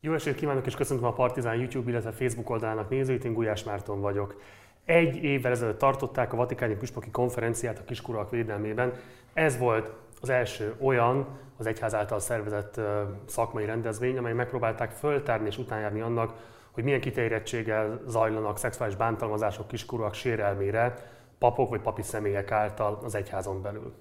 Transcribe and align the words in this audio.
Jó 0.00 0.14
estét 0.14 0.34
kívánok 0.34 0.66
és 0.66 0.74
köszöntöm 0.74 1.06
a 1.06 1.12
Partizán 1.12 1.56
YouTube, 1.56 1.90
illetve 1.90 2.12
Facebook 2.12 2.50
oldalának 2.50 2.88
nézőit, 2.88 3.24
én 3.24 3.32
Gulyás 3.32 3.64
Márton 3.64 4.00
vagyok. 4.00 4.40
Egy 4.84 5.16
évvel 5.16 5.52
ezelőtt 5.52 5.78
tartották 5.78 6.32
a 6.32 6.36
Vatikáni 6.36 6.74
Püspöki 6.74 7.10
konferenciát 7.10 7.78
a 7.78 7.84
kiskorúak 7.84 8.30
védelmében. 8.30 8.92
Ez 9.32 9.58
volt 9.58 9.92
az 10.20 10.28
első 10.28 10.74
olyan 10.80 11.38
az 11.56 11.66
egyház 11.66 11.94
által 11.94 12.20
szervezett 12.20 12.80
szakmai 13.26 13.64
rendezvény, 13.64 14.18
amely 14.18 14.32
megpróbálták 14.32 14.90
föltárni 14.90 15.46
és 15.46 15.58
utánjárni 15.58 16.00
annak, 16.00 16.34
hogy 16.70 16.84
milyen 16.84 17.00
kiterjedtséggel 17.00 18.00
zajlanak 18.06 18.58
szexuális 18.58 18.96
bántalmazások 18.96 19.68
kiskorúak 19.68 20.14
sérelmére 20.14 20.94
papok 21.38 21.68
vagy 21.68 21.80
papi 21.80 22.02
személyek 22.02 22.50
által 22.50 23.00
az 23.02 23.14
egyházon 23.14 23.62
belül. 23.62 23.94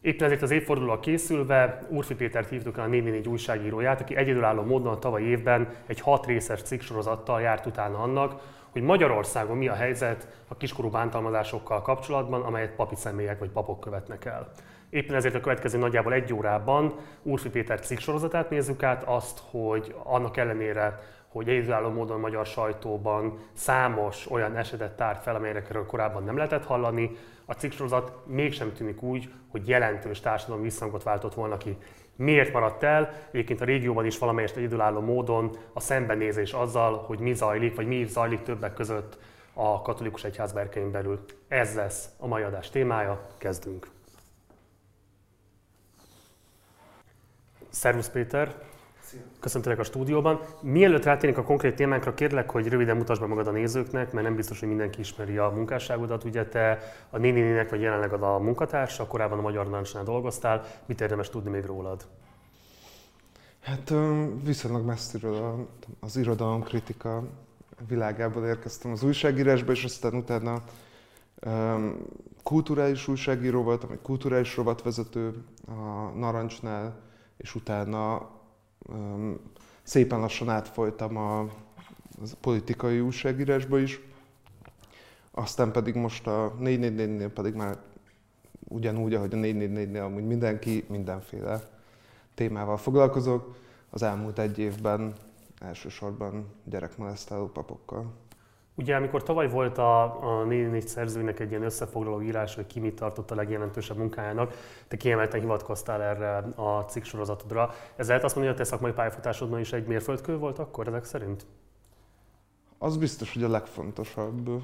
Éppen 0.00 0.26
ezért 0.26 0.42
az 0.42 0.50
évfordulóra 0.50 1.00
készülve 1.00 1.78
Úrfi 1.88 2.14
Pétert 2.14 2.48
hívtuk 2.48 2.78
el 2.78 2.84
a 2.84 2.86
444 2.86 3.28
újságíróját, 3.28 4.00
aki 4.00 4.16
egyedülálló 4.16 4.62
módon 4.62 4.92
a 4.92 4.98
tavaly 4.98 5.22
évben 5.22 5.68
egy 5.86 6.00
hat 6.00 6.26
részes 6.26 6.62
cikksorozattal 6.62 7.40
járt 7.40 7.66
utána 7.66 7.98
annak, 7.98 8.40
hogy 8.70 8.82
Magyarországon 8.82 9.56
mi 9.56 9.68
a 9.68 9.74
helyzet 9.74 10.28
a 10.48 10.56
kiskorú 10.56 10.90
bántalmazásokkal 10.90 11.82
kapcsolatban, 11.82 12.42
amelyet 12.42 12.74
papi 12.74 12.94
személyek 12.94 13.38
vagy 13.38 13.50
papok 13.50 13.80
követnek 13.80 14.24
el. 14.24 14.50
Éppen 14.90 15.16
ezért 15.16 15.34
a 15.34 15.40
következő 15.40 15.78
nagyjából 15.78 16.12
egy 16.12 16.32
órában 16.32 16.94
Úrfi 17.22 17.48
Péter 17.48 17.80
cikksorozatát 17.80 18.50
nézzük 18.50 18.82
át, 18.82 19.02
azt, 19.02 19.40
hogy 19.50 19.94
annak 20.02 20.36
ellenére, 20.36 21.00
hogy 21.28 21.48
egyedülálló 21.48 21.90
módon 21.90 22.16
a 22.16 22.20
magyar 22.20 22.46
sajtóban 22.46 23.38
számos 23.52 24.30
olyan 24.30 24.56
esetet 24.56 24.96
tárt 24.96 25.22
fel, 25.22 25.34
amelyekről 25.34 25.86
korábban 25.86 26.24
nem 26.24 26.36
lehetett 26.36 26.64
hallani, 26.64 27.16
a 27.50 27.54
cikksorozat 27.54 28.12
mégsem 28.26 28.72
tűnik 28.72 29.02
úgy, 29.02 29.30
hogy 29.48 29.68
jelentős 29.68 30.20
társadalmi 30.20 30.62
visszhangot 30.62 31.02
váltott 31.02 31.34
volna 31.34 31.56
ki. 31.56 31.76
Miért 32.16 32.52
maradt 32.52 32.82
el? 32.82 33.12
Egyébként 33.30 33.60
a 33.60 33.64
régióban 33.64 34.06
is 34.06 34.18
valamelyest 34.18 34.56
egyedülálló 34.56 35.00
módon 35.00 35.56
a 35.72 35.80
szembenézés 35.80 36.52
azzal, 36.52 36.96
hogy 36.96 37.18
mi 37.18 37.34
zajlik, 37.34 37.74
vagy 37.74 37.86
mi 37.86 38.04
zajlik 38.04 38.42
többek 38.42 38.74
között 38.74 39.18
a 39.52 39.82
katolikus 39.82 40.24
egyház 40.24 40.52
berkein 40.52 40.90
belül. 40.90 41.24
Ez 41.48 41.74
lesz 41.74 42.08
a 42.18 42.26
mai 42.26 42.42
adás 42.42 42.70
témája, 42.70 43.26
kezdünk. 43.38 43.88
Szervusz 47.70 48.08
Péter! 48.08 48.67
Köszöntelek 49.40 49.78
a 49.78 49.82
stúdióban. 49.82 50.40
Mielőtt 50.60 51.04
rátérnénk 51.04 51.38
a 51.38 51.42
konkrét 51.42 51.74
témánkra, 51.74 52.14
kérlek, 52.14 52.50
hogy 52.50 52.68
röviden 52.68 52.96
mutasd 52.96 53.20
be 53.20 53.26
magad 53.26 53.46
a 53.46 53.50
nézőknek, 53.50 54.12
mert 54.12 54.26
nem 54.26 54.36
biztos, 54.36 54.58
hogy 54.60 54.68
mindenki 54.68 55.00
ismeri 55.00 55.36
a 55.36 55.52
munkásságodat. 55.54 56.24
Ugye 56.24 56.46
te 56.46 56.78
a 57.10 57.18
Néninének 57.18 57.70
vagy 57.70 57.80
jelenleg 57.80 58.12
a 58.12 58.38
munkatársa, 58.38 59.06
korábban 59.06 59.38
a 59.38 59.42
Magyar 59.42 59.64
Narancsnál 59.64 60.04
dolgoztál. 60.04 60.64
Mit 60.86 61.00
érdemes 61.00 61.30
tudni 61.30 61.50
még 61.50 61.64
rólad? 61.64 62.06
Hát 63.60 63.92
viszonylag 64.44 64.84
messziről 64.84 65.68
az 66.00 66.16
irodalom 66.16 66.62
kritika 66.62 67.22
világából 67.88 68.44
érkeztem 68.44 68.90
az 68.90 69.02
újságírásba, 69.02 69.72
és 69.72 69.84
aztán 69.84 70.14
utána 70.14 70.62
kulturális 72.42 73.08
újságíró 73.08 73.62
voltam, 73.62 73.90
egy 73.90 74.02
kulturális 74.02 74.56
rovatvezető 74.56 75.44
a 75.66 76.18
Narancsnál, 76.18 77.00
és 77.36 77.54
utána 77.54 78.36
szépen 79.82 80.20
lassan 80.20 80.48
átfolytam 80.48 81.16
a, 81.16 81.40
a 81.40 81.48
politikai 82.40 83.00
újságírásba 83.00 83.78
is. 83.78 84.00
Aztán 85.30 85.72
pedig 85.72 85.94
most 85.94 86.26
a 86.26 86.54
444-nél 86.60 87.30
pedig 87.34 87.54
már 87.54 87.78
ugyanúgy, 88.68 89.14
ahogy 89.14 89.32
a 89.32 89.36
444-nél 89.36 90.04
amúgy 90.04 90.26
mindenki 90.26 90.84
mindenféle 90.88 91.70
témával 92.34 92.76
foglalkozok. 92.76 93.56
Az 93.90 94.02
elmúlt 94.02 94.38
egy 94.38 94.58
évben 94.58 95.12
elsősorban 95.60 96.46
gyerekmolesztáló 96.64 97.46
papokkal. 97.46 98.12
Ugye, 98.78 98.96
amikor 98.96 99.22
tavaly 99.22 99.50
volt 99.50 99.78
a, 99.78 100.02
a 100.40 100.44
4 100.44 100.88
szerzőnek 100.88 101.40
egy 101.40 101.50
ilyen 101.50 101.62
összefoglaló 101.62 102.22
írás, 102.22 102.54
hogy 102.54 102.66
ki 102.66 102.80
mit 102.80 102.94
tartott 102.94 103.30
a 103.30 103.34
legjelentősebb 103.34 103.96
munkájának, 103.96 104.54
te 104.88 104.96
kiemelten 104.96 105.40
hivatkoztál 105.40 106.02
erre 106.02 106.36
a 106.54 106.80
cikk 106.80 107.02
sorozatodra. 107.02 107.70
Ez 107.96 108.08
lehet 108.08 108.24
azt 108.24 108.34
mondani, 108.34 108.54
hogy 108.54 108.64
a 108.64 108.64
te 108.64 108.74
szakmai 108.74 108.92
pályafutásodban 108.92 109.60
is 109.60 109.72
egy 109.72 109.86
mérföldkő 109.86 110.36
volt 110.36 110.58
akkor 110.58 110.86
ezek 110.86 111.04
szerint? 111.04 111.46
Az 112.78 112.96
biztos, 112.96 113.32
hogy 113.32 113.42
a 113.42 113.48
legfontosabb 113.48 114.48
uh, 114.48 114.58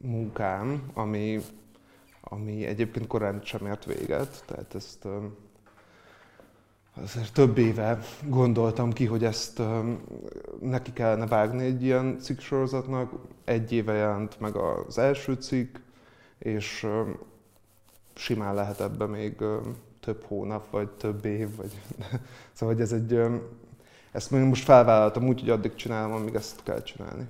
munkám, 0.00 0.90
ami, 0.92 1.40
ami 2.20 2.66
egyébként 2.66 3.06
korán 3.06 3.40
sem 3.42 3.66
ért 3.66 3.84
véget, 3.84 4.44
tehát 4.46 4.74
ezt 4.74 5.04
uh, 5.04 5.12
azért 7.02 7.32
több 7.32 7.58
éve 7.58 7.98
gondoltam 8.28 8.92
ki, 8.92 9.04
hogy 9.04 9.24
ezt 9.24 9.62
neki 10.60 10.92
kellene 10.92 11.26
vágni 11.26 11.64
egy 11.64 11.82
ilyen 11.82 12.18
cikksorozatnak. 12.20 13.12
Egy 13.44 13.72
éve 13.72 13.92
jelent 13.92 14.40
meg 14.40 14.56
az 14.56 14.98
első 14.98 15.34
cikk, 15.34 15.76
és 16.38 16.86
simán 18.14 18.54
lehet 18.54 18.80
ebbe 18.80 19.06
még 19.06 19.44
több 20.00 20.24
hónap, 20.24 20.70
vagy 20.70 20.88
több 20.88 21.24
év, 21.24 21.56
vagy 21.56 21.80
szóval 22.52 22.80
ez 22.80 22.92
egy, 22.92 23.20
ezt 24.12 24.30
még 24.30 24.42
most 24.42 24.64
felvállaltam 24.64 25.26
úgy, 25.26 25.40
hogy 25.40 25.50
addig 25.50 25.74
csinálom, 25.74 26.12
amíg 26.12 26.34
ezt 26.34 26.62
kell 26.62 26.82
csinálni. 26.82 27.26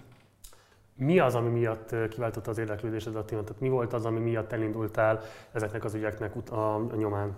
Mi 0.96 1.18
az, 1.18 1.34
ami 1.34 1.48
miatt 1.48 1.94
kiváltotta 2.08 2.50
az 2.50 2.58
érdeklődésed 2.58 3.16
a 3.16 3.24
témát? 3.24 3.60
Mi 3.60 3.68
volt 3.68 3.92
az, 3.92 4.04
ami 4.04 4.18
miatt 4.18 4.52
elindultál 4.52 5.20
ezeknek 5.52 5.84
az 5.84 5.94
ügyeknek 5.94 6.50
a 6.50 6.80
nyomán? 6.96 7.36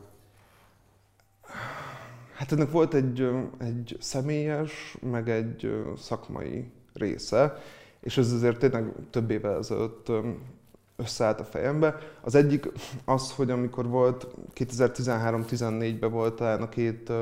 Hát 2.37 2.53
ennek 2.53 2.71
volt 2.71 2.95
egy, 2.95 3.29
egy 3.59 3.97
személyes, 4.01 4.97
meg 5.01 5.29
egy 5.29 5.85
szakmai 5.97 6.71
része, 6.93 7.57
és 8.01 8.19
ez 8.19 8.33
azért 8.33 8.59
tényleg 8.59 8.93
több 9.11 9.31
évvel 9.31 9.59
ezelőtt 9.59 10.11
összeállt 10.97 11.41
a 11.41 11.45
fejembe. 11.45 11.99
Az 12.21 12.35
egyik 12.35 12.69
az, 13.05 13.33
hogy 13.33 13.51
amikor 13.51 13.89
volt 13.89 14.27
2013-14-ben 14.55 16.11
volt 16.11 16.35
talán 16.35 16.63
a 16.63 16.69
két 16.69 17.13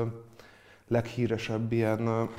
leghíresebb 0.87 1.71
ilyen 1.71 2.29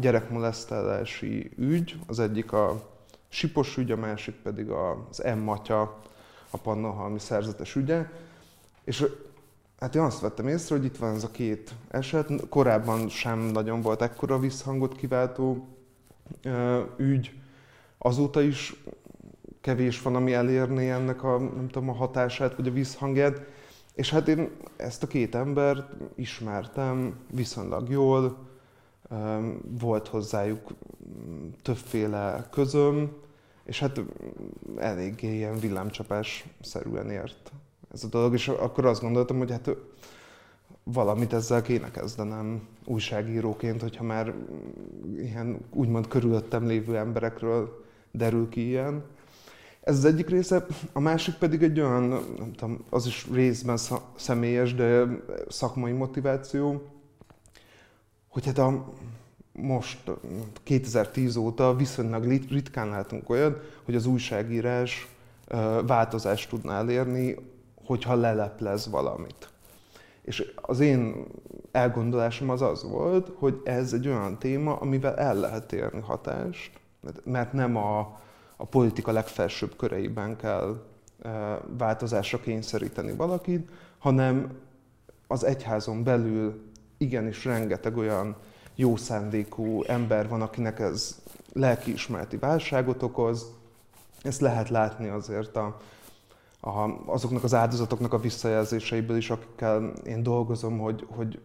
gyerekmolesztálási 0.00 1.50
ügy, 1.58 1.98
az 2.06 2.18
egyik 2.18 2.52
a 2.52 2.90
Sipos 3.28 3.76
ügy, 3.76 3.90
a 3.90 3.96
másik 3.96 4.34
pedig 4.34 4.68
az 4.68 5.22
M. 5.36 5.38
Matya, 5.38 5.80
a 6.50 6.56
Pannonhalmi 6.56 7.18
szerzetes 7.18 7.74
ügye. 7.74 8.06
És 8.84 9.06
Hát 9.80 9.94
én 9.94 10.02
azt 10.02 10.20
vettem 10.20 10.48
észre, 10.48 10.76
hogy 10.76 10.84
itt 10.84 10.96
van 10.96 11.14
ez 11.14 11.24
a 11.24 11.30
két 11.30 11.74
eset. 11.88 12.48
Korábban 12.48 13.08
sem 13.08 13.38
nagyon 13.38 13.80
volt 13.80 14.02
ekkora 14.02 14.38
visszhangot 14.38 14.96
kiváltó 14.96 15.68
ö, 16.42 16.82
ügy. 16.96 17.32
Azóta 17.98 18.40
is 18.40 18.84
kevés 19.60 20.02
van, 20.02 20.14
ami 20.14 20.32
elérné 20.32 20.90
ennek 20.90 21.22
a, 21.22 21.38
nem 21.38 21.68
tudom, 21.68 21.88
a 21.88 21.92
hatását, 21.92 22.56
vagy 22.56 22.68
a 22.68 22.72
visszhangját. 22.72 23.40
És 23.94 24.10
hát 24.10 24.28
én 24.28 24.50
ezt 24.76 25.02
a 25.02 25.06
két 25.06 25.34
embert 25.34 25.92
ismertem 26.14 27.18
viszonylag 27.30 27.90
jól, 27.90 28.46
volt 29.80 30.08
hozzájuk 30.08 30.70
többféle 31.62 32.46
közöm, 32.50 33.12
és 33.64 33.80
hát 33.80 34.00
eléggé 34.76 35.34
ilyen 35.34 35.58
villámcsapás-szerűen 35.58 37.10
ért 37.10 37.52
ez 37.92 38.04
a 38.04 38.08
dolog, 38.08 38.34
és 38.34 38.48
akkor 38.48 38.86
azt 38.86 39.00
gondoltam, 39.00 39.38
hogy 39.38 39.50
hát 39.50 39.70
valamit 40.82 41.32
ezzel 41.32 41.62
kéne 41.62 41.90
kezdenem 41.90 42.68
újságíróként, 42.84 43.80
hogyha 43.80 44.04
már 44.04 44.34
ilyen 45.16 45.58
úgymond 45.72 46.08
körülöttem 46.08 46.66
lévő 46.66 46.96
emberekről 46.96 47.84
derül 48.10 48.48
ki 48.48 48.66
ilyen. 48.66 49.04
Ez 49.80 49.96
az 49.96 50.04
egyik 50.04 50.28
része, 50.28 50.66
a 50.92 51.00
másik 51.00 51.34
pedig 51.34 51.62
egy 51.62 51.80
olyan, 51.80 52.02
nem 52.38 52.52
tudom, 52.52 52.84
az 52.90 53.06
is 53.06 53.26
részben 53.32 53.78
személyes, 54.16 54.74
de 54.74 55.04
szakmai 55.48 55.92
motiváció, 55.92 56.82
hogy 58.28 58.44
hát 58.44 58.58
a, 58.58 58.92
most 59.52 60.10
2010 60.62 61.36
óta 61.36 61.76
viszonylag 61.76 62.24
ritkán 62.24 62.88
látunk 62.88 63.30
olyan, 63.30 63.60
hogy 63.84 63.94
az 63.94 64.06
újságírás 64.06 65.08
változást 65.86 66.48
tudna 66.48 66.72
elérni 66.72 67.36
hogyha 67.86 68.14
leleplez 68.14 68.90
valamit. 68.90 69.48
És 70.22 70.52
az 70.56 70.80
én 70.80 71.26
elgondolásom 71.72 72.50
az 72.50 72.62
az 72.62 72.82
volt, 72.82 73.30
hogy 73.38 73.60
ez 73.64 73.92
egy 73.92 74.08
olyan 74.08 74.38
téma, 74.38 74.76
amivel 74.76 75.16
el 75.16 75.34
lehet 75.34 75.72
érni 75.72 76.00
hatást, 76.00 76.80
mert 77.24 77.52
nem 77.52 77.76
a, 77.76 77.98
a 78.56 78.64
politika 78.64 79.12
legfelsőbb 79.12 79.76
köreiben 79.76 80.36
kell 80.36 80.82
e, 81.22 81.60
változásra 81.78 82.40
kényszeríteni 82.40 83.12
valakit, 83.12 83.70
hanem 83.98 84.58
az 85.26 85.44
egyházon 85.44 86.02
belül 86.02 86.62
igenis 86.98 87.44
rengeteg 87.44 87.96
olyan 87.96 88.36
jó 88.74 88.96
szándékú 88.96 89.82
ember 89.82 90.28
van, 90.28 90.42
akinek 90.42 90.78
ez 90.78 91.22
lelkiismereti 91.52 92.36
válságot 92.36 93.02
okoz. 93.02 93.46
Ezt 94.22 94.40
lehet 94.40 94.68
látni 94.68 95.08
azért 95.08 95.56
a, 95.56 95.76
a, 96.66 97.02
azoknak 97.06 97.44
az 97.44 97.54
áldozatoknak 97.54 98.12
a 98.12 98.18
visszajelzéseiből 98.18 99.16
is, 99.16 99.30
akikkel 99.30 99.92
én 100.06 100.22
dolgozom, 100.22 100.78
hogy, 100.78 101.06
hogy, 101.08 101.40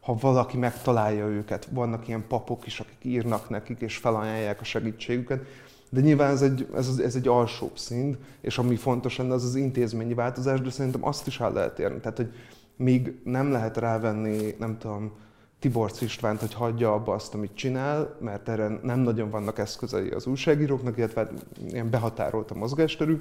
ha 0.00 0.14
valaki 0.20 0.56
megtalálja 0.56 1.26
őket. 1.26 1.68
Vannak 1.70 2.08
ilyen 2.08 2.24
papok 2.28 2.66
is, 2.66 2.80
akik 2.80 2.98
írnak 3.02 3.48
nekik, 3.48 3.80
és 3.80 3.96
felajánlják 3.96 4.60
a 4.60 4.64
segítségüket. 4.64 5.46
De 5.90 6.00
nyilván 6.00 6.30
ez 6.30 6.42
egy, 6.42 6.68
ez, 6.74 6.98
ez 6.98 7.14
egy 7.14 7.28
alsóbb 7.28 7.78
szint, 7.78 8.18
és 8.40 8.58
ami 8.58 8.76
fontos 8.76 9.16
lenne, 9.16 9.34
az 9.34 9.44
az 9.44 9.54
intézményi 9.54 10.14
változás, 10.14 10.60
de 10.60 10.70
szerintem 10.70 11.04
azt 11.04 11.26
is 11.26 11.40
el 11.40 11.52
lehet 11.52 11.78
érni. 11.78 12.00
Tehát, 12.00 12.16
hogy 12.16 12.32
még 12.76 13.20
nem 13.24 13.50
lehet 13.50 13.76
rávenni, 13.76 14.54
nem 14.58 14.78
tudom, 14.78 15.12
Tibor 15.58 15.90
Istvánt, 16.00 16.40
hogy 16.40 16.54
hagyja 16.54 16.92
abba 16.92 17.12
azt, 17.12 17.34
amit 17.34 17.54
csinál, 17.54 18.16
mert 18.20 18.48
erre 18.48 18.78
nem 18.82 19.00
nagyon 19.00 19.30
vannak 19.30 19.58
eszközei 19.58 20.08
az 20.08 20.26
újságíróknak, 20.26 20.96
illetve 20.96 21.30
ilyen 21.68 21.90
behatárolt 21.90 22.50
a 22.50 22.54
mozgásterű, 22.54 23.20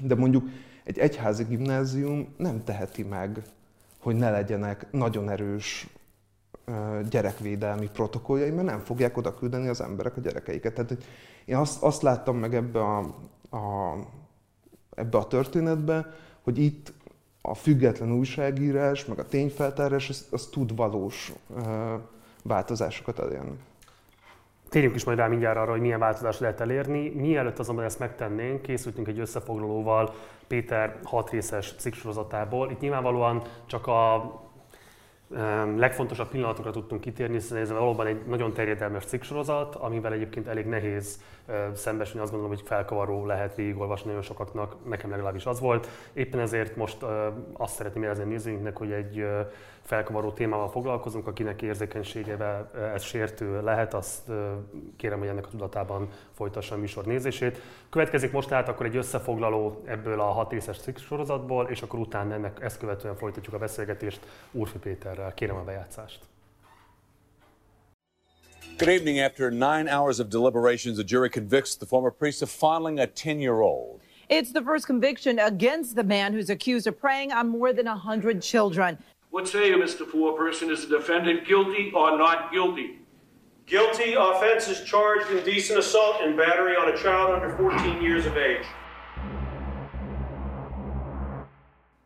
de 0.00 0.14
mondjuk 0.14 0.48
egy 0.84 0.98
egyházi 0.98 1.44
gimnázium 1.44 2.34
nem 2.36 2.64
teheti 2.64 3.02
meg, 3.02 3.42
hogy 3.98 4.16
ne 4.16 4.30
legyenek 4.30 4.86
nagyon 4.90 5.30
erős 5.30 5.86
gyerekvédelmi 7.10 7.90
protokolljai, 7.92 8.50
mert 8.50 8.66
nem 8.66 8.78
fogják 8.78 9.16
oda 9.16 9.34
küldeni 9.34 9.68
az 9.68 9.80
emberek 9.80 10.16
a 10.16 10.20
gyerekeiket. 10.20 10.74
Tehát 10.74 10.96
én 11.44 11.56
azt, 11.56 11.82
azt 11.82 12.02
láttam 12.02 12.36
meg 12.36 12.54
ebbe 12.54 12.80
a, 12.80 12.98
a, 13.50 13.96
ebbe 14.94 15.18
a 15.18 15.26
történetbe, 15.26 16.14
hogy 16.42 16.58
itt 16.58 16.92
a 17.42 17.54
független 17.54 18.12
újságírás, 18.12 19.04
meg 19.04 19.18
a 19.18 19.26
tényfeltárás, 19.26 20.08
az, 20.08 20.26
az 20.30 20.46
tud 20.46 20.76
valós 20.76 21.32
változásokat 22.42 23.18
elérni. 23.18 23.56
Térjünk 24.74 24.94
is 24.94 25.04
majd 25.04 25.18
rá 25.18 25.26
mindjárt 25.26 25.56
arra, 25.56 25.70
hogy 25.70 25.80
milyen 25.80 25.98
változást 25.98 26.40
lehet 26.40 26.60
elérni. 26.60 27.08
Mielőtt 27.08 27.58
azonban 27.58 27.84
ezt 27.84 27.98
megtennénk, 27.98 28.62
készültünk 28.62 29.08
egy 29.08 29.18
összefoglalóval 29.18 30.14
Péter 30.46 30.96
hat 31.02 31.30
részes 31.30 31.74
cikksorozatából. 31.78 32.70
Itt 32.70 32.80
nyilvánvalóan 32.80 33.42
csak 33.66 33.86
a 33.86 34.32
legfontosabb 35.76 36.28
pillanatokra 36.28 36.70
tudtunk 36.70 37.00
kitérni, 37.00 37.34
hiszen 37.34 37.58
ez 37.58 37.70
valóban 37.70 38.06
egy 38.06 38.26
nagyon 38.26 38.52
terjedelmes 38.52 39.04
cikksorozat, 39.04 39.74
amivel 39.74 40.12
egyébként 40.12 40.48
elég 40.48 40.66
nehéz 40.66 41.22
szembesülni, 41.74 42.22
azt 42.22 42.32
gondolom, 42.32 42.56
hogy 42.56 42.66
felkavaró 42.66 43.26
lehet 43.26 43.54
végigolvasni 43.54 44.06
nagyon 44.06 44.22
sokaknak, 44.22 44.76
nekem 44.88 45.10
legalábbis 45.10 45.46
az 45.46 45.60
volt. 45.60 45.88
Éppen 46.12 46.40
ezért 46.40 46.76
most 46.76 47.02
azt 47.52 47.74
szeretném 47.74 48.02
jelezni 48.02 48.24
nézőinknek, 48.24 48.76
hogy 48.76 48.92
egy 48.92 49.26
felkavaró 49.84 50.32
témával 50.32 50.68
foglalkozunk, 50.68 51.26
akinek 51.26 51.62
érzékenységevel 51.62 52.70
ez 52.94 53.02
sértő 53.02 53.62
lehet, 53.62 53.94
azt 53.94 54.30
kérem, 54.96 55.18
hogy 55.18 55.28
ennek 55.28 55.46
a 55.46 55.48
tudatában 55.48 56.08
folytassa 56.32 56.74
a 56.74 56.78
műsor 56.78 57.04
nézését. 57.04 57.60
Következik 57.90 58.32
most 58.32 58.48
tehát 58.48 58.68
akkor 58.68 58.86
egy 58.86 58.96
összefoglaló 58.96 59.82
ebből 59.86 60.20
a 60.20 60.24
hat 60.24 60.52
részes 60.52 60.78
cikk 60.78 60.96
sorozatból, 60.96 61.68
és 61.68 61.82
akkor 61.82 61.98
utána 61.98 62.34
ennek 62.34 62.58
ezt 62.60 62.78
követően 62.78 63.16
folytatjuk 63.16 63.54
a 63.54 63.58
beszélgetést 63.58 64.20
Úrfi 64.50 64.78
Péterrel. 64.78 65.34
Kérem 65.34 65.56
a 65.56 65.64
bejátszást. 65.64 66.20
Good 68.78 68.88
evening. 68.88 69.18
After 69.18 69.50
nine 69.50 69.86
hours 69.86 70.18
of 70.18 70.28
deliberations, 70.28 70.98
a 70.98 71.04
jury 71.04 71.28
convicts 71.28 71.76
the 71.76 71.86
former 71.86 72.10
priest 72.10 72.42
of 72.42 72.50
fondling 72.50 72.98
a 72.98 73.06
10 73.06 73.40
year 73.40 73.60
old. 73.60 74.00
It's 74.28 74.52
the 74.52 74.62
first 74.62 74.86
conviction 74.86 75.38
against 75.38 75.94
the 75.94 76.02
man 76.02 76.32
who's 76.32 76.50
accused 76.50 76.86
of 76.86 76.98
preying 76.98 77.30
on 77.30 77.48
more 77.48 77.72
than 77.72 77.86
100 77.86 78.42
children. 78.42 78.98
What 79.34 79.48
say 79.48 79.68
you, 79.70 79.78
Mr. 79.78 80.04
Foreperson? 80.12 80.70
Is 80.70 80.86
the 80.86 80.96
defendant 80.96 81.44
guilty 81.44 81.90
or 81.92 82.16
not 82.16 82.52
guilty? 82.52 82.88
Guilty. 83.66 84.14
Offense 84.14 84.68
is 84.68 84.78
charged 84.92 85.28
indecent 85.36 85.78
assault 85.78 86.16
and 86.22 86.36
battery 86.36 86.76
on 86.76 86.86
a 86.94 86.96
child 87.02 87.28
under 87.34 87.50
14 87.56 88.00
years 88.00 88.26
of 88.26 88.32
age. 88.36 88.66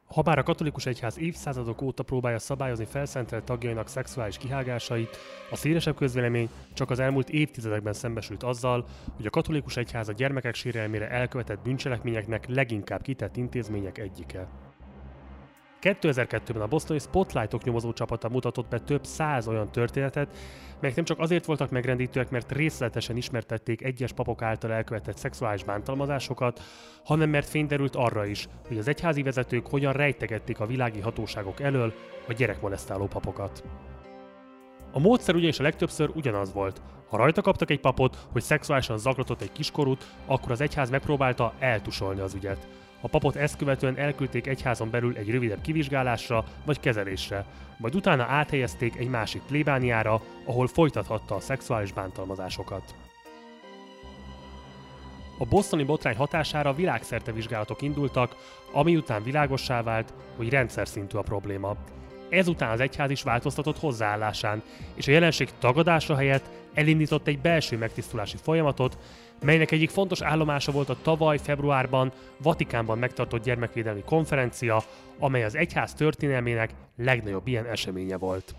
Habár 0.06 0.38
a 0.38 0.42
katolikus 0.42 0.86
egyház 0.86 1.18
évszázadok 1.18 1.82
óta 1.82 2.02
próbálja 2.02 2.38
szabályozni 2.38 2.84
felszentelt 2.84 3.44
tagjainak 3.44 3.88
szexuális 3.88 4.38
kihágásait, 4.38 5.16
a 5.50 5.56
szélesebb 5.56 5.96
közvélemény 5.96 6.48
csak 6.74 6.90
az 6.90 6.98
elmúlt 6.98 7.28
évtizedekben 7.30 7.92
szembesült 7.92 8.42
azzal, 8.42 8.84
hogy 9.16 9.26
a 9.26 9.30
katolikus 9.30 9.76
egyház 9.76 10.08
a 10.08 10.12
gyermekek 10.12 10.54
sérelmére 10.54 11.08
elkövetett 11.08 11.62
bűncselekményeknek 11.62 12.46
leginkább 12.48 13.02
kitett 13.02 13.36
intézmények 13.36 13.98
egyike. 13.98 14.48
2002-ben 15.82 16.62
a 16.62 16.66
bosztoni 16.66 16.98
Spotlightok 16.98 17.64
nyomozó 17.64 17.92
csapata 17.92 18.28
mutatott 18.28 18.68
be 18.68 18.78
több 18.78 19.04
száz 19.04 19.48
olyan 19.48 19.72
történetet, 19.72 20.36
melyek 20.80 20.96
nem 20.96 21.04
csak 21.04 21.18
azért 21.18 21.44
voltak 21.44 21.70
megrendítőek, 21.70 22.30
mert 22.30 22.52
részletesen 22.52 23.16
ismertették 23.16 23.82
egyes 23.82 24.12
papok 24.12 24.42
által 24.42 24.72
elkövetett 24.72 25.16
szexuális 25.16 25.64
bántalmazásokat, 25.64 26.62
hanem 27.04 27.30
mert 27.30 27.48
fényderült 27.48 27.96
arra 27.96 28.26
is, 28.26 28.48
hogy 28.68 28.78
az 28.78 28.88
egyházi 28.88 29.22
vezetők 29.22 29.66
hogyan 29.66 29.92
rejtegették 29.92 30.60
a 30.60 30.66
világi 30.66 31.00
hatóságok 31.00 31.60
elől 31.60 31.92
a 32.28 32.32
gyerekmolesztáló 32.32 33.06
papokat. 33.06 33.62
A 34.92 34.98
módszer 34.98 35.34
ugyanis 35.34 35.58
a 35.58 35.62
legtöbbször 35.62 36.10
ugyanaz 36.14 36.52
volt. 36.52 36.80
Ha 37.08 37.16
rajta 37.16 37.42
kaptak 37.42 37.70
egy 37.70 37.80
papot, 37.80 38.16
hogy 38.32 38.42
szexuálisan 38.42 38.98
zaklatott 38.98 39.40
egy 39.42 39.52
kiskorút, 39.52 40.06
akkor 40.26 40.50
az 40.52 40.60
egyház 40.60 40.90
megpróbálta 40.90 41.52
eltusolni 41.58 42.20
az 42.20 42.34
ügyet. 42.34 42.68
A 43.00 43.08
papot 43.08 43.36
ezt 43.36 43.56
követően 43.56 43.96
elküldték 43.98 44.46
egyházon 44.46 44.90
belül 44.90 45.16
egy 45.16 45.30
rövidebb 45.30 45.60
kivizsgálásra 45.60 46.44
vagy 46.64 46.80
kezelésre, 46.80 47.44
majd 47.76 47.94
utána 47.94 48.22
áthelyezték 48.22 48.96
egy 48.96 49.08
másik 49.08 49.42
plébániára, 49.42 50.22
ahol 50.44 50.66
folytathatta 50.66 51.34
a 51.34 51.40
szexuális 51.40 51.92
bántalmazásokat. 51.92 52.94
A 55.38 55.44
bosztoni 55.44 55.84
botrány 55.84 56.16
hatására 56.16 56.74
világszerte 56.74 57.32
vizsgálatok 57.32 57.82
indultak, 57.82 58.36
ami 58.72 58.96
után 58.96 59.22
világossá 59.22 59.82
vált, 59.82 60.12
hogy 60.36 60.48
rendszer 60.48 60.88
szintű 60.88 61.18
a 61.18 61.22
probléma. 61.22 61.76
Ezután 62.30 62.70
az 62.70 62.80
egyház 62.80 63.10
is 63.10 63.22
változtatott 63.22 63.78
hozzáállásán, 63.78 64.62
és 64.94 65.08
a 65.08 65.10
jelenség 65.10 65.48
tagadása 65.58 66.16
helyett 66.16 66.50
elindított 66.74 67.26
egy 67.26 67.38
belső 67.40 67.76
megtisztulási 67.76 68.36
folyamatot, 68.42 68.98
melynek 69.44 69.70
egyik 69.70 69.90
fontos 69.90 70.22
állomása 70.22 70.72
volt 70.72 70.88
a 70.88 70.96
tavaly 71.02 71.38
februárban 71.38 72.12
Vatikánban 72.42 72.98
megtartott 72.98 73.44
gyermekvédelmi 73.44 74.02
konferencia, 74.06 74.82
amely 75.18 75.44
az 75.44 75.56
egyház 75.56 75.94
történelmének 75.94 76.70
legnagyobb 76.96 77.46
ilyen 77.46 77.66
eseménye 77.66 78.16
volt. 78.16 78.54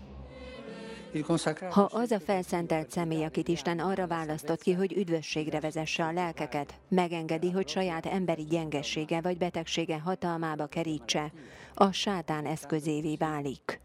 Ha 1.70 1.82
az 1.82 2.10
a 2.10 2.20
felszentelt 2.20 2.90
személy, 2.90 3.24
akit 3.24 3.48
Isten 3.48 3.78
arra 3.78 4.06
választott 4.06 4.62
ki, 4.62 4.72
hogy 4.72 4.92
üdvösségre 4.92 5.60
vezesse 5.60 6.04
a 6.04 6.12
lelkeket, 6.12 6.74
megengedi, 6.88 7.50
hogy 7.50 7.68
saját 7.68 8.06
emberi 8.06 8.44
gyengessége 8.44 9.20
vagy 9.20 9.38
betegsége 9.38 9.98
hatalmába 9.98 10.66
kerítse, 10.66 11.32
a 11.74 11.92
sátán 11.92 12.46
eszközévé 12.46 13.16
válik. 13.16 13.80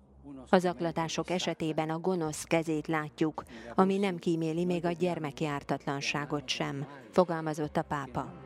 Az 0.49 0.65
aklatások 0.65 1.29
esetében 1.29 1.89
a 1.89 1.99
gonosz 1.99 2.43
kezét 2.43 2.87
látjuk, 2.87 3.43
ami 3.75 3.97
nem 3.97 4.17
kíméli 4.17 4.65
még 4.65 4.85
a 4.85 4.91
gyermeki 4.91 5.45
ártatlanságot 5.45 6.47
sem, 6.47 6.87
fogalmazott 7.11 7.77
a 7.77 7.81
pápa. 7.81 8.44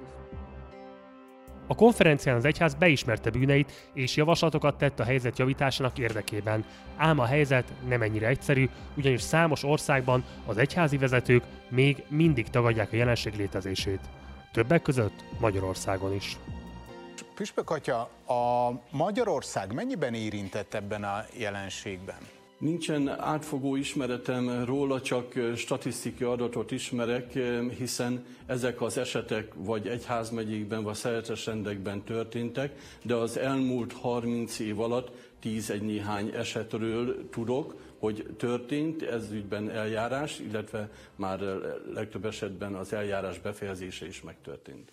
A 1.69 1.75
konferencián 1.75 2.35
az 2.35 2.45
egyház 2.45 2.73
beismerte 2.73 3.29
bűneit 3.29 3.89
és 3.93 4.15
javaslatokat 4.15 4.77
tett 4.77 4.99
a 4.99 5.03
helyzet 5.03 5.37
javításának 5.37 5.97
érdekében. 5.97 6.65
Ám 6.97 7.19
a 7.19 7.25
helyzet 7.25 7.73
nem 7.87 8.01
ennyire 8.01 8.27
egyszerű, 8.27 8.69
ugyanis 8.97 9.21
számos 9.21 9.63
országban 9.63 10.23
az 10.45 10.57
egyházi 10.57 10.97
vezetők 10.97 11.43
még 11.67 12.03
mindig 12.07 12.47
tagadják 12.47 12.93
a 12.93 12.95
jelenség 12.95 13.35
létezését. 13.35 13.99
Többek 14.51 14.81
között 14.81 15.23
Magyarországon 15.39 16.13
is. 16.13 16.37
Püspök 17.35 17.69
atya, 17.69 17.99
a 18.25 18.71
Magyarország 18.91 19.73
mennyiben 19.73 20.13
érintett 20.13 20.73
ebben 20.73 21.03
a 21.03 21.25
jelenségben? 21.37 22.38
Nincsen 22.59 23.07
átfogó 23.07 23.75
ismeretem 23.75 24.65
róla, 24.65 25.01
csak 25.01 25.33
statisztikai 25.55 26.27
adatot 26.27 26.71
ismerek, 26.71 27.37
hiszen 27.77 28.25
ezek 28.45 28.81
az 28.81 28.97
esetek 28.97 29.53
vagy 29.55 29.87
egyházmegyékben, 29.87 30.83
vagy 30.83 30.95
szeretes 30.95 31.45
rendekben 31.45 32.03
történtek, 32.03 32.79
de 33.03 33.15
az 33.15 33.37
elmúlt 33.37 33.93
30 33.93 34.59
év 34.59 34.79
alatt 34.79 35.11
10 35.39 35.69
egy 35.69 35.81
néhány 35.81 36.31
esetről 36.35 37.29
tudok, 37.29 37.75
hogy 37.99 38.25
történt 38.37 39.01
ez 39.01 39.31
ügyben 39.31 39.69
eljárás, 39.69 40.39
illetve 40.39 40.89
már 41.15 41.39
legtöbb 41.93 42.25
esetben 42.25 42.75
az 42.75 42.93
eljárás 42.93 43.39
befejezése 43.39 44.07
is 44.07 44.21
megtörtént. 44.21 44.91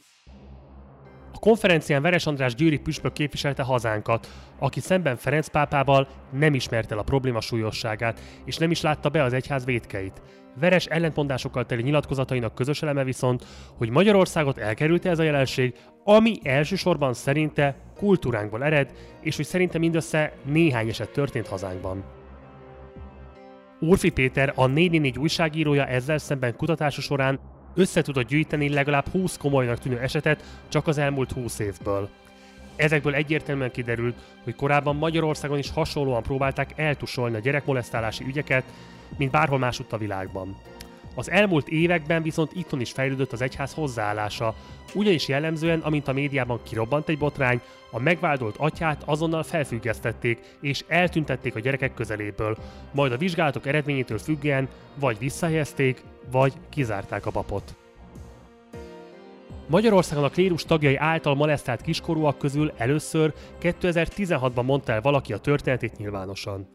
A 1.37 1.39
konferencián 1.39 2.03
Veres 2.03 2.27
András 2.27 2.55
győri 2.55 2.79
püspök 2.79 3.13
képviselte 3.13 3.63
hazánkat, 3.63 4.29
aki 4.59 4.81
szemben 4.81 5.17
Ferenc 5.17 5.49
pápával 5.49 6.09
nem 6.33 6.55
ismerte 6.55 6.95
el 6.95 7.01
a 7.01 7.03
probléma 7.03 7.41
súlyosságát, 7.41 8.21
és 8.45 8.57
nem 8.57 8.71
is 8.71 8.81
látta 8.81 9.09
be 9.09 9.23
az 9.23 9.33
egyház 9.33 9.65
védkeit. 9.65 10.23
Veres 10.61 10.87
ellentmondásokkal 10.87 11.67
teli 11.67 11.83
nyilatkozatainak 11.83 12.55
közös 12.55 12.83
eleme 12.83 13.05
viszont, 13.05 13.47
hogy 13.77 13.91
Magyarországot 13.91 14.59
elkerülte 14.59 15.11
ez 15.11 15.19
a 15.19 15.23
jelenség, 15.23 15.75
ami 16.05 16.39
elsősorban 16.43 17.15
szerinte 17.15 17.77
kultúránkból 17.97 18.65
ered, 18.65 18.93
és 19.21 19.37
hogy 19.37 19.47
szerinte 19.47 19.79
mindössze 19.79 20.33
néhány 20.45 20.89
eset 20.89 21.11
történt 21.11 21.49
hazánkban. 21.49 22.05
Úrfi 23.81 24.11
Péter, 24.11 24.53
a 24.55 24.67
444 24.67 25.19
újságírója 25.19 25.87
ezzel 25.87 26.19
szemben 26.19 26.57
kutatása 26.57 27.01
során 27.01 27.41
össze 27.77 28.03
tudott 28.03 28.27
gyűjteni 28.29 28.69
legalább 28.69 29.09
20 29.09 29.37
komolynak 29.37 29.79
tűnő 29.79 29.99
esetet 29.99 30.43
csak 30.69 30.87
az 30.87 30.99
elmúlt 30.99 31.33
20 31.33 31.59
évből. 31.59 32.09
Ezekből 32.77 33.15
egyértelműen 33.15 33.71
kiderült, 33.71 34.17
hogy 34.45 34.55
korábban 34.55 34.97
Magyarországon 34.97 35.59
is 35.59 35.71
hasonlóan 35.71 36.23
próbálták 36.23 36.73
eltusolni 36.77 37.37
a 37.37 37.41
gyerekmolesztálási 37.41 38.25
ügyeket, 38.25 38.65
mint 39.17 39.31
bárhol 39.31 39.59
másutt 39.59 39.93
a 39.93 39.99
világban. 39.99 40.57
Az 41.15 41.31
elmúlt 41.31 41.69
években 41.69 42.23
viszont 42.23 42.53
itthon 42.55 42.81
is 42.81 42.93
fejlődött 42.93 43.33
az 43.33 43.41
egyház 43.41 43.73
hozzáállása, 43.73 44.55
ugyanis 44.95 45.29
jellemzően, 45.29 45.81
amint 45.81 46.09
a 46.09 46.13
médiában 46.13 46.61
kirobbant 46.63 47.09
egy 47.09 47.19
botrány, 47.19 47.61
a 47.97 47.99
megváltolt 47.99 48.57
atyát 48.59 49.03
azonnal 49.07 49.43
felfüggesztették 49.43 50.57
és 50.61 50.85
eltüntették 50.89 51.55
a 51.55 51.61
gyerekek 51.61 51.95
közeléből, 51.95 52.57
majd 52.93 53.13
a 53.13 53.17
vizsgálatok 53.17 53.67
eredményétől 53.67 54.19
függően 54.19 54.69
vagy 54.95 55.19
visszahelyezték, 55.19 56.03
vagy 56.31 56.53
kizárták 56.69 57.27
a 57.27 57.31
papot. 57.31 57.75
Magyarországon 59.67 60.25
a 60.25 60.29
klérus 60.29 60.65
tagjai 60.65 60.97
által 60.97 61.35
molesztált 61.35 61.81
kiskorúak 61.81 62.39
közül 62.39 62.73
először 62.77 63.33
2016-ban 63.63 64.65
mondta 64.65 64.93
el 64.93 65.01
valaki 65.01 65.33
a 65.33 65.39
történetét 65.39 65.97
nyilvánosan. 65.97 66.69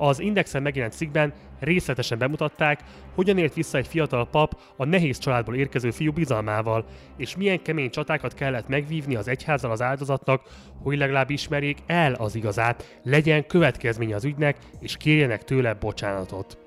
Az 0.00 0.20
Indexen 0.20 0.62
megjelent 0.62 0.92
cikkben 0.94 1.32
részletesen 1.60 2.18
bemutatták, 2.18 2.80
hogyan 3.14 3.38
ért 3.38 3.54
vissza 3.54 3.78
egy 3.78 3.86
fiatal 3.86 4.28
pap 4.28 4.60
a 4.76 4.84
nehéz 4.84 5.18
családból 5.18 5.54
érkező 5.54 5.90
fiú 5.90 6.12
bizalmával, 6.12 6.84
és 7.16 7.36
milyen 7.36 7.62
kemény 7.62 7.90
csatákat 7.90 8.34
kellett 8.34 8.68
megvívni 8.68 9.14
az 9.14 9.28
egyházzal 9.28 9.70
az 9.70 9.82
áldozatnak, 9.82 10.42
hogy 10.82 10.98
legalább 10.98 11.30
ismerjék 11.30 11.78
el 11.86 12.14
az 12.14 12.34
igazát, 12.34 12.98
legyen 13.02 13.46
következménye 13.46 14.14
az 14.14 14.24
ügynek, 14.24 14.56
és 14.80 14.96
kérjenek 14.96 15.44
tőle 15.44 15.74
bocsánatot. 15.74 16.58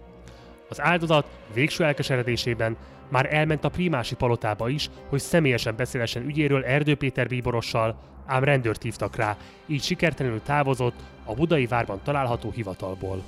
Az 0.69 0.81
áldozat 0.81 1.27
végső 1.53 1.83
elkeseredésében 1.83 2.77
már 3.09 3.33
elment 3.33 3.63
a 3.63 3.69
primási 3.69 4.15
palotába 4.15 4.69
is, 4.69 4.89
hogy 5.09 5.19
személyesen 5.19 5.75
beszélesen 5.75 6.23
ügyéről 6.23 6.63
Erdő 6.63 6.95
Péter 6.95 7.27
bíborossal, 7.27 7.99
ám 8.25 8.43
rendőrt 8.43 8.81
hívtak 8.81 9.15
rá, 9.15 9.37
így 9.65 9.83
sikertelenül 9.83 10.41
távozott 10.41 10.95
a 11.25 11.33
budai 11.33 11.65
várban 11.65 11.99
található 12.03 12.51
hivatalból. 12.51 13.23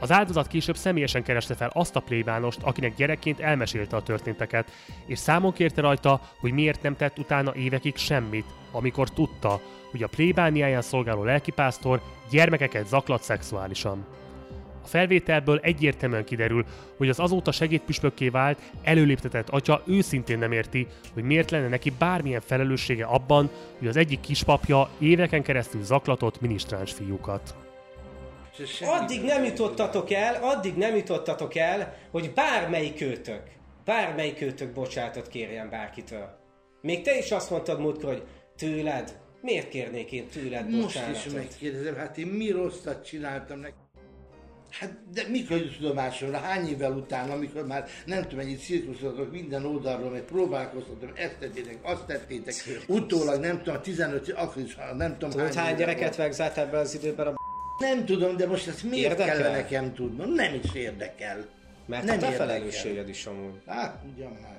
Az 0.00 0.12
áldozat 0.12 0.46
később 0.46 0.76
személyesen 0.76 1.22
kereste 1.22 1.54
fel 1.54 1.70
azt 1.72 1.96
a 1.96 2.00
plébánost, 2.00 2.62
akinek 2.62 2.94
gyerekként 2.94 3.40
elmesélte 3.40 3.96
a 3.96 4.02
történteket, 4.02 4.70
és 5.06 5.18
számon 5.18 5.52
kérte 5.52 5.80
rajta, 5.80 6.20
hogy 6.40 6.52
miért 6.52 6.82
nem 6.82 6.96
tett 6.96 7.18
utána 7.18 7.54
évekig 7.54 7.96
semmit, 7.96 8.46
amikor 8.72 9.10
tudta, 9.10 9.60
hogy 9.90 10.02
a 10.02 10.08
plébániáján 10.08 10.82
szolgáló 10.82 11.24
lelkipásztor 11.24 12.02
gyermekeket 12.30 12.86
zaklat 12.86 13.22
szexuálisan. 13.22 14.06
A 14.84 14.86
felvételből 14.86 15.58
egyértelműen 15.62 16.24
kiderül, 16.24 16.64
hogy 16.96 17.08
az 17.08 17.20
azóta 17.20 17.52
segédpüspökké 17.52 18.28
vált, 18.28 18.58
előléptetett 18.82 19.48
atya 19.48 19.82
őszintén 19.86 20.38
nem 20.38 20.52
érti, 20.52 20.86
hogy 21.14 21.22
miért 21.22 21.50
lenne 21.50 21.68
neki 21.68 21.92
bármilyen 21.98 22.40
felelőssége 22.40 23.04
abban, 23.04 23.50
hogy 23.78 23.88
az 23.88 23.96
egyik 23.96 24.20
kispapja 24.20 24.88
éveken 24.98 25.42
keresztül 25.42 25.82
zaklatott 25.82 26.40
minisztráns 26.40 26.92
fiúkat. 26.92 27.54
Addig 28.80 29.22
nem 29.22 29.44
jutottatok 29.44 30.10
el, 30.10 30.38
addig 30.42 30.74
nem 30.74 30.96
jutottatok 30.96 31.54
el, 31.54 31.96
hogy 32.10 32.32
bármelyik 32.34 33.00
őtök, 33.00 33.42
bármelyik 33.84 34.40
őtök 34.40 34.72
bocsátot 34.72 35.28
kérjen 35.28 35.70
bárkitől. 35.70 36.38
Még 36.80 37.02
te 37.02 37.18
is 37.18 37.30
azt 37.30 37.50
mondtad 37.50 37.80
múltkor, 37.80 38.12
hogy 38.12 38.22
tőled, 38.56 39.18
miért 39.40 39.68
kérnék 39.68 40.12
én 40.12 40.28
tőled 40.28 40.70
Most 40.70 40.82
bocsánatot? 40.82 41.26
is 41.26 41.32
megkérdezem, 41.32 41.96
hát 41.96 42.18
én 42.18 42.26
mi 42.26 42.50
rosszat 42.50 43.04
csináltam 43.04 43.58
neki? 43.58 43.83
Hát 44.78 44.92
de 45.14 45.22
mikor 45.28 45.56
jut 45.56 45.76
tudomásomra? 45.76 46.38
Hány 46.38 46.68
évvel 46.68 46.92
után, 46.92 47.30
amikor 47.30 47.66
már 47.66 47.88
nem 48.06 48.22
tudom 48.22 48.36
mennyi 48.36 48.54
cirkuszotok 48.54 49.32
minden 49.32 49.64
oldalról, 49.64 50.10
meg 50.10 50.22
próbálkoztatom, 50.22 51.10
ezt 51.14 51.36
tettétek, 51.38 51.78
azt 51.82 52.04
tettétek, 52.04 52.54
utólag 52.86 53.40
nem 53.40 53.62
tudom, 53.62 53.82
15, 53.82 54.32
akkor 54.36 54.62
is, 54.62 54.76
nem 54.96 55.12
tudom 55.12 55.30
Tudod, 55.30 55.54
hány 55.54 55.76
gyereket 55.76 56.16
vegzett 56.16 56.56
ebben 56.56 56.80
az 56.80 56.94
időben 56.94 57.26
a 57.26 57.34
Nem 57.78 58.04
tudom, 58.04 58.36
de 58.36 58.46
most 58.46 58.68
ezt 58.68 58.82
miért 58.82 59.10
Érdekel? 59.10 59.36
kell 59.36 59.50
nekem 59.50 59.94
tudnom? 59.94 60.30
Nem 60.30 60.54
is 60.54 60.74
érdekel. 60.74 61.46
Mert 61.86 62.04
nem 62.04 62.16
a 62.16 62.20
te 62.20 62.30
felelősséged 62.30 63.08
is 63.08 63.26
amúgy. 63.26 63.60
Hát, 63.66 64.02
ugyan 64.14 64.38
már. 64.42 64.53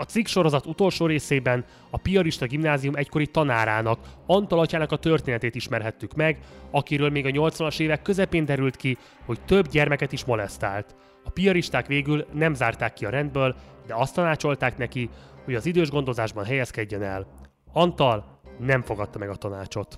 A 0.00 0.04
cikk 0.04 0.26
sorozat 0.26 0.66
utolsó 0.66 1.06
részében 1.06 1.64
a 1.90 1.96
Piarista 1.96 2.46
Gimnázium 2.46 2.96
egykori 2.96 3.26
tanárának, 3.26 3.98
Antal 4.26 4.58
atyának 4.58 4.92
a 4.92 4.96
történetét 4.96 5.54
ismerhettük 5.54 6.14
meg, 6.14 6.38
akiről 6.70 7.10
még 7.10 7.26
a 7.26 7.30
80-as 7.30 7.80
évek 7.80 8.02
közepén 8.02 8.44
derült 8.44 8.76
ki, 8.76 8.96
hogy 9.24 9.40
több 9.40 9.68
gyermeket 9.68 10.12
is 10.12 10.24
molesztált. 10.24 10.96
A 11.24 11.30
piaristák 11.30 11.86
végül 11.86 12.26
nem 12.32 12.54
zárták 12.54 12.92
ki 12.92 13.04
a 13.04 13.10
rendből, 13.10 13.56
de 13.86 13.94
azt 13.94 14.14
tanácsolták 14.14 14.76
neki, 14.76 15.10
hogy 15.44 15.54
az 15.54 15.66
idős 15.66 15.90
gondozásban 15.90 16.44
helyezkedjen 16.44 17.02
el. 17.02 17.26
Antal 17.72 18.40
nem 18.58 18.82
fogadta 18.82 19.18
meg 19.18 19.28
a 19.28 19.36
tanácsot. 19.36 19.96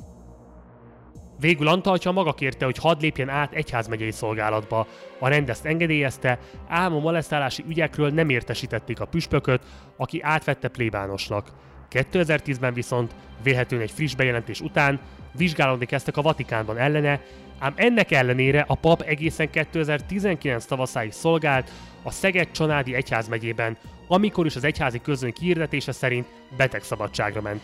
Végül 1.41 1.69
Antal 1.69 1.93
atya 1.93 2.13
maga 2.13 2.33
kérte, 2.33 2.65
hogy 2.65 2.79
hadd 2.79 3.01
lépjen 3.01 3.29
át 3.29 3.53
egyházmegyei 3.53 4.11
szolgálatba. 4.11 4.87
A 5.19 5.29
rend 5.29 5.49
ezt 5.49 5.65
engedélyezte, 5.65 6.39
ám 6.69 6.95
a 6.95 6.99
molesztálási 6.99 7.65
ügyekről 7.69 8.11
nem 8.11 8.29
értesítették 8.29 9.01
a 9.01 9.05
püspököt, 9.05 9.63
aki 9.97 10.23
átvette 10.23 10.69
plébánosnak. 10.69 11.53
2010-ben 11.91 12.75
viszont, 12.75 13.15
vélhetően 13.43 13.83
egy 13.83 13.91
friss 13.91 14.15
bejelentés 14.15 14.61
után, 14.61 15.01
vizsgálódni 15.33 15.87
kezdtek 15.87 16.17
a 16.17 16.23
Vatikánban 16.23 16.79
ellene, 16.79 17.21
ám 17.59 17.73
ennek 17.77 18.11
ellenére 18.11 18.65
a 18.69 18.75
pap 18.75 19.01
egészen 19.01 19.51
2019 19.51 20.65
tavaszáig 20.65 21.13
szolgált 21.13 21.71
a 22.03 22.11
Szeged-Csanádi 22.11 22.95
egyházmegyében, 22.95 23.77
amikor 24.09 24.47
is 24.47 24.57
az 24.57 24.65
egyházi 24.65 25.01
közön 25.01 25.33
kiirdetése 25.33 25.93
szerint 25.93 26.27
betegszabadságra 26.57 27.41
ment. 27.41 27.63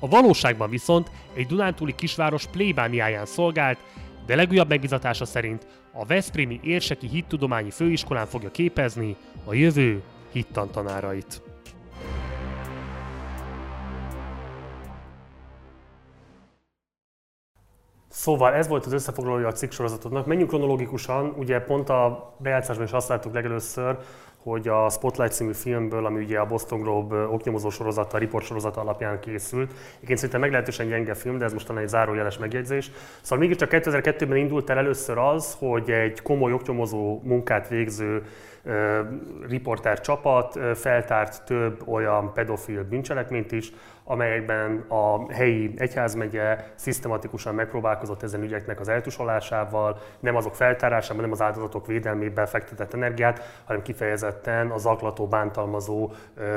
A 0.00 0.08
valóságban 0.08 0.70
viszont 0.70 1.10
egy 1.34 1.46
Dunántúli 1.46 1.94
kisváros 1.94 2.46
plébániáján 2.46 3.26
szolgált, 3.26 3.78
de 4.26 4.34
legújabb 4.34 4.68
megbizatása 4.68 5.24
szerint 5.24 5.66
a 5.92 6.04
Veszprémi 6.04 6.60
Érseki 6.62 7.08
Hittudományi 7.08 7.70
Főiskolán 7.70 8.26
fogja 8.26 8.50
képezni 8.50 9.16
a 9.44 9.54
jövő 9.54 10.02
hittantanárait. 10.32 11.42
Szóval 18.08 18.54
ez 18.54 18.68
volt 18.68 18.86
az 18.86 18.92
összefoglalója 18.92 19.46
a 19.46 19.52
cikk 19.52 19.70
sorozatodnak. 19.70 20.26
Menjünk 20.26 20.48
kronológikusan, 20.48 21.34
ugye 21.38 21.60
pont 21.60 21.88
a 21.88 22.34
bejátszásban 22.38 22.86
is 22.86 22.92
azt 22.92 23.08
láttuk 23.08 23.34
legelőször, 23.34 23.98
hogy 24.50 24.68
a 24.68 24.88
Spotlight 24.88 25.32
című 25.32 25.52
filmből, 25.52 26.06
ami 26.06 26.22
ugye 26.24 26.38
a 26.38 26.46
Boston 26.46 26.80
Globe 26.80 27.16
oknyomozó 27.16 27.70
sorozata, 27.70 28.18
riport 28.18 28.44
sorozata 28.44 28.80
alapján 28.80 29.20
készült. 29.20 29.72
Egyébként 29.94 30.18
szerintem 30.18 30.40
meglehetősen 30.40 30.88
gyenge 30.88 31.14
film, 31.14 31.38
de 31.38 31.44
ez 31.44 31.52
most 31.52 31.70
egy 31.70 31.88
zárójeles 31.88 32.38
megjegyzés. 32.38 32.90
Szóval 33.20 33.38
mégiscsak 33.38 33.68
2002-ben 33.72 34.36
indult 34.36 34.70
el 34.70 34.78
először 34.78 35.18
az, 35.18 35.56
hogy 35.58 35.90
egy 35.90 36.22
komoly 36.22 36.52
oknyomozó 36.52 37.20
munkát 37.22 37.68
végző 37.68 38.22
riporter 39.48 40.00
csapat 40.00 40.58
feltárt 40.74 41.44
több 41.44 41.88
olyan 41.88 42.32
pedofil 42.32 42.84
bűncselekményt 42.84 43.52
is, 43.52 43.72
amelyekben 44.08 44.84
a 44.88 45.32
helyi 45.32 45.74
egyházmegye 45.76 46.64
szisztematikusan 46.74 47.54
megpróbálkozott 47.54 48.22
ezen 48.22 48.42
ügyeknek 48.42 48.80
az 48.80 48.88
eltusolásával, 48.88 49.98
nem 50.20 50.36
azok 50.36 50.54
feltárásában, 50.54 51.22
nem 51.22 51.32
az 51.32 51.40
áldozatok 51.40 51.86
védelmében 51.86 52.46
fektetett 52.46 52.94
energiát, 52.94 53.62
hanem 53.64 53.82
kifejezetten 53.82 54.70
a 54.70 54.78
zaklató, 54.78 55.26
bántalmazó 55.26 56.10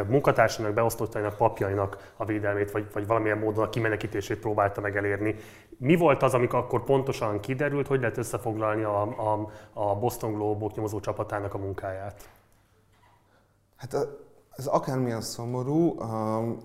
munkatársának, 0.08 0.74
beosztottainak, 0.74 1.38
papjainak 1.38 2.14
a 2.18 2.26
védelmét, 2.26 2.72
vagy, 2.72 2.86
vagy 2.94 3.08
valamilyen 3.08 3.38
módon 3.38 3.64
a 3.64 3.70
kimenekítését 3.70 4.40
próbálta 4.40 4.82
meg 4.82 4.98
elérni. 4.98 5.36
Mi 5.80 5.96
volt 5.96 6.24
az, 6.24 6.34
amikor 6.34 6.60
akkor 6.60 6.84
pontosan 6.84 7.40
kiderült, 7.40 7.88
hogy 7.88 8.00
lehet 8.00 8.18
összefoglalni 8.18 8.84
a, 8.84 9.02
a, 9.02 9.50
a 9.74 9.96
Boston 9.96 10.34
Globe 10.34 10.66
oknyomozó 10.66 11.00
csapatának 11.00 11.54
a 11.54 11.58
munkáját? 11.58 12.30
Hát 13.76 13.94
a- 13.94 14.28
ez 14.60 14.68
akármilyen 14.68 15.22
szomorú, 15.22 16.00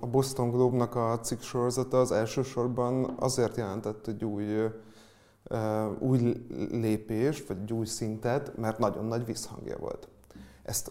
a 0.00 0.06
Boston 0.10 0.50
Globe-nak 0.50 0.94
a 0.94 1.18
cikk 1.20 1.40
sorozata 1.40 2.00
az 2.00 2.12
elsősorban 2.12 3.14
azért 3.18 3.56
jelentett 3.56 4.06
egy 4.06 4.24
új, 4.24 4.44
új 5.98 6.46
lépést, 6.70 7.48
vagy 7.48 7.56
egy 7.62 7.72
új 7.72 7.84
szintet, 7.86 8.56
mert 8.56 8.78
nagyon 8.78 9.04
nagy 9.04 9.24
visszhangja 9.24 9.76
volt. 9.78 10.08
Ezt 10.62 10.90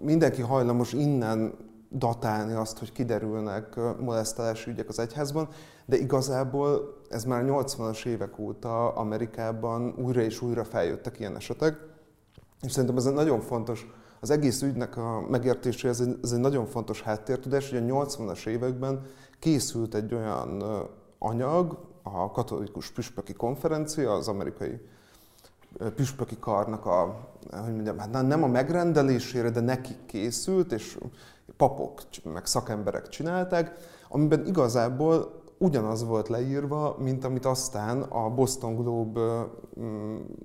mindenki 0.00 0.42
hajlamos 0.42 0.92
innen 0.92 1.54
datálni 1.90 2.52
azt, 2.52 2.78
hogy 2.78 2.92
kiderülnek 2.92 3.76
molesztálási 4.00 4.70
ügyek 4.70 4.88
az 4.88 4.98
egyházban, 4.98 5.48
de 5.86 5.96
igazából 5.96 6.96
ez 7.08 7.24
már 7.24 7.44
80-as 7.46 8.06
évek 8.06 8.38
óta 8.38 8.88
Amerikában 8.88 9.94
újra 9.98 10.20
és 10.20 10.42
újra 10.42 10.64
feljöttek 10.64 11.18
ilyen 11.18 11.36
esetek, 11.36 11.76
és 12.62 12.72
szerintem 12.72 12.96
ez 12.96 13.06
egy 13.06 13.14
nagyon 13.14 13.40
fontos, 13.40 13.86
az 14.20 14.30
egész 14.30 14.62
ügynek 14.62 14.96
a 14.96 15.26
megértéséhez 15.28 16.00
ez 16.00 16.08
ez 16.22 16.32
egy 16.32 16.40
nagyon 16.40 16.66
fontos 16.66 17.02
háttértudás, 17.02 17.70
hogy 17.70 17.78
a 17.78 18.04
80-as 18.04 18.46
években 18.46 19.02
készült 19.38 19.94
egy 19.94 20.14
olyan 20.14 20.62
anyag, 21.18 21.78
a 22.02 22.30
katolikus 22.30 22.90
püspöki 22.90 23.32
konferencia, 23.32 24.12
az 24.12 24.28
amerikai 24.28 24.80
püspöki 25.94 26.36
karnak 26.40 26.86
a, 26.86 27.28
hogy 27.50 27.72
mondjam, 27.72 27.98
hát 27.98 28.26
nem 28.26 28.42
a 28.42 28.46
megrendelésére, 28.46 29.50
de 29.50 29.60
nekik 29.60 30.06
készült, 30.06 30.72
és 30.72 30.98
papok, 31.56 32.00
meg 32.24 32.46
szakemberek 32.46 33.08
csinálták, 33.08 33.76
amiben 34.08 34.46
igazából 34.46 35.42
ugyanaz 35.64 36.04
volt 36.04 36.28
leírva, 36.28 36.96
mint 36.98 37.24
amit 37.24 37.46
aztán 37.46 38.02
a 38.02 38.30
Boston 38.30 38.76
Globe 38.76 39.46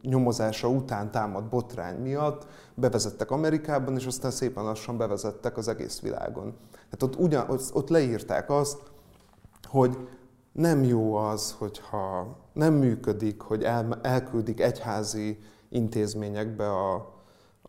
nyomozása 0.01 0.67
után 0.67 1.11
támad 1.11 1.43
botrány 1.43 1.95
miatt 2.01 2.47
bevezettek 2.73 3.31
Amerikában, 3.31 3.95
és 3.95 4.05
aztán 4.05 4.31
szépen 4.31 4.63
lassan 4.63 4.97
bevezettek 4.97 5.57
az 5.57 5.67
egész 5.67 5.99
világon. 5.99 6.55
Tehát 6.71 7.03
ott, 7.03 7.15
ugyan, 7.15 7.59
ott 7.73 7.89
leírták 7.89 8.49
azt, 8.49 8.81
hogy 9.63 9.97
nem 10.51 10.83
jó 10.83 11.15
az, 11.15 11.55
hogyha 11.57 12.37
nem 12.53 12.73
működik, 12.73 13.41
hogy 13.41 13.63
el, 13.63 13.99
elküldik 14.01 14.61
egyházi 14.61 15.37
intézményekbe 15.69 16.69
a, 16.69 17.13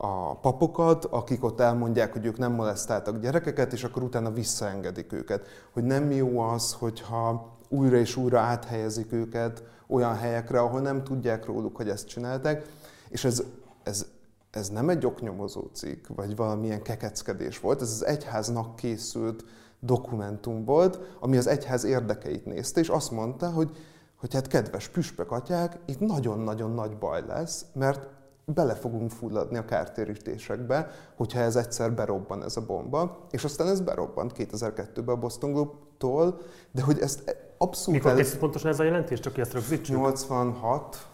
a 0.02 0.34
papokat, 0.34 1.04
akik 1.04 1.44
ott 1.44 1.60
elmondják, 1.60 2.12
hogy 2.12 2.26
ők 2.26 2.38
nem 2.38 2.52
molesztáltak 2.52 3.20
gyerekeket, 3.20 3.72
és 3.72 3.84
akkor 3.84 4.02
utána 4.02 4.30
visszaengedik 4.32 5.12
őket. 5.12 5.46
Hogy 5.72 5.84
nem 5.84 6.10
jó 6.10 6.38
az, 6.38 6.72
hogyha 6.72 7.56
újra 7.68 7.96
és 7.96 8.16
újra 8.16 8.38
áthelyezik 8.38 9.12
őket 9.12 9.62
olyan 9.86 10.14
helyekre, 10.14 10.60
ahol 10.60 10.80
nem 10.80 11.04
tudják 11.04 11.44
róluk, 11.44 11.76
hogy 11.76 11.88
ezt 11.88 12.08
csinálták. 12.08 12.66
És 13.08 13.24
ez, 13.24 13.42
ez, 13.82 14.06
ez 14.50 14.68
nem 14.68 14.88
egy 14.88 15.06
oknyomozó 15.06 15.62
cikk, 15.72 16.06
vagy 16.08 16.36
valamilyen 16.36 16.82
kekeckedés 16.82 17.60
volt, 17.60 17.80
ez 17.80 17.90
az 17.90 18.06
egyháznak 18.06 18.76
készült 18.76 19.44
dokumentum 19.80 20.64
volt, 20.64 20.98
ami 21.20 21.36
az 21.36 21.46
egyház 21.46 21.84
érdekeit 21.84 22.44
nézte, 22.44 22.80
és 22.80 22.88
azt 22.88 23.10
mondta, 23.10 23.50
hogy, 23.50 23.70
hogy 24.16 24.34
hát 24.34 24.46
kedves 24.46 24.88
püspök 24.88 25.32
atyák, 25.32 25.78
itt 25.86 26.00
nagyon-nagyon 26.00 26.70
nagy 26.70 26.96
baj 26.96 27.24
lesz, 27.26 27.64
mert 27.72 28.18
bele 28.54 28.74
fogunk 28.74 29.10
fulladni 29.10 29.56
a 29.56 29.64
kártérítésekbe, 29.64 30.90
hogyha 31.16 31.40
ez 31.40 31.56
egyszer 31.56 31.92
berobban 31.92 32.44
ez 32.44 32.56
a 32.56 32.66
bomba, 32.66 33.26
és 33.30 33.44
aztán 33.44 33.66
ez 33.66 33.80
berobbant 33.80 34.32
2002-ben 34.36 35.14
a 35.14 35.18
Boston 35.18 35.52
Globe-tól, 35.52 36.40
de 36.70 36.82
hogy 36.82 36.98
ezt 37.00 37.36
abszolút... 37.58 38.02
Mikor 38.02 38.18
készült 38.18 38.38
pontosan 38.38 38.70
ez 38.70 38.80
a 38.80 38.84
jelentés, 38.84 39.20
csak 39.20 39.38
ezt 39.38 39.52
rögzítsük? 39.52 39.96
86, 39.96 41.06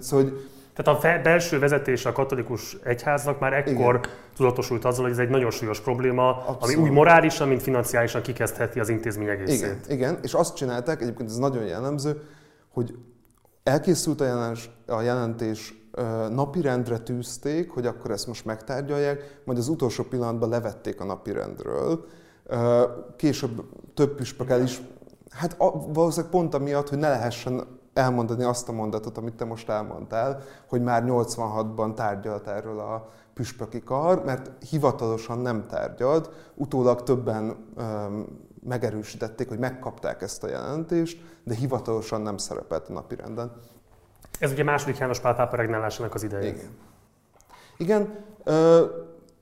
szóval, 0.00 0.24
hogy 0.24 0.48
tehát 0.74 1.04
a 1.04 1.22
belső 1.22 1.58
vezetése 1.58 2.08
a 2.08 2.12
katolikus 2.12 2.76
egyháznak 2.84 3.40
már 3.40 3.52
ekkor 3.52 3.94
Igen. 3.94 4.00
tudatosult 4.36 4.84
azzal, 4.84 5.02
hogy 5.02 5.12
ez 5.12 5.18
egy 5.18 5.28
nagyon 5.28 5.50
súlyos 5.50 5.80
probléma, 5.80 6.28
Abszolút. 6.28 6.62
ami 6.62 6.74
úgy 6.74 6.90
morálisan, 6.90 7.48
mint 7.48 7.62
financiálisan 7.62 8.22
kikezdheti 8.22 8.80
az 8.80 8.88
intézmény 8.88 9.28
egészét. 9.28 9.58
Igen, 9.58 9.78
Igen, 9.88 10.18
és 10.22 10.34
azt 10.34 10.56
csinálták, 10.56 11.00
egyébként 11.00 11.28
ez 11.28 11.36
nagyon 11.36 11.64
jellemző, 11.64 12.22
hogy 12.68 12.94
elkészült 13.62 14.20
a, 14.20 14.24
jelentés, 14.24 14.70
a 14.86 15.00
jelentés 15.00 15.74
napirendre 16.30 16.98
tűzték, 16.98 17.70
hogy 17.70 17.86
akkor 17.86 18.10
ezt 18.10 18.26
most 18.26 18.44
megtárgyalják, 18.44 19.40
majd 19.44 19.58
az 19.58 19.68
utolsó 19.68 20.04
pillanatban 20.04 20.48
levették 20.48 21.00
a 21.00 21.04
napirendről. 21.04 22.04
Később 23.16 23.62
több 23.94 24.14
püspök 24.14 24.50
el 24.50 24.62
is, 24.62 24.82
hát 25.30 25.56
valószínűleg 25.92 26.30
pont 26.30 26.54
amiatt, 26.54 26.88
hogy 26.88 26.98
ne 26.98 27.08
lehessen 27.08 27.66
elmondani 27.92 28.42
azt 28.42 28.68
a 28.68 28.72
mondatot, 28.72 29.18
amit 29.18 29.34
te 29.34 29.44
most 29.44 29.68
elmondtál, 29.68 30.40
hogy 30.68 30.82
már 30.82 31.04
86-ban 31.06 31.94
tárgyalt 31.94 32.46
erről 32.46 32.78
a 32.78 33.08
püspöki 33.34 33.82
kar, 33.82 34.24
mert 34.24 34.50
hivatalosan 34.68 35.38
nem 35.38 35.66
tárgyalt, 35.66 36.30
utólag 36.54 37.02
többen 37.02 37.56
öm, 37.76 38.26
megerősítették, 38.62 39.48
hogy 39.48 39.58
megkapták 39.58 40.22
ezt 40.22 40.44
a 40.44 40.48
jelentést, 40.48 41.22
de 41.44 41.54
hivatalosan 41.54 42.20
nem 42.20 42.36
szerepelt 42.36 42.88
a 42.88 42.92
napirenden. 42.92 43.52
Ez 44.38 44.50
ugye 44.50 44.64
második 44.64 44.98
János 44.98 45.20
Pál 45.20 45.34
pápa 45.34 45.56
regnálásának 45.56 46.14
az 46.14 46.22
ideje. 46.22 46.46
Igen. 46.46 46.70
Igen, 47.76 48.24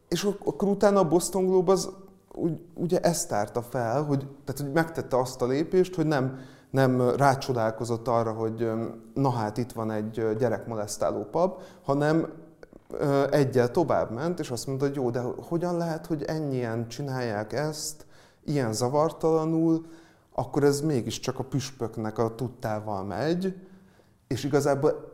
és 0.08 0.24
akkor 0.44 0.68
utána 0.68 0.98
a 1.00 1.08
Boston 1.08 1.46
Globe 1.46 1.72
az 1.72 1.90
úgy, 2.34 2.60
ugye 2.74 3.00
ezt 3.00 3.28
tárta 3.28 3.62
fel, 3.62 4.02
hogy, 4.02 4.18
tehát, 4.18 4.60
hogy 4.60 4.72
megtette 4.72 5.18
azt 5.18 5.42
a 5.42 5.46
lépést, 5.46 5.94
hogy 5.94 6.06
nem 6.06 6.38
nem 6.72 7.10
rácsodálkozott 7.10 8.08
arra, 8.08 8.32
hogy 8.32 8.70
na 9.14 9.30
hát 9.30 9.56
itt 9.56 9.72
van 9.72 9.90
egy 9.90 10.36
gyerekmolesztáló 10.38 11.24
pap, 11.24 11.62
hanem 11.84 12.32
egyel 13.30 13.70
tovább 13.70 14.10
ment, 14.10 14.38
és 14.38 14.50
azt 14.50 14.66
mondta, 14.66 14.86
hogy 14.86 14.94
jó, 14.94 15.10
de 15.10 15.20
hogyan 15.48 15.76
lehet, 15.76 16.06
hogy 16.06 16.22
ennyien 16.22 16.88
csinálják 16.88 17.52
ezt, 17.52 18.06
ilyen 18.44 18.72
zavartalanul, 18.72 19.86
akkor 20.32 20.64
ez 20.64 20.80
mégiscsak 20.80 21.38
a 21.38 21.44
püspöknek 21.44 22.18
a 22.18 22.34
tudtával 22.34 23.04
megy, 23.04 23.54
és 24.32 24.44
igazából 24.44 25.12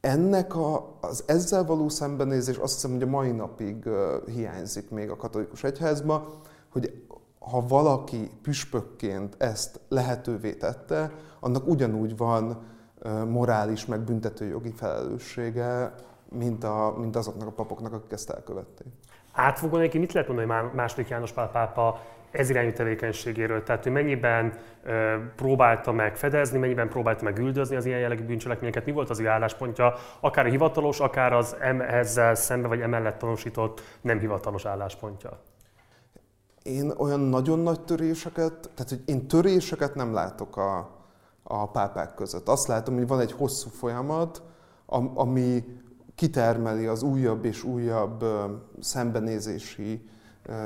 ennek 0.00 0.54
a, 0.56 0.96
az 1.00 1.24
ezzel 1.26 1.64
való 1.64 1.88
szembenézés 1.88 2.56
azt 2.56 2.74
hiszem, 2.74 2.90
hogy 2.90 3.02
a 3.02 3.06
mai 3.06 3.30
napig 3.30 3.88
hiányzik 4.26 4.90
még 4.90 5.10
a 5.10 5.16
katolikus 5.16 5.64
egyházba, 5.64 6.40
hogy 6.72 7.02
ha 7.38 7.66
valaki 7.66 8.30
püspökként 8.42 9.34
ezt 9.38 9.80
lehetővé 9.88 10.54
tette, 10.54 11.12
annak 11.40 11.66
ugyanúgy 11.66 12.16
van 12.16 12.62
morális, 13.28 13.86
meg 13.86 14.00
büntetőjogi 14.00 14.70
felelőssége, 14.70 15.94
mint, 16.28 16.64
a, 16.64 16.94
mint 16.98 17.16
azoknak 17.16 17.48
a 17.48 17.52
papoknak, 17.52 17.92
akik 17.92 18.12
ezt 18.12 18.30
elkövették. 18.30 18.86
Átfogó 19.32 19.76
neki 19.76 19.98
mit 19.98 20.12
lehet 20.12 20.28
mondani 20.28 20.52
második 20.74 21.08
János 21.08 21.32
Pál 21.32 21.50
pápa 21.50 22.00
ez 22.34 22.50
irányú 22.50 22.72
tevékenységéről? 22.72 23.62
Tehát, 23.62 23.82
hogy 23.82 23.92
mennyiben 23.92 24.52
ö, 24.84 25.14
próbálta 25.36 25.92
meg 25.92 26.16
fedezni, 26.16 26.58
mennyiben 26.58 26.88
próbálta 26.88 27.24
meg 27.24 27.38
üldözni 27.38 27.76
az 27.76 27.84
ilyen 27.84 27.98
jellegű 27.98 28.24
bűncselekményeket, 28.24 28.84
mi 28.86 28.92
volt 28.92 29.10
az 29.10 29.20
ő 29.20 29.28
álláspontja, 29.28 29.94
akár 30.20 30.46
a 30.46 30.50
hivatalos, 30.50 31.00
akár 31.00 31.32
az 31.32 31.56
ezzel 31.88 32.34
szembe 32.34 32.68
vagy 32.68 32.80
emellett 32.80 33.18
tanúsított 33.18 33.82
nem 34.00 34.18
hivatalos 34.18 34.64
álláspontja? 34.64 35.40
én 36.64 36.92
olyan 36.96 37.20
nagyon 37.20 37.58
nagy 37.58 37.80
töréseket, 37.80 38.70
tehát 38.74 38.88
hogy 38.88 39.02
én 39.04 39.28
töréseket 39.28 39.94
nem 39.94 40.12
látok 40.12 40.56
a, 40.56 40.90
a 41.42 41.70
pápák 41.70 42.14
között. 42.14 42.48
Azt 42.48 42.66
látom, 42.66 42.94
hogy 42.94 43.06
van 43.06 43.20
egy 43.20 43.32
hosszú 43.32 43.68
folyamat, 43.68 44.42
ami 45.14 45.64
kitermeli 46.14 46.86
az 46.86 47.02
újabb 47.02 47.44
és 47.44 47.62
újabb 47.62 48.24
szembenézési 48.80 50.08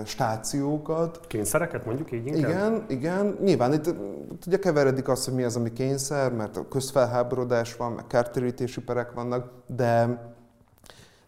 stációkat. 0.05 1.21
Kényszereket 1.27 1.85
mondjuk 1.87 2.13
így 2.13 2.27
inkább? 2.27 2.51
Igen, 2.51 2.85
igen. 2.89 3.39
Nyilván 3.43 3.73
itt, 3.73 3.95
ugye 4.47 4.59
keveredik 4.59 5.09
az, 5.09 5.25
hogy 5.25 5.35
mi 5.35 5.43
az, 5.43 5.57
ami 5.57 5.73
kényszer, 5.73 6.33
mert 6.33 6.57
a 6.57 6.69
közfelháborodás 6.69 7.77
van, 7.77 7.93
meg 7.93 8.07
kártérítési 8.07 8.81
perek 8.81 9.13
vannak, 9.13 9.51
de 9.67 10.21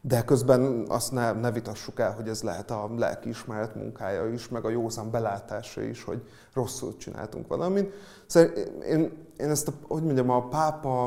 de 0.03 0.25
közben 0.25 0.85
azt 0.89 1.13
ne, 1.13 1.33
ne 1.33 1.51
vitassuk 1.51 1.99
el, 1.99 2.13
hogy 2.13 2.29
ez 2.29 2.43
lehet 2.43 2.71
a 2.71 2.91
lelkiismeret 2.97 3.75
munkája 3.75 4.29
is, 4.29 4.49
meg 4.49 4.65
a 4.65 4.69
józan 4.69 5.11
belátása 5.11 5.83
is, 5.83 6.05
hogy 6.05 6.23
rosszul 6.55 6.97
csináltunk 6.97 7.47
valamit. 7.47 7.95
Szóval 8.27 8.51
én, 8.89 9.13
én 9.37 9.51
ezt, 9.51 9.69
a, 9.69 9.73
hogy 9.89 10.03
mondjam, 10.03 10.31
a 10.31 10.49
pápa, 10.49 11.05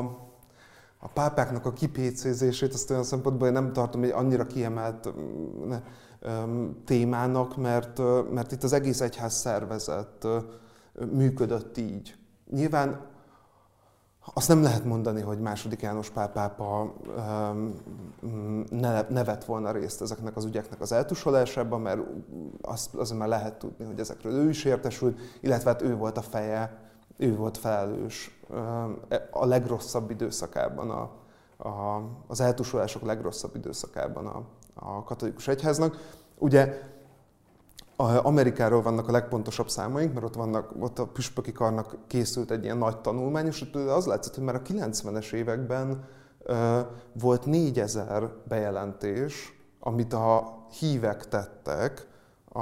a 0.98 1.08
pápáknak 1.14 1.66
a 1.66 1.72
kipécézését, 1.72 2.72
azt 2.72 2.90
olyan 2.90 3.02
szempontból 3.02 3.46
én 3.46 3.52
nem 3.52 3.72
tartom 3.72 4.02
egy 4.02 4.10
annyira 4.10 4.46
kiemelt 4.46 5.08
témának, 6.84 7.56
mert, 7.56 8.00
mert 8.30 8.52
itt 8.52 8.62
az 8.62 8.72
egész 8.72 9.00
egyház 9.00 9.34
szervezet 9.34 10.26
működött 11.12 11.78
így. 11.78 12.16
Nyilván 12.50 13.12
azt 14.34 14.48
nem 14.48 14.62
lehet 14.62 14.84
mondani, 14.84 15.20
hogy 15.20 15.40
második 15.40 15.80
János 15.80 16.10
Pál 16.10 16.32
pápa 16.32 16.94
ne, 18.70 19.36
volna 19.46 19.70
részt 19.70 20.02
ezeknek 20.02 20.36
az 20.36 20.44
ügyeknek 20.44 20.80
az 20.80 20.92
eltusolásában, 20.92 21.80
mert 21.80 22.00
azt, 22.62 22.94
azért 22.94 23.18
már 23.18 23.28
lehet 23.28 23.58
tudni, 23.58 23.84
hogy 23.84 24.00
ezekről 24.00 24.32
ő 24.32 24.48
is 24.48 24.64
értesült, 24.64 25.20
illetve 25.40 25.70
hát 25.70 25.82
ő 25.82 25.96
volt 25.96 26.18
a 26.18 26.22
feje, 26.22 26.78
ő 27.16 27.36
volt 27.36 27.58
felelős 27.58 28.40
a 29.30 29.46
legrosszabb 29.46 30.10
időszakában, 30.10 30.90
a, 30.90 31.10
a, 31.68 32.02
az 32.26 32.40
eltusolások 32.40 33.02
legrosszabb 33.02 33.56
időszakában 33.56 34.26
a, 34.26 34.42
a 34.74 35.04
katolikus 35.04 35.48
egyháznak. 35.48 35.96
Ugye 36.38 36.92
Amerikáról 38.22 38.82
vannak 38.82 39.08
a 39.08 39.12
legpontosabb 39.12 39.68
számaink, 39.68 40.12
mert 40.12 40.26
ott, 40.26 40.34
vannak, 40.34 40.72
ott 40.78 40.98
a 40.98 41.06
püspöki 41.06 41.52
karnak 41.52 41.96
készült 42.06 42.50
egy 42.50 42.64
ilyen 42.64 42.78
nagy 42.78 43.00
tanulmány, 43.00 43.46
és 43.46 43.60
ott 43.60 43.74
az 43.74 44.06
látszott, 44.06 44.34
hogy 44.34 44.44
már 44.44 44.54
a 44.54 44.62
90-es 44.62 45.32
években 45.32 46.04
uh, 46.46 46.78
volt 47.12 47.46
4000 47.46 48.30
bejelentés, 48.48 49.58
amit 49.80 50.12
a 50.12 50.58
hívek 50.78 51.28
tettek 51.28 52.06
a, 52.52 52.60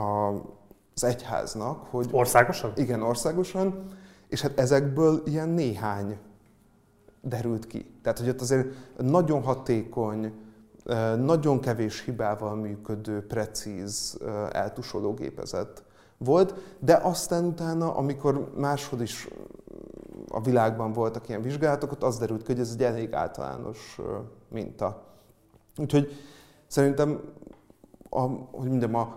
az 0.95 1.05
egyháznak. 1.05 1.87
Hogy, 1.91 2.09
országosan? 2.11 2.73
Igen, 2.77 3.03
országosan, 3.03 3.85
és 4.29 4.41
hát 4.41 4.59
ezekből 4.59 5.23
ilyen 5.25 5.49
néhány 5.49 6.19
derült 7.21 7.67
ki. 7.67 7.99
Tehát, 8.03 8.19
hogy 8.19 8.29
ott 8.29 8.41
azért 8.41 8.67
nagyon 8.99 9.43
hatékony 9.43 10.33
nagyon 11.17 11.61
kevés 11.61 12.05
hibával 12.05 12.55
működő, 12.55 13.27
precíz 13.27 14.19
eltusoló 14.51 15.15
gépezet 15.15 15.83
volt, 16.19 16.55
de 16.79 16.97
aztán 17.03 17.45
utána, 17.45 17.95
amikor 17.95 18.53
máshol 18.57 19.01
is 19.01 19.29
a 20.29 20.41
világban 20.41 20.93
voltak 20.93 21.29
ilyen 21.29 21.43
vizsgálatok, 21.43 21.93
ott 21.93 22.03
az 22.03 22.19
derült 22.19 22.43
ki, 22.43 22.53
hogy 22.53 22.61
ez 22.61 22.71
egy 22.73 22.83
elég 22.83 23.13
általános 23.13 24.01
minta. 24.49 25.03
Úgyhogy 25.77 26.13
szerintem, 26.67 27.21
a, 28.09 28.21
hogy 28.51 28.69
mondjam, 28.69 28.95
a, 28.95 29.17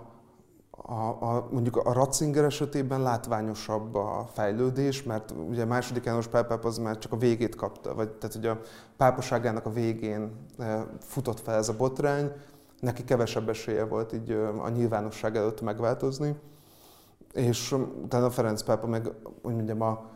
a, 0.87 1.33
a, 1.35 1.47
mondjuk 1.51 1.75
a 1.75 1.93
Ratzinger 1.93 2.43
esetében 2.43 3.01
látványosabb 3.01 3.95
a 3.95 4.27
fejlődés, 4.33 5.03
mert 5.03 5.33
ugye 5.49 5.63
a 5.63 5.65
második 5.65 6.03
János 6.03 6.27
Pál 6.27 6.45
pápa 6.45 6.67
az 6.67 6.77
már 6.77 6.97
csak 6.97 7.11
a 7.11 7.17
végét 7.17 7.55
kapta, 7.55 7.95
vagy 7.95 8.09
tehát 8.09 8.35
ugye 8.35 8.49
a 8.49 8.59
pápaságának 8.97 9.65
a 9.65 9.69
végén 9.69 10.31
futott 10.99 11.39
fel 11.39 11.55
ez 11.55 11.69
a 11.69 11.75
botrány, 11.75 12.31
neki 12.79 13.03
kevesebb 13.03 13.49
esélye 13.49 13.85
volt 13.85 14.13
így 14.13 14.31
a 14.61 14.69
nyilvánosság 14.69 15.35
előtt 15.35 15.61
megváltozni. 15.61 16.35
És 17.33 17.71
utána 18.03 18.29
Ferenc 18.29 18.61
pápa 18.61 18.87
meg, 18.87 19.11
úgy 19.41 19.53
mondjam, 19.53 19.81
a, 19.81 20.09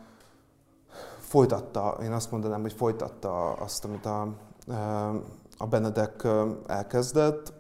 folytatta, 1.20 1.98
én 2.04 2.12
azt 2.12 2.32
mondanám, 2.32 2.62
hogy 2.62 2.74
folytatta 2.74 3.54
azt, 3.54 3.86
amit 3.86 4.06
a, 4.06 4.34
a 5.58 5.68
Benedek 5.68 6.28
elkezdett, 6.68 7.54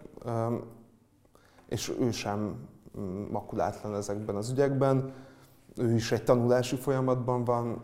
és 1.67 1.93
ő 1.99 2.11
sem 2.11 2.67
makulátlan 3.31 3.95
ezekben 3.95 4.35
az 4.35 4.49
ügyekben. 4.49 5.13
Ő 5.75 5.93
is 5.93 6.11
egy 6.11 6.23
tanulási 6.23 6.75
folyamatban 6.75 7.43
van, 7.43 7.83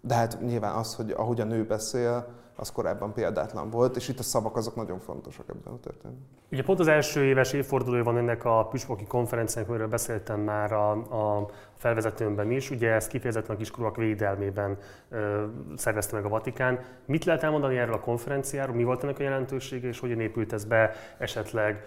de 0.00 0.14
hát 0.14 0.40
nyilván 0.40 0.74
az, 0.74 0.94
hogy 0.94 1.10
ahogy 1.10 1.40
a 1.40 1.44
nő 1.44 1.64
beszél, 1.66 2.26
az 2.56 2.72
korábban 2.72 3.12
példátlan 3.12 3.70
volt, 3.70 3.96
és 3.96 4.08
itt 4.08 4.18
a 4.18 4.22
szavak 4.22 4.56
azok 4.56 4.74
nagyon 4.74 4.98
fontosak 4.98 5.48
ebben 5.48 5.72
a 5.72 5.80
történetben. 5.80 6.26
Ugye 6.52 6.62
pont 6.62 6.80
az 6.80 6.86
első 6.86 7.24
éves 7.24 7.52
évfordulója 7.52 8.04
van 8.04 8.16
ennek 8.16 8.44
a 8.44 8.66
püspöki 8.66 9.06
konferenciának, 9.06 9.68
amiről 9.70 9.88
beszéltem 9.88 10.40
már 10.40 10.72
a, 10.72 10.90
a 10.90 11.48
felvezetőmben 11.74 12.50
is. 12.50 12.70
Ugye 12.70 12.90
ezt 12.90 13.08
kifejezetten 13.08 13.54
a 13.54 13.58
kiskorúak 13.58 13.96
védelmében 13.96 14.78
ö, 15.08 15.44
szervezte 15.76 16.16
meg 16.16 16.24
a 16.24 16.28
Vatikán. 16.28 16.80
Mit 17.04 17.24
lehet 17.24 17.42
elmondani 17.42 17.78
erről 17.78 17.94
a 17.94 18.00
konferenciáról? 18.00 18.74
Mi 18.74 18.84
volt 18.84 19.02
ennek 19.02 19.18
a 19.18 19.22
jelentősége, 19.22 19.88
és 19.88 20.00
hogyan 20.00 20.20
épült 20.20 20.52
ez 20.52 20.64
be 20.64 20.92
esetleg 21.18 21.84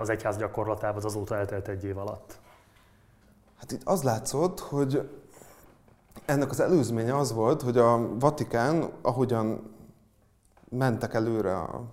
az 0.00 0.08
egyház 0.08 0.36
gyakorlatába 0.36 0.96
az 0.96 1.04
azóta 1.04 1.36
eltelt 1.36 1.68
egy 1.68 1.84
év 1.84 1.98
alatt? 1.98 2.38
Hát 3.58 3.72
itt 3.72 3.82
az 3.84 4.02
látszott, 4.02 4.60
hogy 4.60 5.08
ennek 6.24 6.50
az 6.50 6.60
előzménye 6.60 7.16
az 7.16 7.32
volt, 7.32 7.62
hogy 7.62 7.78
a 7.78 8.18
Vatikán, 8.18 8.84
ahogyan 9.02 9.76
mentek 10.70 11.14
előre 11.14 11.56
a, 11.56 11.88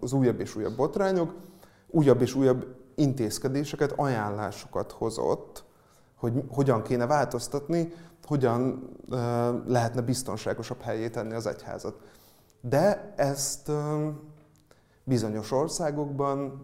az 0.00 0.12
újabb 0.12 0.40
és 0.40 0.56
újabb 0.56 0.76
botrányok, 0.76 1.34
újabb 1.86 2.20
és 2.20 2.34
újabb 2.34 2.66
intézkedéseket, 2.94 3.92
ajánlásokat 3.96 4.92
hozott, 4.92 5.64
hogy 6.16 6.44
hogyan 6.48 6.82
kéne 6.82 7.06
változtatni, 7.06 7.92
hogyan 8.26 8.88
lehetne 9.66 10.00
biztonságosabb 10.00 10.80
helyé 10.80 11.08
tenni 11.08 11.34
az 11.34 11.46
egyházat. 11.46 12.00
De 12.60 13.12
ezt 13.16 13.70
bizonyos 15.04 15.52
országokban, 15.52 16.62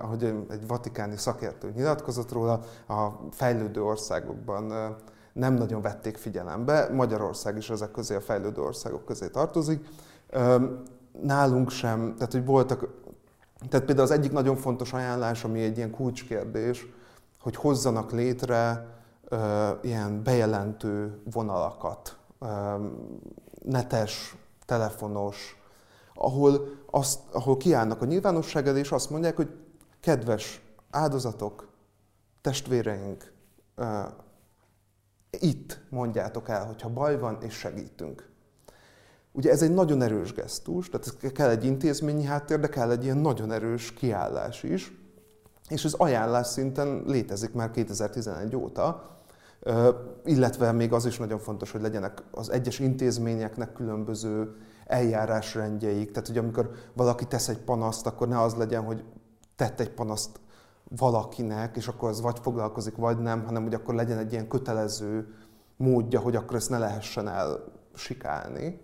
ahogy 0.00 0.24
egy 0.50 0.66
vatikáni 0.66 1.16
szakértő 1.16 1.72
nyilatkozott 1.74 2.32
róla, 2.32 2.60
a 2.88 3.08
fejlődő 3.30 3.82
országokban 3.82 4.96
nem 5.32 5.54
nagyon 5.54 5.82
vették 5.82 6.16
figyelembe. 6.16 6.88
Magyarország 6.92 7.56
is 7.56 7.70
ezek 7.70 7.90
közé 7.90 8.14
a 8.14 8.20
fejlődő 8.20 8.62
országok 8.62 9.04
közé 9.04 9.28
tartozik. 9.28 9.86
Nálunk 11.22 11.70
sem, 11.70 12.14
tehát 12.14 12.32
hogy 12.32 12.44
voltak, 12.44 12.88
tehát 13.68 13.86
például 13.86 14.06
az 14.06 14.14
egyik 14.14 14.32
nagyon 14.32 14.56
fontos 14.56 14.92
ajánlás, 14.92 15.44
ami 15.44 15.60
egy 15.62 15.76
ilyen 15.76 15.90
kulcskérdés, 15.90 16.86
hogy 17.40 17.56
hozzanak 17.56 18.12
létre 18.12 18.86
ilyen 19.82 20.22
bejelentő 20.22 21.22
vonalakat, 21.32 22.18
netes, 23.64 24.36
telefonos, 24.66 25.56
ahol, 26.14 26.68
azt, 26.90 27.20
ahol 27.32 27.56
kiállnak 27.56 28.02
a 28.02 28.04
nyilvánosság 28.04 28.66
elé, 28.66 28.78
és 28.78 28.90
azt 28.90 29.10
mondják, 29.10 29.36
hogy 29.36 29.50
kedves 30.00 30.62
áldozatok, 30.90 31.68
testvéreink, 32.40 33.32
itt 35.30 35.80
mondjátok 35.88 36.48
el, 36.48 36.66
hogyha 36.66 36.88
baj 36.88 37.18
van, 37.18 37.38
és 37.42 37.54
segítünk. 37.54 38.29
Ugye 39.32 39.50
ez 39.50 39.62
egy 39.62 39.74
nagyon 39.74 40.02
erős 40.02 40.32
gesztus, 40.32 40.88
tehát 40.88 41.32
kell 41.32 41.48
egy 41.48 41.64
intézményi 41.64 42.24
háttér, 42.24 42.60
de 42.60 42.68
kell 42.68 42.90
egy 42.90 43.04
ilyen 43.04 43.16
nagyon 43.16 43.52
erős 43.52 43.92
kiállás 43.92 44.62
is, 44.62 44.92
és 45.68 45.84
ez 45.84 45.92
ajánlás 45.92 46.46
szinten 46.46 47.02
létezik 47.06 47.52
már 47.52 47.70
2011 47.70 48.56
óta, 48.56 49.10
illetve 50.24 50.72
még 50.72 50.92
az 50.92 51.06
is 51.06 51.18
nagyon 51.18 51.38
fontos, 51.38 51.70
hogy 51.70 51.80
legyenek 51.80 52.22
az 52.30 52.50
egyes 52.50 52.78
intézményeknek 52.78 53.72
különböző 53.72 54.56
eljárásrendjeik. 54.86 56.10
Tehát, 56.10 56.26
hogy 56.26 56.38
amikor 56.38 56.70
valaki 56.92 57.24
tesz 57.24 57.48
egy 57.48 57.58
panaszt, 57.58 58.06
akkor 58.06 58.28
ne 58.28 58.40
az 58.40 58.54
legyen, 58.54 58.82
hogy 58.82 59.04
tett 59.56 59.80
egy 59.80 59.90
panaszt 59.90 60.40
valakinek, 60.96 61.76
és 61.76 61.88
akkor 61.88 62.08
az 62.08 62.20
vagy 62.20 62.38
foglalkozik, 62.42 62.96
vagy 62.96 63.18
nem, 63.18 63.44
hanem 63.44 63.62
hogy 63.62 63.74
akkor 63.74 63.94
legyen 63.94 64.18
egy 64.18 64.32
ilyen 64.32 64.48
kötelező 64.48 65.34
módja, 65.76 66.20
hogy 66.20 66.36
akkor 66.36 66.56
ezt 66.56 66.70
ne 66.70 66.78
lehessen 66.78 67.28
elsikálni. 67.28 68.80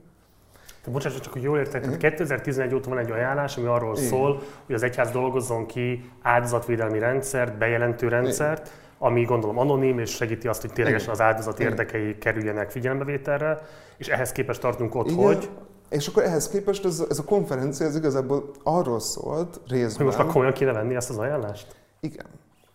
De 0.87 0.93
bocsánat, 0.93 1.21
csak 1.21 1.33
hogy 1.33 1.43
jól 1.43 1.59
értek, 1.59 1.83
tehát 1.83 1.97
2011 1.97 2.75
óta 2.75 2.89
van 2.89 2.99
egy 2.99 3.11
ajánlás, 3.11 3.57
ami 3.57 3.67
arról 3.67 3.97
Igen. 3.97 4.09
szól, 4.09 4.43
hogy 4.67 4.75
az 4.75 4.83
egyház 4.83 5.11
dolgozzon 5.11 5.67
ki 5.67 6.11
áldozatvédelmi 6.23 6.99
rendszert, 6.99 7.59
bejelentő 7.59 8.09
rendszert, 8.09 8.67
Igen. 8.67 8.79
ami 8.99 9.23
gondolom 9.23 9.59
anonim, 9.59 9.99
és 9.99 10.11
segíti 10.11 10.49
azt, 10.49 10.61
hogy 10.61 10.73
ténylegesen 10.73 11.11
az 11.11 11.21
áldozat 11.21 11.61
érdekei 11.61 12.19
kerüljenek 12.19 12.71
figyelembevételre, 12.71 13.59
és 13.97 14.09
ehhez 14.09 14.33
képest 14.33 14.61
tartunk 14.61 14.95
ott, 14.95 15.11
Igen. 15.11 15.25
hogy 15.25 15.49
és 15.89 16.07
akkor 16.07 16.23
ehhez 16.23 16.49
képest 16.49 16.85
ez, 16.85 17.05
ez 17.11 17.19
a 17.19 17.25
konferencia 17.25 17.87
ez 17.87 17.97
igazából 17.97 18.51
arról 18.63 19.01
szólt 19.01 19.61
részben... 19.69 19.97
Hogy 19.97 20.07
most 20.07 20.19
akkor 20.19 20.33
komolyan 20.33 20.53
kéne 20.53 20.73
venni 20.73 20.95
ezt 20.95 21.11
az 21.11 21.19
ajánlást? 21.19 21.67
Igen. 22.01 22.27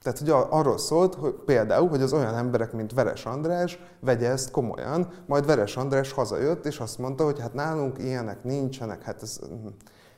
Tehát 0.01 0.19
hogy 0.19 0.29
arról 0.49 0.77
szólt, 0.77 1.15
hogy 1.15 1.33
például, 1.33 1.89
hogy 1.89 2.01
az 2.01 2.13
olyan 2.13 2.35
emberek, 2.35 2.73
mint 2.73 2.93
Veres 2.93 3.25
András 3.25 3.79
vegye 3.99 4.29
ezt 4.29 4.51
komolyan, 4.51 5.07
majd 5.27 5.45
Veres 5.45 5.77
András 5.77 6.11
hazajött, 6.11 6.65
és 6.65 6.79
azt 6.79 6.97
mondta, 6.97 7.23
hogy 7.23 7.39
hát 7.39 7.53
nálunk 7.53 7.97
ilyenek 7.97 8.43
nincsenek, 8.43 9.03
hát 9.03 9.21
ez... 9.21 9.39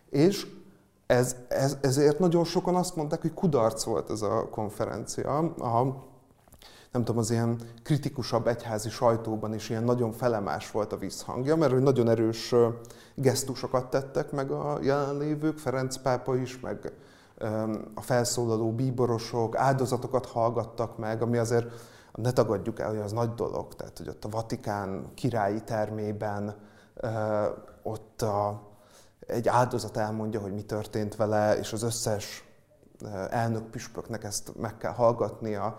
És 0.10 0.48
ez, 1.06 1.36
ez, 1.48 1.78
ezért 1.82 2.20
nagyon 2.20 2.44
sokan 2.44 2.76
azt 2.76 2.96
mondták, 2.96 3.22
hogy 3.22 3.34
kudarc 3.34 3.84
volt 3.84 4.10
ez 4.10 4.22
a 4.22 4.50
konferencia. 4.50 5.38
A, 5.38 5.82
nem 6.92 7.04
tudom, 7.04 7.18
az 7.18 7.32
ilyen 7.32 7.60
kritikusabb 7.84 8.48
egyházi 8.48 8.90
sajtóban 8.90 9.54
is 9.54 9.70
ilyen 9.70 9.84
nagyon 9.84 10.12
felemás 10.12 10.72
volt 10.72 10.94
a 10.94 10.98
visszhangja, 10.98 11.56
mert 11.56 11.72
hogy 11.72 11.82
nagyon 11.82 12.10
erős 12.10 12.56
gesztusokat 13.16 13.90
tettek 13.90 14.32
meg 14.32 14.52
a 14.52 14.80
jelenlévők, 14.82 15.58
Ferenc 15.58 15.98
pápa 15.98 16.36
is, 16.36 16.60
meg 16.60 16.92
a 17.96 18.02
felszólaló 18.02 18.72
bíborosok 18.72 19.58
áldozatokat 19.58 20.26
hallgattak 20.26 20.98
meg, 20.98 21.22
ami 21.22 21.38
azért 21.38 21.66
ne 22.16 22.32
tagadjuk 22.32 22.80
el, 22.80 22.90
hogy 22.90 23.00
az 23.00 23.12
nagy 23.12 23.34
dolog. 23.34 23.76
Tehát, 23.76 23.98
hogy 23.98 24.10
ott 24.10 24.26
a 24.26 24.30
Vatikán 24.30 25.12
királyi 25.14 25.62
termében 25.64 26.56
ott 27.84 28.22
a, 28.22 28.62
egy 29.20 29.48
áldozat 29.48 29.98
elmondja, 29.98 30.40
hogy 30.40 30.54
mi 30.54 30.62
történt 30.62 31.16
vele, 31.16 31.58
és 31.58 31.74
az 31.74 31.84
összes 31.84 32.44
elnök 33.30 33.64
püspöknek 33.64 34.24
ezt 34.24 34.52
meg 34.56 34.78
kell 34.78 34.92
hallgatnia. 34.92 35.78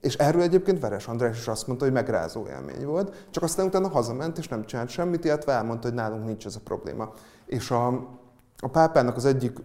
És 0.00 0.16
erről 0.16 0.42
egyébként 0.42 0.80
Veres 0.80 1.08
András 1.08 1.38
is 1.38 1.48
azt 1.48 1.66
mondta, 1.66 1.84
hogy 1.84 1.94
megrázó 1.94 2.46
élmény 2.46 2.86
volt, 2.86 3.26
csak 3.30 3.42
aztán 3.42 3.66
utána 3.66 3.88
hazament, 3.88 4.38
és 4.38 4.48
nem 4.48 4.64
csinált 4.64 4.88
semmit, 4.88 5.24
illetve 5.24 5.52
elmondta, 5.52 5.86
hogy 5.86 5.96
nálunk 5.96 6.24
nincs 6.24 6.46
ez 6.46 6.56
a 6.56 6.60
probléma. 6.64 7.12
És 7.46 7.70
a, 7.70 7.86
a 8.58 8.68
pápának 8.72 9.16
az 9.16 9.24
egyik 9.24 9.58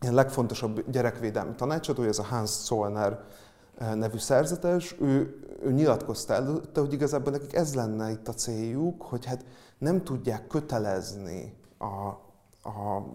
ilyen 0.00 0.14
legfontosabb 0.14 0.90
gyerekvédelmi 0.90 1.54
tanácsadója, 1.54 2.08
ez 2.08 2.18
a 2.18 2.24
Hans 2.24 2.50
Zollner 2.50 3.20
eh, 3.78 3.94
nevű 3.94 4.18
szerzetes, 4.18 4.96
ő, 5.00 5.40
ő 5.62 5.72
nyilatkozta 5.72 6.34
előtte, 6.34 6.80
hogy 6.80 6.92
igazából 6.92 7.32
nekik 7.32 7.54
ez 7.54 7.74
lenne 7.74 8.10
itt 8.10 8.28
a 8.28 8.34
céljuk, 8.34 9.02
hogy 9.02 9.24
hát 9.24 9.44
nem 9.78 10.04
tudják 10.04 10.46
kötelezni 10.46 11.56
a, 11.78 12.06
a, 12.68 13.06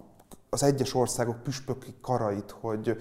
az 0.49 0.63
egyes 0.63 0.93
országok 0.93 1.43
püspöki 1.43 1.95
karait, 2.01 2.51
hogy, 2.51 2.97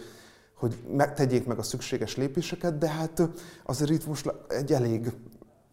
hogy 0.55 0.83
megtegyék 0.97 1.47
meg 1.47 1.59
a 1.59 1.63
szükséges 1.63 2.17
lépéseket, 2.17 2.79
de 2.79 2.89
hát 2.89 3.23
azért 3.65 3.91
itt 3.91 4.07
most 4.07 4.33
egy 4.49 4.73
elég 4.73 5.13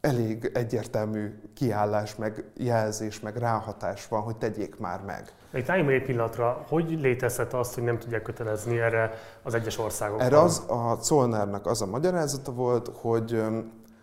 elég 0.02 0.52
egyértelmű 0.54 1.40
kiállás, 1.54 2.16
meg 2.16 2.44
jelzés, 2.56 3.20
meg 3.20 3.38
ráhatás 3.38 4.08
van, 4.08 4.22
hogy 4.22 4.38
tegyék 4.38 4.78
már 4.78 5.02
meg. 5.02 5.34
Egy 5.52 5.70
álljunk 5.70 5.90
egy 5.90 6.04
pillanatra, 6.04 6.66
hogy 6.68 7.00
létezhet 7.02 7.54
az, 7.54 7.74
hogy 7.74 7.84
nem 7.84 8.00
tudják 8.00 8.22
kötelezni 8.22 8.80
erre 8.80 9.14
az 9.44 9.54
egyes 9.54 9.78
országok? 9.78 10.22
Erre 10.22 10.40
az, 10.40 10.64
a 10.68 10.98
Zollnernek 11.02 11.66
az 11.66 11.82
a 11.82 11.86
magyarázata 11.86 12.52
volt, 12.52 12.92
hogy, 12.94 13.44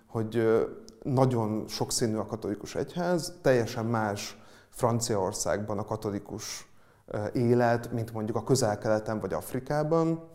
hogy 0.06 0.64
nagyon 1.02 1.64
sokszínű 1.68 2.16
a 2.16 2.26
katolikus 2.26 2.74
egyház, 2.74 3.34
teljesen 3.42 3.84
más 3.84 4.38
Franciaországban 4.68 5.78
a 5.78 5.84
katolikus 5.84 6.68
élet, 7.32 7.92
mint 7.92 8.12
mondjuk 8.12 8.36
a 8.36 8.44
közel-keleten 8.44 9.20
vagy 9.20 9.32
Afrikában, 9.32 10.32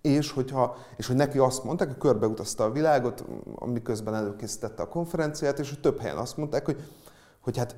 és, 0.00 0.30
hogyha, 0.30 0.76
és 0.96 1.06
hogy 1.06 1.16
neki 1.16 1.38
azt 1.38 1.64
mondták, 1.64 1.88
hogy 1.88 1.98
körbeutazta 1.98 2.64
a 2.64 2.70
világot, 2.70 3.24
miközben 3.64 4.14
előkészítette 4.14 4.82
a 4.82 4.88
konferenciát, 4.88 5.58
és 5.58 5.68
hogy 5.68 5.80
több 5.80 6.00
helyen 6.00 6.16
azt 6.16 6.36
mondták, 6.36 6.64
hogy, 6.64 6.80
hogy 7.40 7.58
hát 7.58 7.76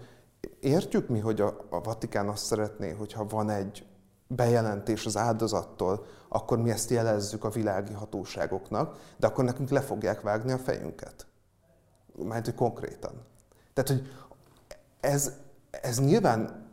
értjük 0.60 1.08
mi, 1.08 1.18
hogy 1.18 1.40
a, 1.40 1.66
a 1.70 1.80
Vatikán 1.80 2.28
azt 2.28 2.44
szeretné, 2.44 2.90
hogyha 2.90 3.26
van 3.26 3.50
egy 3.50 3.86
bejelentés 4.26 5.06
az 5.06 5.16
áldozattól, 5.16 6.04
akkor 6.28 6.58
mi 6.58 6.70
ezt 6.70 6.90
jelezzük 6.90 7.44
a 7.44 7.50
világi 7.50 7.92
hatóságoknak, 7.92 8.98
de 9.16 9.26
akkor 9.26 9.44
nekünk 9.44 9.68
le 9.70 9.80
fogják 9.80 10.20
vágni 10.20 10.52
a 10.52 10.58
fejünket. 10.58 11.26
Mert 12.22 12.44
hogy 12.44 12.54
konkrétan. 12.54 13.12
Tehát, 13.72 13.90
hogy 13.90 14.08
ez, 15.00 15.32
ez 15.70 16.00
nyilván 16.00 16.68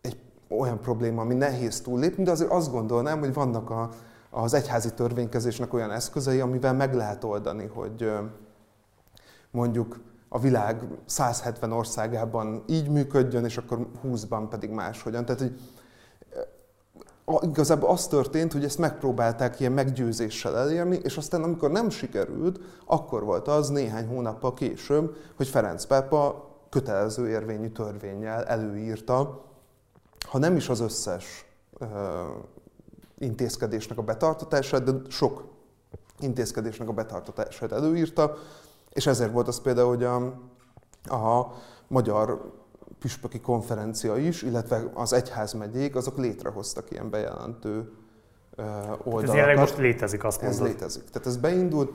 egy 0.00 0.20
olyan 0.48 0.80
probléma, 0.80 1.20
ami 1.20 1.34
nehéz 1.34 1.80
túllépni, 1.80 2.24
de 2.24 2.30
azért 2.30 2.50
azt 2.50 2.70
gondolnám, 2.70 3.18
hogy 3.18 3.34
vannak 3.34 3.70
a, 3.70 3.90
az 4.30 4.54
egyházi 4.54 4.94
törvénykezésnek 4.94 5.72
olyan 5.72 5.90
eszközei, 5.90 6.40
amivel 6.40 6.74
meg 6.74 6.94
lehet 6.94 7.24
oldani, 7.24 7.66
hogy 7.66 8.12
mondjuk 9.50 10.00
a 10.34 10.38
világ 10.38 10.82
170 11.06 11.72
országában 11.72 12.64
így 12.66 12.88
működjön, 12.88 13.44
és 13.44 13.56
akkor 13.56 13.86
20-ban 14.04 14.46
pedig 14.50 14.70
máshogyan. 14.70 15.24
Tehát, 15.24 15.40
hogy 15.40 15.60
igazából 17.48 17.88
az 17.88 18.06
történt, 18.06 18.52
hogy 18.52 18.64
ezt 18.64 18.78
megpróbálták 18.78 19.60
ilyen 19.60 19.72
meggyőzéssel 19.72 20.58
elérni, 20.58 21.00
és 21.02 21.16
aztán 21.16 21.42
amikor 21.42 21.70
nem 21.70 21.90
sikerült, 21.90 22.60
akkor 22.86 23.24
volt 23.24 23.48
az 23.48 23.68
néhány 23.68 24.06
hónappal 24.06 24.54
később, 24.54 25.16
hogy 25.36 25.48
Ferenc 25.48 25.84
pápa 25.84 26.48
kötelező 26.70 27.28
érvényű 27.28 27.68
törvényel 27.68 28.44
előírta, 28.44 29.44
ha 30.28 30.38
nem 30.38 30.56
is 30.56 30.68
az 30.68 30.80
összes 30.80 31.46
uh, 31.80 31.88
intézkedésnek 33.18 33.98
a 33.98 34.02
betartatását, 34.02 34.82
de 34.82 34.92
sok 35.08 35.44
intézkedésnek 36.18 36.88
a 36.88 36.92
betartatását 36.92 37.72
előírta, 37.72 38.36
és 38.94 39.06
ezért 39.06 39.32
volt 39.32 39.48
az 39.48 39.60
például, 39.60 39.88
hogy 39.88 40.04
a, 40.04 40.16
a 41.14 41.52
magyar 41.88 42.52
püspöki 42.98 43.40
konferencia 43.40 44.16
is, 44.16 44.42
illetve 44.42 44.82
az 44.94 45.12
egyházmegyék, 45.12 45.96
azok 45.96 46.18
létrehoztak 46.18 46.90
ilyen 46.90 47.10
bejelentő 47.10 47.92
oldalakat. 48.56 49.22
Ez 49.22 49.34
jelenleg 49.34 49.58
most 49.58 49.78
létezik, 49.78 50.24
azt 50.24 50.42
mondod. 50.42 50.60
Ez 50.60 50.66
létezik. 50.66 51.04
Tehát 51.04 51.26
ez 51.26 51.36
beindult. 51.36 51.90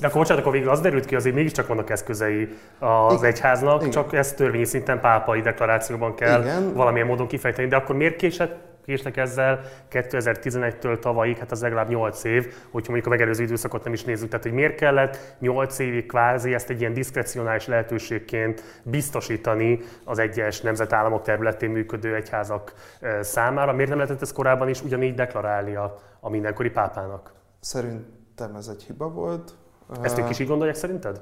De 0.00 0.06
akkor 0.06 0.20
bocsánat, 0.20 0.42
akkor 0.42 0.52
végül 0.52 0.70
az 0.70 0.80
derült 0.80 1.04
ki, 1.04 1.14
azért 1.14 1.34
mégiscsak 1.34 1.66
vannak 1.66 1.90
eszközei 1.90 2.48
az 2.78 3.12
Igen. 3.12 3.24
egyháznak, 3.24 3.80
Igen. 3.80 3.90
csak 3.90 4.12
ezt 4.12 4.36
törvényi 4.36 4.64
szinten 4.64 5.00
pápai 5.00 5.40
deklarációban 5.40 6.14
kell 6.14 6.40
Igen. 6.40 6.74
valamilyen 6.74 7.06
módon 7.06 7.26
kifejteni. 7.26 7.68
De 7.68 7.76
akkor 7.76 7.96
miért 7.96 8.16
késett 8.16 8.65
késnek 8.86 9.16
ezzel 9.16 9.60
2011-től 9.90 10.98
tavalyig, 10.98 11.38
hát 11.38 11.50
az 11.50 11.62
legalább 11.62 11.88
8 11.88 12.24
év, 12.24 12.44
hogyha 12.70 12.92
mondjuk 12.92 13.06
a 13.06 13.08
megelőző 13.08 13.42
időszakot 13.42 13.84
nem 13.84 13.92
is 13.92 14.04
nézzük. 14.04 14.28
Tehát, 14.28 14.44
hogy 14.44 14.54
miért 14.54 14.74
kellett 14.74 15.36
8 15.38 15.78
évig 15.78 16.06
kvázi 16.06 16.54
ezt 16.54 16.70
egy 16.70 16.80
ilyen 16.80 16.92
diszkrecionális 16.92 17.66
lehetőségként 17.66 18.62
biztosítani 18.82 19.80
az 20.04 20.18
egyes 20.18 20.60
nemzetállamok 20.60 21.22
területén 21.22 21.70
működő 21.70 22.14
egyházak 22.14 22.72
számára? 23.20 23.72
Miért 23.72 23.88
nem 23.88 23.98
lehetett 23.98 24.22
ezt 24.22 24.32
korábban 24.32 24.68
is 24.68 24.82
ugyanígy 24.82 25.14
deklarálni 25.14 25.74
a, 25.74 25.98
a 26.20 26.30
mindenkori 26.30 26.70
pápának? 26.70 27.32
Szerintem 27.60 28.54
ez 28.54 28.68
egy 28.68 28.82
hiba 28.82 29.08
volt. 29.08 29.54
Ezt 30.02 30.18
ők 30.18 30.28
is 30.28 30.38
így 30.38 30.48
gondolják 30.48 30.76
szerinted? 30.76 31.20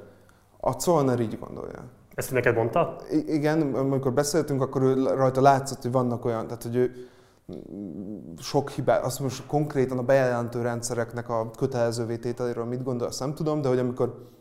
A 0.60 0.80
Zollner 0.80 1.20
így 1.20 1.38
gondolja. 1.38 1.84
Ezt 2.14 2.30
neked 2.30 2.54
mondta? 2.54 2.96
I- 3.10 3.34
igen, 3.34 3.74
amikor 3.74 4.12
beszéltünk, 4.12 4.62
akkor 4.62 4.82
ő 4.82 4.94
rajta 5.14 5.40
látszott, 5.40 5.82
hogy 5.82 5.92
vannak 5.92 6.24
olyan, 6.24 6.46
tehát 6.46 6.62
hogy 6.62 6.76
ő, 6.76 7.08
sok 8.38 8.70
hibát, 8.70 9.04
azt 9.04 9.20
most 9.20 9.46
konkrétan 9.46 9.98
a 9.98 10.02
bejelentő 10.02 10.62
rendszereknek 10.62 11.28
a 11.28 11.50
kötelező 11.50 12.06
vétételéről 12.06 12.64
mit 12.64 12.82
gondolsz, 12.82 13.18
nem 13.18 13.34
tudom, 13.34 13.60
de 13.60 13.68
hogy 13.68 13.78
amikor 13.78 14.32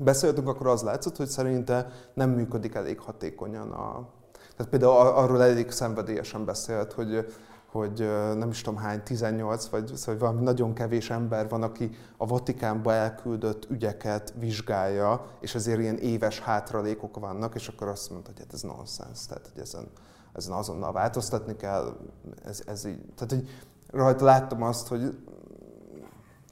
beszéltünk, 0.00 0.48
akkor 0.48 0.66
az 0.66 0.82
látszott, 0.82 1.16
hogy 1.16 1.28
szerinte 1.28 1.90
nem 2.14 2.30
működik 2.30 2.74
elég 2.74 3.00
hatékonyan 3.00 3.70
a... 3.70 4.08
Tehát 4.56 4.70
például 4.70 4.92
arról 4.92 5.42
elég 5.42 5.70
szenvedélyesen 5.70 6.44
beszélt, 6.44 6.92
hogy, 6.92 7.26
hogy 7.66 8.08
nem 8.36 8.50
is 8.50 8.60
tudom 8.60 8.80
hány, 8.80 9.02
18 9.02 9.66
vagy 9.66 9.96
szóval 9.96 10.20
valami 10.20 10.42
nagyon 10.42 10.74
kevés 10.74 11.10
ember 11.10 11.48
van, 11.48 11.62
aki 11.62 11.90
a 12.16 12.26
Vatikánba 12.26 12.92
elküldött 12.92 13.70
ügyeket 13.70 14.34
vizsgálja, 14.38 15.26
és 15.40 15.54
ezért 15.54 15.80
ilyen 15.80 15.98
éves 15.98 16.40
hátralékok 16.40 17.18
vannak, 17.18 17.54
és 17.54 17.68
akkor 17.68 17.88
azt 17.88 18.10
mondta, 18.10 18.30
hogy 18.30 18.40
hát 18.40 18.52
ez 18.52 18.62
nonsens, 18.62 19.26
tehát 19.26 19.50
hogy 19.52 19.62
ezen 19.62 19.88
ezen 20.32 20.52
azonnal 20.52 20.92
változtatni 20.92 21.56
kell. 21.56 21.96
Ez, 22.44 22.62
ez 22.66 22.84
így, 22.84 23.00
tehát, 23.14 23.30
hogy 23.30 23.48
rajta 23.86 24.24
láttam 24.24 24.62
azt, 24.62 24.88
hogy, 24.88 25.18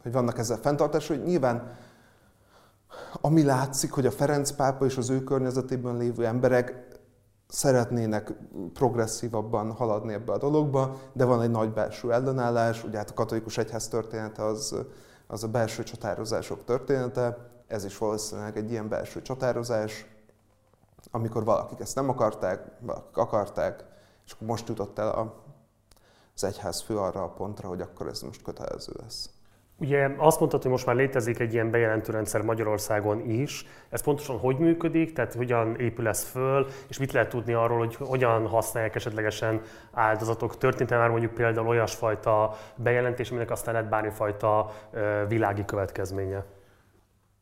hogy 0.03 0.13
vannak 0.13 0.39
ezzel 0.39 0.57
fenntartások, 0.57 1.17
hogy 1.17 1.27
nyilván 1.27 1.79
ami 3.21 3.43
látszik, 3.43 3.93
hogy 3.93 4.07
a 4.07 4.11
Ferenc 4.11 4.51
pápa 4.51 4.85
és 4.85 4.97
az 4.97 5.11
ő 5.11 5.25
környezetében 5.25 5.97
lévő 5.97 6.27
emberek 6.27 6.89
szeretnének 7.49 8.33
progresszívabban 8.73 9.73
haladni 9.73 10.13
ebbe 10.13 10.33
a 10.33 10.39
dologba, 10.39 11.01
de 11.13 11.25
van 11.25 11.43
egy 11.43 11.51
nagy 11.51 11.73
belső 11.73 12.13
ellenállás, 12.13 12.85
ugye 12.85 12.97
hát 12.97 13.11
a 13.11 13.15
katolikus 13.15 13.59
egyház 13.59 13.89
története 13.89 14.45
az, 14.45 14.75
az 15.27 15.45
a 15.45 15.49
belső 15.49 15.83
csatározások 15.83 16.65
története, 16.65 17.37
ez 17.67 17.85
is 17.85 17.99
valószínűleg 17.99 18.57
egy 18.57 18.71
ilyen 18.71 18.89
belső 18.89 19.23
csatározás, 19.23 20.10
amikor 21.11 21.45
valakik 21.45 21.81
ezt 21.81 21.95
nem 21.95 22.09
akarták, 22.09 22.65
valakik 22.81 23.17
akarták, 23.17 23.85
és 24.27 24.33
akkor 24.33 24.47
most 24.47 24.69
jutott 24.69 24.99
el 24.99 25.09
a, 25.09 25.45
az 26.35 26.45
egyház 26.45 26.81
fő 26.81 26.99
arra 26.99 27.23
a 27.23 27.29
pontra, 27.29 27.69
hogy 27.69 27.81
akkor 27.81 28.07
ez 28.07 28.21
most 28.21 28.43
kötelező 28.43 28.93
lesz. 29.03 29.31
Ugye 29.81 30.15
azt 30.19 30.39
mondtad, 30.39 30.63
hogy 30.63 30.71
most 30.71 30.87
már 30.87 30.97
létezik 30.97 31.39
egy 31.39 31.53
ilyen 31.53 31.71
bejelentő 31.71 32.13
rendszer 32.13 32.43
Magyarországon 32.43 33.31
is. 33.31 33.67
Ez 33.89 34.03
pontosan 34.03 34.39
hogy 34.39 34.59
működik, 34.59 35.13
tehát 35.13 35.35
hogyan 35.35 35.77
épül 35.77 36.09
ez 36.09 36.23
föl, 36.23 36.67
és 36.89 36.99
mit 36.99 37.13
lehet 37.13 37.29
tudni 37.29 37.53
arról, 37.53 37.79
hogy 37.79 37.97
hogyan 37.97 38.47
használják 38.47 38.95
esetlegesen 38.95 39.61
áldozatok? 39.93 40.57
Történt-e 40.57 40.97
már 40.97 41.11
mondjuk 41.11 41.35
például 41.35 41.67
olyasfajta 41.67 42.55
bejelentés, 42.77 43.31
aminek 43.31 43.51
aztán 43.51 43.75
lett 43.75 43.89
bármifajta 43.89 44.71
világi 45.29 45.65
következménye? 45.65 46.45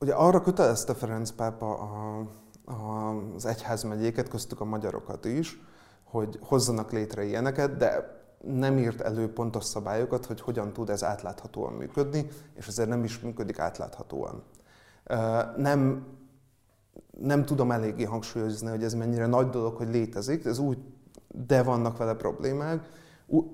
Ugye 0.01 0.15
arra 0.15 0.41
kötelezte 0.41 0.95
Ferenc 0.95 1.31
pápa 1.31 1.79
a 1.79 2.23
az 3.37 3.47
egyházmegyéket, 3.47 4.29
köztük 4.29 4.61
a 4.61 4.65
magyarokat 4.65 5.25
is, 5.25 5.61
hogy 6.05 6.39
hozzanak 6.43 6.93
létre 6.93 7.25
ilyeneket, 7.25 7.77
de 7.77 8.17
nem 8.43 8.79
írt 8.79 9.01
elő 9.01 9.33
pontos 9.33 9.65
szabályokat, 9.65 10.27
hogy 10.27 10.41
hogyan 10.41 10.73
tud 10.73 10.91
ez 10.91 11.05
átláthatóan 11.05 11.73
működni, 11.73 12.27
és 12.55 12.67
ezért 12.67 12.89
nem 12.89 13.05
is 13.05 13.21
működik 13.21 13.59
átláthatóan. 13.59 14.43
Nem, 15.57 16.07
nem 17.21 17.45
tudom 17.45 17.71
eléggé 17.71 18.05
hangsúlyozni, 18.05 18.69
hogy 18.69 18.85
ez 18.85 18.95
mennyire 18.95 19.27
nagy 19.27 19.49
dolog, 19.49 19.77
hogy 19.77 19.89
létezik, 19.89 20.45
ez 20.45 20.59
úgy, 20.59 20.79
de 21.47 21.63
vannak 21.63 21.97
vele 21.97 22.15
problémák. 22.15 22.89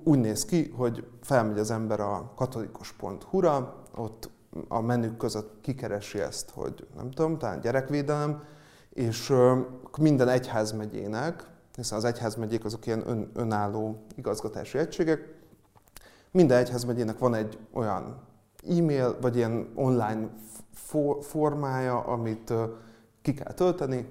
Úgy 0.03 0.19
néz 0.19 0.45
ki, 0.45 0.69
hogy 0.69 1.07
felmegy 1.21 1.59
az 1.59 1.71
ember 1.71 1.99
a 1.99 2.31
katolikus.hu-ra, 2.35 3.83
ott 3.95 4.29
a 4.67 4.81
menük 4.81 5.17
között 5.17 5.61
kikeresi 5.61 6.19
ezt, 6.19 6.49
hogy 6.49 6.87
nem 6.95 7.11
tudom, 7.11 7.37
talán 7.37 7.59
gyerekvédelem, 7.59 8.43
és 8.95 9.33
minden 9.97 10.27
egyházmegyének, 10.27 11.43
hiszen 11.75 11.97
az 11.97 12.03
egyházmegyék 12.05 12.65
azok 12.65 12.85
ilyen 12.85 13.07
ön, 13.07 13.31
önálló 13.33 14.05
igazgatási 14.15 14.77
egységek, 14.77 15.33
minden 16.31 16.57
egyházmegyének 16.57 17.17
van 17.17 17.33
egy 17.33 17.57
olyan 17.73 18.21
e-mail, 18.77 19.17
vagy 19.21 19.35
ilyen 19.35 19.71
online 19.75 20.29
formája, 21.21 21.99
amit 21.99 22.53
ki 23.21 23.33
kell 23.33 23.53
tölteni, 23.53 24.09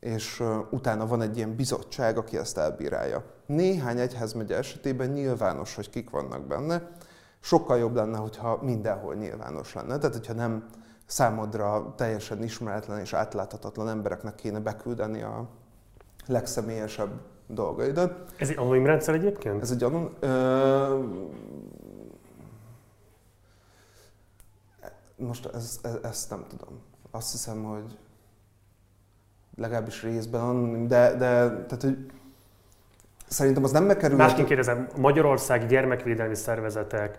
és 0.00 0.42
utána 0.70 1.06
van 1.06 1.22
egy 1.22 1.36
ilyen 1.36 1.56
bizottság, 1.56 2.18
aki 2.18 2.36
ezt 2.36 2.58
elbírálja. 2.58 3.24
Néhány 3.46 3.98
egyházmegye 3.98 4.56
esetében 4.56 5.10
nyilvános, 5.10 5.74
hogy 5.74 5.90
kik 5.90 6.10
vannak 6.10 6.46
benne. 6.46 6.90
Sokkal 7.40 7.78
jobb 7.78 7.94
lenne, 7.94 8.18
hogyha 8.18 8.58
mindenhol 8.62 9.14
nyilvános 9.14 9.74
lenne. 9.74 9.98
Tehát, 9.98 10.14
hogyha 10.16 10.32
nem 10.32 10.66
számodra 11.10 11.94
teljesen 11.96 12.42
ismeretlen 12.42 12.98
és 12.98 13.12
átláthatatlan 13.12 13.88
embereknek 13.88 14.34
kéne 14.34 14.58
beküldeni 14.60 15.22
a 15.22 15.48
legszemélyesebb 16.26 17.10
dolgaidat. 17.46 18.32
Ez 18.36 18.48
egy 18.48 18.58
anonim 18.58 18.86
rendszer 18.86 19.14
egyébként? 19.14 19.62
Ez 19.62 19.70
egy 19.70 19.82
anonim... 19.82 20.10
Ö... 20.20 21.04
Most 25.16 25.46
ez, 25.54 25.78
ez, 25.82 25.98
ezt 26.02 26.30
nem 26.30 26.44
tudom. 26.48 26.80
Azt 27.10 27.30
hiszem, 27.30 27.64
hogy 27.64 27.98
legalábbis 29.56 30.02
részben 30.02 30.40
anonim, 30.40 30.86
de, 30.88 31.10
de 31.10 31.16
tehát, 31.48 31.82
hogy 31.82 32.10
szerintem 33.28 33.64
az 33.64 33.70
nem 33.70 33.84
megkerül... 33.84 34.16
Másként 34.16 34.46
kérdezem, 34.46 34.88
Magyarországi 34.96 35.66
gyermekvédelmi 35.66 36.34
szervezetek, 36.34 37.18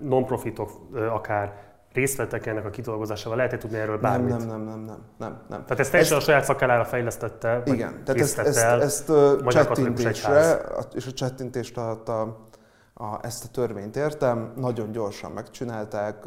non-profitok 0.00 0.70
akár 1.10 1.65
részt 1.96 2.16
vettek 2.16 2.46
ennek 2.46 2.64
a 2.64 2.70
kidolgozásával? 2.70 3.36
Lehet-e 3.36 3.58
tudni 3.58 3.76
erről 3.76 3.98
bármit? 3.98 4.36
Nem, 4.38 4.46
nem, 4.46 4.60
nem, 4.60 4.80
nem, 4.80 4.98
nem, 5.18 5.40
nem. 5.48 5.62
Tehát 5.62 5.78
ezt 5.78 5.90
teljesen 5.90 6.16
ezt, 6.16 6.26
a 6.26 6.30
saját 6.30 6.44
szakállára 6.44 6.84
fejlesztette? 6.84 7.62
Igen, 7.64 8.04
tehát 8.04 8.20
ezt, 8.20 8.38
ezt, 8.38 8.58
ezt, 8.58 9.10
ezt 9.10 9.12
csettintésre, 9.48 10.60
és 10.94 11.06
a 11.06 11.12
csettintést 11.12 11.78
alatt 11.78 12.08
a, 12.08 12.46
a, 12.94 13.18
ezt 13.22 13.44
a 13.44 13.48
törvényt 13.48 13.96
értem, 13.96 14.52
nagyon 14.56 14.92
gyorsan 14.92 15.32
megcsinálták. 15.32 16.24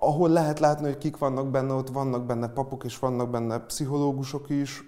Ahol 0.00 0.28
lehet 0.28 0.58
látni, 0.58 0.86
hogy 0.86 0.98
kik 0.98 1.18
vannak 1.18 1.50
benne, 1.50 1.72
ott 1.72 1.88
vannak 1.88 2.26
benne 2.26 2.48
papok 2.48 2.84
és 2.84 2.98
vannak 2.98 3.30
benne 3.30 3.58
pszichológusok 3.58 4.50
is, 4.50 4.84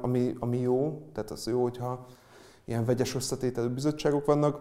ami, 0.00 0.34
ami 0.38 0.58
jó, 0.58 1.08
tehát 1.14 1.30
az 1.30 1.46
jó, 1.46 1.62
hogyha 1.62 2.06
ilyen 2.64 2.84
vegyes 2.84 3.14
összetételű 3.14 3.68
bizottságok 3.68 4.24
vannak, 4.26 4.60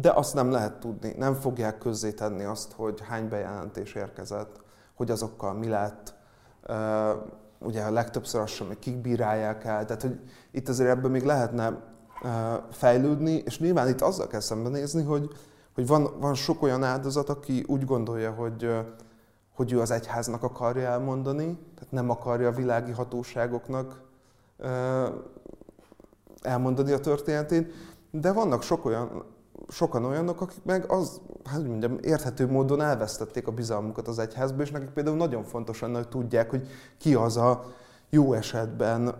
de 0.00 0.10
azt 0.10 0.34
nem 0.34 0.50
lehet 0.50 0.80
tudni, 0.80 1.14
nem 1.16 1.34
fogják 1.34 1.78
közzétenni 1.78 2.44
azt, 2.44 2.72
hogy 2.72 3.00
hány 3.08 3.28
bejelentés 3.28 3.94
érkezett, 3.94 4.60
hogy 4.94 5.10
azokkal 5.10 5.54
mi 5.54 5.68
lett, 5.68 6.14
ugye 7.58 7.82
a 7.82 7.90
legtöbbször 7.90 8.40
azt 8.40 8.52
sem, 8.52 8.66
hogy 8.66 8.78
kik 8.78 8.96
bírálják 8.96 9.64
el, 9.64 9.84
tehát 9.84 10.02
hogy 10.02 10.20
itt 10.50 10.68
azért 10.68 10.90
ebben 10.90 11.10
még 11.10 11.22
lehetne 11.22 11.78
fejlődni, 12.70 13.32
és 13.32 13.58
nyilván 13.58 13.88
itt 13.88 14.00
azzal 14.00 14.26
kell 14.26 14.40
szembenézni, 14.40 15.02
hogy, 15.02 15.28
hogy 15.74 15.86
van, 15.86 16.20
van 16.20 16.34
sok 16.34 16.62
olyan 16.62 16.84
áldozat, 16.84 17.28
aki 17.28 17.64
úgy 17.66 17.84
gondolja, 17.84 18.30
hogy, 18.30 18.70
hogy 19.54 19.72
ő 19.72 19.80
az 19.80 19.90
egyháznak 19.90 20.42
akarja 20.42 20.88
elmondani, 20.88 21.58
tehát 21.74 21.92
nem 21.92 22.10
akarja 22.10 22.48
a 22.48 22.52
világi 22.52 22.92
hatóságoknak 22.92 24.02
elmondani 26.42 26.92
a 26.92 27.00
történetét, 27.00 27.72
de 28.10 28.32
vannak 28.32 28.62
sok 28.62 28.84
olyan, 28.84 29.36
sokan 29.68 30.04
olyanok, 30.04 30.40
akik 30.40 30.64
meg 30.64 30.90
az, 30.90 31.20
hát 31.44 31.66
mondjam, 31.66 31.98
érthető 32.02 32.50
módon 32.50 32.80
elvesztették 32.80 33.46
a 33.46 33.52
bizalmukat 33.52 34.08
az 34.08 34.18
egyházba, 34.18 34.62
és 34.62 34.70
nekik 34.70 34.90
például 34.90 35.16
nagyon 35.16 35.44
fontos 35.44 35.80
lenne, 35.80 35.96
hogy 35.96 36.08
tudják, 36.08 36.50
hogy 36.50 36.68
ki 36.98 37.14
az 37.14 37.36
a 37.36 37.64
jó 38.10 38.32
esetben 38.32 39.14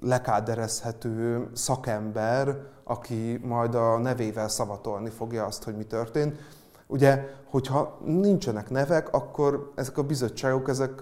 lekáderezhető 0.00 1.48
szakember, 1.52 2.58
aki 2.84 3.40
majd 3.44 3.74
a 3.74 3.98
nevével 3.98 4.48
szavatolni 4.48 5.10
fogja 5.10 5.44
azt, 5.44 5.64
hogy 5.64 5.76
mi 5.76 5.84
történt. 5.84 6.38
Ugye, 6.86 7.24
hogyha 7.50 7.98
nincsenek 8.04 8.70
nevek, 8.70 9.12
akkor 9.12 9.72
ezek 9.74 9.98
a 9.98 10.02
bizottságok 10.02 10.68
ezek 10.68 11.00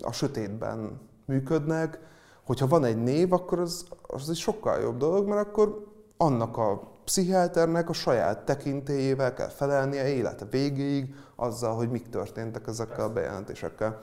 a 0.00 0.12
sötétben 0.12 1.00
működnek. 1.24 2.00
Hogyha 2.46 2.66
van 2.66 2.84
egy 2.84 3.02
név, 3.02 3.32
akkor 3.32 3.58
az, 3.58 3.84
az 4.02 4.30
egy 4.30 4.36
sokkal 4.36 4.80
jobb 4.80 4.96
dolog, 4.96 5.28
mert 5.28 5.46
akkor 5.46 5.86
annak 6.16 6.56
a 6.56 6.89
pszichiáternek 7.04 7.88
a 7.88 7.92
saját 7.92 8.44
tekintélyével 8.44 9.34
kell 9.34 9.48
felelnie 9.48 10.08
élete 10.08 10.44
végéig 10.50 11.14
azzal, 11.36 11.74
hogy 11.74 11.90
mik 11.90 12.08
történtek 12.08 12.66
ezekkel 12.66 13.04
a 13.04 13.12
bejelentésekkel. 13.12 14.00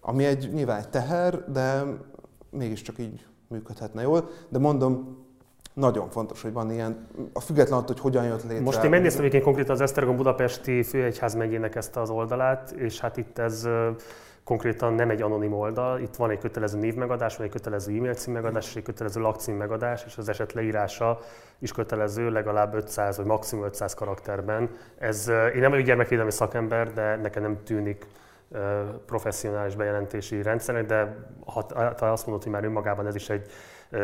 Ami 0.00 0.24
egy, 0.24 0.52
nyilván 0.52 0.78
egy 0.78 0.88
teher, 0.88 1.44
de 1.50 1.82
mégiscsak 2.50 2.98
így 2.98 3.26
működhetne 3.48 4.02
jól. 4.02 4.30
De 4.48 4.58
mondom, 4.58 5.20
nagyon 5.74 6.10
fontos, 6.10 6.42
hogy 6.42 6.52
van 6.52 6.70
ilyen, 6.70 7.06
a 7.32 7.40
független 7.40 7.78
attól, 7.78 7.94
hogy 7.94 8.00
hogyan 8.00 8.24
jött 8.24 8.42
létre. 8.42 8.60
Most 8.60 8.84
én 8.84 8.90
megnéztem 8.90 9.24
én 9.24 9.42
konkrétan 9.42 9.74
az 9.74 9.80
Esztergom 9.80 10.16
Budapesti 10.16 10.82
Főegyház 10.82 11.34
megyének 11.34 11.74
ezt 11.74 11.96
az 11.96 12.10
oldalát, 12.10 12.70
és 12.70 13.00
hát 13.00 13.16
itt 13.16 13.38
ez 13.38 13.68
konkrétan 14.44 14.92
nem 14.92 15.10
egy 15.10 15.22
anonim 15.22 15.52
oldal, 15.52 16.00
itt 16.00 16.16
van 16.16 16.30
egy 16.30 16.38
kötelező 16.38 16.78
névmegadás, 16.78 17.36
van 17.36 17.46
egy 17.46 17.52
kötelező 17.52 17.96
e-mail 17.96 18.14
cím 18.14 18.32
megadás, 18.32 18.68
és 18.68 18.76
egy 18.76 18.82
kötelező 18.82 19.20
lakcím 19.20 19.56
megadás, 19.56 20.04
és 20.06 20.16
az 20.16 20.28
eset 20.28 20.52
leírása 20.52 21.18
is 21.58 21.72
kötelező 21.72 22.30
legalább 22.30 22.74
500 22.74 23.16
vagy 23.16 23.26
maximum 23.26 23.64
500 23.64 23.94
karakterben. 23.94 24.70
Ez, 24.98 25.28
én 25.28 25.60
nem 25.60 25.70
vagyok 25.70 25.86
gyermekvédelmi 25.86 26.30
szakember, 26.30 26.92
de 26.92 27.16
nekem 27.16 27.42
nem 27.42 27.62
tűnik 27.64 28.06
professzionális 29.06 29.74
bejelentési 29.74 30.42
rendszernek, 30.42 30.86
de 30.86 31.16
ha, 31.46 31.66
ha 31.98 32.06
azt 32.06 32.26
mondod, 32.26 32.42
hogy 32.42 32.52
már 32.52 32.64
önmagában 32.64 33.06
ez 33.06 33.14
is 33.14 33.30
egy 33.30 33.50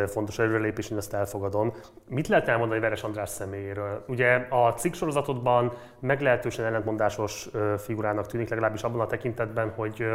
fontos 0.06 0.38
előrelépés, 0.38 0.90
én 0.90 0.96
ezt 0.96 1.14
elfogadom. 1.14 1.72
Mit 2.08 2.28
lehet 2.28 2.48
elmondani 2.48 2.80
Veres 2.80 3.02
András 3.02 3.28
személyéről? 3.28 4.04
Ugye 4.08 4.46
a 4.50 4.72
cikk 4.72 4.94
sorozatodban 4.94 5.72
meglehetősen 6.00 6.64
ellentmondásos 6.64 7.48
figurának 7.78 8.26
tűnik, 8.26 8.48
legalábbis 8.48 8.82
abban 8.82 9.00
a 9.00 9.06
tekintetben, 9.06 9.72
hogy 9.76 10.06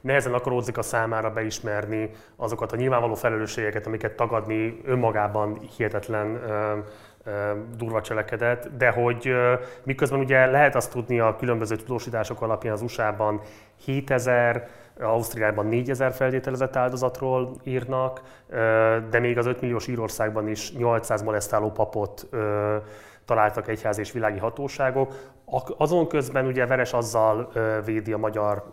nehezen 0.00 0.32
akaródzik 0.32 0.78
a 0.78 0.82
számára 0.82 1.32
beismerni 1.32 2.10
azokat 2.36 2.72
a 2.72 2.76
nyilvánvaló 2.76 3.14
felelősségeket, 3.14 3.86
amiket 3.86 4.16
tagadni 4.16 4.80
önmagában 4.84 5.58
hihetetlen 5.76 6.40
durva 7.76 8.00
cselekedet, 8.00 8.76
de 8.76 8.90
hogy 8.90 9.32
miközben 9.82 10.20
ugye 10.20 10.46
lehet 10.46 10.74
azt 10.74 10.92
tudni 10.92 11.20
a 11.20 11.36
különböző 11.36 11.76
tudósítások 11.76 12.42
alapján 12.42 12.72
az 12.72 12.82
USA-ban 12.82 13.40
7000, 13.84 14.68
Ausztriában 15.00 15.66
4000 15.66 16.12
feltételezett 16.12 16.76
áldozatról 16.76 17.56
írnak, 17.64 18.20
de 19.10 19.18
még 19.18 19.38
az 19.38 19.46
5 19.46 19.60
milliós 19.60 19.86
Írországban 19.86 20.48
is 20.48 20.72
800 20.72 21.22
molesztáló 21.22 21.70
papot 21.70 22.28
találtak 23.24 23.68
egyház 23.68 23.98
és 23.98 24.12
világi 24.12 24.38
hatóságok. 24.38 25.14
Azon 25.76 26.06
közben 26.06 26.46
ugye 26.46 26.66
Veres 26.66 26.92
azzal 26.92 27.52
védi 27.84 28.12
a 28.12 28.18
magyar 28.18 28.64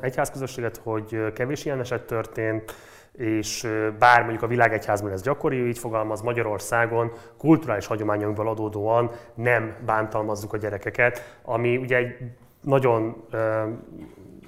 egyházközösséget, 0.00 0.80
hogy 0.82 1.32
kevés 1.32 1.64
ilyen 1.64 1.80
eset 1.80 2.06
történt, 2.06 2.74
és 3.12 3.68
bár 3.98 4.20
mondjuk 4.20 4.42
a 4.42 4.46
világegyházban 4.46 5.12
ez 5.12 5.22
gyakori, 5.22 5.66
így 5.66 5.78
fogalmaz 5.78 6.20
Magyarországon, 6.20 7.12
kulturális 7.38 7.86
hagyományunkból 7.86 8.48
adódóan 8.48 9.10
nem 9.34 9.76
bántalmazzuk 9.86 10.52
a 10.52 10.56
gyerekeket, 10.56 11.38
ami 11.42 11.76
ugye 11.76 11.96
egy 11.96 12.16
nagyon 12.60 13.26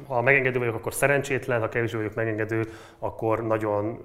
ha 0.07 0.23
megengedő 0.23 0.59
vagyok, 0.59 0.75
akkor 0.75 0.95
szerencsétlen, 0.95 1.61
ha 1.61 1.69
kevésbé 1.69 1.97
vagyok 1.97 2.15
megengedő, 2.15 2.69
akkor 2.99 3.47
nagyon 3.47 4.05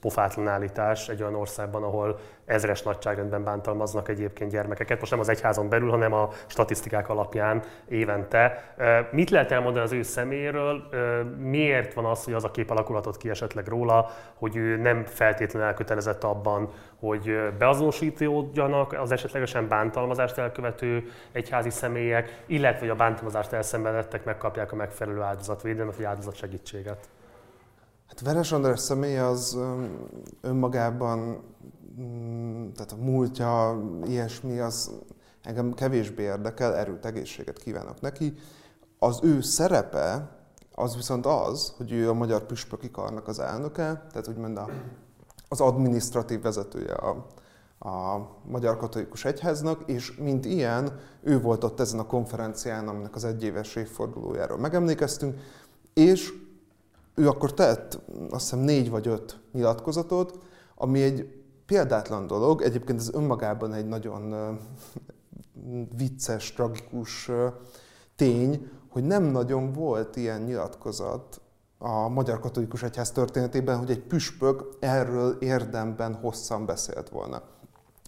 pofátlan 0.00 0.48
állítás 0.48 1.08
egy 1.08 1.22
olyan 1.22 1.34
országban, 1.34 1.82
ahol 1.82 2.18
ezres 2.44 2.82
nagyságrendben 2.82 3.44
bántalmaznak 3.44 4.08
egyébként 4.08 4.50
gyermekeket. 4.50 4.98
Most 4.98 5.10
nem 5.10 5.20
az 5.20 5.28
egyházon 5.28 5.68
belül, 5.68 5.90
hanem 5.90 6.12
a 6.12 6.28
statisztikák 6.46 7.08
alapján 7.08 7.62
évente. 7.88 8.74
Mit 9.10 9.30
lehet 9.30 9.52
elmondani 9.52 9.84
az 9.84 9.92
ő 9.92 10.02
személyéről? 10.02 10.88
Miért 11.38 11.94
van 11.94 12.04
az, 12.04 12.24
hogy 12.24 12.32
az 12.32 12.44
a 12.44 12.50
kép 12.50 12.70
alakulhatott 12.70 13.16
ki 13.16 13.30
esetleg 13.30 13.68
róla, 13.68 14.10
hogy 14.34 14.56
ő 14.56 14.76
nem 14.76 15.04
feltétlenül 15.04 15.68
elkötelezett 15.68 16.24
abban, 16.24 16.70
hogy 16.98 17.52
beazonosítódjanak 17.58 18.92
az 18.92 19.10
esetlegesen 19.10 19.68
bántalmazást 19.68 20.38
elkövető 20.38 21.10
egyházi 21.32 21.70
személyek, 21.70 22.42
illetve 22.46 22.80
hogy 22.80 22.88
a 22.88 22.94
bántalmazást 22.94 23.52
elszenvedettek 23.52 24.24
megkapják 24.24 24.72
a 24.72 24.76
megfelelő 24.76 25.20
áldozatvédelmet 25.20 25.96
vagy 25.96 26.04
áldozatsegítséget? 26.04 27.08
Hát 28.16 28.24
Veres 28.24 28.52
András 28.52 28.80
személye 28.80 29.26
az 29.26 29.58
önmagában, 30.40 31.42
mm, 32.00 32.68
tehát 32.72 32.92
a 32.92 32.96
múltja, 32.96 33.82
ilyesmi, 34.06 34.58
az 34.58 34.90
engem 35.42 35.74
kevésbé 35.74 36.22
érdekel, 36.22 36.74
erőt, 36.74 37.04
egészséget 37.04 37.58
kívánok 37.58 38.00
neki. 38.00 38.34
Az 38.98 39.18
ő 39.22 39.40
szerepe 39.40 40.30
az 40.74 40.96
viszont 40.96 41.26
az, 41.26 41.74
hogy 41.76 41.92
ő 41.92 42.08
a 42.08 42.14
Magyar 42.14 42.46
Püspöki 42.46 42.90
Karnak 42.90 43.28
az 43.28 43.38
elnöke, 43.38 44.06
tehát 44.10 44.28
úgymond 44.28 44.56
a, 44.56 44.68
az 45.48 45.60
administratív 45.60 46.42
vezetője 46.42 46.94
a, 46.94 47.26
a 47.88 48.28
Magyar 48.44 48.76
Katolikus 48.76 49.24
Egyháznak, 49.24 49.82
és 49.86 50.16
mint 50.16 50.44
ilyen, 50.44 50.98
ő 51.22 51.40
volt 51.40 51.64
ott 51.64 51.80
ezen 51.80 51.98
a 51.98 52.06
konferencián, 52.06 52.88
aminek 52.88 53.14
az 53.14 53.24
egyéves 53.24 53.76
évfordulójáról 53.76 54.58
megemlékeztünk, 54.58 55.40
és 55.94 56.44
ő 57.16 57.28
akkor 57.28 57.54
tett 57.54 58.00
azt 58.30 58.50
hiszem 58.50 58.58
négy 58.58 58.90
vagy 58.90 59.06
öt 59.08 59.40
nyilatkozatot, 59.52 60.38
ami 60.74 61.02
egy 61.02 61.44
példátlan 61.66 62.26
dolog, 62.26 62.62
egyébként 62.62 63.00
ez 63.00 63.14
önmagában 63.14 63.72
egy 63.72 63.86
nagyon 63.86 64.34
vicces, 65.96 66.52
tragikus 66.52 67.30
tény, 68.16 68.68
hogy 68.88 69.04
nem 69.04 69.24
nagyon 69.24 69.72
volt 69.72 70.16
ilyen 70.16 70.42
nyilatkozat 70.42 71.40
a 71.78 72.08
Magyar 72.08 72.40
Katolikus 72.40 72.82
Egyház 72.82 73.10
történetében, 73.10 73.78
hogy 73.78 73.90
egy 73.90 74.02
püspök 74.02 74.76
erről 74.80 75.36
érdemben 75.40 76.14
hosszan 76.14 76.66
beszélt 76.66 77.08
volna. 77.08 77.42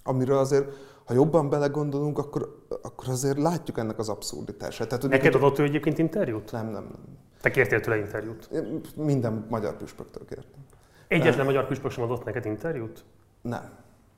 Amiről 0.02 0.38
azért, 0.38 0.87
ha 1.08 1.14
jobban 1.14 1.48
belegondolunk, 1.48 2.18
akkor, 2.18 2.64
akkor 2.82 3.08
azért 3.08 3.38
látjuk 3.38 3.78
ennek 3.78 3.98
az 3.98 4.08
abszurditását. 4.08 4.88
Tehát, 4.88 5.08
Neked 5.08 5.34
adott 5.34 5.58
ő 5.58 5.62
egyébként 5.62 5.98
interjút? 5.98 6.52
Nem, 6.52 6.64
nem, 6.64 6.72
nem. 6.72 7.18
Te 7.40 7.50
kértél 7.50 7.80
tőle 7.80 7.96
interjút? 7.96 8.48
Minden 8.96 9.46
magyar 9.50 9.76
püspöktől 9.76 10.24
kértem. 10.24 10.60
Egyetlen 11.08 11.44
magyar 11.44 11.66
püspök 11.66 11.90
sem 11.90 12.04
adott 12.04 12.24
neked 12.24 12.44
interjút? 12.44 13.04
Nem. 13.40 13.70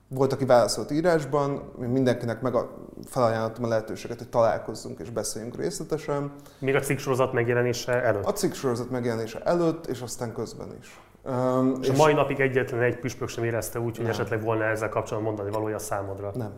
Volt, 0.08 0.32
aki 0.32 0.44
válaszolt 0.44 0.90
írásban, 0.90 1.72
mindenkinek 1.76 2.40
meg 2.40 2.54
a, 2.54 2.70
felajánlottam 3.04 3.64
a 3.64 3.68
lehetőséget, 3.68 4.18
hogy 4.18 4.28
találkozzunk 4.28 5.00
és 5.00 5.10
beszéljünk 5.10 5.56
részletesen. 5.56 6.32
Még 6.58 6.74
a 6.74 6.80
cikksorozat 6.80 7.32
megjelenése 7.32 8.02
előtt? 8.02 8.24
A 8.24 8.32
cikksorozat 8.32 8.90
megjelenése 8.90 9.40
előtt, 9.40 9.86
és 9.86 10.00
aztán 10.00 10.32
közben 10.32 10.68
is. 10.80 11.00
Um, 11.24 11.78
és, 11.80 11.88
és 11.88 11.94
a 11.94 11.96
mai 11.96 12.12
napig 12.12 12.40
egyetlen 12.40 12.82
egy 12.82 12.98
püspök 12.98 13.28
sem 13.28 13.44
érezte 13.44 13.80
úgy, 13.80 13.96
hogy 13.96 14.04
nem. 14.04 14.12
esetleg 14.12 14.42
volna 14.42 14.64
ezzel 14.64 14.88
kapcsolatban 14.88 15.32
mondani 15.32 15.56
valója 15.56 15.78
számodra? 15.78 16.30
Nem. 16.34 16.52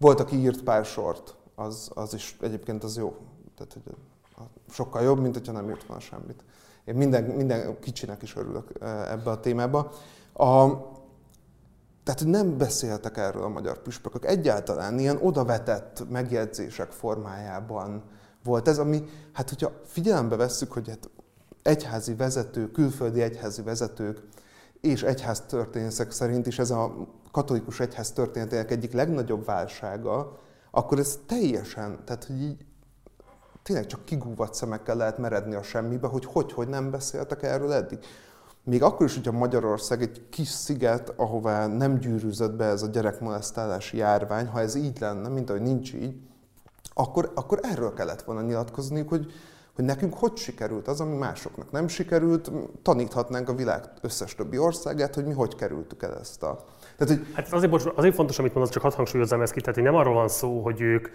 Volt, 0.00 0.20
aki 0.20 0.36
írt 0.36 0.62
pár 0.62 0.84
sort, 0.84 1.36
az, 1.54 1.90
az 1.94 2.14
is 2.14 2.36
egyébként 2.40 2.84
az 2.84 2.96
jó. 2.96 3.16
Tehát, 3.56 3.72
hogy 3.72 3.94
sokkal 4.70 5.02
jobb, 5.02 5.20
mint 5.20 5.34
hogyha 5.34 5.52
nem 5.52 5.68
írt 5.70 5.86
volna 5.86 6.02
semmit. 6.02 6.44
Én 6.84 6.94
minden, 6.94 7.24
minden 7.24 7.78
kicsinek 7.80 8.22
is 8.22 8.36
örülök 8.36 8.72
ebbe 8.82 9.30
a 9.30 9.40
témába. 9.40 9.92
A, 10.32 10.66
tehát 12.04 12.24
nem 12.24 12.58
beszéltek 12.58 13.16
erről 13.16 13.42
a 13.42 13.48
magyar 13.48 13.82
püspökök. 13.82 14.24
Egyáltalán 14.24 14.98
ilyen 14.98 15.18
odavetett 15.22 16.08
megjegyzések 16.08 16.90
formájában 16.90 18.02
volt 18.44 18.68
ez, 18.68 18.78
ami, 18.78 19.04
hát 19.32 19.48
hogyha 19.48 19.72
figyelembe 19.84 20.36
vesszük, 20.36 20.72
hogy 20.72 20.88
hát 20.88 21.10
egyházi 21.62 22.14
vezetők, 22.14 22.72
külföldi 22.72 23.22
egyházi 23.22 23.62
vezetők 23.62 24.22
és 24.80 25.02
egyház 25.02 25.40
történészek 25.40 26.10
szerint 26.10 26.46
is 26.46 26.58
ez 26.58 26.70
a 26.70 27.06
katolikus 27.30 27.80
egyház 27.80 28.12
történetének 28.12 28.70
egyik 28.70 28.92
legnagyobb 28.92 29.44
válsága, 29.44 30.38
akkor 30.70 30.98
ez 30.98 31.18
teljesen, 31.26 31.98
tehát 32.04 32.24
hogy 32.24 32.42
így 32.42 32.64
tényleg 33.62 33.86
csak 33.86 34.04
kigúvat 34.04 34.54
szemekkel 34.54 34.96
lehet 34.96 35.18
meredni 35.18 35.54
a 35.54 35.62
semmibe, 35.62 36.06
hogy 36.06 36.24
hogy, 36.24 36.52
hogy 36.52 36.68
nem 36.68 36.90
beszéltek 36.90 37.42
erről 37.42 37.72
eddig. 37.72 37.98
Még 38.64 38.82
akkor 38.82 39.06
is, 39.06 39.14
hogyha 39.14 39.32
Magyarország 39.32 40.02
egy 40.02 40.28
kis 40.30 40.48
sziget, 40.48 41.12
ahová 41.16 41.66
nem 41.66 41.98
gyűrűzött 41.98 42.52
be 42.52 42.64
ez 42.64 42.82
a 42.82 42.86
gyerekmolesztálási 42.86 43.96
járvány, 43.96 44.46
ha 44.46 44.60
ez 44.60 44.74
így 44.74 45.00
lenne, 45.00 45.28
mint 45.28 45.50
ahogy 45.50 45.62
nincs 45.62 45.94
így, 45.94 46.20
akkor, 46.94 47.32
akkor 47.34 47.58
erről 47.62 47.94
kellett 47.94 48.22
volna 48.22 48.42
nyilatkozni, 48.42 49.04
hogy, 49.08 49.32
hogy 49.74 49.84
nekünk 49.84 50.14
hogy 50.14 50.36
sikerült 50.36 50.88
az, 50.88 51.00
ami 51.00 51.16
másoknak 51.16 51.70
nem 51.70 51.88
sikerült, 51.88 52.50
taníthatnánk 52.82 53.48
a 53.48 53.54
világ 53.54 53.90
összes 54.00 54.34
többi 54.34 54.58
országát, 54.58 55.14
hogy 55.14 55.26
mi 55.26 55.32
hogy 55.32 55.54
kerültük 55.54 56.02
el 56.02 56.18
ezt 56.18 56.42
a... 56.42 56.64
Tehát, 57.00 57.16
hogy... 57.16 57.34
Hát 57.34 57.52
azért, 57.52 57.70
bocs, 57.70 57.84
azért 57.94 58.14
fontos, 58.14 58.38
amit 58.38 58.54
mondasz, 58.54 58.72
csak 58.72 58.82
hadd 58.82 58.94
hangsúlyozzam 58.94 59.40
ezt 59.40 59.52
ki, 59.52 59.60
tehát 59.60 59.82
nem 59.82 59.94
arról 59.94 60.14
van 60.14 60.28
szó, 60.28 60.62
hogy 60.62 60.80
ők 60.80 61.08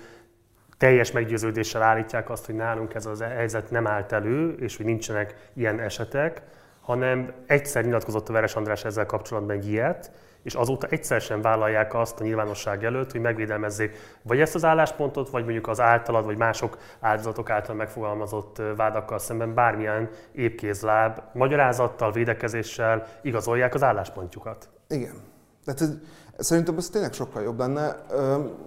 teljes 0.77 1.11
meggyőződéssel 1.11 1.81
állítják 1.81 2.29
azt, 2.29 2.45
hogy 2.45 2.55
nálunk 2.55 2.93
ez 2.93 3.05
az 3.05 3.21
helyzet 3.21 3.71
nem 3.71 3.87
állt 3.87 4.11
elő, 4.11 4.55
és 4.59 4.77
hogy 4.77 4.85
nincsenek 4.85 5.49
ilyen 5.53 5.79
esetek, 5.79 6.41
hanem 6.81 7.33
egyszer 7.45 7.85
nyilatkozott 7.85 8.29
a 8.29 8.33
Veres 8.33 8.55
András 8.55 8.85
ezzel 8.85 9.05
kapcsolatban 9.05 9.55
egy 9.55 9.67
ilyet, 9.67 10.11
és 10.43 10.53
azóta 10.53 10.87
egyszer 10.89 11.21
sem 11.21 11.41
vállalják 11.41 11.93
azt 11.93 12.19
a 12.19 12.23
nyilvánosság 12.23 12.83
előtt, 12.83 13.11
hogy 13.11 13.21
megvédelmezzék 13.21 13.97
vagy 14.21 14.39
ezt 14.39 14.55
az 14.55 14.65
álláspontot, 14.65 15.29
vagy 15.29 15.43
mondjuk 15.43 15.67
az 15.67 15.79
általad, 15.79 16.25
vagy 16.25 16.37
mások 16.37 16.77
áldozatok 16.99 17.49
által 17.49 17.75
megfogalmazott 17.75 18.61
vádakkal 18.75 19.19
szemben 19.19 19.53
bármilyen 19.53 20.09
épkézláb, 20.31 21.21
magyarázattal, 21.33 22.11
védekezéssel 22.11 23.07
igazolják 23.21 23.73
az 23.73 23.83
álláspontjukat. 23.83 24.69
Igen. 24.87 25.33
Tehát 25.65 25.97
szerintem 26.37 26.77
ez 26.77 26.89
tényleg 26.89 27.13
sokkal 27.13 27.41
jobb 27.43 27.59
lenne. 27.59 28.05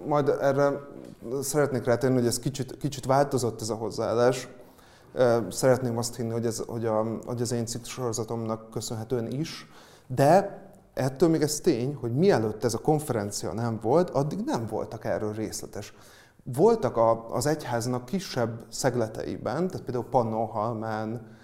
Majd 0.05 0.29
erre 0.41 0.71
szeretnék 1.41 1.83
rátenni, 1.83 2.13
hogy 2.13 2.25
ez 2.25 2.39
kicsit, 2.39 2.77
kicsit 2.77 3.05
változott 3.05 3.61
ez 3.61 3.69
a 3.69 3.75
hozzáállás. 3.75 4.47
Szeretném 5.49 5.97
azt 5.97 6.15
hinni, 6.15 6.31
hogy, 6.31 6.45
ez, 6.45 6.63
hogy, 6.67 6.85
a, 6.85 7.05
hogy 7.25 7.41
az 7.41 7.51
én 7.51 7.65
sorozatomnak 7.83 8.69
köszönhetően 8.69 9.31
is, 9.31 9.67
de 10.07 10.63
ettől 10.93 11.29
még 11.29 11.41
ez 11.41 11.59
tény, 11.59 11.95
hogy 11.95 12.15
mielőtt 12.15 12.63
ez 12.63 12.73
a 12.73 12.77
konferencia 12.77 13.53
nem 13.53 13.79
volt, 13.81 14.09
addig 14.09 14.39
nem 14.45 14.65
voltak 14.65 15.05
erről 15.05 15.33
részletes. 15.33 15.93
Voltak 16.43 16.97
a, 16.97 17.33
az 17.33 17.45
egyháznak 17.45 18.05
kisebb 18.05 18.65
szegleteiben, 18.69 19.67
tehát 19.67 19.85
például 19.85 20.05
Pannonhalmán 20.09 21.37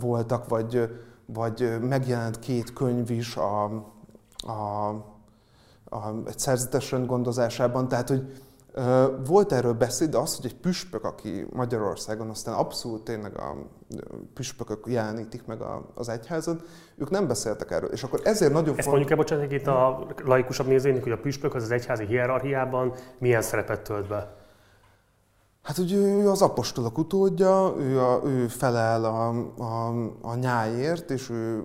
voltak, 0.00 0.48
vagy, 0.48 0.96
vagy 1.26 1.78
megjelent 1.80 2.38
két 2.38 2.72
könyv 2.72 3.10
is 3.10 3.36
a, 3.36 3.64
a, 4.46 4.88
a, 5.84 6.12
egy 6.26 6.38
szerzetes 6.38 6.90
rendgondozásában, 6.90 7.88
tehát 7.88 8.08
hogy 8.08 8.42
volt 9.26 9.52
erről 9.52 9.72
beszéd, 9.72 10.10
de 10.10 10.18
az, 10.18 10.36
hogy 10.36 10.44
egy 10.44 10.56
püspök, 10.56 11.04
aki 11.04 11.46
Magyarországon 11.52 12.28
aztán 12.28 12.54
abszolút 12.54 13.04
tényleg 13.04 13.38
a 13.38 13.56
püspökök 14.34 14.84
jelenítik 14.86 15.46
meg 15.46 15.58
az 15.94 16.08
egyházat, 16.08 16.62
ők 16.96 17.10
nem 17.10 17.26
beszéltek 17.26 17.70
erről. 17.70 17.90
És 17.90 18.02
akkor 18.02 18.20
ezért 18.24 18.52
nagyon 18.52 18.78
Ezt 18.78 18.88
mondjuk 18.88 19.10
el, 19.10 19.16
bocsánat, 19.16 19.52
itt 19.52 19.66
a 19.66 20.06
laikusabb 20.24 20.66
nézőnek, 20.66 21.02
hogy 21.02 21.12
a 21.12 21.18
püspök 21.18 21.54
az 21.54 21.62
az 21.62 21.70
egyházi 21.70 22.06
hierarchiában 22.06 22.94
milyen 23.18 23.42
szerepet 23.42 23.80
tölt 23.80 24.08
be? 24.08 24.38
Hát, 25.62 25.76
hogy 25.76 25.92
ő 25.92 26.28
az 26.28 26.42
apostolok 26.42 26.98
utódja, 26.98 27.74
ő, 27.78 28.00
a, 28.00 28.20
ő 28.24 28.46
felel 28.48 29.04
a, 29.04 29.28
a, 29.58 29.88
a 30.20 30.34
nyájért, 30.34 31.10
és 31.10 31.30
ő, 31.30 31.64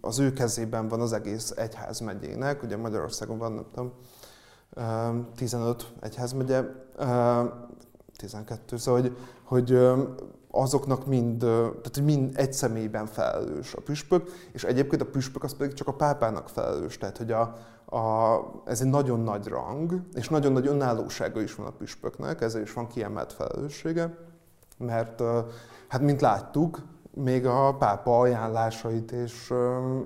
az 0.00 0.18
ő 0.18 0.32
kezében 0.32 0.88
van 0.88 1.00
az 1.00 1.12
egész 1.12 1.50
egyház 1.50 2.00
megyének. 2.00 2.62
Ugye 2.62 2.76
Magyarországon 2.76 3.38
van, 3.38 3.52
nem 3.52 3.66
tudom, 3.74 3.92
15 5.36 5.92
egyházmegye, 6.00 6.62
12, 8.16 8.76
szóval 8.76 9.00
hogy, 9.00 9.16
hogy 9.42 9.78
azoknak 10.50 11.06
mind, 11.06 11.38
tehát 11.38 12.00
mind 12.02 12.32
egy 12.34 12.52
személyben 12.52 13.06
felelős 13.06 13.74
a 13.74 13.80
püspök, 13.80 14.30
és 14.52 14.64
egyébként 14.64 15.02
a 15.02 15.06
püspök 15.06 15.44
az 15.44 15.56
pedig 15.56 15.74
csak 15.74 15.88
a 15.88 15.94
pápának 15.94 16.48
felelős, 16.48 16.98
tehát 16.98 17.16
hogy 17.16 17.32
a, 17.32 17.40
a, 17.96 18.36
ez 18.64 18.80
egy 18.80 18.88
nagyon 18.88 19.20
nagy 19.20 19.46
rang, 19.46 20.00
és 20.14 20.28
nagyon 20.28 20.52
nagy 20.52 20.66
önállósága 20.66 21.40
is 21.40 21.54
van 21.54 21.66
a 21.66 21.70
püspöknek, 21.70 22.40
ezért 22.40 22.64
is 22.64 22.72
van 22.72 22.86
kiemelt 22.86 23.32
felelőssége, 23.32 24.16
mert 24.78 25.22
hát 25.88 26.00
mint 26.00 26.20
láttuk, 26.20 26.82
még 27.22 27.46
a 27.46 27.76
pápa 27.76 28.18
ajánlásait 28.18 29.12
és 29.12 29.52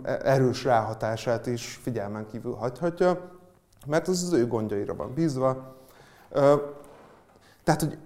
erős 0.04 0.64
ráhatását 0.64 1.46
is 1.46 1.80
figyelmen 1.82 2.26
kívül 2.26 2.54
hagyhatja, 2.54 3.30
mert 3.86 4.08
az 4.08 4.22
az 4.22 4.32
ő 4.32 4.46
gondjaira 4.46 4.94
van 4.94 5.14
bízva. 5.14 5.76
Tehát, 7.64 7.80
hogy 7.80 7.98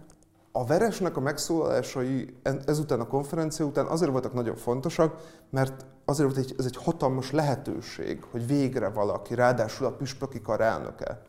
a 0.53 0.65
Veresnek 0.65 1.17
a 1.17 1.21
megszólalásai 1.21 2.37
ezután 2.67 3.01
a 3.01 3.07
konferencia 3.07 3.67
után 3.67 3.87
azért 3.87 4.11
voltak 4.11 4.33
nagyon 4.33 4.57
fontosak, 4.57 5.17
mert 5.51 5.87
azért 6.05 6.35
volt 6.35 6.45
egy, 6.45 6.55
ez 6.59 6.65
egy 6.65 6.77
hatalmas 6.77 7.31
lehetőség, 7.31 8.25
hogy 8.31 8.47
végre 8.47 8.89
valaki, 8.89 9.35
ráadásul 9.35 9.87
a 9.87 9.93
püspöki 9.93 10.41
kar 10.41 10.61
elnöke 10.61 11.21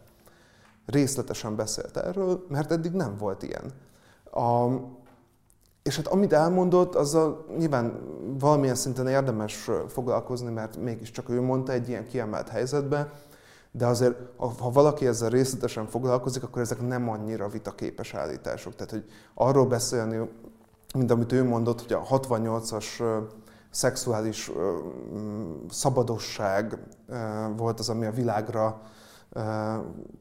részletesen 0.86 1.55
beszélt 1.55 1.97
erről, 1.97 2.45
mert 2.49 2.71
eddig 2.71 2.91
nem 2.91 3.15
volt 3.17 3.43
ilyen. 3.43 3.71
A, 4.32 4.65
és 5.86 5.95
hát 5.95 6.07
amit 6.07 6.33
elmondott, 6.33 6.95
azzal 6.95 7.45
nyilván 7.57 7.99
valamilyen 8.39 8.75
szinten 8.75 9.07
érdemes 9.07 9.69
foglalkozni, 9.88 10.51
mert 10.51 10.77
mégiscsak 10.77 11.29
ő 11.29 11.41
mondta 11.41 11.71
egy 11.71 11.89
ilyen 11.89 12.07
kiemelt 12.07 12.49
helyzetben, 12.49 13.11
de 13.71 13.86
azért, 13.86 14.15
ha 14.38 14.71
valaki 14.71 15.07
ezzel 15.07 15.29
részletesen 15.29 15.88
foglalkozik, 15.88 16.43
akkor 16.43 16.61
ezek 16.61 16.88
nem 16.88 17.09
annyira 17.09 17.47
vitaképes 17.47 18.13
állítások. 18.13 18.75
Tehát, 18.75 18.91
hogy 18.91 19.05
arról 19.33 19.65
beszélni, 19.65 20.29
mint 20.95 21.11
amit 21.11 21.31
ő 21.31 21.43
mondott, 21.43 21.81
hogy 21.81 21.93
a 21.93 22.19
68-as 22.19 23.03
szexuális 23.69 24.51
szabadosság 25.69 26.77
volt 27.57 27.79
az, 27.79 27.89
ami 27.89 28.05
a 28.05 28.11
világra 28.11 28.81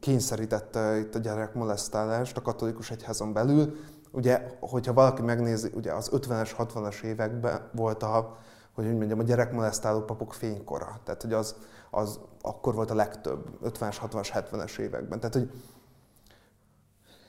kényszerítette 0.01 0.99
itt 0.99 1.15
a 1.15 1.19
gyerekmolesztálást 1.19 2.37
a 2.37 2.43
katolikus 2.43 2.91
egyházon 2.91 3.33
belül. 3.33 3.77
Ugye, 4.15 4.57
hogyha 4.61 4.93
valaki 4.93 5.23
megnézi, 5.23 5.71
ugye 5.75 5.93
az 5.93 6.11
50-es, 6.13 6.51
60-as 6.59 7.03
években 7.03 7.69
volt 7.73 8.03
a, 8.03 8.37
hogy 8.75 8.87
úgy 8.87 8.97
mondjam, 8.97 9.19
a 9.19 9.23
gyerekmolesztáló 9.23 10.01
papok 10.01 10.33
fénykora. 10.33 11.01
Tehát, 11.05 11.23
hogy 11.23 11.33
az, 11.33 11.55
az 11.91 12.21
akkor 12.41 12.75
volt 12.75 12.91
a 12.91 12.95
legtöbb, 12.95 13.49
50-es, 13.65 13.97
60-as, 14.11 14.45
70-es 14.51 14.79
években. 14.79 15.21
Tehát, 15.21 15.35
hogy 15.35 15.51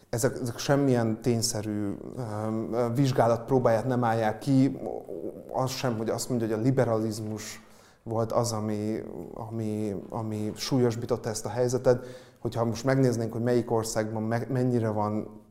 ezek, 0.10 0.38
ezek 0.42 0.58
semmilyen 0.58 1.22
tényszerű 1.22 1.94
um, 2.18 2.94
vizsgálat 2.94 3.46
próbáját 3.46 3.86
nem 3.86 4.04
állják 4.04 4.38
ki, 4.38 4.80
az 5.52 5.72
sem, 5.72 5.98
hogy 5.98 6.10
azt 6.10 6.30
mondja, 6.30 6.48
hogy 6.48 6.56
a 6.60 6.62
liberalizmus 6.62 7.64
volt 8.04 8.32
az, 8.32 8.52
ami, 8.52 9.04
ami, 9.34 9.96
ami 10.10 10.52
súlyosbította 10.56 11.30
ezt 11.30 11.46
a 11.46 11.50
helyzetet. 11.50 12.06
Hogyha 12.40 12.66
most 12.66 12.84
megnéznénk, 12.84 13.32
hogy 13.32 13.42
melyik 13.42 13.72
országban 13.72 14.24
mennyire 14.50 14.90
van 14.90 15.42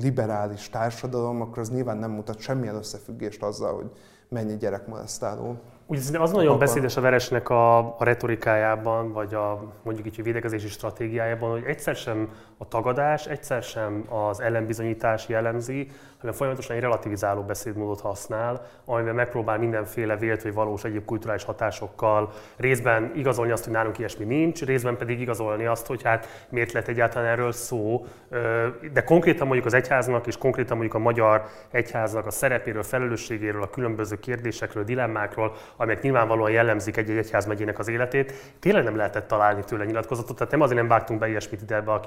liberális 0.00 0.68
társadalom, 0.68 1.40
akkor 1.40 1.58
az 1.58 1.70
nyilván 1.70 1.96
nem 1.96 2.10
mutat 2.10 2.40
semmilyen 2.40 2.74
összefüggést 2.74 3.42
azzal, 3.42 3.74
hogy 3.74 3.90
mennyi 4.28 4.56
gyerek 4.56 4.86
molesztáló. 4.86 5.56
Ugye 5.86 6.18
az 6.18 6.32
nagyon 6.32 6.58
beszédes 6.58 6.96
a 6.96 7.00
Veresnek 7.00 7.48
a, 7.48 7.78
a 7.78 8.04
retorikájában, 8.04 9.12
vagy 9.12 9.34
a 9.34 9.72
mondjuk 9.82 10.06
így 10.06 10.22
védekezési 10.22 10.68
stratégiájában, 10.68 11.50
hogy 11.50 11.62
egyszer 11.64 11.96
sem 11.96 12.28
a 12.62 12.68
tagadás, 12.68 13.26
egyszer 13.26 13.62
sem 13.62 14.04
az 14.08 14.40
ellenbizonyítás 14.40 15.28
jellemzi, 15.28 15.90
hanem 16.18 16.34
folyamatosan 16.34 16.76
egy 16.76 16.82
relativizáló 16.82 17.42
beszédmódot 17.42 18.00
használ, 18.00 18.66
amiben 18.84 19.14
megpróbál 19.14 19.58
mindenféle 19.58 20.16
vélt 20.16 20.42
vagy 20.42 20.54
valós 20.54 20.84
egyéb 20.84 21.04
kulturális 21.04 21.44
hatásokkal 21.44 22.32
részben 22.56 23.12
igazolni 23.14 23.52
azt, 23.52 23.64
hogy 23.64 23.72
nálunk 23.72 23.98
ilyesmi 23.98 24.24
nincs, 24.24 24.64
részben 24.64 24.96
pedig 24.96 25.20
igazolni 25.20 25.66
azt, 25.66 25.86
hogy 25.86 26.02
hát 26.02 26.46
miért 26.48 26.72
lett 26.72 26.88
egyáltalán 26.88 27.28
erről 27.28 27.52
szó. 27.52 28.06
De 28.92 29.02
konkrétan 29.04 29.46
mondjuk 29.46 29.66
az 29.66 29.74
egyháznak 29.74 30.26
és 30.26 30.36
konkrétan 30.36 30.76
mondjuk 30.76 30.96
a 30.96 31.02
magyar 31.02 31.44
egyháznak 31.70 32.26
a 32.26 32.30
szerepéről, 32.30 32.82
felelősségéről, 32.82 33.62
a 33.62 33.70
különböző 33.70 34.18
kérdésekről, 34.18 34.84
dilemmákról, 34.84 35.52
amelyek 35.76 36.02
nyilvánvalóan 36.02 36.50
jellemzik 36.50 36.96
egy-egy 36.96 37.16
egyházmegyének 37.16 37.78
az 37.78 37.88
életét, 37.88 38.32
tényleg 38.58 38.84
nem 38.84 38.96
lehetett 38.96 39.28
találni 39.28 39.64
tőle 39.64 39.84
nyilatkozatot. 39.84 40.36
Tehát 40.36 40.52
nem 40.52 40.60
azért 40.60 40.78
nem 40.78 40.88
vágtunk 40.88 41.20
be 41.20 41.28
ilyesmit 41.28 41.62
ide 41.62 41.74
ebbe 41.74 41.92
a 41.92 42.00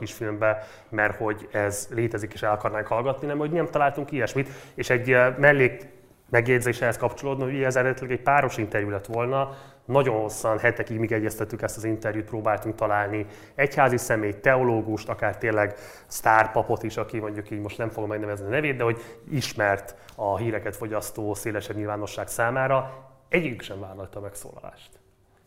kisfilmbe, 0.44 0.68
mert 0.89 1.16
hogy 1.16 1.48
ez 1.52 1.88
létezik 1.91 2.34
és 2.34 2.41
el 2.44 2.52
akarnánk 2.52 2.88
hallgatni, 2.88 3.28
nem 3.28 3.38
hogy 3.38 3.52
nem 3.52 3.68
találtunk 3.68 4.12
ilyesmit. 4.12 4.50
És 4.76 4.89
egy 4.89 5.18
mellék 5.38 5.88
megjegyzésehez 6.30 6.98
kapcsolódni, 6.98 7.44
hogy 7.44 7.64
ez 7.64 7.76
eredetileg 7.76 8.12
egy 8.12 8.22
páros 8.22 8.58
interjú 8.58 8.89
lett 8.89 9.06
volna, 9.06 9.56
nagyon 9.86 10.22
hosszan, 10.22 10.60
hetekig 10.60 11.00
még 11.00 11.12
egyeztettük 11.12 11.62
ezt 11.62 11.78
az 11.78 11.84
interjút, 11.84 12.26
próbáltunk 12.26 12.76
találni 12.76 13.26
egyházi 13.56 13.98
személy, 13.98 14.39
teológust, 14.39 15.10
akár 15.10 15.38
tényleg 15.38 15.76
sztárpapot 16.08 16.84
is, 16.84 16.98
aki 16.98 17.20
mondjuk 17.20 17.52
így 17.52 17.60
most 17.60 17.78
nem 17.78 17.89
fogom 17.89 18.10
megnevezni 18.10 18.46
a 18.46 18.50
nevét, 18.50 18.76
de 18.76 18.84
hogy 18.84 19.02
ismert 19.32 19.96
a 20.16 20.38
híreket 20.38 20.76
fogyasztó 20.76 21.34
szélesebb 21.34 21.76
nyilvánosság 21.76 22.28
számára, 22.28 23.08
egyik 23.30 23.62
sem 23.62 23.80
vállalta 23.80 24.20
megszólalást. 24.20 24.89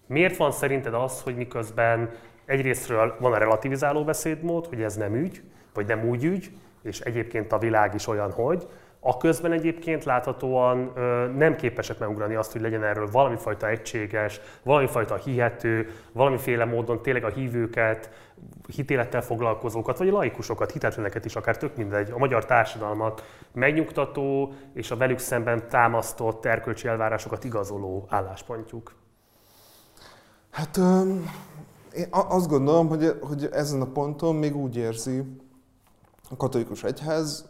Miért 0.06 0.36
van 0.36 0.52
szerinted 0.52 0.94
az, 0.94 1.22
hogy 1.22 1.36
miközben 1.36 2.10
egyrésztről 2.46 3.16
van 3.20 3.32
a 3.32 3.38
relativizáló 3.38 4.04
beszédmód, 4.04 4.66
hogy 4.66 4.82
ez 4.82 4.96
nem 4.96 5.14
ügy, 5.14 5.42
vagy 5.74 5.86
nem 5.86 6.08
úgy 6.08 6.24
ügy, 6.24 6.50
és 6.82 7.00
egyébként 7.00 7.52
a 7.52 7.58
világ 7.58 7.94
is 7.94 8.06
olyan, 8.06 8.32
hogy, 8.32 8.66
a 9.08 9.16
közben 9.16 9.52
egyébként 9.52 10.04
láthatóan 10.04 10.92
ö, 10.94 11.26
nem 11.36 11.56
képesek 11.56 11.98
megugrani 11.98 12.34
azt, 12.34 12.52
hogy 12.52 12.60
legyen 12.60 12.84
erről 12.84 13.10
valami 13.10 13.36
fajta 13.36 13.68
egységes, 13.68 14.40
valami 14.62 14.86
fajta 14.86 15.16
hihető, 15.16 15.90
valamiféle 16.12 16.64
módon 16.64 17.02
tényleg 17.02 17.24
a 17.24 17.28
hívőket, 17.28 18.10
hitélettel 18.74 19.22
foglalkozókat, 19.22 19.98
vagy 19.98 20.10
laikusokat, 20.10 20.72
hitetleneket 20.72 21.24
is 21.24 21.36
akár 21.36 21.56
tök 21.56 21.76
mindegy, 21.76 22.10
a 22.10 22.18
magyar 22.18 22.44
társadalmat 22.44 23.24
megnyugtató 23.52 24.52
és 24.74 24.90
a 24.90 24.96
velük 24.96 25.18
szemben 25.18 25.68
támasztott 25.68 26.44
erkölcsi 26.44 26.88
elvárásokat 26.88 27.44
igazoló 27.44 28.06
álláspontjuk. 28.08 28.94
Hát 30.50 30.78
én 31.96 32.08
azt 32.10 32.48
gondolom, 32.48 32.88
hogy, 32.88 33.18
hogy 33.20 33.48
ezen 33.52 33.80
a 33.80 33.86
ponton 33.86 34.34
még 34.34 34.56
úgy 34.56 34.76
érzi 34.76 35.38
a 36.30 36.36
katolikus 36.36 36.84
egyház 36.84 37.44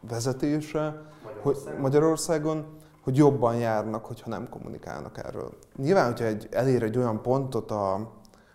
vezetése 0.00 1.02
Magyarországon, 1.42 1.66
hogy, 1.66 1.80
Magyarországon 1.80 2.78
hogy 3.02 3.16
jobban 3.16 3.56
járnak, 3.56 4.04
hogyha 4.04 4.28
nem 4.28 4.48
kommunikálnak 4.48 5.18
erről. 5.18 5.52
Nyilván, 5.76 6.06
hogyha 6.06 6.24
egy, 6.24 6.48
elér 6.50 6.82
egy 6.82 6.96
olyan 6.96 7.22
pontot 7.22 7.70
a, 7.70 7.94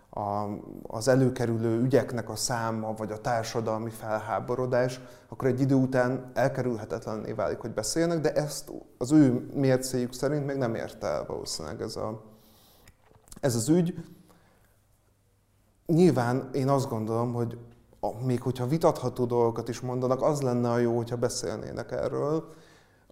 a, 0.09 0.47
az 0.83 1.07
előkerülő 1.07 1.81
ügyeknek 1.81 2.29
a 2.29 2.35
száma, 2.35 2.93
vagy 2.93 3.11
a 3.11 3.21
társadalmi 3.21 3.89
felháborodás, 3.89 4.99
akkor 5.29 5.47
egy 5.47 5.61
idő 5.61 5.75
után 5.75 6.31
elkerülhetetlenné 6.33 7.31
válik, 7.31 7.57
hogy 7.57 7.73
beszélnek, 7.73 8.19
de 8.19 8.33
ezt 8.33 8.71
az 8.97 9.11
ő 9.11 9.49
mércéjük 9.53 10.13
szerint 10.13 10.45
még 10.45 10.57
nem 10.57 10.75
érte 10.75 11.07
el 11.07 11.25
valószínűleg 11.25 11.81
ez, 11.81 11.95
a, 11.95 12.21
ez 13.41 13.55
az 13.55 13.69
ügy. 13.69 13.93
Nyilván 15.85 16.49
én 16.53 16.69
azt 16.69 16.89
gondolom, 16.89 17.33
hogy 17.33 17.57
még 18.25 18.41
hogyha 18.41 18.67
vitatható 18.67 19.25
dolgokat 19.25 19.69
is 19.69 19.79
mondanak, 19.79 20.21
az 20.21 20.41
lenne 20.41 20.69
a 20.71 20.77
jó, 20.77 20.95
hogyha 20.95 21.15
beszélnének 21.15 21.91
erről. 21.91 22.53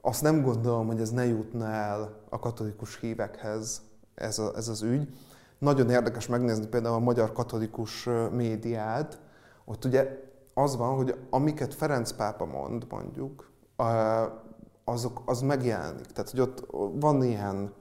Azt 0.02 0.22
nem 0.22 0.42
gondolom, 0.42 0.88
hogy 0.88 1.00
ez 1.00 1.10
ne 1.10 1.26
jutna 1.26 1.66
el 1.66 2.20
a 2.30 2.40
katolikus 2.40 3.00
hívekhez 3.00 3.82
ez, 4.16 4.40
a, 4.40 4.52
ez 4.56 4.68
az 4.68 4.82
ügy. 4.82 5.16
Nagyon 5.58 5.90
érdekes 5.90 6.28
megnézni 6.28 6.68
például 6.68 6.96
a 6.96 7.00
magyar 7.00 7.32
katolikus 7.32 8.10
médiát. 8.32 9.20
Ott 9.66 9.86
ugye 9.86 10.20
az 10.54 10.76
van, 10.76 10.96
hogy 10.96 11.16
amiket 11.30 11.74
Ferenc 11.74 12.12
pápa 12.12 12.46
mond, 12.46 12.86
mondjuk, 12.90 13.52
azok, 14.84 15.22
az 15.26 15.42
megjelenik. 15.42 16.06
Tehát, 16.06 16.30
hogy 16.30 16.40
ott 16.40 16.68
van 17.00 17.24
ilyen 17.24 17.74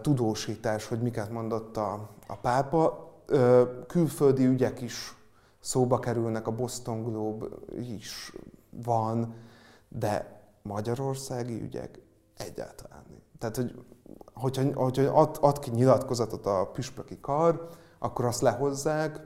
tudósítás, 0.00 0.86
hogy 0.86 1.00
miket 1.02 1.30
mondott 1.30 1.76
a, 1.76 2.08
a 2.26 2.36
pápa. 2.36 3.07
Külföldi 3.86 4.46
ügyek 4.46 4.80
is 4.80 5.16
szóba 5.60 5.98
kerülnek, 5.98 6.46
a 6.46 6.54
Boston 6.54 7.02
Globe 7.02 7.46
is 7.80 8.32
van, 8.70 9.34
de 9.88 10.42
magyarországi 10.62 11.62
ügyek 11.62 12.00
egyáltalán. 12.36 13.04
Tehát, 13.38 13.56
hogy, 13.56 13.74
hogyha, 14.34 14.62
hogyha 14.74 15.20
ad, 15.20 15.36
ad 15.40 15.58
ki 15.58 15.70
nyilatkozatot 15.70 16.46
a 16.46 16.70
püspöki 16.72 17.18
kar, 17.20 17.68
akkor 17.98 18.24
azt 18.24 18.40
lehozzák, 18.40 19.20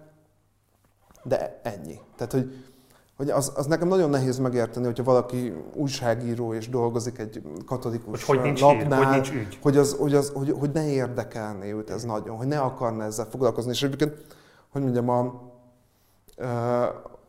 de 1.24 1.60
ennyi. 1.62 2.00
Tehát, 2.16 2.32
hogy, 2.32 2.71
hogy 3.16 3.30
az, 3.30 3.52
az 3.56 3.66
nekem 3.66 3.88
nagyon 3.88 4.10
nehéz 4.10 4.38
megérteni, 4.38 4.86
hogyha 4.86 5.02
valaki 5.02 5.52
újságíró 5.74 6.54
és 6.54 6.68
dolgozik 6.68 7.18
egy 7.18 7.42
katolikus 7.66 8.24
hogy, 8.24 8.36
hogy 8.36 8.46
nincs 8.46 8.60
lapnál, 8.60 8.98
hír, 8.98 9.04
hogy, 9.04 9.14
nincs 9.14 9.30
ügy. 9.30 9.58
Hogy, 9.62 9.76
az, 9.76 9.96
hogy, 9.98 10.14
az, 10.14 10.30
hogy, 10.34 10.54
hogy 10.58 10.70
ne 10.72 10.88
érdekelné 10.88 11.72
őt 11.72 11.90
ez 11.90 12.02
nagyon, 12.02 12.36
hogy 12.36 12.46
ne 12.46 12.60
akarna 12.60 13.04
ezzel 13.04 13.26
foglalkozni. 13.30 13.70
És 13.70 13.82
egyébként, 13.82 14.24
hogy 14.72 14.82
mondjam, 14.82 15.08
a, 15.08 15.50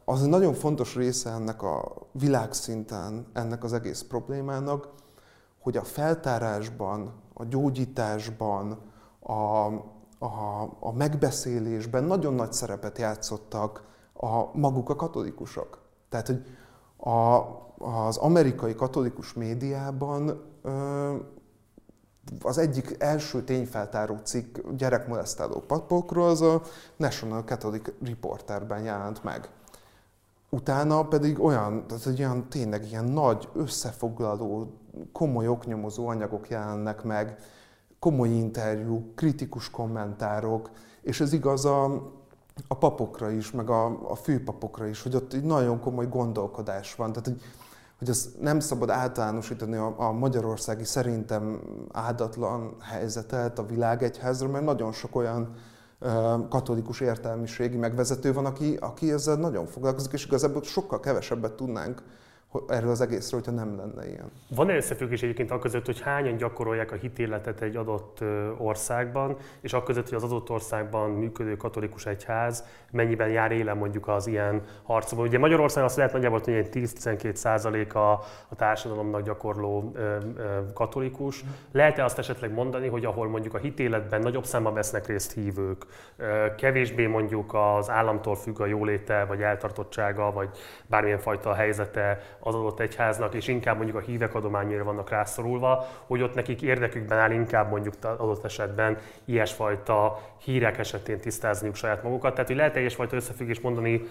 az 0.05 0.23
egy 0.23 0.29
nagyon 0.29 0.53
fontos 0.53 0.95
része 0.95 1.29
ennek 1.29 1.61
a 1.61 1.93
világszinten, 2.11 3.27
ennek 3.33 3.63
az 3.63 3.73
egész 3.73 4.01
problémának, 4.01 4.89
hogy 5.61 5.77
a 5.77 5.83
feltárásban, 5.83 7.13
a 7.33 7.45
gyógyításban, 7.45 8.77
a, 9.19 9.33
a, 10.19 10.61
a 10.79 10.91
megbeszélésben 10.91 12.03
nagyon 12.03 12.33
nagy 12.33 12.53
szerepet 12.53 12.97
játszottak 12.97 13.83
a 14.13 14.57
maguk 14.57 14.89
a 14.89 14.95
katolikusok. 14.95 15.81
Tehát, 16.09 16.27
hogy 16.27 16.45
a, 16.97 17.39
az 17.77 18.17
amerikai 18.17 18.75
katolikus 18.75 19.33
médiában 19.33 20.41
ö, 20.61 21.15
az 22.41 22.57
egyik 22.57 22.95
első 22.99 23.43
tényfeltáró 23.43 24.19
cikk 24.23 24.57
gyerekmolesztáló 24.77 25.59
papokról 25.67 26.27
az 26.27 26.41
a 26.41 26.61
National 26.95 27.41
Catholic 27.41 27.91
Reporterben 28.05 28.83
jelent 28.83 29.23
meg. 29.23 29.49
Utána 30.49 31.07
pedig 31.07 31.43
olyan, 31.43 31.87
tehát 31.87 32.05
egy 32.05 32.19
olyan 32.19 32.49
tényleg 32.49 32.85
ilyen 32.85 33.05
nagy, 33.05 33.49
összefoglaló, 33.53 34.77
komoly 35.11 35.47
oknyomozó 35.47 36.07
anyagok 36.07 36.49
jelennek 36.49 37.03
meg, 37.03 37.37
komoly 37.99 38.29
interjú, 38.29 39.13
kritikus 39.15 39.69
kommentárok, 39.69 40.69
és 41.01 41.21
ez 41.21 41.33
igaz 41.33 41.65
a, 41.65 42.11
a 42.67 42.77
papokra 42.77 43.31
is, 43.31 43.51
meg 43.51 43.69
a, 43.69 44.09
a 44.09 44.15
főpapokra 44.15 44.87
is, 44.87 45.01
hogy 45.01 45.15
ott 45.15 45.33
egy 45.33 45.43
nagyon 45.43 45.79
komoly 45.79 46.07
gondolkodás 46.07 46.95
van. 46.95 47.11
Tehát, 47.11 47.27
hogy 47.27 47.41
hogy 48.03 48.11
az 48.11 48.33
nem 48.39 48.59
szabad 48.59 48.89
általánosítani 48.89 49.75
a, 49.75 49.93
a 49.97 50.11
magyarországi 50.11 50.83
szerintem 50.83 51.61
áldatlan 51.91 52.75
helyzetet 52.81 53.59
a 53.59 53.65
világegyházra, 53.65 54.47
mert 54.47 54.65
nagyon 54.65 54.91
sok 54.91 55.15
olyan 55.15 55.55
katolikus 56.49 56.99
értelmiségi 56.99 57.77
megvezető 57.77 58.33
van, 58.33 58.45
aki, 58.45 58.77
aki 58.79 59.11
ezzel 59.11 59.35
nagyon 59.35 59.65
foglalkozik, 59.65 60.11
és 60.11 60.25
igazából 60.25 60.63
sokkal 60.63 60.99
kevesebbet 60.99 61.53
tudnánk 61.53 62.03
erről 62.67 62.89
az 62.89 63.01
egészről, 63.01 63.39
hogyha 63.39 63.55
nem 63.65 63.77
lenne 63.77 64.07
ilyen. 64.09 64.31
Van-e 64.55 64.75
összefüggés 64.75 65.23
egyébként 65.23 65.51
a 65.51 65.59
között, 65.59 65.85
hogy 65.85 66.01
hányan 66.01 66.37
gyakorolják 66.37 66.91
a 66.91 66.95
hitéletet 66.95 67.61
egy 67.61 67.75
adott 67.75 68.23
országban, 68.57 69.37
és 69.61 69.73
a 69.73 69.83
között, 69.83 70.09
hogy 70.09 70.17
az 70.17 70.23
adott 70.23 70.49
országban 70.49 71.09
működő 71.09 71.57
katolikus 71.57 72.05
egyház 72.05 72.63
mennyiben 72.93 73.29
jár 73.29 73.51
élen 73.51 73.77
mondjuk 73.77 74.07
az 74.07 74.27
ilyen 74.27 74.61
harcokban. 74.83 75.27
Ugye 75.27 75.37
Magyarországon 75.37 75.87
azt 75.87 75.97
lehet 75.97 76.13
nagyjából, 76.13 76.41
hogy 76.43 76.67
10-12 76.71 77.35
százalék 77.35 77.95
a, 77.95 78.11
a 78.47 78.55
társadalomnak 78.55 79.21
gyakorló 79.21 79.91
ö, 79.95 80.17
ö, 80.37 80.59
katolikus. 80.73 81.43
Lehet-e 81.71 82.03
azt 82.03 82.17
esetleg 82.17 82.53
mondani, 82.53 82.87
hogy 82.87 83.05
ahol 83.05 83.27
mondjuk 83.27 83.53
a 83.53 83.57
hitéletben 83.57 84.21
nagyobb 84.21 84.45
számban 84.45 84.73
vesznek 84.73 85.07
részt 85.07 85.33
hívők, 85.33 85.85
ö, 86.17 86.45
kevésbé 86.57 87.05
mondjuk 87.05 87.53
az 87.53 87.89
államtól 87.89 88.35
függ 88.35 88.59
a 88.59 88.65
jóléte, 88.65 89.25
vagy 89.25 89.41
eltartottsága, 89.41 90.31
vagy 90.31 90.49
bármilyen 90.85 91.19
fajta 91.19 91.53
helyzete 91.53 92.19
az 92.39 92.55
adott 92.55 92.79
egyháznak, 92.79 93.33
és 93.33 93.47
inkább 93.47 93.75
mondjuk 93.75 93.97
a 93.97 94.01
hívek 94.01 94.35
adományára 94.35 94.83
vannak 94.83 95.09
rászorulva, 95.09 95.85
hogy 96.05 96.21
ott 96.21 96.33
nekik 96.33 96.61
érdekükben 96.61 97.17
áll 97.17 97.31
inkább 97.31 97.69
mondjuk 97.69 97.93
adott 98.01 98.45
esetben 98.45 98.97
ilyesfajta 99.25 100.19
hírek 100.43 100.77
esetén 100.77 101.19
tisztázniuk 101.19 101.75
saját 101.75 102.03
magukat. 102.03 102.31
Tehát, 102.33 102.47
hogy 102.47 102.55
lehet 102.83 102.95
ilyesfajta 102.95 103.15
összefüggés 103.15 103.61
mondani 103.61 104.01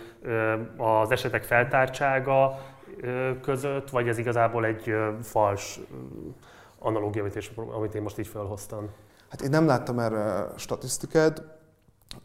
az 0.77 1.11
esetek 1.11 1.43
feltártsága 1.43 2.59
között, 3.43 3.91
vagy 3.91 4.09
ez 4.09 4.19
igazából 4.19 4.65
egy 4.65 4.95
fals 5.23 5.81
analógia, 6.79 7.25
amit 7.57 7.95
én 7.95 8.03
most 8.03 8.19
így 8.19 8.27
felhoztam? 8.27 8.89
Hát 9.29 9.41
én 9.41 9.51
nem 9.51 9.67
láttam 9.67 9.99
erre 9.99 10.47
statisztikát, 10.57 11.43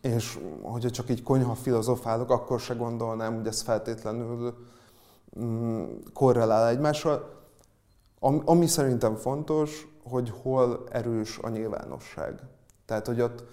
és 0.01 0.37
hogyha 0.61 0.89
csak 0.89 1.09
így 1.09 1.23
konyha 1.23 1.53
filozofálok, 1.53 2.31
akkor 2.31 2.59
se 2.59 2.73
gondolnám, 2.73 3.35
hogy 3.35 3.47
ez 3.47 3.61
feltétlenül 3.61 4.53
Mm, 5.39 5.85
korrelál 6.13 6.67
egymással. 6.67 7.35
Ami 8.45 8.67
szerintem 8.67 9.15
fontos, 9.15 9.87
hogy 10.03 10.33
hol 10.41 10.83
erős 10.91 11.37
a 11.41 11.49
nyilvánosság. 11.49 12.39
Tehát, 12.85 13.05
hogy 13.05 13.21
ott 13.21 13.43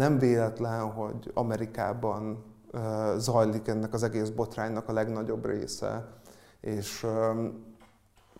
nem 0.00 0.18
véletlen, 0.18 0.90
hogy 0.90 1.30
Amerikában 1.34 2.44
zajlik 3.16 3.68
ennek 3.68 3.92
az 3.92 4.02
egész 4.02 4.28
botránynak 4.28 4.88
a 4.88 4.92
legnagyobb 4.92 5.46
része, 5.46 6.08
és, 6.60 7.06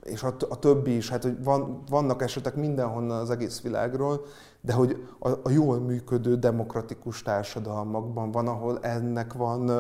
és 0.03 0.23
a, 0.23 0.59
többi 0.59 0.97
is, 0.97 1.11
hát 1.11 1.23
hogy 1.23 1.45
van, 1.45 1.83
vannak 1.89 2.23
esetek 2.23 2.55
mindenhonnan 2.55 3.21
az 3.21 3.31
egész 3.31 3.61
világról, 3.63 4.21
de 4.61 4.73
hogy 4.73 5.07
a, 5.19 5.29
a 5.29 5.51
jól 5.51 5.79
működő 5.81 6.37
demokratikus 6.37 7.23
társadalmakban 7.23 8.31
van, 8.31 8.49
ahol 8.49 8.79
ennek 8.81 9.33
van 9.33 9.71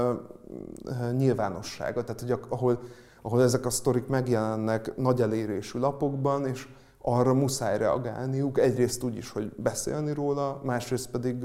nyilvánossága, 1.16 2.04
tehát 2.04 2.20
hogy 2.20 2.40
ahol 2.48 2.80
ahol 3.22 3.42
ezek 3.42 3.66
a 3.66 3.70
sztorik 3.70 4.06
megjelennek 4.06 4.96
nagy 4.96 5.20
elérésű 5.20 5.78
lapokban, 5.78 6.46
és 6.46 6.68
arra 7.02 7.34
muszáj 7.34 7.78
reagálniuk, 7.78 8.58
egyrészt 8.58 9.02
úgy 9.02 9.16
is, 9.16 9.30
hogy 9.30 9.52
beszélni 9.56 10.12
róla, 10.12 10.60
másrészt 10.64 11.10
pedig 11.10 11.44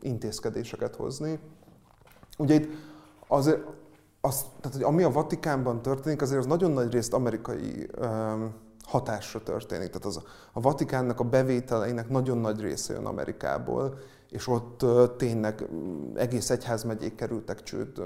intézkedéseket 0.00 0.96
hozni. 0.96 1.38
Ugye 2.38 2.54
itt 2.54 2.68
azért, 3.28 3.60
az, 4.20 4.44
tehát, 4.60 4.76
hogy 4.76 4.82
ami 4.82 5.02
a 5.02 5.10
Vatikánban 5.10 5.82
történik, 5.82 6.22
azért 6.22 6.38
az 6.38 6.46
nagyon 6.46 6.70
nagy 6.70 6.92
részt 6.92 7.12
amerikai 7.12 7.90
um, 8.00 8.54
hatásra 8.84 9.42
történik. 9.42 9.88
Tehát 9.88 10.04
az, 10.04 10.22
a 10.52 10.60
Vatikánnak 10.60 11.20
a 11.20 11.24
bevételeinek 11.24 12.08
nagyon 12.08 12.38
nagy 12.38 12.60
része 12.60 12.94
jön 12.94 13.06
Amerikából, 13.06 13.98
és 14.30 14.46
ott 14.46 14.84
tényleg 15.16 15.68
egész 16.14 16.50
egyházmegyék 16.50 17.14
kerültek 17.14 17.62
csőd 17.62 18.02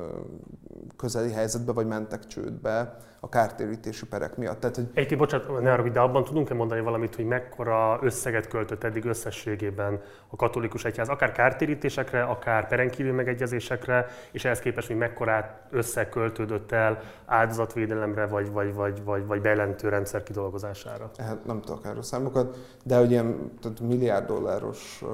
közeli 0.97 1.33
helyzetbe, 1.33 1.73
vagy 1.73 1.87
mentek 1.87 2.27
csődbe 2.27 2.97
a 3.21 3.29
kártérítési 3.29 4.07
perek 4.07 4.37
miatt. 4.37 4.61
Tehát, 4.61 4.77
hogy... 4.77 4.89
Egy 4.95 5.17
bocsánat, 5.17 5.61
ne 5.61 5.73
arra, 5.73 5.89
de 5.89 6.01
abban 6.01 6.25
tudunk-e 6.25 6.55
mondani 6.55 6.81
valamit, 6.81 7.15
hogy 7.15 7.25
mekkora 7.25 7.99
összeget 8.03 8.49
költött 8.49 8.85
eddig 8.85 9.05
összességében 9.05 10.01
a 10.29 10.37
katolikus 10.37 10.85
egyház, 10.85 11.09
akár 11.09 11.33
kártérítésekre, 11.33 12.23
akár 12.23 12.69
perenkívül 12.69 13.13
megegyezésekre, 13.13 14.07
és 14.33 14.45
ehhez 14.45 14.61
képest, 14.61 14.87
hogy 14.87 14.97
mekkorát 14.97 15.67
összeköltődött 15.71 16.73
el 16.73 17.01
áldozatvédelemre, 17.27 18.27
vagy, 18.27 18.51
vagy, 18.53 18.75
vagy, 18.75 19.05
vagy, 19.05 19.27
vagy 19.27 19.41
bejelentő 19.41 19.89
rendszer 19.89 20.23
kidolgozására? 20.23 21.11
Hát 21.19 21.45
nem 21.45 21.61
tudok 21.61 21.85
erről 21.85 22.03
számokat, 22.03 22.59
de 22.85 22.97
hogy 22.99 23.11
ilyen 23.11 23.59
tehát 23.61 23.81
milliárd 23.81 24.27
dolláros 24.27 25.05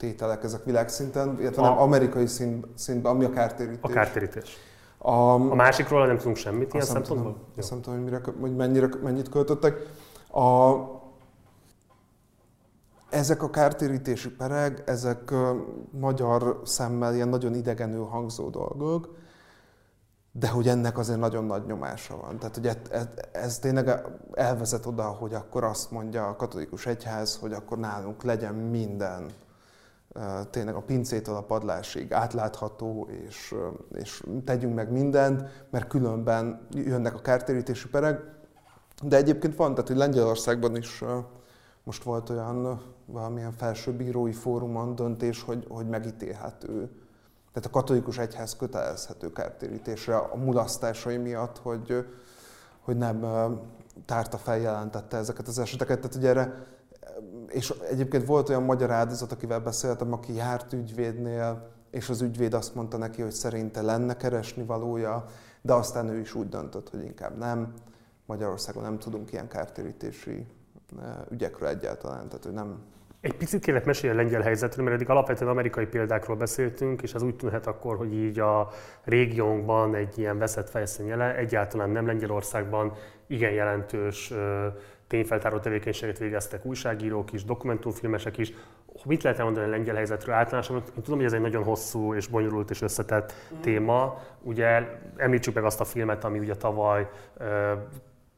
tételek 0.00 0.44
ezek 0.44 0.64
világszinten, 0.64 1.36
illetve 1.40 1.62
a... 1.62 1.64
nem 1.64 1.78
amerikai 1.78 2.26
szint, 2.26 2.66
szintben, 2.74 3.12
ami 3.12 3.24
a 3.24 3.30
kártérítés. 3.30 3.78
A 3.80 3.88
kártérítés. 3.88 4.56
A, 4.98 5.12
a 5.32 5.54
másikról 5.54 6.06
nem 6.06 6.16
tudunk 6.16 6.36
semmit 6.36 6.74
ilyen 6.74 6.86
szempontból? 6.86 7.36
Azt 7.56 7.70
nem 7.70 7.80
tudom, 7.80 7.98
hogy, 7.98 8.10
mire, 8.10 8.20
hogy 8.40 8.56
mennyire, 8.56 8.88
mennyit 9.02 9.28
költöttek. 9.28 9.76
A, 10.32 10.74
ezek 13.10 13.42
a 13.42 13.50
kártérítési 13.50 14.30
pereg, 14.30 14.82
ezek 14.86 15.32
magyar 15.90 16.60
szemmel 16.64 17.14
ilyen 17.14 17.28
nagyon 17.28 17.54
idegenül 17.54 18.04
hangzó 18.04 18.48
dolgok, 18.48 19.16
de 20.32 20.48
hogy 20.48 20.68
ennek 20.68 20.98
azért 20.98 21.18
nagyon 21.18 21.44
nagy 21.44 21.66
nyomása 21.66 22.16
van. 22.16 22.38
Tehát, 22.38 22.54
hogy 22.54 22.66
ez, 22.66 22.76
ez, 22.90 23.06
ez 23.32 23.58
tényleg 23.58 24.02
elvezet 24.32 24.86
oda, 24.86 25.02
hogy 25.02 25.34
akkor 25.34 25.64
azt 25.64 25.90
mondja 25.90 26.28
a 26.28 26.36
katolikus 26.36 26.86
egyház, 26.86 27.36
hogy 27.36 27.52
akkor 27.52 27.78
nálunk 27.78 28.22
legyen 28.22 28.54
minden 28.54 29.30
tényleg 30.50 30.74
a 30.74 30.80
pincétől 30.80 31.34
a 31.34 31.42
padlásig 31.42 32.12
átlátható, 32.12 33.08
és, 33.26 33.54
és 33.92 34.24
tegyünk 34.44 34.74
meg 34.74 34.90
mindent, 34.92 35.66
mert 35.70 35.86
különben 35.86 36.66
jönnek 36.70 37.14
a 37.14 37.20
kártérítési 37.20 37.88
pereg. 37.88 38.20
De 39.02 39.16
egyébként 39.16 39.56
van, 39.56 39.70
tehát 39.74 39.88
hogy 39.88 39.96
Lengyelországban 39.96 40.76
is 40.76 41.04
most 41.84 42.02
volt 42.02 42.30
olyan 42.30 42.82
valamilyen 43.06 43.52
felső 43.52 43.92
bírói 43.92 44.32
fórumon 44.32 44.94
döntés, 44.94 45.42
hogy, 45.42 45.66
hogy 45.68 45.88
megítélhető. 45.88 46.90
Tehát 47.52 47.68
a 47.68 47.70
katolikus 47.70 48.18
egyház 48.18 48.56
kötelezhető 48.56 49.32
kártérítésre 49.32 50.16
a 50.16 50.36
mulasztásai 50.36 51.16
miatt, 51.16 51.58
hogy, 51.58 52.06
hogy 52.80 52.96
nem 52.96 53.26
tárta 54.04 54.38
feljelentette 54.38 55.16
ezeket 55.16 55.48
az 55.48 55.58
eseteket. 55.58 56.00
Tehát 56.00 56.16
ugye 56.16 56.28
erre 56.28 56.66
és 57.48 57.74
egyébként 57.90 58.26
volt 58.26 58.48
olyan 58.48 58.62
magyar 58.62 58.90
áldozat, 58.90 59.32
akivel 59.32 59.60
beszéltem, 59.60 60.12
aki 60.12 60.34
járt 60.34 60.72
ügyvédnél, 60.72 61.70
és 61.90 62.08
az 62.08 62.20
ügyvéd 62.20 62.54
azt 62.54 62.74
mondta 62.74 62.96
neki, 62.96 63.22
hogy 63.22 63.30
szerinte 63.30 63.82
lenne 63.82 64.16
keresni 64.16 64.64
valója, 64.64 65.24
de 65.62 65.72
aztán 65.72 66.08
ő 66.08 66.18
is 66.18 66.34
úgy 66.34 66.48
döntött, 66.48 66.90
hogy 66.90 67.04
inkább 67.04 67.38
nem. 67.38 67.74
Magyarországon 68.26 68.82
nem 68.82 68.98
tudunk 68.98 69.32
ilyen 69.32 69.48
kártérítési 69.48 70.46
eh, 70.98 71.06
ügyekről 71.30 71.68
egyáltalán, 71.68 72.28
tehát 72.28 72.44
hogy 72.44 72.52
nem, 72.52 72.78
egy 73.20 73.36
picit 73.36 73.64
kellett 73.64 73.84
mesélni 73.84 74.18
a 74.18 74.22
lengyel 74.22 74.42
helyzetről, 74.42 74.84
mert 74.84 74.96
eddig 74.96 75.10
alapvetően 75.10 75.50
amerikai 75.50 75.86
példákról 75.86 76.36
beszéltünk, 76.36 77.02
és 77.02 77.14
az 77.14 77.22
úgy 77.22 77.36
tűnhet 77.36 77.66
akkor, 77.66 77.96
hogy 77.96 78.14
így 78.14 78.38
a 78.38 78.68
régiónkban 79.04 79.94
egy 79.94 80.18
ilyen 80.18 80.38
veszett 80.38 80.70
fejszínyele, 80.70 81.36
egyáltalán 81.36 81.90
nem 81.90 82.06
Lengyelországban 82.06 82.92
igen 83.26 83.50
jelentős 83.52 84.32
tényfeltáró 85.10 85.58
tevékenységet 85.58 86.18
végeztek 86.18 86.64
újságírók 86.64 87.32
is, 87.32 87.44
dokumentumfilmesek 87.44 88.38
is. 88.38 88.52
Mit 89.04 89.22
lehet 89.22 89.38
elmondani 89.38 89.66
a 89.66 89.70
lengyel 89.70 89.94
helyzetről 89.94 90.34
általánosan? 90.34 90.76
Én 90.76 91.02
tudom, 91.02 91.18
hogy 91.18 91.26
ez 91.26 91.32
egy 91.32 91.40
nagyon 91.40 91.62
hosszú 91.62 92.14
és 92.14 92.26
bonyolult 92.26 92.70
és 92.70 92.82
összetett 92.82 93.32
mm. 93.32 93.60
téma. 93.60 94.22
Ugye 94.42 94.88
említsük 95.16 95.54
meg 95.54 95.64
azt 95.64 95.80
a 95.80 95.84
filmet, 95.84 96.24
ami 96.24 96.38
ugye 96.38 96.54
tavaly 96.54 97.08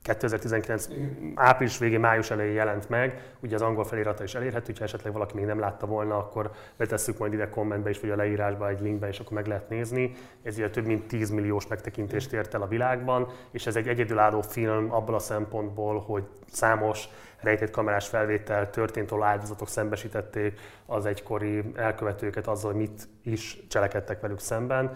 2019 0.03 0.89
április 1.35 1.79
végén, 1.79 2.01
május 2.01 2.31
elején 2.31 2.53
jelent 2.53 2.89
meg, 2.89 3.35
ugye 3.41 3.55
az 3.55 3.63
angol 3.63 3.85
felirata 3.85 4.23
is 4.23 4.35
elérhető, 4.35 4.73
ha 4.79 4.85
esetleg 4.85 5.13
valaki 5.13 5.37
még 5.37 5.45
nem 5.45 5.59
látta 5.59 5.87
volna, 5.87 6.17
akkor 6.17 6.51
betesszük 6.77 7.19
majd 7.19 7.33
ide 7.33 7.49
kommentbe 7.49 7.91
is, 7.91 8.01
vagy 8.01 8.11
a 8.11 8.17
leírásba 8.17 8.69
egy 8.69 8.81
linkbe, 8.81 9.09
és 9.09 9.19
akkor 9.19 9.33
meg 9.33 9.47
lehet 9.47 9.69
nézni. 9.69 10.13
Ez 10.43 10.57
ugye 10.57 10.71
több 10.71 10.87
mint 10.87 11.07
10 11.07 11.31
milliós 11.31 11.67
megtekintést 11.67 12.33
ért 12.33 12.55
el 12.55 12.63
a 12.63 12.67
világban, 12.67 13.29
és 13.51 13.67
ez 13.67 13.77
egy 13.77 13.89
egyedülálló 13.89 14.41
film 14.41 14.93
abból 14.93 15.15
a 15.15 15.19
szempontból, 15.19 16.01
hogy 16.01 16.25
számos 16.53 17.09
rejtett 17.41 17.71
kamerás 17.71 18.09
felvétel 18.09 18.71
történt, 18.71 19.11
ahol 19.11 19.25
áldozatok 19.25 19.69
szembesítették 19.69 20.61
az 20.87 21.07
egykori 21.07 21.63
elkövetőket 21.75 22.47
azzal, 22.47 22.71
hogy 22.71 22.81
mit 22.81 23.09
is 23.23 23.67
cselekedtek 23.69 24.21
velük 24.21 24.41
szemben. 24.41 24.93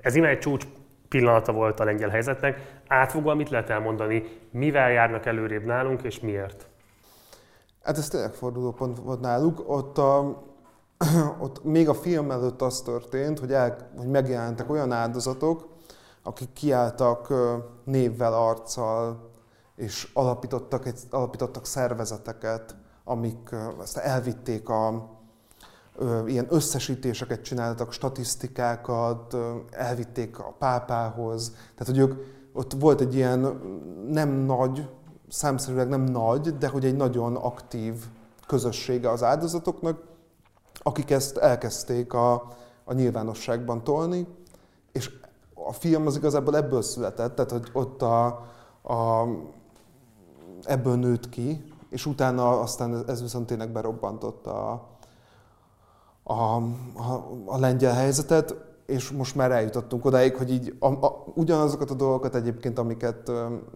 Ez 0.00 0.14
imád 0.14 0.30
egy 0.30 0.38
csúcs 0.38 0.64
pillanata 1.08 1.52
volt 1.52 1.80
a 1.80 1.84
lengyel 1.84 2.08
helyzetnek. 2.08 2.73
Átfogóan 2.86 3.36
mit 3.36 3.50
lehet 3.50 3.70
elmondani, 3.70 4.22
mivel 4.50 4.90
járnak 4.90 5.26
előrébb 5.26 5.64
nálunk, 5.64 6.02
és 6.02 6.20
miért? 6.20 6.66
Hát 7.82 7.98
ez 7.98 8.08
tényleg 8.08 8.32
fordulópont 8.32 8.98
volt 8.98 9.20
náluk. 9.20 9.62
Ott, 9.66 9.98
a, 9.98 10.42
ott 11.44 11.64
még 11.64 11.88
a 11.88 11.94
film 11.94 12.30
előtt 12.30 12.62
az 12.62 12.80
történt, 12.80 13.38
hogy, 13.38 13.52
el, 13.52 13.90
hogy 13.96 14.06
megjelentek 14.06 14.70
olyan 14.70 14.92
áldozatok, 14.92 15.68
akik 16.22 16.52
kiálltak 16.52 17.32
névvel, 17.84 18.32
arccal, 18.32 19.30
és 19.76 20.10
alapítottak, 20.12 20.86
egy, 20.86 21.00
alapítottak 21.10 21.66
szervezeteket, 21.66 22.76
amik 23.04 23.54
ezt 23.80 23.96
elvitték 23.96 24.68
a, 24.68 25.10
ilyen 26.26 26.46
összesítéseket 26.48 27.42
csináltak, 27.42 27.92
statisztikákat, 27.92 29.36
elvitték 29.70 30.38
a 30.38 30.54
pápához. 30.58 31.50
Tehát, 31.50 31.86
hogy 31.86 31.98
ők, 31.98 32.12
ott 32.54 32.72
volt 32.72 33.00
egy 33.00 33.14
ilyen 33.14 33.60
nem 34.08 34.28
nagy, 34.28 34.88
számszerűleg 35.28 35.88
nem 35.88 36.02
nagy, 36.02 36.58
de 36.58 36.68
hogy 36.68 36.84
egy 36.84 36.96
nagyon 36.96 37.36
aktív 37.36 37.94
közössége 38.46 39.10
az 39.10 39.22
áldozatoknak, 39.22 40.02
akik 40.82 41.10
ezt 41.10 41.36
elkezdték 41.36 42.12
a, 42.12 42.32
a 42.84 42.92
nyilvánosságban 42.92 43.84
tolni, 43.84 44.26
és 44.92 45.10
a 45.54 45.72
film 45.72 46.06
az 46.06 46.16
igazából 46.16 46.56
ebből 46.56 46.82
született, 46.82 47.34
tehát 47.34 47.50
hogy 47.50 47.70
ott 47.72 48.02
a, 48.02 48.26
a, 48.82 49.26
ebből 50.62 50.96
nőtt 50.96 51.28
ki, 51.28 51.64
és 51.90 52.06
utána 52.06 52.60
aztán 52.60 53.04
ez 53.08 53.22
viszont 53.22 53.46
tényleg 53.46 53.72
berobbantotta 53.72 54.70
a, 54.70 54.88
a, 56.22 56.56
a, 56.94 57.30
a 57.46 57.58
lengyel 57.58 57.94
helyzetet, 57.94 58.54
és 58.86 59.10
most 59.10 59.34
már 59.34 59.50
eljutottunk 59.50 60.04
odáig, 60.04 60.36
hogy 60.36 60.50
így 60.50 60.76
a, 60.78 60.86
a, 60.86 61.24
ugyanazokat 61.34 61.90
a 61.90 61.94
dolgokat 61.94 62.34
egyébként, 62.34 62.78
amiket, 62.78 63.30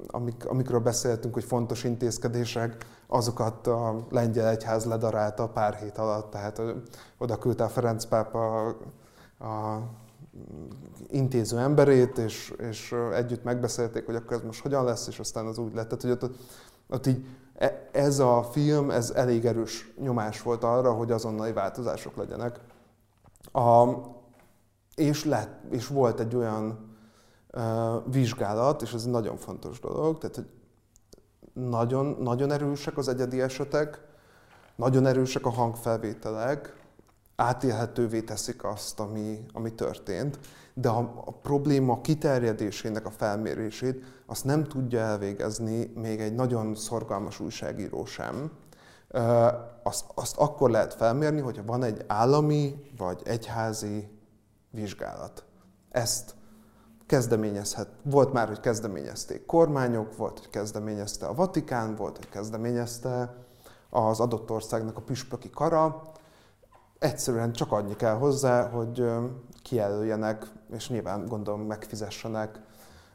amik, 0.07 0.47
amikről 0.47 0.81
beszéltünk, 0.81 1.35
hogy 1.35 1.45
fontos 1.45 1.85
intézkedések, 1.85 2.87
azokat 3.07 3.67
a 3.67 4.07
lengyel 4.11 4.49
egyház 4.49 4.85
ledarálta 4.85 5.49
pár 5.49 5.75
hét 5.75 5.99
alatt, 5.99 6.31
tehát 6.31 6.63
oda 7.19 7.39
küldte 7.39 7.65
a 7.65 7.69
Ferenc 7.69 8.05
pápa 8.05 8.67
a, 8.67 8.77
a 9.45 9.83
intéző 11.11 11.59
emberét, 11.59 12.19
és, 12.19 12.55
és 12.59 12.95
együtt 13.13 13.45
megbeszélték, 13.45 14.07
hogy 14.07 14.15
akkor 14.15 14.37
ez 14.37 14.43
most 14.43 14.63
hogyan 14.63 14.85
lesz, 14.85 15.07
és 15.07 15.19
aztán 15.19 15.47
az 15.47 15.59
úgy 15.59 15.75
lett. 15.75 15.89
Tehát, 15.89 16.03
hogy 16.03 16.11
ott, 16.11 16.37
ott 16.89 17.07
így 17.07 17.25
E, 17.59 17.89
ez 17.93 18.19
a 18.19 18.43
film, 18.43 18.91
ez 18.91 19.11
elég 19.11 19.45
erős 19.45 19.93
nyomás 20.01 20.43
volt 20.43 20.65
arra, 20.65 20.93
hogy 20.93 21.11
azonnali 21.11 21.53
változások 21.53 22.17
legyenek. 22.17 22.61
A, 23.53 23.89
és, 24.99 25.25
lett, 25.25 25.61
és 25.71 25.87
volt 25.87 26.21
egy 26.21 26.37
olyan 26.37 26.95
uh, 27.53 27.63
vizsgálat, 28.13 28.83
és 28.83 28.93
ez 28.93 29.05
egy 29.05 29.11
nagyon 29.11 29.37
fontos 29.37 29.81
dolog, 29.81 30.19
tehát 30.19 30.37
hogy 30.37 30.49
nagyon, 31.53 32.17
nagyon 32.21 32.53
erősek 32.53 32.97
az 32.97 33.09
egyedi 33.09 33.41
esetek, 33.41 34.01
nagyon 34.77 35.07
erősek 35.07 35.47
a 35.47 35.51
hangfelvételek, 35.51 36.77
átélhetővé 37.37 38.21
teszik 38.21 38.65
azt, 38.65 39.01
ami, 39.01 39.47
ami 39.53 39.73
történt, 39.73 40.39
de 40.75 40.89
a, 40.89 41.23
a 41.25 41.31
probléma 41.31 42.01
kiterjedésének 42.01 43.07
a 43.07 43.11
felmérését 43.11 44.05
azt 44.27 44.45
nem 44.45 44.65
tudja 44.65 45.01
elvégezni 45.01 45.93
még 45.95 46.21
egy 46.21 46.35
nagyon 46.35 46.75
szorgalmas 46.75 47.41
újságíró 47.41 48.05
sem. 48.05 48.51
Azt, 49.83 50.05
azt 50.15 50.37
akkor 50.37 50.71
lehet 50.71 50.95
felmérni, 50.95 51.41
hogyha 51.41 51.65
van 51.65 51.83
egy 51.83 52.05
állami 52.07 52.75
vagy 52.97 53.21
egyházi 53.25 54.18
vizsgálat. 54.71 55.45
Ezt 55.91 56.35
kezdeményezhet. 57.07 57.89
Volt 58.03 58.33
már, 58.33 58.49
hogy 58.49 58.61
kezdeményezték 58.61 59.47
kormányok, 59.47 60.17
volt, 60.17 60.39
hogy 60.39 60.51
kezdeményezte 60.51 61.27
a 61.27 61.35
Vatikán, 61.35 61.95
volt, 61.95 62.17
hogy 62.17 62.29
kezdeményezte 62.29 63.35
az 63.91 64.21
adott 64.21 64.51
országnak 64.51 64.97
a 64.97 65.01
püspöki 65.01 65.51
kara. 65.51 66.03
Egyszerűen 66.99 67.53
csak 67.53 67.73
annyi 67.73 67.97
kell 67.97 68.15
hozzá, 68.15 68.69
hogy 68.69 69.11
kijelöljenek, 69.63 70.47
és 70.71 70.89
nyilván 70.89 71.27
gondolom 71.27 71.61
megfizessenek 71.61 72.61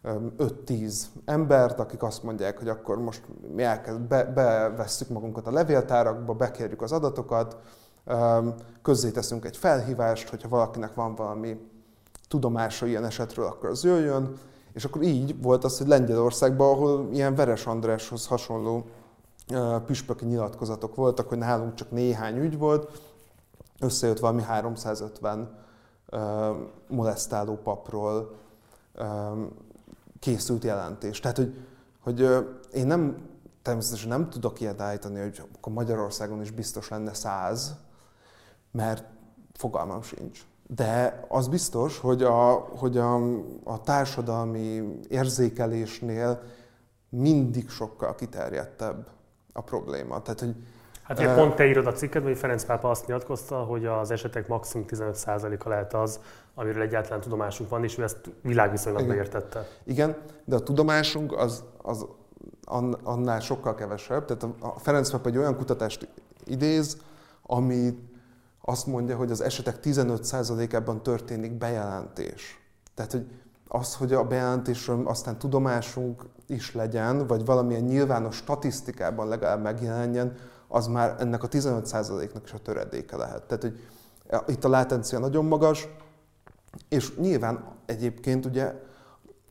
5-10 0.04 1.04
embert, 1.26 1.80
akik 1.80 2.04
azt 2.04 2.24
mondják, 2.24 2.58
hogy 2.58 2.70
akkor 2.70 2.97
most 2.97 3.24
mi 3.56 3.64
elkezd, 3.64 3.99
be, 3.99 4.24
bevesszük 4.24 5.10
magunkat 5.10 5.47
a 5.47 5.51
levéltárakba, 5.51 6.34
bekérjük 6.34 6.82
az 6.82 6.91
adatokat, 6.91 7.58
közzéteszünk 8.82 9.45
egy 9.45 9.58
felhívást, 9.58 10.30
hogyha 10.30 10.49
valakinek 10.49 10.93
van 10.93 11.16
valami 11.16 11.58
tudomása 12.28 12.86
ilyen 12.86 13.06
esetről, 13.06 13.45
akkor 13.45 13.70
az 13.70 13.84
jöjjön, 13.84 14.38
és 14.74 14.86
akkor 14.86 15.01
így 15.01 15.41
volt 15.41 15.64
az, 15.64 15.78
hogy 15.78 15.88
Lengyelországban, 15.88 16.70
ahol 16.70 17.10
ilyen 17.12 17.36
Veres 17.36 17.66
Andráshoz 17.66 18.28
hasonló 18.28 18.86
püspöki 19.86 20.26
nyilatkozatok 20.26 20.95
voltak, 20.95 21.30
hogy 21.30 21.38
nálunk 21.38 21.74
csak 21.74 21.91
néhány 21.91 22.38
ügy 22.38 22.58
volt, 22.58 23.01
összejött 23.80 24.20
valami 24.20 24.41
350 24.41 25.58
molesztáló 26.88 27.56
papról 27.56 28.36
készült 30.20 30.64
jelentés. 30.64 31.20
Tehát, 31.20 31.38
hogy, 31.38 31.58
hogy 31.99 32.20
én 32.74 32.88
nem, 32.88 33.30
természetesen 33.62 34.10
nem 34.10 34.30
tudok 34.30 34.62
ilyet 34.62 34.82
állítani, 34.82 35.20
hogy 35.20 35.43
akkor 35.56 35.74
Magyarországon 35.74 36.41
is 36.41 36.51
biztos 36.51 36.89
lenne 36.89 37.14
száz, 37.14 37.76
mert 38.74 39.04
fogalmam 39.54 40.02
sincs. 40.02 40.40
De 40.68 41.26
az 41.28 41.48
biztos, 41.48 42.00
hogy 42.00 42.24
a, 42.24 42.52
hogy 42.54 42.98
a, 42.98 43.16
a 43.64 43.82
társadalmi 43.84 45.00
érzékelésnél 45.10 46.42
mindig 47.10 47.70
sokkal 47.70 48.16
kiterjedtebb 48.16 49.08
a 49.54 49.62
probléma. 49.62 50.22
Tehát, 50.22 50.40
hogy 50.40 50.56
Hát 51.04 51.20
ugye 51.20 51.34
pont 51.34 51.56
te 51.56 51.66
írod 51.66 51.88
a 51.88 51.92
cikkedben, 51.92 52.32
hogy 52.32 52.40
Ferenc 52.40 52.66
pápa 52.66 52.90
azt 52.90 53.08
nyilatkozta, 53.08 53.56
hogy 53.56 53.86
az 53.86 54.12
esetek 54.12 54.48
maximum 54.48 54.86
15%-a 54.90 55.70
lehet 55.70 55.94
az, 55.94 56.20
amiről 56.56 56.82
egyáltalán 56.82 57.22
tudomásunk 57.22 57.70
van, 57.70 57.84
és 57.84 57.98
ő 57.98 58.04
ezt 58.04 58.18
világviszonylatban 58.42 59.16
értette. 59.16 59.68
Igen, 59.84 60.16
de 60.46 60.56
a 60.56 60.60
tudomásunk 60.60 61.38
az, 61.38 61.64
az 61.82 62.06
annál 63.04 63.40
sokkal 63.40 63.76
kevesebb. 63.76 64.26
Tehát 64.26 64.56
a 64.60 64.80
Ferenc 64.80 65.10
pápa 65.10 65.30
egy 65.30 65.38
olyan 65.38 65.58
kutatást 65.58 66.08
idéz, 66.46 66.98
ami 67.42 67.98
azt 68.66 68.86
mondja, 68.86 69.16
hogy 69.16 69.32
az 69.32 69.41
esetek 69.41 69.80
15%-ában 69.84 71.03
történik 71.03 71.51
bejelentés. 71.57 72.59
Tehát, 72.93 73.11
hogy 73.11 73.28
az, 73.68 73.95
hogy 73.95 74.14
a 74.14 74.28
bejelentésről 74.28 75.07
aztán 75.07 75.38
tudomásunk 75.38 76.26
is 76.47 76.74
legyen, 76.74 77.28
vagy 77.28 77.45
valamilyen 77.45 77.84
nyilvános 77.84 78.36
statisztikában 78.36 79.28
legalább 79.28 79.61
megjelenjen, 79.61 80.36
az 80.68 80.88
már 80.88 81.16
ennek 81.20 81.43
a 81.43 81.47
15%-nak 81.47 82.43
is 82.43 82.53
a 82.53 82.57
töredéke 82.57 83.18
lehet. 83.18 83.43
Tehát, 83.43 83.64
hogy 83.64 83.80
itt 84.47 84.64
a 84.64 84.70
látencia 84.70 85.20
nagyon 85.20 85.45
magas, 85.45 85.88
és 86.89 87.16
nyilván 87.16 87.64
egyébként 87.86 88.45
ugye 88.45 88.74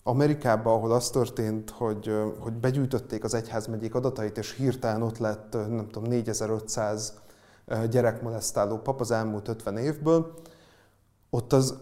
Amerikában, 0.02 0.74
ahol 0.74 0.92
az 0.92 1.10
történt, 1.10 1.70
hogy, 1.70 2.12
hogy 2.38 2.52
begyűjtötték 2.52 3.24
az 3.24 3.34
egyházmegyék 3.34 3.94
adatait, 3.94 4.38
és 4.38 4.54
hirtelen 4.54 5.02
ott 5.02 5.18
lett, 5.18 5.52
nem 5.52 5.88
tudom, 5.90 6.08
4500 6.08 7.12
gyerekmolesztáló 7.90 8.78
pap 8.78 9.00
az 9.00 9.10
elmúlt 9.10 9.48
50 9.48 9.76
évből, 9.76 10.34
ott, 11.30 11.52
az, 11.52 11.78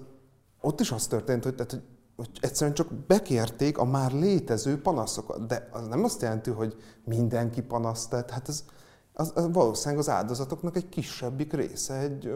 ott 0.61 0.81
is 0.81 0.93
az 0.93 1.07
történt, 1.07 1.45
hogy, 1.45 1.55
tehát, 1.55 1.83
hogy 2.17 2.31
egyszerűen 2.41 2.75
csak 2.75 2.93
bekérték 2.93 3.79
a 3.79 3.85
már 3.85 4.13
létező 4.13 4.81
panaszokat. 4.81 5.47
De 5.47 5.69
az 5.73 5.87
nem 5.87 6.05
azt 6.05 6.23
jelenti, 6.23 6.51
hogy 6.51 6.77
mindenki 7.05 7.63
panaszt 7.63 8.11
tett. 8.11 8.31
Hát 8.31 8.49
ez, 8.49 8.65
az, 9.13 9.33
az 9.35 9.49
valószínűleg 9.53 9.99
az 9.99 10.09
áldozatoknak 10.09 10.77
egy 10.77 10.89
kisebbik 10.89 11.53
része, 11.53 11.95
egy 11.95 12.35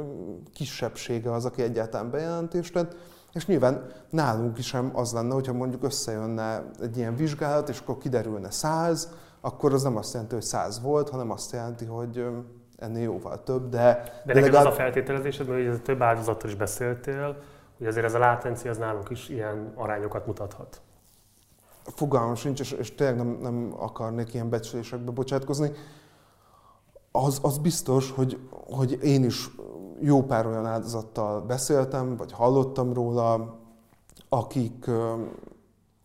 kisebbsége 0.53 1.33
az, 1.33 1.45
aki 1.45 1.63
egyáltalán 1.63 2.11
bejelentést 2.11 2.73
tett, 2.73 2.97
és 3.33 3.47
nyilván 3.47 3.87
nálunk 4.11 4.59
is 4.59 4.67
sem 4.67 4.91
az 4.95 5.13
lenne, 5.13 5.35
hogyha 5.35 5.53
mondjuk 5.53 5.85
összejönne 5.85 6.71
egy 6.81 6.97
ilyen 6.97 7.17
vizsgálat, 7.17 7.69
és 7.69 7.79
akkor 7.79 7.99
kiderülne 7.99 8.51
száz, 8.51 9.09
akkor 9.41 9.73
az 9.73 9.83
nem 9.83 9.97
azt 9.97 10.13
jelenti, 10.13 10.35
hogy 10.35 10.45
száz 10.45 10.81
volt, 10.81 11.09
hanem 11.09 11.31
azt 11.31 11.53
jelenti, 11.53 11.85
hogy 11.85 12.27
ennél 12.77 13.03
jóval 13.03 13.43
több, 13.43 13.69
de... 13.69 13.79
De, 13.79 14.03
de 14.03 14.35
neked 14.35 14.43
legalább... 14.43 14.67
az 14.67 14.73
a 14.73 14.77
feltételezésed, 14.77 15.49
mert 15.49 15.61
ugye 15.61 15.79
több 15.79 16.03
áldozattal 16.03 16.51
is 16.51 16.57
beszéltél, 16.57 17.37
hogy 17.79 17.87
azért 17.87 18.05
ez 18.05 18.15
a 18.15 18.19
látencia 18.19 18.71
az 18.71 18.79
nálunk 18.79 19.11
is 19.11 19.29
ilyen 19.29 19.73
arányokat 19.75 20.27
mutathat. 20.27 20.81
Fogalmam 21.85 22.35
sincs, 22.35 22.61
és, 22.61 22.73
és 22.73 22.95
tényleg 22.95 23.17
nem, 23.17 23.39
nem 23.41 23.75
akarnék 23.79 24.35
ilyen 24.35 24.49
becslésekbe 24.49 25.11
bocsátkozni 25.11 25.71
az, 27.17 27.39
az 27.43 27.59
biztos, 27.59 28.11
hogy, 28.11 28.39
hogy 28.51 28.99
én 29.03 29.25
is 29.25 29.51
jó 30.01 30.23
pár 30.23 30.47
olyan 30.47 30.67
áldozattal 30.67 31.41
beszéltem, 31.41 32.17
vagy 32.17 32.33
hallottam 32.33 32.93
róla, 32.93 33.59
akik, 34.29 34.91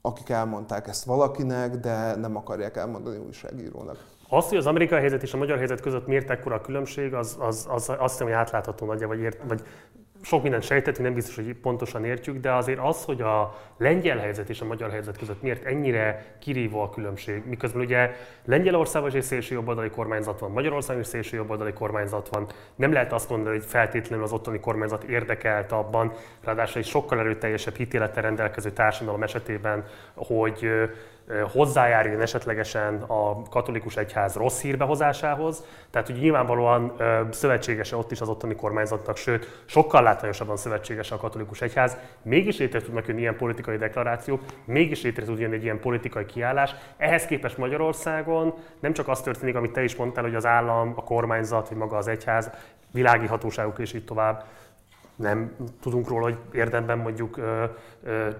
akik 0.01 0.29
elmondták 0.29 0.87
ezt 0.87 1.03
valakinek, 1.03 1.75
de 1.75 2.15
nem 2.15 2.35
akarják 2.35 2.77
elmondani 2.77 3.17
újságírónak. 3.17 4.05
Az, 4.31 4.49
hogy 4.49 4.57
az 4.57 4.65
amerikai 4.65 4.99
helyzet 4.99 5.23
és 5.23 5.33
a 5.33 5.37
magyar 5.37 5.57
helyzet 5.57 5.81
között 5.81 6.07
miért 6.07 6.29
ekkora 6.29 6.55
a 6.55 6.61
különbség, 6.61 7.13
az, 7.13 7.37
az, 7.39 7.67
az 7.69 7.89
azt 7.89 8.11
hiszem, 8.11 8.27
hogy 8.27 8.35
átlátható 8.35 8.85
nagyja, 8.85 9.07
vagy, 9.07 9.19
ért, 9.19 9.39
vagy 9.47 9.61
sok 10.21 10.41
mindent 10.41 10.63
sejtettünk, 10.63 11.05
nem 11.05 11.13
biztos, 11.13 11.35
hogy 11.35 11.53
pontosan 11.53 12.05
értjük, 12.05 12.37
de 12.37 12.53
azért 12.53 12.79
az, 12.79 13.03
hogy 13.03 13.21
a 13.21 13.57
lengyel 13.77 14.17
helyzet 14.17 14.49
és 14.49 14.61
a 14.61 14.65
magyar 14.65 14.89
helyzet 14.89 15.17
között 15.17 15.41
miért 15.41 15.65
ennyire 15.65 16.35
kirívó 16.39 16.81
a 16.81 16.89
különbség, 16.89 17.43
miközben 17.45 17.81
ugye 17.81 18.15
Lengyelországban 18.45 19.09
is 19.09 19.17
egy 19.17 19.23
szélső 19.23 19.55
jobboldali 19.55 19.89
kormányzat 19.89 20.39
van, 20.39 20.51
Magyarországon 20.51 21.01
is 21.01 21.07
szélső 21.07 21.37
jobboldali 21.37 21.73
kormányzat 21.73 22.29
van, 22.29 22.47
nem 22.75 22.93
lehet 22.93 23.13
azt 23.13 23.29
mondani, 23.29 23.55
hogy 23.55 23.65
feltétlenül 23.65 24.25
az 24.25 24.31
ottani 24.31 24.59
kormányzat 24.59 25.03
érdekelt 25.03 25.71
abban, 25.71 26.13
ráadásul 26.43 26.81
egy 26.81 26.87
sokkal 26.87 27.19
erőteljesebb 27.19 27.75
hitélettel 27.75 28.23
rendelkező 28.23 28.71
társadalom 28.71 29.23
esetében, 29.23 29.85
hogy 30.15 30.69
hozzájáruljon 31.51 32.21
esetlegesen 32.21 33.01
a 33.07 33.41
katolikus 33.49 33.97
egyház 33.97 34.35
rossz 34.35 34.61
hírbehozásához. 34.61 35.63
Tehát, 35.89 36.07
hogy 36.07 36.19
nyilvánvalóan 36.19 36.93
szövetségese 37.31 37.95
ott 37.95 38.11
is 38.11 38.21
az 38.21 38.29
ottani 38.29 38.55
kormányzatnak, 38.55 39.17
sőt, 39.17 39.63
sokkal 39.65 40.03
látványosabban 40.03 40.57
szövetségese 40.57 41.15
a 41.15 41.17
katolikus 41.17 41.61
egyház. 41.61 41.97
Mégis 42.21 42.57
létre 42.57 42.81
tudnak 42.81 43.07
jönni 43.07 43.19
ilyen 43.19 43.37
politikai 43.37 43.77
deklarációk, 43.77 44.41
mégis 44.65 45.01
létre 45.01 45.25
tud 45.25 45.39
jönni 45.39 45.55
egy 45.55 45.63
ilyen 45.63 45.79
politikai 45.79 46.25
kiállás. 46.25 46.75
Ehhez 46.97 47.25
képest 47.25 47.57
Magyarországon 47.57 48.53
nem 48.79 48.93
csak 48.93 49.07
az 49.07 49.21
történik, 49.21 49.55
amit 49.55 49.71
te 49.71 49.83
is 49.83 49.95
mondtál, 49.95 50.23
hogy 50.23 50.35
az 50.35 50.45
állam, 50.45 50.93
a 50.95 51.03
kormányzat, 51.03 51.69
vagy 51.69 51.77
maga 51.77 51.97
az 51.97 52.07
egyház, 52.07 52.49
világi 52.91 53.25
hatóságok 53.25 53.79
és 53.79 53.93
így 53.93 54.05
tovább 54.05 54.45
nem 55.19 55.55
tudunk 55.81 56.07
róla, 56.07 56.23
hogy 56.23 56.37
érdemben 56.51 56.97
mondjuk 56.97 57.39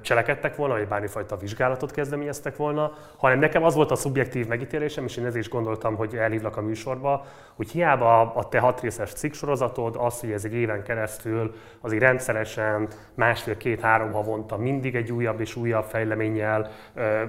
cselekedtek 0.02 0.56
volna, 0.56 0.74
vagy 0.74 0.88
bármifajta 0.88 1.38
vizsgálatot 1.38 1.92
kezdeményeztek 1.92 2.56
volna, 2.56 2.92
hanem 3.18 3.40
nekem 3.40 3.64
az 3.64 3.76
volt 3.76 3.92
a 3.92 3.96
szubjektív 3.96 4.48
megítélésem, 4.48 5.04
és 5.04 5.18
én 5.18 5.26
ezért 5.26 5.46
is 5.46 5.50
gondoltam, 5.50 5.96
hogy 5.96 6.16
elhívlak 6.16 6.58
a 6.58 6.62
műsorba, 6.62 7.26
hogy 7.56 7.70
hiába 7.70 8.34
a 8.34 8.48
te 8.48 8.60
hat 8.60 8.82
részes 8.82 9.14
cikksorozatod, 9.14 9.96
az, 10.00 10.20
hogy 10.20 10.32
ez 10.32 10.46
egy 10.46 10.54
éven 10.54 10.84
keresztül 10.84 11.56
azért 11.82 12.02
rendszeresen 12.02 12.88
másfél-két-három 13.14 14.12
havonta 14.12 14.58
mindig 14.58 14.96
egy 14.96 15.12
újabb 15.12 15.40
és 15.40 15.56
újabb 15.56 15.86
fejleménnyel 15.86 16.72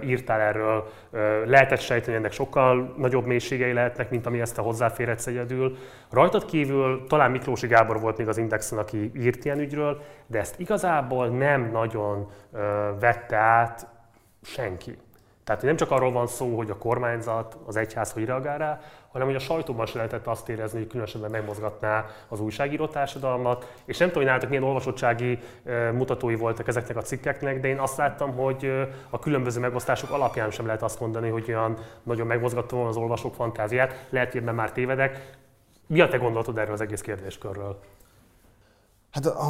írtál 0.04 0.40
erről, 0.40 0.90
lehetett 1.46 1.80
sejteni, 1.80 2.16
ennek 2.16 2.32
sokkal 2.32 2.94
nagyobb 2.96 3.26
mélységei 3.26 3.72
lehetnek, 3.72 4.10
mint 4.10 4.26
ami 4.26 4.40
ezt 4.40 4.58
a 4.58 4.62
hozzáférhetsz 4.62 5.26
egyedül. 5.26 5.76
Rajtad 6.10 6.44
kívül 6.44 7.04
talán 7.08 7.30
Miklósi 7.30 7.66
Gábor 7.66 8.00
volt 8.00 8.18
még 8.18 8.28
az 8.28 8.38
Indexen, 8.38 8.78
aki 8.78 9.10
írt 9.16 9.44
ilyen 9.44 9.58
ügyről, 9.58 10.02
de 10.30 10.38
ezt 10.38 10.60
igazából 10.60 11.28
nem 11.28 11.70
nagyon 11.70 12.30
vette 12.98 13.36
át 13.36 13.86
senki. 14.42 14.98
Tehát 15.44 15.62
nem 15.62 15.76
csak 15.76 15.90
arról 15.90 16.12
van 16.12 16.26
szó, 16.26 16.56
hogy 16.56 16.70
a 16.70 16.76
kormányzat, 16.76 17.56
az 17.66 17.76
egyház 17.76 18.12
hogy 18.12 18.24
reagál 18.24 18.58
rá, 18.58 18.80
hanem 19.12 19.26
hogy 19.26 19.36
a 19.36 19.38
sajtóban 19.38 19.86
se 19.86 19.96
lehetett 19.96 20.26
azt 20.26 20.48
érezni, 20.48 20.78
hogy 20.78 20.88
különösebben 20.88 21.30
megmozgatná 21.30 22.06
az 22.28 22.40
újságíró 22.40 22.86
társadalmat. 22.86 23.72
És 23.84 23.98
nem 23.98 24.08
tudom, 24.08 24.22
hogy 24.22 24.30
nálatok 24.30 24.48
milyen 24.48 24.64
olvasottsági 24.64 25.38
mutatói 25.92 26.34
voltak 26.34 26.68
ezeknek 26.68 26.96
a 26.96 27.02
cikkeknek, 27.02 27.60
de 27.60 27.68
én 27.68 27.78
azt 27.78 27.96
láttam, 27.96 28.36
hogy 28.36 28.88
a 29.10 29.18
különböző 29.18 29.60
megosztások 29.60 30.10
alapján 30.10 30.50
sem 30.50 30.66
lehet 30.66 30.82
azt 30.82 31.00
mondani, 31.00 31.28
hogy 31.28 31.44
olyan 31.48 31.76
nagyon 32.02 32.26
megmozgató 32.26 32.84
az 32.84 32.96
olvasók 32.96 33.34
fantáziát. 33.34 34.06
Lehet, 34.08 34.32
hogy 34.32 34.40
ebben 34.40 34.54
már 34.54 34.72
tévedek. 34.72 35.38
Mi 35.86 36.00
a 36.00 36.08
te 36.08 36.16
gondolatod 36.16 36.58
erről 36.58 36.72
az 36.72 36.80
egész 36.80 37.00
kérdéskörről? 37.00 37.80
Hát 39.10 39.26
a, 39.26 39.48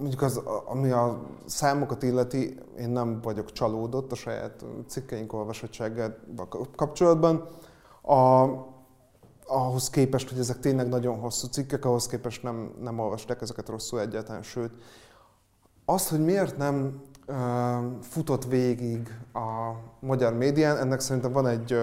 mondjuk 0.00 0.22
az, 0.22 0.36
ami 0.66 0.90
a 0.90 1.20
számokat 1.46 2.02
illeti, 2.02 2.58
én 2.78 2.90
nem 2.90 3.20
vagyok 3.20 3.52
csalódott 3.52 4.12
a 4.12 4.14
saját 4.14 4.64
cikkeink 4.86 5.32
olvasottságával 5.32 6.68
kapcsolatban. 6.76 7.48
A, 8.02 8.48
ahhoz 9.46 9.90
képest, 9.90 10.28
hogy 10.28 10.38
ezek 10.38 10.58
tényleg 10.58 10.88
nagyon 10.88 11.18
hosszú 11.18 11.46
cikkek, 11.46 11.84
ahhoz 11.84 12.06
képest 12.06 12.42
nem, 12.42 12.74
nem 12.80 12.98
olvasták 12.98 13.40
ezeket 13.40 13.68
rosszul 13.68 14.00
egyáltalán, 14.00 14.42
sőt. 14.42 14.72
Azt, 15.84 16.08
hogy 16.08 16.24
miért 16.24 16.56
nem 16.56 17.02
futott 18.00 18.44
végig 18.44 19.18
a 19.32 19.72
magyar 20.00 20.32
médián. 20.32 20.76
Ennek 20.76 21.00
szerintem 21.00 21.32
van 21.32 21.46
egy, 21.46 21.78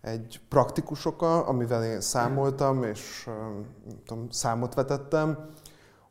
egy 0.00 0.40
praktikus 0.48 1.04
oka, 1.04 1.46
amivel 1.46 1.84
én 1.84 2.00
számoltam, 2.00 2.82
és 2.82 3.28
tudom, 4.06 4.30
számot 4.30 4.74
vetettem, 4.74 5.48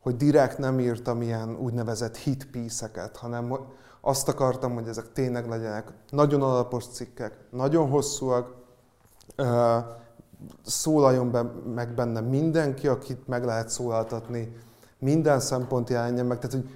hogy 0.04 0.16
direkt 0.16 0.58
nem 0.58 0.80
írtam 0.80 1.22
ilyen 1.22 1.56
úgynevezett 1.56 2.16
hit 2.16 2.50
piece-eket, 2.50 3.16
hanem 3.16 3.58
azt 4.00 4.28
akartam, 4.28 4.74
hogy 4.74 4.88
ezek 4.88 5.12
tényleg 5.12 5.48
legyenek 5.48 5.92
nagyon 6.10 6.42
alapos 6.42 6.86
cikkek, 6.86 7.38
nagyon 7.50 7.88
hosszúak, 7.88 8.54
szólaljon 10.64 11.30
be, 11.30 11.42
meg 11.74 11.94
benne 11.94 12.20
mindenki, 12.20 12.88
akit 12.88 13.28
meg 13.28 13.44
lehet 13.44 13.68
szólaltatni, 13.68 14.56
minden 14.98 15.40
szempont 15.40 15.90
jelenjen 15.90 16.26
meg. 16.26 16.38
Tehát, 16.38 16.56
hogy 16.56 16.70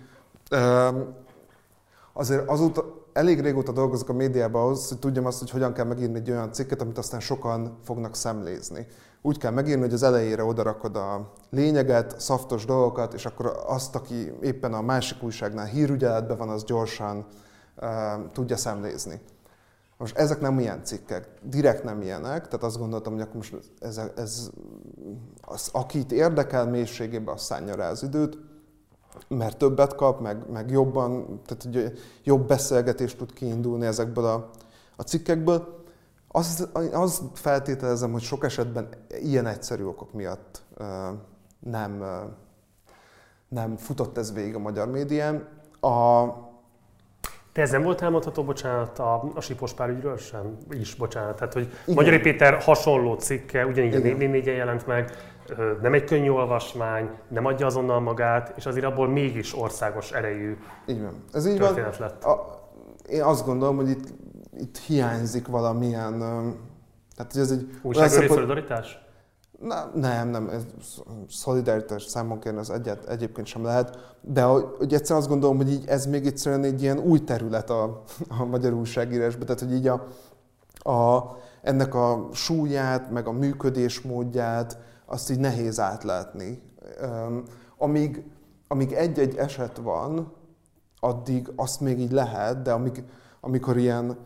azért 2.19 2.49
azóta 2.49 3.07
elég 3.13 3.41
régóta 3.41 3.73
dolgozok 3.73 4.09
a 4.09 4.13
médiában 4.13 4.63
ahhoz, 4.63 4.89
hogy 4.89 4.99
tudjam 4.99 5.27
azt, 5.27 5.39
hogy 5.39 5.51
hogyan 5.51 5.73
kell 5.73 5.85
megírni 5.85 6.19
egy 6.19 6.31
olyan 6.31 6.53
cikket, 6.53 6.81
amit 6.81 6.99
aztán 6.99 7.21
sokan 7.21 7.79
fognak 7.85 8.15
szemlézni. 8.15 8.87
Úgy 9.23 9.39
kell 9.39 9.51
megírni, 9.51 9.83
hogy 9.83 9.93
az 9.93 10.03
elejére 10.03 10.45
odarakod 10.45 10.97
a 10.97 11.33
lényeget, 11.51 12.21
szaftos 12.21 12.65
dolgokat, 12.65 13.15
és 13.15 13.27
akkor 13.27 13.63
azt, 13.67 13.95
aki 13.95 14.33
éppen 14.41 14.73
a 14.75 14.81
másik 14.81 15.23
újságnál 15.23 15.67
hírügyeletben 15.67 16.37
van, 16.37 16.49
az 16.49 16.65
gyorsan 16.65 17.27
uh, 17.77 17.89
tudja 18.33 18.57
szemlézni. 18.57 19.21
Most 19.97 20.17
ezek 20.17 20.41
nem 20.41 20.59
ilyen 20.59 20.85
cikkek, 20.85 21.29
direkt 21.43 21.85
nem 21.85 22.03
ilyenek, 22.03 22.45
tehát 22.45 22.63
azt 22.63 22.79
gondoltam, 22.79 23.13
hogy 23.13 23.23
akkor 23.23 23.35
most 23.35 23.57
ez, 23.79 24.01
ez 24.17 24.51
az, 25.41 25.69
akit 25.73 26.13
érdekel 26.13 26.67
mélységében, 26.67 27.35
az 27.35 27.43
szánja 27.43 27.75
rá 27.75 27.91
az 27.91 28.03
időt, 28.03 28.39
mert 29.29 29.57
többet 29.57 29.95
kap, 29.95 30.21
meg, 30.21 30.51
meg 30.51 30.71
jobban, 30.71 31.41
tehát 31.47 31.65
ugye, 31.65 31.93
jobb 32.25 32.47
beszélgetést 32.47 33.17
tud 33.19 33.33
kiindulni 33.33 33.87
ezekből 33.87 34.25
a, 34.25 34.51
a 34.97 35.03
cikkekből. 35.03 35.77
Az, 36.29 36.69
az 36.93 37.23
feltételezem, 37.35 38.13
hogy 38.13 38.23
sok 38.23 38.45
esetben 38.45 38.89
ilyen 39.21 39.47
egyszerű 39.47 39.85
okok 39.85 40.13
miatt 40.13 40.63
uh, 40.79 40.87
nem, 41.59 42.01
uh, 42.01 42.31
nem 43.49 43.77
futott 43.77 44.19
ez 44.19 44.33
végig 44.33 44.55
a 44.55 44.59
magyar 44.59 44.91
médián. 44.91 45.49
A, 45.81 46.27
de 47.53 47.65
ez 47.65 47.71
nem 47.71 47.83
volt 47.83 48.03
elmondható, 48.03 48.45
bocsánat, 48.45 48.99
a, 48.99 49.31
a 49.35 49.41
Sipos 49.41 49.75
ügyről 49.89 50.17
sem? 50.17 50.57
Is, 50.71 50.95
bocsánat. 50.95 51.37
Tehát, 51.37 51.53
hogy 51.53 51.63
Igen. 51.63 51.95
Magyari 51.95 52.19
Péter 52.19 52.63
hasonló 52.63 53.15
cikke, 53.15 53.67
ugyanígy 53.67 53.95
Igen. 53.95 54.15
a 54.15 54.17
4 54.17 54.47
jelent 54.47 54.87
meg, 54.87 55.11
nem 55.83 55.95
egy 55.95 56.05
könnyű 56.05 56.31
olvasmány, 56.31 57.11
nem 57.29 57.45
adja 57.45 57.67
azonnal 57.67 58.01
magát, 58.01 58.53
és 58.57 58.67
azért 58.67 58.85
abból 58.85 59.09
mégis 59.09 59.59
országos 59.59 60.13
erejű 60.13 60.57
így 60.87 61.03
van. 61.03 61.25
Ez 61.33 61.47
így 61.47 61.57
történet 61.57 61.97
van. 61.97 62.09
lett. 62.09 62.25
A, 62.25 62.61
én 63.09 63.23
azt 63.23 63.47
gondolom, 63.47 63.77
hogy 63.77 63.89
itt, 63.89 64.07
itt 64.59 64.79
hiányzik 64.79 65.47
valamilyen... 65.47 66.19
Tehát, 67.17 67.33
hogy 67.33 67.41
ez 67.41 67.51
egy... 67.51 67.79
Újságőri 67.83 68.27
szolidaritás? 68.27 69.07
Na, 69.61 69.91
nem, 69.95 70.29
nem, 70.29 70.49
ez 70.49 70.67
szolidaritás 71.29 72.03
számon 72.03 72.41
kérni 72.41 72.59
az 72.59 72.71
egyet, 72.71 73.05
egyébként 73.05 73.47
sem 73.47 73.65
lehet, 73.65 74.17
de 74.21 74.43
hogy 74.43 74.95
egyszer 74.95 75.17
azt 75.17 75.29
gondolom, 75.29 75.57
hogy 75.57 75.71
így 75.71 75.85
ez 75.87 76.07
még 76.07 76.27
egyszerűen 76.27 76.65
egy 76.65 76.83
ilyen 76.83 76.99
új 76.99 77.25
terület 77.25 77.71
a, 77.71 78.03
a 78.39 78.45
magyar 78.45 78.73
újságírásban, 78.73 79.47
tehát 79.47 79.61
hogy 79.61 79.75
így 79.75 79.87
a, 79.87 80.07
a, 80.91 81.37
ennek 81.63 81.95
a 81.95 82.29
súlyát, 82.33 83.11
meg 83.11 83.27
a 83.27 83.33
működésmódját, 83.33 84.79
azt 85.09 85.31
így 85.31 85.39
nehéz 85.39 85.81
átlátni. 85.81 86.63
Amíg, 87.77 88.25
amíg 88.69 88.93
egy-egy 88.93 89.37
eset 89.37 89.77
van, 89.77 90.33
addig 91.01 91.53
azt 91.57 91.81
még 91.81 91.99
így 91.99 92.13
lehet, 92.13 92.63
de 92.63 92.73
amíg, 92.73 93.05
amikor 93.41 93.77
ilyen 93.77 94.17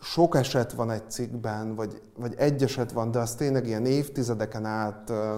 sok 0.00 0.36
eset 0.36 0.72
van 0.72 0.90
egy 0.90 1.10
cikkben, 1.10 1.74
vagy, 1.74 2.02
vagy 2.16 2.34
egy 2.36 2.62
eset 2.62 2.92
van, 2.92 3.10
de 3.10 3.18
az 3.18 3.34
tényleg 3.34 3.66
ilyen 3.66 3.86
évtizedeken 3.86 4.64
át 4.64 5.10
ö, 5.10 5.36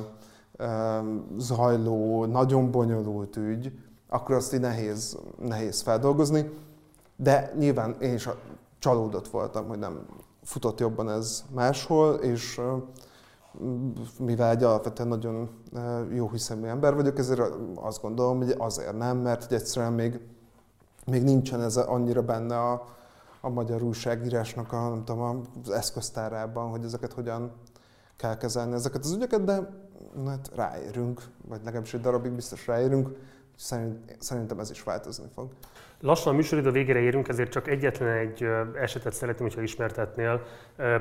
ö, 0.57 0.99
zajló, 1.38 2.24
nagyon 2.24 2.70
bonyolult 2.70 3.36
ügy, 3.36 3.72
akkor 4.09 4.34
azt 4.34 4.55
így 4.55 4.61
nehéz, 4.61 5.18
nehéz 5.40 5.80
feldolgozni. 5.80 6.51
De 7.16 7.53
nyilván 7.59 7.96
én 8.01 8.14
is 8.14 8.28
csalódott 8.78 9.28
voltam, 9.28 9.68
hogy 9.68 9.78
nem 9.78 10.07
futott 10.42 10.80
jobban 10.80 11.11
ez 11.11 11.44
máshol, 11.55 12.14
és 12.14 12.61
mivel 14.18 14.51
egy 14.51 14.62
alapvetően 14.62 15.09
nagyon 15.09 15.51
jó 16.12 16.28
hiszemű 16.30 16.66
ember 16.66 16.94
vagyok, 16.94 17.18
ezért 17.18 17.40
azt 17.74 18.03
gondolom, 18.03 18.36
hogy 18.36 18.55
azért 18.59 18.96
nem, 18.99 19.16
mert 19.18 19.44
hogy 19.44 19.57
egyszerűen 19.57 19.92
még, 19.92 20.20
még 21.07 21.22
nincsen 21.22 21.62
ez 21.62 21.76
annyira 21.76 22.22
benne 22.22 22.59
a, 22.59 22.86
a 23.40 23.49
magyar 23.49 23.82
újságírásnak 23.82 24.72
a, 24.72 24.88
nem 24.88 25.05
tudom, 25.05 25.42
az 25.64 25.70
eszköztárában, 25.70 26.70
hogy 26.70 26.84
ezeket 26.84 27.12
hogyan 27.12 27.53
kell 28.16 28.36
kezelni 28.36 28.74
ezeket 28.74 29.05
az 29.05 29.12
ügyeket, 29.12 29.44
de 29.44 29.68
hát 30.26 30.51
ráérünk, 30.55 31.22
vagy 31.49 31.61
legalábbis 31.64 31.94
egy 31.94 32.01
darabig 32.01 32.32
biztos 32.32 32.66
ráérünk, 32.66 33.16
szerint, 33.57 34.16
szerintem 34.18 34.59
ez 34.59 34.70
is 34.70 34.82
változni 34.82 35.26
fog. 35.34 35.49
Lassan 36.01 36.32
a 36.32 36.36
műsoridő 36.36 36.70
végére 36.70 36.99
érünk, 36.99 37.28
ezért 37.28 37.51
csak 37.51 37.68
egyetlen 37.68 38.16
egy 38.16 38.49
esetet 38.80 39.12
szeretném, 39.12 39.46
hogyha 39.46 39.62
ismertetnél. 39.62 40.42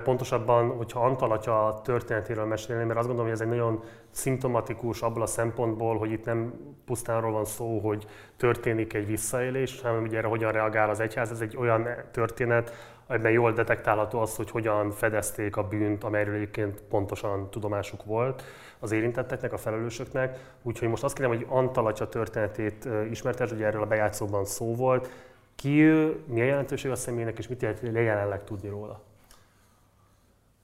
Pontosabban, 0.04 0.70
hogyha 0.70 1.06
Antal 1.06 1.32
atya 1.32 1.82
történetéről 1.84 2.45
mesélni, 2.45 2.84
mert 2.84 2.98
azt 3.00 3.08
gondolom, 3.08 3.32
hogy 3.32 3.41
ez 3.41 3.48
egy 3.48 3.56
nagyon 3.56 3.84
szimptomatikus 4.10 5.02
abból 5.02 5.22
a 5.22 5.26
szempontból, 5.26 5.98
hogy 5.98 6.12
itt 6.12 6.26
nem 6.26 6.54
pusztán 6.86 7.16
arról 7.16 7.32
van 7.32 7.45
szó, 7.45 7.80
hogy 7.80 8.06
történik 8.38 8.93
egy 8.93 9.06
visszaélés, 9.06 9.82
hanem 9.82 10.00
hogy 10.00 10.16
erre 10.16 10.28
hogyan 10.28 10.52
reagál 10.52 10.89
az 10.89 11.00
egyház. 11.00 11.32
Ez 11.32 11.41
egy 11.41 11.58
olyan 11.58 11.88
történet, 12.12 12.95
ebben 13.08 13.32
jól 13.32 13.51
detektálható 13.51 14.20
az, 14.20 14.36
hogy 14.36 14.51
hogyan 14.51 14.91
fedezték 14.91 15.58
a 15.58 15.68
bűnt, 15.68 16.03
amelyről 16.03 16.36
egyébként 16.36 16.82
pontosan 16.82 17.49
tudomásuk 17.49 18.03
volt 18.03 18.43
az 18.80 18.91
érintetteknek, 18.91 19.53
a 19.53 19.58
felelősöknek. 19.58 20.55
Úgyhogy 20.64 20.88
most 20.88 21.03
azt 21.03 21.16
kérem, 21.16 21.32
hogy 21.32 21.45
Antal 21.49 21.88
atya 21.88 22.10
történetét 22.10 22.88
ismertesd, 23.10 23.51
hogy 23.51 23.62
erről 23.62 23.82
a 23.82 23.88
bejátszóban 23.88 24.45
szó 24.45 24.76
volt. 24.76 25.10
Ki 25.55 25.82
ő, 25.82 26.20
mi 26.26 26.39
jelentőség 26.39 26.91
a 26.91 26.95
személynek, 26.95 27.38
és 27.38 27.47
mit 27.47 27.62
jelent 27.62 27.82
jelenleg 27.82 28.43
tudni 28.43 28.70
róla? 28.70 29.01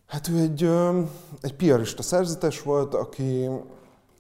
Hát 0.07 0.27
ő 0.27 0.37
egy, 0.37 0.69
egy 1.41 1.55
piarista 1.55 2.01
szerzetes 2.01 2.61
volt, 2.61 2.93
aki, 2.93 3.49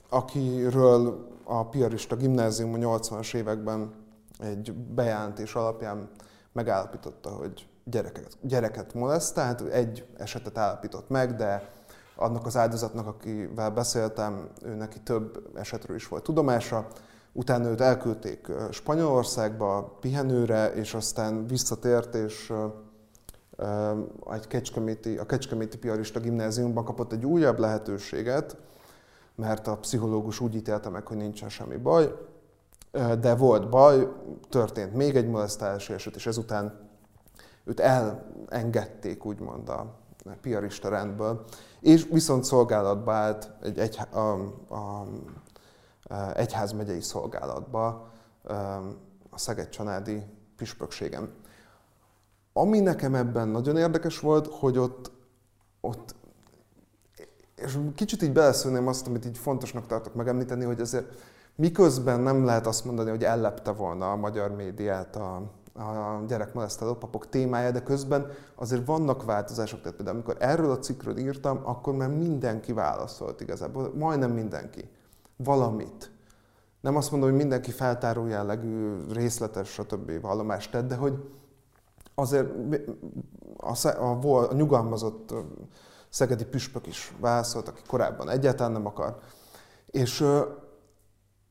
akiről 0.09 1.27
a 1.43 1.65
piarista 1.65 2.15
gimnázium 2.15 2.73
a 2.73 2.77
80-as 2.77 3.35
években 3.35 3.93
egy 4.39 4.73
bejelentés 4.73 5.53
alapján 5.55 6.09
megállapította, 6.51 7.29
hogy 7.29 7.67
gyereket, 7.83 8.37
gyereket 8.41 8.93
molesztált, 8.93 9.61
egy 9.61 10.05
esetet 10.17 10.57
állapított 10.57 11.09
meg, 11.09 11.35
de 11.35 11.69
annak 12.15 12.45
az 12.45 12.57
áldozatnak, 12.57 13.07
akivel 13.07 13.69
beszéltem, 13.71 14.49
ő 14.61 14.73
neki 14.73 14.99
több 14.99 15.49
esetről 15.55 15.95
is 15.95 16.07
volt 16.07 16.23
tudomása. 16.23 16.87
Utána 17.31 17.69
őt 17.69 17.81
elküldték 17.81 18.47
Spanyolországba 18.71 19.97
pihenőre, 19.99 20.73
és 20.73 20.93
aztán 20.93 21.47
visszatért, 21.47 22.15
és 22.15 22.53
egy 24.31 24.47
kecskeméti, 24.47 25.17
a 25.17 25.25
Kecskeméti 25.25 25.77
Piarista 25.77 26.19
Gimnáziumban 26.19 26.83
kapott 26.83 27.11
egy 27.11 27.25
újabb 27.25 27.59
lehetőséget, 27.59 28.57
mert 29.35 29.67
a 29.67 29.77
pszichológus 29.77 30.39
úgy 30.39 30.55
ítélte 30.55 30.89
meg, 30.89 31.07
hogy 31.07 31.17
nincsen 31.17 31.49
semmi 31.49 31.77
baj, 31.77 32.13
de 33.19 33.35
volt 33.35 33.69
baj, 33.69 34.11
történt 34.49 34.93
még 34.93 35.15
egy 35.15 35.27
molesztálási 35.27 35.93
eset, 35.93 36.15
és 36.15 36.25
ezután 36.25 36.82
őt 37.65 37.79
elengedték, 37.79 39.25
úgymond 39.25 39.69
a 39.69 39.97
piarista 40.41 40.89
rendből, 40.89 41.45
és 41.79 42.07
viszont 42.11 42.43
szolgálatba 42.43 43.13
állt 43.13 43.51
egy, 43.61 43.79
egy 43.79 43.99
a, 44.11 44.17
a, 44.17 45.07
a 46.13 46.35
egyházmegyei 46.35 47.01
szolgálatba 47.01 48.11
a 49.29 49.37
Szeged-Csanádi 49.37 50.23
püspökségem. 50.55 51.29
Ami 52.53 52.79
nekem 52.79 53.15
ebben 53.15 53.47
nagyon 53.47 53.77
érdekes 53.77 54.19
volt, 54.19 54.47
hogy 54.47 54.77
ott, 54.77 55.11
ott 55.81 56.15
és 57.55 57.77
kicsit 57.95 58.21
így 58.21 58.33
beleszólném 58.33 58.87
azt, 58.87 59.07
amit 59.07 59.25
így 59.25 59.37
fontosnak 59.37 59.87
tartok 59.87 60.13
megemlíteni, 60.13 60.63
hogy 60.63 60.81
azért 60.81 61.13
miközben 61.55 62.19
nem 62.19 62.45
lehet 62.45 62.67
azt 62.67 62.85
mondani, 62.85 63.09
hogy 63.09 63.23
ellepte 63.23 63.71
volna 63.71 64.11
a 64.11 64.15
magyar 64.15 64.51
médiát 64.51 65.15
a, 65.15 65.51
a 65.73 66.23
gyerekmolesztáló 66.27 66.93
papok 66.93 67.29
témája, 67.29 67.71
de 67.71 67.83
közben 67.83 68.31
azért 68.55 68.85
vannak 68.85 69.23
változások. 69.23 69.81
Tehát 69.81 69.95
például 69.95 70.17
amikor 70.17 70.37
erről 70.39 70.71
a 70.71 70.79
cikkről 70.79 71.17
írtam, 71.17 71.61
akkor 71.63 71.93
már 71.93 72.09
mindenki 72.09 72.73
válaszolt 72.73 73.41
igazából, 73.41 73.93
majdnem 73.95 74.31
mindenki. 74.31 74.89
Valamit. 75.35 76.11
Nem 76.81 76.95
azt 76.95 77.11
mondom, 77.11 77.29
hogy 77.29 77.37
mindenki 77.37 77.71
feltáró 77.71 78.25
jellegű, 78.25 78.97
részletes, 79.11 79.69
stb. 79.69 80.21
vallomást 80.21 80.71
tett, 80.71 80.87
de 80.87 80.95
hogy 80.95 81.31
azért 82.15 82.47
a, 83.57 83.87
a, 83.87 84.49
a 84.49 84.53
nyugalmazott 84.53 85.33
szegedi 86.09 86.45
püspök 86.45 86.87
is 86.87 87.15
válaszolt, 87.19 87.67
aki 87.67 87.81
korábban 87.87 88.29
egyáltalán 88.29 88.71
nem 88.71 88.85
akar. 88.85 89.19
És 89.85 90.25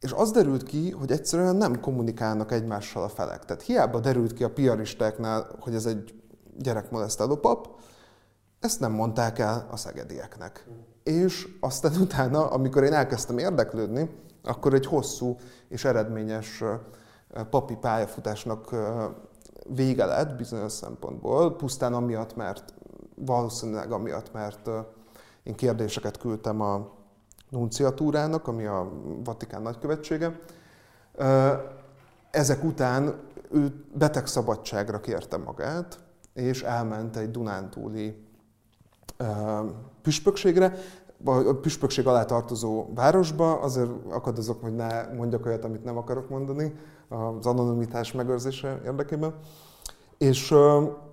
És 0.02 0.12
az 0.12 0.30
derült 0.30 0.62
ki, 0.62 0.90
hogy 0.90 1.10
egyszerűen 1.12 1.56
nem 1.56 1.80
kommunikálnak 1.80 2.52
egymással 2.52 3.02
a 3.02 3.08
felek. 3.08 3.44
Tehát 3.44 3.62
hiába 3.62 4.00
derült 4.00 4.32
ki 4.32 4.44
a 4.44 4.50
piaristáknál, 4.50 5.56
hogy 5.60 5.74
ez 5.74 5.86
egy 5.86 6.14
gyerekmolesztáló 6.58 7.36
pap, 7.36 7.68
ezt 8.60 8.80
nem 8.80 8.92
mondták 8.92 9.38
el 9.38 9.68
a 9.70 9.76
szegedieknek. 9.76 10.66
És 11.02 11.48
aztán 11.60 11.92
utána, 12.06 12.46
amikor 12.46 12.82
én 12.82 12.92
elkezdtem 12.92 13.38
érdeklődni, 13.38 14.10
akkor 14.44 14.74
egy 14.74 14.86
hosszú 14.86 15.36
és 15.68 15.84
eredményes 15.84 16.64
papi 17.50 17.76
pályafutásnak 17.76 18.74
vége 19.68 20.04
lett 20.04 20.36
bizonyos 20.36 20.72
szempontból, 20.72 21.56
pusztán 21.56 21.94
amiatt, 21.94 22.36
mert 22.36 22.74
valószínűleg 23.14 23.92
amiatt, 23.92 24.32
mert 24.32 24.70
én 25.42 25.54
kérdéseket 25.54 26.18
küldtem 26.18 26.60
a 26.60 27.00
nunciatúrának, 27.52 28.48
ami 28.48 28.64
a 28.64 28.92
Vatikán 29.24 29.62
nagykövetsége. 29.62 30.40
Ezek 32.30 32.64
után 32.64 33.20
ő 33.50 33.84
betegszabadságra 33.94 35.00
kérte 35.00 35.36
magát, 35.36 35.98
és 36.34 36.62
elment 36.62 37.16
egy 37.16 37.30
Dunántúli 37.30 38.26
püspökségre, 40.02 40.74
a 41.24 41.52
püspökség 41.60 42.06
alá 42.06 42.24
tartozó 42.24 42.86
városba, 42.94 43.60
azért 43.60 43.90
akadozok, 44.08 44.60
hogy 44.62 44.74
ne 44.74 45.12
mondjak 45.14 45.46
olyat, 45.46 45.64
amit 45.64 45.84
nem 45.84 45.96
akarok 45.96 46.28
mondani, 46.28 46.74
az 47.08 47.46
anonimitás 47.46 48.12
megőrzése 48.12 48.80
érdekében. 48.84 49.34
És 50.18 50.54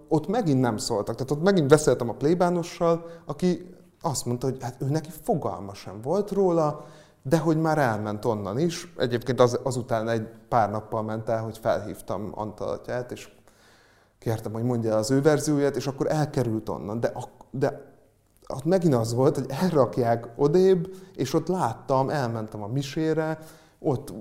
ott 0.08 0.28
megint 0.28 0.62
nem 0.62 0.78
szóltak. 0.78 1.16
Tehát 1.16 1.32
ott 1.32 1.44
megint 1.44 1.68
beszéltem 1.68 2.10
a 2.10 2.14
plébánossal, 2.14 3.06
aki 3.26 3.76
azt 4.02 4.26
mondta, 4.26 4.48
hogy 4.48 4.58
hát 4.62 4.76
ő 4.82 4.86
neki 4.86 5.10
fogalma 5.24 5.74
sem 5.74 6.02
volt 6.02 6.32
róla, 6.32 6.86
de 7.22 7.38
hogy 7.38 7.58
már 7.58 7.78
elment 7.78 8.26
onnan 8.26 8.60
is. 8.60 8.94
Egyébként 8.98 9.40
az, 9.40 9.60
azután 9.64 10.10
egy 10.10 10.28
pár 10.48 10.72
nappal 10.72 11.04
ment 11.04 11.30
el, 11.30 11.44
hogy 11.44 11.58
felhívtam 11.58 12.32
Antalatját, 12.36 13.12
és 13.12 13.30
kértem, 14.20 14.54
hogy 14.54 14.64
mondja 14.64 14.96
az 14.96 15.12
ő 15.12 15.22
verzióját, 15.22 15.76
és 15.76 15.88
akkor 15.88 16.12
elkerült 16.12 16.70
onnan. 16.70 17.00
De, 17.00 17.14
de 17.52 17.88
ott 18.48 18.66
megint 18.66 18.94
az 18.94 19.14
volt, 19.14 19.36
hogy 19.36 19.46
elrakják 19.50 20.28
odébb, 20.36 20.96
és 21.16 21.34
ott 21.34 21.48
láttam, 21.48 22.10
elmentem 22.10 22.64
a 22.64 22.68
misére, 22.68 23.40
ott 23.80 24.14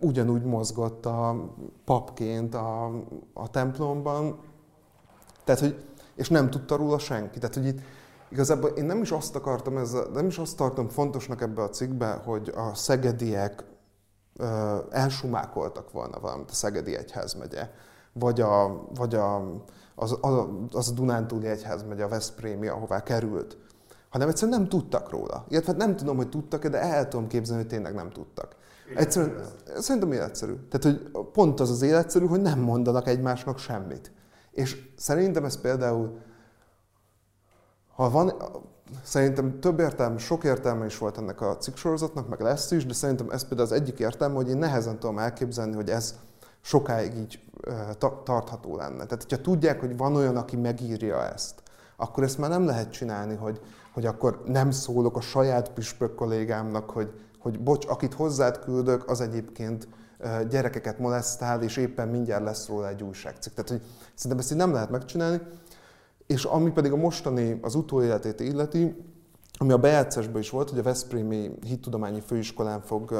ugyanúgy 0.00 0.42
mozgott 0.42 1.06
a 1.06 1.50
papként 1.84 2.54
a, 2.54 2.84
a 3.32 3.50
templomban, 3.50 4.38
tehát, 5.44 5.60
hogy, 5.60 5.84
és 6.14 6.28
nem 6.28 6.50
tudta 6.50 6.76
róla 6.76 6.98
senki. 6.98 7.38
Tehát, 7.38 7.54
hogy 7.54 7.66
itt 7.66 7.80
igazából 8.34 8.70
én 8.70 8.84
nem 8.84 9.02
is 9.02 9.10
azt 9.10 9.36
akartam, 9.36 9.76
ez, 9.76 9.96
nem 10.12 10.26
is 10.26 10.38
azt 10.38 10.56
tartom 10.56 10.88
fontosnak 10.88 11.42
ebbe 11.42 11.62
a 11.62 11.68
cikkbe, 11.68 12.12
hogy 12.24 12.52
a 12.56 12.74
szegediek 12.74 13.64
ö, 14.36 14.76
elsumákoltak 14.90 15.92
volna 15.92 16.20
valamit 16.20 16.50
a 16.50 16.54
Szegedi 16.54 16.96
Egyházmegye, 16.96 17.70
vagy, 18.12 18.40
a, 18.40 18.84
vagy 18.94 19.14
a, 19.14 19.36
az, 19.94 20.18
az, 20.20 20.34
az 20.72 20.88
a 20.90 20.92
Dunántúli 20.92 21.46
Egyházmegye, 21.46 22.04
a 22.04 22.08
Veszprémi, 22.08 22.66
ahová 22.66 23.02
került, 23.02 23.56
hanem 24.08 24.28
egyszerűen 24.28 24.58
nem 24.58 24.68
tudtak 24.68 25.10
róla. 25.10 25.44
Illetve 25.48 25.72
nem 25.72 25.96
tudom, 25.96 26.16
hogy 26.16 26.28
tudtak-e, 26.28 26.68
de 26.68 26.80
el 26.80 27.08
tudom 27.08 27.26
képzelni, 27.26 27.62
hogy 27.62 27.70
tényleg 27.70 27.94
nem 27.94 28.10
tudtak. 28.10 28.56
Egyszerűen, 28.96 29.44
szerintem 29.78 30.12
életszerű. 30.12 30.54
Tehát, 30.70 30.82
hogy 30.82 31.24
pont 31.32 31.60
az 31.60 31.70
az 31.70 31.82
életszerű, 31.82 32.26
hogy 32.26 32.40
nem 32.40 32.60
mondanak 32.60 33.08
egymásnak 33.08 33.58
semmit. 33.58 34.12
És 34.50 34.90
szerintem 34.96 35.44
ez 35.44 35.60
például, 35.60 36.18
ha 37.96 38.10
van, 38.10 38.32
szerintem 39.02 39.60
több 39.60 39.78
értelme, 39.78 40.18
sok 40.18 40.44
értelme 40.44 40.84
is 40.84 40.98
volt 40.98 41.18
ennek 41.18 41.40
a 41.40 41.56
cikksorozatnak, 41.56 42.28
meg 42.28 42.40
lesz 42.40 42.70
is, 42.70 42.86
de 42.86 42.92
szerintem 42.92 43.30
ez 43.30 43.48
például 43.48 43.68
az 43.68 43.74
egyik 43.74 43.98
értelme, 43.98 44.34
hogy 44.34 44.48
én 44.48 44.56
nehezen 44.56 44.98
tudom 44.98 45.18
elképzelni, 45.18 45.74
hogy 45.74 45.88
ez 45.88 46.14
sokáig 46.60 47.16
így 47.16 47.40
tartható 47.98 48.76
lenne. 48.76 49.04
Tehát, 49.04 49.22
hogyha 49.28 49.40
tudják, 49.40 49.80
hogy 49.80 49.96
van 49.96 50.16
olyan, 50.16 50.36
aki 50.36 50.56
megírja 50.56 51.24
ezt, 51.32 51.62
akkor 51.96 52.22
ezt 52.22 52.38
már 52.38 52.50
nem 52.50 52.66
lehet 52.66 52.90
csinálni, 52.90 53.34
hogy, 53.34 53.60
hogy 53.92 54.06
akkor 54.06 54.42
nem 54.46 54.70
szólok 54.70 55.16
a 55.16 55.20
saját 55.20 55.70
püspök 55.70 56.14
kollégámnak, 56.14 56.90
hogy, 56.90 57.12
hogy 57.38 57.60
bocs, 57.60 57.86
akit 57.86 58.14
hozzád 58.14 58.58
küldök, 58.58 59.10
az 59.10 59.20
egyébként 59.20 59.88
gyerekeket 60.48 60.98
molesztál, 60.98 61.62
és 61.62 61.76
éppen 61.76 62.08
mindjárt 62.08 62.44
lesz 62.44 62.68
róla 62.68 62.88
egy 62.88 63.02
újságcikk. 63.02 63.54
Tehát, 63.54 63.70
hogy 63.70 63.82
szerintem 64.14 64.38
ezt 64.38 64.50
így 64.50 64.58
nem 64.58 64.72
lehet 64.72 64.90
megcsinálni. 64.90 65.40
És 66.26 66.44
ami 66.44 66.70
pedig 66.70 66.92
a 66.92 66.96
mostani, 66.96 67.58
az 67.62 67.74
utóéletét 67.74 68.40
illeti, 68.40 68.94
ami 69.58 69.72
a 69.72 69.78
bejátszásban 69.78 70.40
is 70.40 70.50
volt, 70.50 70.70
hogy 70.70 70.78
a 70.78 70.82
Veszprémi 70.82 71.50
Hittudományi 71.62 72.20
Főiskolán 72.20 72.80
fog 72.80 73.10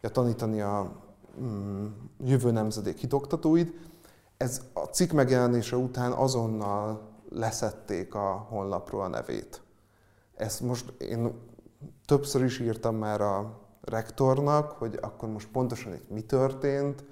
ja, 0.00 0.08
tanítani 0.08 0.60
a 0.60 1.02
mm, 1.40 1.86
jövő 2.24 2.50
nemzedék 2.50 2.98
hitoktatóid. 2.98 3.74
Ez 4.36 4.60
a 4.72 4.80
cikk 4.80 5.12
megjelenése 5.12 5.76
után 5.76 6.12
azonnal 6.12 7.10
leszették 7.30 8.14
a 8.14 8.46
honlapról 8.48 9.02
a 9.02 9.08
nevét. 9.08 9.62
Ezt 10.34 10.60
most 10.60 10.92
én 10.98 11.32
többször 12.06 12.44
is 12.44 12.58
írtam 12.58 12.96
már 12.96 13.20
a 13.20 13.60
rektornak, 13.80 14.70
hogy 14.70 14.98
akkor 15.00 15.28
most 15.28 15.48
pontosan 15.48 15.94
itt 15.94 16.10
mi 16.10 16.20
történt, 16.20 17.04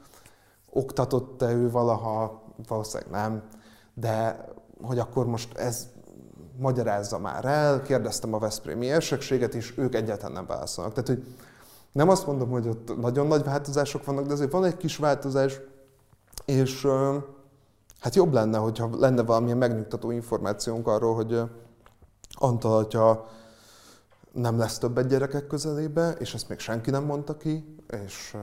oktatott-e 0.71 1.53
ő 1.53 1.71
valaha, 1.71 2.43
valószínűleg 2.69 3.11
nem, 3.11 3.49
de 3.95 4.45
hogy 4.83 4.99
akkor 4.99 5.27
most 5.27 5.57
ez 5.57 5.89
magyarázza 6.59 7.19
már 7.19 7.45
el, 7.45 7.83
kérdeztem 7.83 8.35
a 8.35 8.39
Veszprémi 8.39 8.87
érsekséget 8.87 9.55
is, 9.55 9.75
ők 9.77 9.95
egyáltalán 9.95 10.33
nem 10.33 10.47
válaszolnak. 10.47 10.95
Tehát, 10.95 11.09
hogy 11.09 11.25
nem 11.93 12.09
azt 12.09 12.27
mondom, 12.27 12.51
hogy 12.51 12.69
ott 12.69 13.01
nagyon 13.01 13.27
nagy 13.27 13.45
változások 13.45 14.05
vannak, 14.05 14.27
de 14.27 14.33
azért 14.33 14.53
van 14.53 14.65
egy 14.65 14.77
kis 14.77 14.97
változás, 14.97 15.61
és 16.45 16.87
hát 18.01 18.15
jobb 18.15 18.33
lenne, 18.33 18.59
hogyha 18.59 18.91
lenne 18.99 19.23
valamilyen 19.23 19.59
megnyugtató 19.59 20.11
információnk 20.11 20.87
arról, 20.87 21.15
hogy 21.15 21.43
Antal 22.43 22.77
atya 22.79 23.27
nem 24.33 24.59
lesz 24.59 24.79
többet 24.79 25.07
gyerekek 25.07 25.47
közelébe, 25.47 26.11
és 26.11 26.35
ezt 26.35 26.49
még 26.49 26.59
senki 26.59 26.91
nem 26.91 27.05
mondta 27.05 27.37
ki, 27.37 27.77
és, 28.05 28.37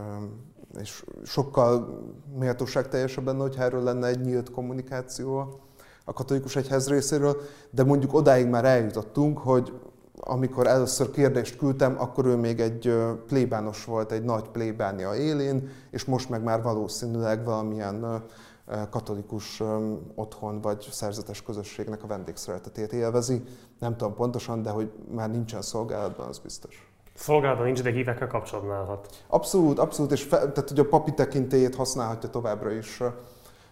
és 0.80 1.04
sokkal 1.24 2.00
méltóságteljesebb 2.38 3.26
lenne, 3.26 3.42
hogyha 3.42 3.62
erről 3.62 3.82
lenne 3.82 4.06
egy 4.06 4.20
nyílt 4.20 4.50
kommunikáció 4.50 5.60
a 6.08 6.12
katolikus 6.12 6.56
egyház 6.56 6.88
részéről, 6.88 7.36
de 7.70 7.84
mondjuk 7.84 8.14
odáig 8.14 8.46
már 8.46 8.64
eljutottunk, 8.64 9.38
hogy 9.38 9.72
amikor 10.20 10.66
először 10.66 11.10
kérdést 11.10 11.56
küldtem, 11.56 11.96
akkor 11.98 12.26
ő 12.26 12.36
még 12.36 12.60
egy 12.60 12.94
plébános 13.26 13.84
volt, 13.84 14.12
egy 14.12 14.24
nagy 14.24 14.48
plébánia 14.48 15.14
élén, 15.14 15.70
és 15.90 16.04
most 16.04 16.28
meg 16.28 16.42
már 16.42 16.62
valószínűleg 16.62 17.44
valamilyen 17.44 18.24
katolikus 18.90 19.62
otthon 20.14 20.60
vagy 20.60 20.88
szerzetes 20.90 21.42
közösségnek 21.42 22.02
a 22.02 22.06
vendégszeretetét 22.06 22.92
élvezi. 22.92 23.42
Nem 23.78 23.96
tudom 23.96 24.14
pontosan, 24.14 24.62
de 24.62 24.70
hogy 24.70 24.90
már 25.14 25.30
nincsen 25.30 25.62
szolgálatban, 25.62 26.28
az 26.28 26.38
biztos. 26.38 26.92
Szolgálatban 27.14 27.66
nincs, 27.66 27.82
de 27.82 27.90
hívekkel 27.90 28.28
kapcsolatban 28.28 28.76
állhat. 28.76 29.24
Abszolút, 29.26 29.78
abszolút, 29.78 30.12
és 30.12 30.22
fe, 30.22 30.36
tehát 30.38 30.68
hogy 30.68 30.78
a 30.78 30.88
papi 30.88 31.14
tekintélyét 31.14 31.74
használhatja 31.74 32.28
továbbra 32.28 32.70
is. 32.70 33.02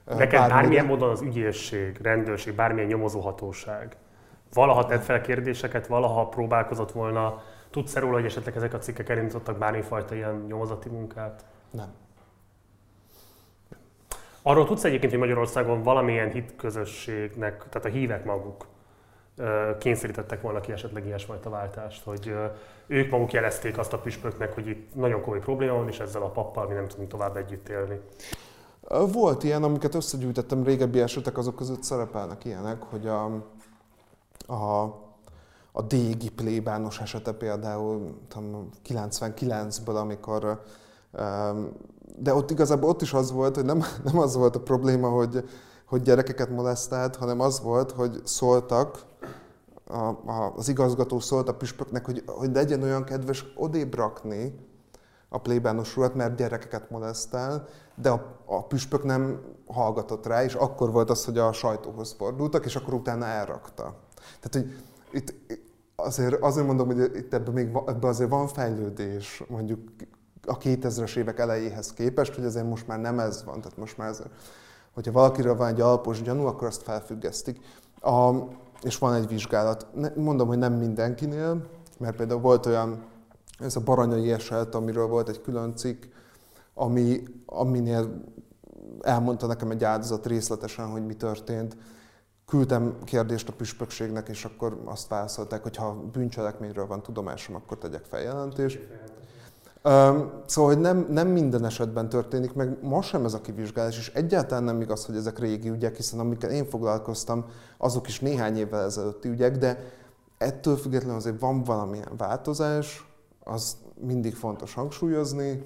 Neked 0.07 0.48
bármilyen 0.48 0.86
módon 0.86 1.11
az 1.11 1.20
ügyészség, 1.20 1.98
rendőrség, 2.02 2.54
bármilyen 2.54 2.88
nyomozóhatóság 2.88 3.96
valaha 4.52 4.86
tett 4.86 5.04
fel 5.04 5.20
kérdéseket, 5.20 5.86
valaha 5.86 6.28
próbálkozott 6.28 6.92
volna, 6.92 7.42
tudsz-e 7.70 8.00
róla, 8.00 8.14
hogy 8.14 8.24
esetleg 8.24 8.57
ezek 8.57 8.74
a 8.74 8.78
cikkek 8.78 9.09
elindítottak 9.09 9.59
bármifajta 9.59 10.14
ilyen 10.14 10.44
nyomozati 10.48 10.88
munkát? 10.88 11.44
Nem. 11.70 11.94
Arról 14.42 14.66
tudsz 14.66 14.84
egyébként, 14.84 15.11
hogy 15.11 15.20
Magyarországon 15.20 15.82
valamilyen 15.82 16.30
hitközösségnek, 16.30 17.64
tehát 17.68 17.88
a 17.88 17.90
hívek 17.90 18.24
maguk 18.24 18.66
kényszerítettek 19.78 20.40
volna 20.40 20.61
ki 20.61 20.72
esetleg 20.72 21.07
ilyesfajta 21.07 21.50
váltást, 21.50 22.04
hogy 22.04 22.34
ők 22.86 23.11
maguk 23.11 23.32
jelezték 23.32 23.78
azt 23.78 23.92
a 23.92 23.98
püspöknek, 23.98 24.52
hogy 24.52 24.66
itt 24.66 24.94
nagyon 24.94 25.20
komoly 25.20 25.38
probléma 25.38 25.74
van, 25.74 25.88
és 25.88 26.00
ezzel 26.00 26.22
a 26.22 26.30
pappal 26.30 26.66
mi 26.66 26.74
nem 26.74 26.86
tudunk 26.86 27.09
tovább 27.09 27.36
együtt 27.36 27.68
élni. 27.68 28.00
Volt 29.12 29.45
ilyen, 29.45 29.62
amiket 29.62 29.95
összegyűjtettem, 29.95 30.64
régebbi 30.64 31.01
esetek, 31.01 31.39
azok 31.39 31.57
között 31.57 31.82
szerepelnek 31.82 32.45
ilyenek, 32.45 32.82
hogy 32.82 33.07
a, 33.07 33.24
a, 34.47 34.82
a 35.72 35.82
Dégi 35.82 36.30
plébános 36.30 37.01
esete 37.01 37.32
például 37.32 38.18
99-ből, 38.89 39.97
amikor 39.97 40.62
de 42.18 42.34
ott 42.34 42.51
igazából 42.51 42.89
ott 42.89 43.03
is 43.03 43.12
az 43.12 43.32
volt, 43.32 43.55
hogy 43.55 43.64
nem, 43.64 43.82
nem 44.05 44.18
az 44.18 44.37
volt 44.37 44.57
a 44.57 44.61
probléma, 44.61 45.09
hogy, 45.09 45.49
hogy 45.84 46.03
gyerekeket 46.03 46.51
molesztált, 46.51 47.16
hanem 47.16 47.41
az 47.41 47.61
volt, 47.61 47.91
hogy 47.91 48.20
szóltak, 48.24 49.05
a, 49.89 50.05
a, 50.05 50.53
az 50.57 50.68
igazgató 50.68 51.20
szólt 51.20 51.49
a 51.49 51.55
püspöknek, 51.55 52.05
hogy, 52.05 52.22
hogy 52.26 52.55
legyen 52.55 52.82
olyan 52.82 53.05
kedves 53.05 53.45
odébb 53.57 53.95
rakni 53.95 54.55
a 55.28 55.39
plébános 55.39 55.97
ruhat, 55.97 56.14
mert 56.14 56.37
gyerekeket 56.37 56.91
molesztál, 56.91 57.68
de 57.97 58.11
a, 58.11 58.36
a 58.44 58.66
püspök 58.66 59.05
nem 59.05 59.40
hallgatott 59.66 60.26
rá, 60.26 60.44
és 60.44 60.55
akkor 60.55 60.92
volt 60.92 61.11
az, 61.11 61.24
hogy 61.24 61.38
a 61.38 61.53
sajtóhoz 61.53 62.12
fordultak, 62.18 62.64
és 62.64 62.76
akkor 62.76 62.94
utána 62.94 63.24
elrakta. 63.24 63.94
Tehát, 64.40 64.51
hogy 64.51 64.76
itt 65.12 65.34
azért, 65.97 66.42
azért 66.42 66.66
mondom, 66.66 66.86
hogy 66.86 67.11
itt 67.14 67.34
ebben 67.34 67.53
még 67.53 67.66
ebben 67.86 68.11
azért 68.11 68.30
van 68.30 68.47
fejlődés, 68.47 69.42
mondjuk 69.49 69.80
a 70.47 70.59
2000-es 70.59 71.16
évek 71.16 71.38
elejéhez 71.38 71.92
képest, 71.92 72.34
hogy 72.34 72.44
azért 72.44 72.68
most 72.68 72.86
már 72.86 73.01
nem 73.01 73.18
ez 73.18 73.44
van, 73.44 73.61
tehát 73.61 73.76
most 73.76 73.99
már 73.99 74.09
ez, 74.09 74.22
hogyha 74.94 75.12
valakiről 75.12 75.57
van 75.57 75.68
egy 75.68 75.80
alapos 75.80 76.22
gyanú, 76.22 76.47
akkor 76.47 76.66
azt 76.66 76.82
felfüggesztik. 76.82 77.61
A, 78.01 78.30
és 78.82 78.99
van 78.99 79.14
egy 79.14 79.28
vizsgálat. 79.28 79.86
Mondom, 80.14 80.49
hogy 80.49 80.59
nem 80.59 80.72
mindenkinél, 80.72 81.66
mert 81.99 82.16
például 82.16 82.40
volt 82.40 82.66
olyan, 82.66 83.05
ez 83.59 83.76
a 83.76 83.80
baranyai 83.80 84.32
eset, 84.32 84.74
amiről 84.74 85.07
volt 85.07 85.28
egy 85.28 85.40
külön 85.40 85.76
cikk, 85.76 86.05
ami, 86.78 87.22
aminél 87.46 88.24
elmondta 89.00 89.46
nekem 89.46 89.70
egy 89.70 89.84
áldozat 89.84 90.26
részletesen, 90.26 90.86
hogy 90.86 91.06
mi 91.06 91.14
történt. 91.14 91.76
Küldtem 92.46 92.96
kérdést 93.04 93.48
a 93.48 93.52
püspökségnek, 93.52 94.28
és 94.28 94.44
akkor 94.44 94.82
azt 94.84 95.08
válaszolták, 95.08 95.62
hogy 95.62 95.76
ha 95.76 95.92
bűncselekményről 96.12 96.86
van 96.86 97.02
tudomásom, 97.02 97.54
akkor 97.54 97.78
tegyek 97.78 98.04
feljelentést. 98.04 98.80
Szóval, 100.46 100.72
hogy 100.72 100.78
nem, 100.78 101.06
nem 101.10 101.28
minden 101.28 101.64
esetben 101.64 102.08
történik, 102.08 102.52
meg 102.52 102.78
ma 102.82 103.02
sem 103.02 103.24
ez 103.24 103.34
a 103.34 103.40
kivizsgálás, 103.40 103.98
és 103.98 104.12
egyáltalán 104.14 104.64
nem 104.64 104.80
igaz, 104.80 105.06
hogy 105.06 105.16
ezek 105.16 105.38
régi 105.38 105.68
ügyek, 105.68 105.96
hiszen 105.96 106.18
amikkel 106.18 106.50
én 106.50 106.64
foglalkoztam, 106.64 107.44
azok 107.78 108.08
is 108.08 108.20
néhány 108.20 108.56
évvel 108.56 108.84
ezelőtti 108.84 109.28
ügyek, 109.28 109.56
de 109.56 109.78
ettől 110.38 110.76
függetlenül 110.76 111.16
azért 111.16 111.40
van 111.40 111.64
valamilyen 111.64 112.12
változás, 112.16 113.10
az 113.44 113.76
mindig 114.00 114.34
fontos 114.34 114.74
hangsúlyozni, 114.74 115.62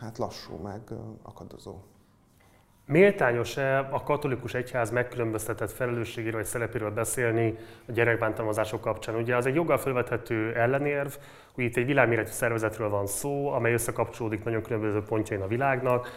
hát 0.00 0.18
lassú, 0.18 0.56
meg 0.56 0.80
akadozó. 1.22 1.80
Méltányos-e 2.86 3.78
a 3.78 4.02
katolikus 4.02 4.54
egyház 4.54 4.90
megkülönböztetett 4.90 5.70
felelősségéről 5.70 6.40
vagy 6.40 6.48
szerepéről 6.48 6.90
beszélni 6.90 7.58
a 7.88 7.92
gyerekbántalmazások 7.92 8.80
kapcsán? 8.80 9.14
Ugye 9.14 9.36
az 9.36 9.46
egy 9.46 9.54
joggal 9.54 9.78
felvethető 9.78 10.54
ellenérv, 10.54 11.12
itt 11.64 11.76
egy 11.76 11.86
világméretű 11.86 12.30
szervezetről 12.30 12.88
van 12.88 13.06
szó, 13.06 13.52
amely 13.52 13.72
összekapcsolódik 13.72 14.44
nagyon 14.44 14.62
különböző 14.62 15.02
pontjain 15.02 15.42
a 15.42 15.46
világnak. 15.46 16.08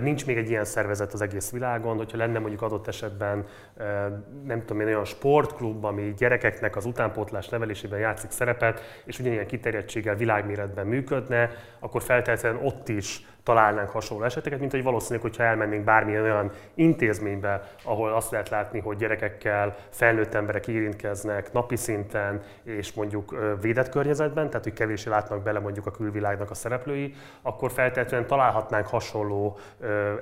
Nincs 0.00 0.26
még 0.26 0.36
egy 0.36 0.50
ilyen 0.50 0.64
szervezet 0.64 1.12
az 1.12 1.20
egész 1.20 1.50
világon, 1.50 1.96
hogyha 1.96 2.16
lenne 2.16 2.38
mondjuk 2.38 2.62
adott 2.62 2.86
esetben, 2.86 3.46
nem 4.44 4.60
tudom 4.60 4.80
én, 4.80 4.86
olyan 4.86 5.04
sportklub, 5.04 5.84
ami 5.84 6.14
gyerekeknek 6.16 6.76
az 6.76 6.84
utánpótlás 6.84 7.48
nevelésében 7.48 7.98
játszik 7.98 8.30
szerepet, 8.30 8.80
és 9.04 9.18
ugyanilyen 9.18 9.46
kiterjedtséggel 9.46 10.14
világméretben 10.14 10.86
működne, 10.86 11.50
akkor 11.78 12.02
feltétlenül 12.02 12.60
ott 12.62 12.88
is 12.88 13.26
találnánk 13.42 13.90
hasonló 13.90 14.24
eseteket, 14.24 14.58
mint 14.58 14.70
hogy 14.70 14.82
valószínűleg, 14.82 15.22
hogyha 15.22 15.42
elmennénk 15.42 15.84
bármilyen 15.84 16.22
olyan 16.22 16.50
intézménybe, 16.74 17.62
ahol 17.84 18.12
azt 18.12 18.30
lehet 18.30 18.48
látni, 18.48 18.80
hogy 18.80 18.96
gyerekekkel 18.96 19.76
felnőtt 19.90 20.34
emberek 20.34 20.66
érintkeznek 20.68 21.52
napi 21.52 21.76
szinten, 21.76 22.42
és 22.62 22.92
mondjuk 22.92 23.36
védett 23.60 23.88
környezetben, 23.88 24.48
tehát 24.48 24.64
hogy 24.64 24.72
kevésbé 24.72 25.10
látnak 25.10 25.42
bele 25.42 25.58
mondjuk 25.58 25.86
a 25.86 25.90
külvilágnak 25.90 26.50
a 26.50 26.54
szereplői, 26.54 27.14
akkor 27.42 27.70
feltétlenül 27.70 28.26
találhatnánk 28.26 28.86
hasonló 28.86 29.58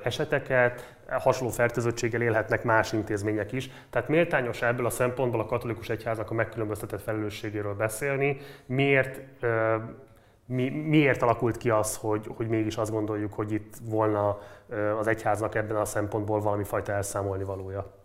eseteket, 0.02 0.96
hasonló 1.10 1.52
fertőzöttséggel 1.52 2.22
élhetnek 2.22 2.62
más 2.62 2.92
intézmények 2.92 3.52
is. 3.52 3.70
Tehát 3.90 4.08
méltányos 4.08 4.62
ebből 4.62 4.86
a 4.86 4.90
szempontból 4.90 5.40
a 5.40 5.46
katolikus 5.46 5.88
egyháznak 5.88 6.30
a 6.30 6.34
megkülönböztetett 6.34 7.02
felelősségéről 7.02 7.74
beszélni. 7.74 8.36
Miért 8.66 9.20
mi, 10.48 10.68
miért 10.68 11.22
alakult 11.22 11.56
ki 11.56 11.70
az, 11.70 11.96
hogy, 11.96 12.30
hogy 12.36 12.48
mégis 12.48 12.76
azt 12.76 12.90
gondoljuk, 12.90 13.32
hogy 13.32 13.52
itt 13.52 13.76
volna 13.84 14.38
az 14.98 15.06
egyháznak 15.06 15.54
ebben 15.54 15.76
a 15.76 15.84
szempontból 15.84 16.40
valami 16.40 16.64
fajta 16.64 16.92
elszámolni 16.92 17.44
valója? 17.44 17.96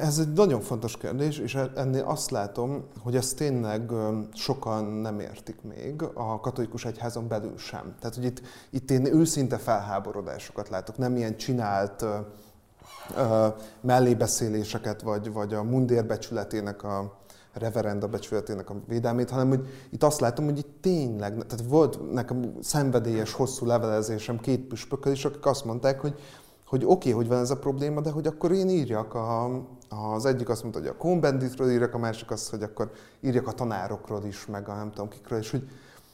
Ez 0.00 0.18
egy 0.18 0.32
nagyon 0.32 0.60
fontos 0.60 0.96
kérdés, 0.96 1.38
és 1.38 1.58
ennél 1.74 2.04
azt 2.04 2.30
látom, 2.30 2.88
hogy 3.02 3.16
ezt 3.16 3.36
tényleg 3.36 3.90
sokan 4.32 4.84
nem 4.84 5.20
értik 5.20 5.62
még, 5.62 6.02
a 6.14 6.40
katolikus 6.40 6.84
egyházon 6.84 7.28
belül 7.28 7.58
sem. 7.58 7.94
Tehát, 8.00 8.14
hogy 8.14 8.24
itt, 8.24 8.40
itt 8.70 8.90
én 8.90 9.14
őszinte 9.14 9.58
felháborodásokat 9.58 10.68
látok, 10.68 10.96
nem 10.96 11.16
ilyen 11.16 11.36
csinált 11.36 12.02
uh, 12.02 13.46
mellébeszéléseket, 13.80 15.02
vagy, 15.02 15.32
vagy 15.32 15.54
a 15.54 15.62
mundérbecsületének 15.62 16.82
a, 16.82 17.18
reverenda 17.58 18.08
becsületének 18.08 18.70
a 18.70 18.76
védelmét, 18.88 19.30
hanem 19.30 19.48
hogy 19.48 19.68
itt 19.90 20.02
azt 20.02 20.20
látom, 20.20 20.44
hogy 20.44 20.58
itt 20.58 20.78
tényleg, 20.80 21.32
tehát 21.32 21.64
volt 21.68 22.12
nekem 22.12 22.56
szenvedélyes, 22.60 23.32
hosszú 23.32 23.66
levelezésem 23.66 24.40
két 24.40 24.60
püspökkel 24.60 25.12
is, 25.12 25.24
akik 25.24 25.46
azt 25.46 25.64
mondták, 25.64 26.00
hogy 26.00 26.20
hogy 26.66 26.84
oké, 26.84 26.92
okay, 26.92 27.12
hogy 27.12 27.28
van 27.28 27.38
ez 27.38 27.50
a 27.50 27.58
probléma, 27.58 28.00
de 28.00 28.10
hogy 28.10 28.26
akkor 28.26 28.52
én 28.52 28.68
írjak, 28.68 29.14
a, 29.14 29.44
az 29.88 30.24
egyik 30.24 30.48
azt 30.48 30.62
mondta, 30.62 30.80
hogy 30.80 30.88
a 30.88 30.96
Cohn-Benditről 30.96 31.70
írjak, 31.70 31.94
a 31.94 31.98
másik 31.98 32.30
azt, 32.30 32.50
hogy 32.50 32.62
akkor 32.62 32.90
írjak 33.20 33.46
a 33.46 33.52
tanárokról 33.52 34.24
is, 34.24 34.46
meg 34.46 34.68
a 34.68 34.74
nem 34.74 34.90
tudom 34.90 35.08
kikről, 35.08 35.38
és 35.38 35.50
hogy, 35.50 35.64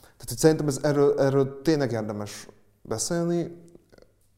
tehát, 0.00 0.28
hogy 0.28 0.36
szerintem 0.36 0.66
ez, 0.66 0.78
erről, 0.82 1.18
erről 1.18 1.62
tényleg 1.62 1.92
érdemes 1.92 2.48
beszélni. 2.82 3.56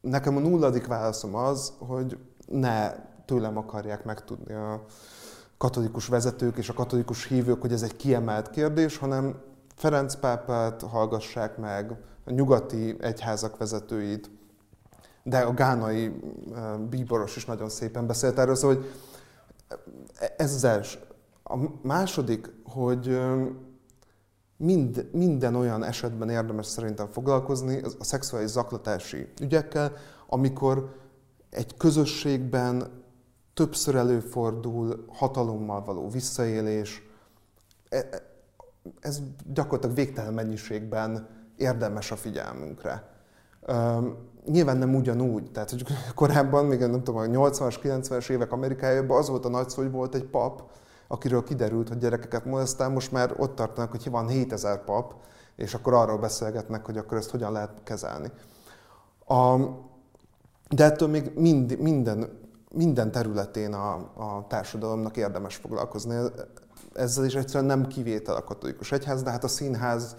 Nekem 0.01 0.37
a 0.37 0.41
nulladik 0.41 0.87
válaszom 0.87 1.35
az, 1.35 1.73
hogy 1.79 2.19
ne 2.47 2.93
tőlem 3.25 3.57
akarják 3.57 4.05
megtudni 4.05 4.55
a, 4.55 4.85
katolikus 5.65 6.07
vezetők 6.07 6.57
és 6.57 6.69
a 6.69 6.73
katolikus 6.73 7.27
hívők, 7.27 7.61
hogy 7.61 7.73
ez 7.73 7.83
egy 7.83 7.97
kiemelt 7.97 8.51
kérdés, 8.51 8.97
hanem 8.97 9.35
Ferenc 9.75 10.15
pápát 10.15 10.83
hallgassák 10.83 11.57
meg, 11.57 11.97
a 12.25 12.31
nyugati 12.31 12.97
egyházak 13.01 13.57
vezetőit, 13.57 14.31
de 15.23 15.39
a 15.39 15.55
gánai 15.55 16.21
bíboros 16.91 17.37
is 17.37 17.45
nagyon 17.45 17.69
szépen 17.69 18.07
beszélt 18.07 18.39
erről, 18.39 18.55
szóval 18.55 18.77
hogy 18.77 18.87
ez 20.37 20.55
az 20.55 20.65
első. 20.65 20.99
A 21.45 21.57
második, 21.83 22.51
hogy 22.65 23.21
mind, 24.57 25.09
minden 25.13 25.55
olyan 25.55 25.83
esetben 25.83 26.31
érdemes 26.31 26.67
szerintem 26.67 27.07
foglalkozni 27.11 27.81
a 27.99 28.05
szexuális 28.05 28.51
zaklatási 28.51 29.29
ügyekkel, 29.41 29.93
amikor 30.27 30.97
egy 31.51 31.77
közösségben 31.77 33.03
többször 33.55 33.95
előfordul 33.95 35.05
hatalommal 35.09 35.85
való 35.85 36.09
visszaélés. 36.09 37.03
E, 37.89 37.97
e, 37.97 38.23
ez 39.01 39.21
gyakorlatilag 39.53 39.97
végtelen 39.97 40.35
mennyiségben 40.35 41.29
érdemes 41.57 42.11
a 42.11 42.17
figyelmünkre. 42.17 43.13
Nyilván 44.47 44.77
nem 44.77 44.95
ugyanúgy, 44.95 45.51
tehát 45.51 45.71
hogy 45.71 45.85
korábban, 46.15 46.65
még 46.65 46.79
nem 46.79 47.03
tudom, 47.03 47.21
a 47.21 47.25
80-as, 47.25 47.77
90-es 47.83 48.31
évek 48.31 48.53
Amerikájában 48.53 49.19
az 49.19 49.29
volt 49.29 49.45
a 49.45 49.49
nagy 49.49 49.69
szó, 49.69 49.83
hogy 49.83 49.91
volt 49.91 50.15
egy 50.15 50.25
pap, 50.25 50.71
akiről 51.09 51.43
kiderült, 51.43 51.89
hogy 51.89 51.99
gyerekeket 51.99 52.45
molesztál, 52.45 52.89
most 52.89 53.13
már 53.13 53.35
ott 53.37 53.55
tartanak, 53.55 53.91
hogy 53.91 54.11
van 54.11 54.29
7000 54.29 54.85
pap, 54.85 55.15
és 55.57 55.75
akkor 55.75 55.95
arról 55.95 56.19
beszélgetnek, 56.19 56.85
hogy 56.85 56.97
akkor 56.97 57.17
ezt 57.17 57.31
hogyan 57.31 57.53
lehet 57.53 57.83
kezelni. 57.83 58.31
A, 59.27 59.57
de 60.69 60.85
ettől 60.85 61.09
még 61.09 61.33
mind, 61.35 61.79
minden 61.79 62.44
minden 62.75 63.11
területén 63.11 63.73
a, 63.73 63.95
a 63.95 64.47
társadalomnak 64.49 65.17
érdemes 65.17 65.57
foglalkozni. 65.57 66.17
Ezzel 66.93 67.25
is 67.25 67.35
egyszerűen 67.35 67.79
nem 67.79 67.87
kivétel 67.87 68.37
a 68.37 68.45
katolikus 68.45 68.93
egyház, 68.93 69.23
de 69.23 69.31
hát 69.31 69.45
a 69.45 69.49
színház 69.49 70.17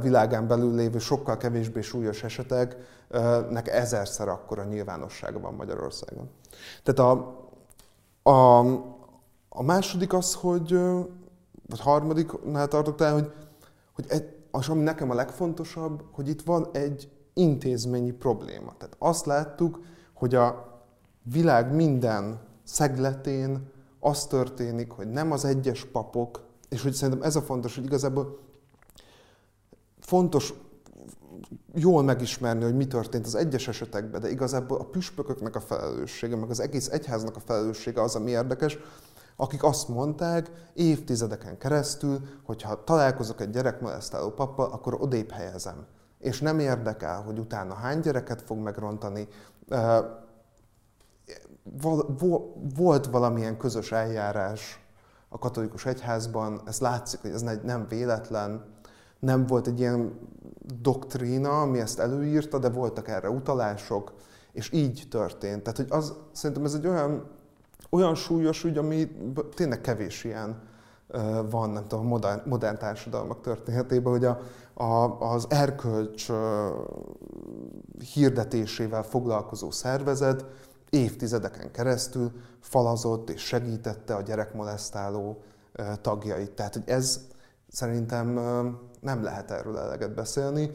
világán 0.00 0.46
belül 0.46 0.74
lévő 0.74 0.98
sokkal 0.98 1.36
kevésbé 1.36 1.80
súlyos 1.80 2.22
eseteknek 2.22 3.68
ezerszer 3.68 4.28
akkora 4.28 4.64
nyilvánossága 4.64 5.40
van 5.40 5.54
Magyarországon. 5.54 6.30
Tehát 6.82 7.10
a, 7.12 7.36
a, 8.30 8.58
a 9.48 9.62
második 9.62 10.12
az, 10.12 10.34
hogy, 10.34 10.72
vagy 11.68 11.80
harmadiknál 11.80 12.68
tartok 12.68 12.96
talán, 12.96 13.12
hogy, 13.12 13.32
hogy 13.94 14.04
egy, 14.08 14.36
az, 14.50 14.68
ami 14.68 14.82
nekem 14.82 15.10
a 15.10 15.14
legfontosabb, 15.14 16.02
hogy 16.12 16.28
itt 16.28 16.42
van 16.42 16.68
egy 16.72 17.10
intézményi 17.34 18.10
probléma. 18.10 18.74
Tehát 18.78 18.96
azt 18.98 19.26
láttuk, 19.26 19.80
hogy 20.12 20.34
a 20.34 20.67
világ 21.22 21.74
minden 21.74 22.40
szegletén 22.64 23.70
az 24.00 24.26
történik, 24.26 24.90
hogy 24.90 25.10
nem 25.10 25.32
az 25.32 25.44
egyes 25.44 25.84
papok, 25.84 26.46
és 26.68 26.82
hogy 26.82 26.92
szerintem 26.92 27.22
ez 27.24 27.36
a 27.36 27.42
fontos, 27.42 27.74
hogy 27.74 27.84
igazából 27.84 28.38
fontos 30.00 30.54
jól 31.74 32.02
megismerni, 32.02 32.64
hogy 32.64 32.76
mi 32.76 32.86
történt 32.86 33.26
az 33.26 33.34
egyes 33.34 33.68
esetekben, 33.68 34.20
de 34.20 34.30
igazából 34.30 34.78
a 34.78 34.84
püspököknek 34.84 35.56
a 35.56 35.60
felelőssége, 35.60 36.36
meg 36.36 36.50
az 36.50 36.60
egész 36.60 36.88
egyháznak 36.88 37.36
a 37.36 37.40
felelőssége 37.40 38.02
az, 38.02 38.14
ami 38.14 38.30
érdekes, 38.30 38.78
akik 39.36 39.62
azt 39.62 39.88
mondták 39.88 40.50
évtizedeken 40.74 41.58
keresztül, 41.58 42.20
hogy 42.44 42.62
ha 42.62 42.84
találkozok 42.84 43.40
egy 43.40 43.50
gyerekmolesztáló 43.50 44.30
pappal, 44.30 44.70
akkor 44.72 44.96
odébb 45.00 45.30
helyezem. 45.30 45.86
És 46.18 46.40
nem 46.40 46.58
érdekel, 46.58 47.22
hogy 47.22 47.38
utána 47.38 47.74
hány 47.74 48.00
gyereket 48.00 48.42
fog 48.42 48.58
megrontani, 48.58 49.28
volt 52.76 53.06
valamilyen 53.06 53.56
közös 53.56 53.92
eljárás 53.92 54.80
a 55.28 55.38
katolikus 55.38 55.86
egyházban, 55.86 56.60
ez 56.66 56.80
látszik, 56.80 57.20
hogy 57.20 57.30
ez 57.30 57.42
nem 57.62 57.86
véletlen, 57.88 58.64
nem 59.18 59.46
volt 59.46 59.66
egy 59.66 59.78
ilyen 59.78 60.18
doktrína, 60.82 61.60
ami 61.60 61.78
ezt 61.78 61.98
előírta, 61.98 62.58
de 62.58 62.68
voltak 62.68 63.08
erre 63.08 63.30
utalások, 63.30 64.12
és 64.52 64.72
így 64.72 65.06
történt. 65.10 65.62
Tehát, 65.62 65.76
hogy 65.76 65.86
az, 65.90 66.14
szerintem 66.32 66.64
ez 66.64 66.74
egy 66.74 66.86
olyan, 66.86 67.30
olyan 67.90 68.14
súlyos 68.14 68.64
ügy, 68.64 68.78
ami 68.78 69.10
tényleg 69.54 69.80
kevés 69.80 70.24
ilyen 70.24 70.62
van, 71.50 71.70
nem 71.70 71.86
tudom, 71.86 72.06
modern, 72.06 72.48
modern 72.48 72.78
társadalmak 72.78 73.40
történetében, 73.40 74.12
hogy 74.12 74.24
a, 74.24 74.40
a, 74.74 75.20
az 75.32 75.46
erkölcs 75.48 76.26
hirdetésével 78.14 79.02
foglalkozó 79.02 79.70
szervezet 79.70 80.44
évtizedeken 80.90 81.70
keresztül 81.70 82.32
falazott 82.60 83.30
és 83.30 83.40
segítette 83.40 84.14
a 84.14 84.22
gyerekmolesztáló 84.22 85.42
tagjait. 86.00 86.50
Tehát, 86.50 86.72
hogy 86.72 86.88
ez 86.88 87.20
szerintem 87.68 88.32
nem 89.00 89.22
lehet 89.22 89.50
erről 89.50 89.78
eleget 89.78 90.14
beszélni. 90.14 90.74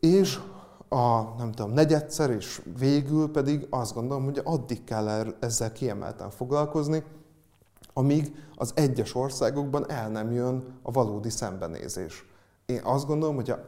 És 0.00 0.40
a, 0.88 1.22
nem 1.38 1.52
tudom, 1.52 1.72
negyedszer 1.72 2.30
és 2.30 2.62
végül 2.78 3.30
pedig 3.30 3.66
azt 3.70 3.94
gondolom, 3.94 4.24
hogy 4.24 4.40
addig 4.44 4.84
kell 4.84 5.34
ezzel 5.40 5.72
kiemelten 5.72 6.30
foglalkozni, 6.30 7.04
amíg 7.92 8.34
az 8.54 8.72
egyes 8.74 9.14
országokban 9.14 9.90
el 9.90 10.08
nem 10.08 10.32
jön 10.32 10.78
a 10.82 10.90
valódi 10.90 11.30
szembenézés. 11.30 12.24
Én 12.66 12.80
azt 12.84 13.06
gondolom, 13.06 13.34
hogy 13.34 13.50
a, 13.50 13.64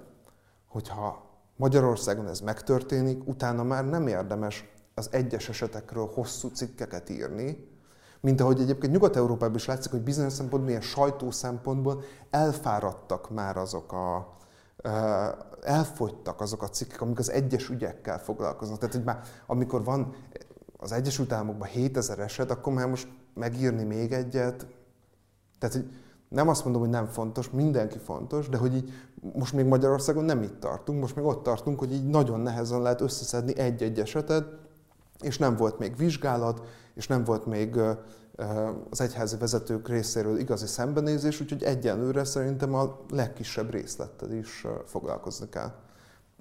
hogyha 0.69 1.25
Magyarországon 1.57 2.29
ez 2.29 2.41
megtörténik, 2.41 3.29
utána 3.29 3.63
már 3.63 3.85
nem 3.89 4.07
érdemes 4.07 4.65
az 4.99 5.09
egyes 5.11 5.49
esetekről 5.49 6.11
hosszú 6.15 6.49
cikkeket 6.49 7.11
írni, 7.11 7.69
mint 8.21 8.41
ahogy 8.41 8.61
egyébként 8.61 8.93
Nyugat-Európában 8.93 9.57
is 9.57 9.67
látszik, 9.67 9.91
hogy 9.91 10.03
bizonyos 10.03 10.33
szempontból, 10.33 10.61
milyen 10.61 10.81
sajtó 10.81 11.31
szempontból 11.31 12.03
elfáradtak 12.31 13.31
már 13.31 13.57
azok 13.57 13.93
a, 13.93 14.37
elfogytak 15.63 16.41
azok 16.41 16.63
a 16.63 16.69
cikkek, 16.69 17.01
amik 17.01 17.19
az 17.19 17.31
egyes 17.31 17.69
ügyekkel 17.69 18.19
foglalkoznak. 18.19 18.79
Tehát, 18.79 18.95
hogy 18.95 19.05
már 19.05 19.21
amikor 19.47 19.85
van 19.85 20.15
az 20.77 20.93
Egyesült 20.93 21.33
Államokban 21.33 21.69
7000 21.69 22.19
eset, 22.19 22.51
akkor 22.51 22.73
már 22.73 22.89
most 22.89 23.09
megírni 23.35 23.85
még 23.85 24.13
egyet. 24.13 24.67
Tehát, 25.59 25.75
hogy 25.75 25.89
nem 26.29 26.49
azt 26.49 26.65
mondom, 26.65 26.83
hogy 26.83 26.91
nem 26.91 27.07
fontos, 27.07 27.51
mindenki 27.51 27.99
fontos, 27.99 28.49
de 28.49 28.57
hogy 28.57 28.75
így 28.75 28.93
most 29.35 29.53
még 29.53 29.67
Magyarországon 29.67 30.25
nem 30.25 30.43
itt 30.43 30.61
tartunk, 30.61 31.01
most 31.01 31.17
még 31.17 31.25
ott 31.25 31.43
tartunk, 31.43 31.79
hogy 31.79 31.93
így 31.93 32.07
nagyon 32.07 32.41
nehezen 32.41 32.83
lehet 32.83 33.01
összeszedni 33.01 33.59
egy-egy 33.59 34.01
esetet, 34.01 34.65
és 35.21 35.39
nem 35.39 35.57
volt 35.57 35.79
még 35.79 35.97
vizsgálat, 35.97 36.63
és 36.95 37.07
nem 37.07 37.25
volt 37.25 37.47
még 37.47 37.81
az 38.91 39.01
egyházi 39.01 39.37
vezetők 39.37 39.89
részéről 39.89 40.39
igazi 40.39 40.67
szembenézés, 40.67 41.41
úgyhogy 41.41 41.63
egyenlőre 41.63 42.25
szerintem 42.25 42.75
a 42.75 42.99
legkisebb 43.11 43.71
részlettel 43.71 44.33
is 44.33 44.67
foglalkozni 44.85 45.49
kell. 45.49 45.73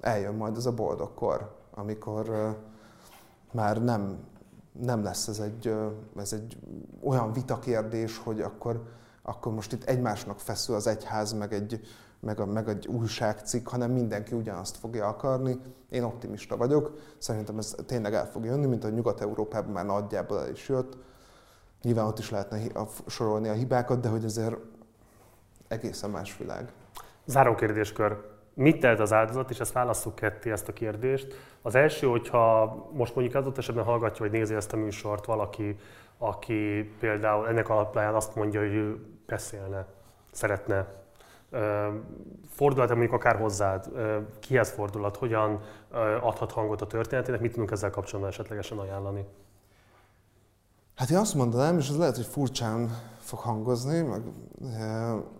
Eljön 0.01 0.33
majd 0.33 0.57
ez 0.57 0.65
a 0.65 0.73
boldog 0.73 1.13
kor, 1.13 1.55
amikor 1.71 2.55
már 3.51 3.83
nem, 3.83 4.17
nem 4.71 5.03
lesz 5.03 5.27
ez 5.27 5.39
egy, 5.39 5.75
ez 6.17 6.33
egy 6.33 6.57
olyan 7.03 7.33
vitakérdés, 7.33 8.17
hogy 8.17 8.41
akkor, 8.41 8.83
akkor 9.21 9.53
most 9.53 9.73
itt 9.73 9.83
egymásnak 9.83 10.39
feszül 10.39 10.75
az 10.75 10.87
egyház, 10.87 11.33
meg 11.33 11.53
egy, 11.53 11.81
meg, 12.25 12.39
a, 12.39 12.45
meg 12.45 12.67
egy 12.67 12.87
újságcikk, 12.87 13.67
hanem 13.67 13.91
mindenki 13.91 14.35
ugyanazt 14.35 14.77
fogja 14.77 15.07
akarni. 15.07 15.57
Én 15.89 16.03
optimista 16.03 16.57
vagyok, 16.57 16.97
szerintem 17.17 17.57
ez 17.57 17.75
tényleg 17.85 18.13
el 18.13 18.27
fog 18.27 18.45
jönni, 18.45 18.65
mint 18.65 18.83
a 18.83 18.89
Nyugat-Európában 18.89 19.71
már 19.71 19.85
nagyjából 19.85 20.39
el 20.39 20.49
is 20.49 20.69
jött. 20.69 20.97
Nyilván 21.81 22.05
ott 22.05 22.19
is 22.19 22.29
lehetne 22.29 22.59
sorolni 23.07 23.47
a 23.47 23.53
hibákat, 23.53 23.99
de 23.99 24.09
hogy 24.09 24.25
azért 24.25 24.55
egészen 25.67 26.09
más 26.09 26.37
világ. 26.37 26.71
Záró 27.25 27.55
kérdéskör. 27.55 28.33
Mit 28.53 28.79
tehet 28.79 28.99
az 28.99 29.13
áldozat, 29.13 29.49
és 29.49 29.59
ezt 29.59 29.73
válasszuk 29.73 30.15
ketté 30.15 30.51
ezt 30.51 30.67
a 30.67 30.73
kérdést. 30.73 31.33
Az 31.61 31.75
első, 31.75 32.07
hogyha 32.07 32.75
most 32.91 33.15
mondjuk 33.15 33.35
adott 33.35 33.57
esetben 33.57 33.83
hallgatja, 33.83 34.25
vagy 34.25 34.31
nézi 34.31 34.53
ezt 34.53 34.73
a 34.73 34.77
műsort 34.77 35.25
valaki, 35.25 35.79
aki 36.17 36.91
például 36.99 37.47
ennek 37.47 37.69
alapján 37.69 38.15
azt 38.15 38.35
mondja, 38.35 38.59
hogy 38.59 38.73
ő 38.73 38.97
beszélne, 39.25 39.85
szeretne 40.31 41.04
fordulhat 42.49 42.89
mondjuk 42.89 43.13
akár 43.13 43.35
hozzád, 43.35 43.89
kihez 44.39 44.69
fordulhat, 44.69 45.17
hogyan 45.17 45.59
adhat 46.21 46.51
hangot 46.51 46.81
a 46.81 46.87
történetének, 46.87 47.41
mit 47.41 47.51
tudunk 47.51 47.71
ezzel 47.71 47.89
kapcsolatban 47.89 48.31
esetlegesen 48.31 48.77
ajánlani? 48.77 49.25
Hát 50.95 51.09
én 51.09 51.17
azt 51.17 51.35
mondanám, 51.35 51.77
és 51.77 51.89
ez 51.89 51.97
lehet, 51.97 52.15
hogy 52.15 52.25
furcsán 52.25 52.97
fog 53.19 53.39
hangozni, 53.39 54.01
meg, 54.01 54.21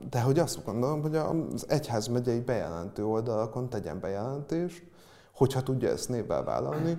de 0.10 0.22
hogy 0.22 0.40
azt 0.40 0.66
gondolom, 0.66 1.02
hogy 1.02 1.16
az 1.16 1.66
egyház 1.70 2.08
megyei 2.08 2.40
bejelentő 2.40 3.06
oldalakon 3.06 3.70
tegyen 3.70 4.00
bejelentést, 4.00 4.84
hogyha 5.34 5.64
tudja 5.64 5.90
ezt 5.90 6.10
névvel 6.10 6.44
vállalni, 6.44 6.98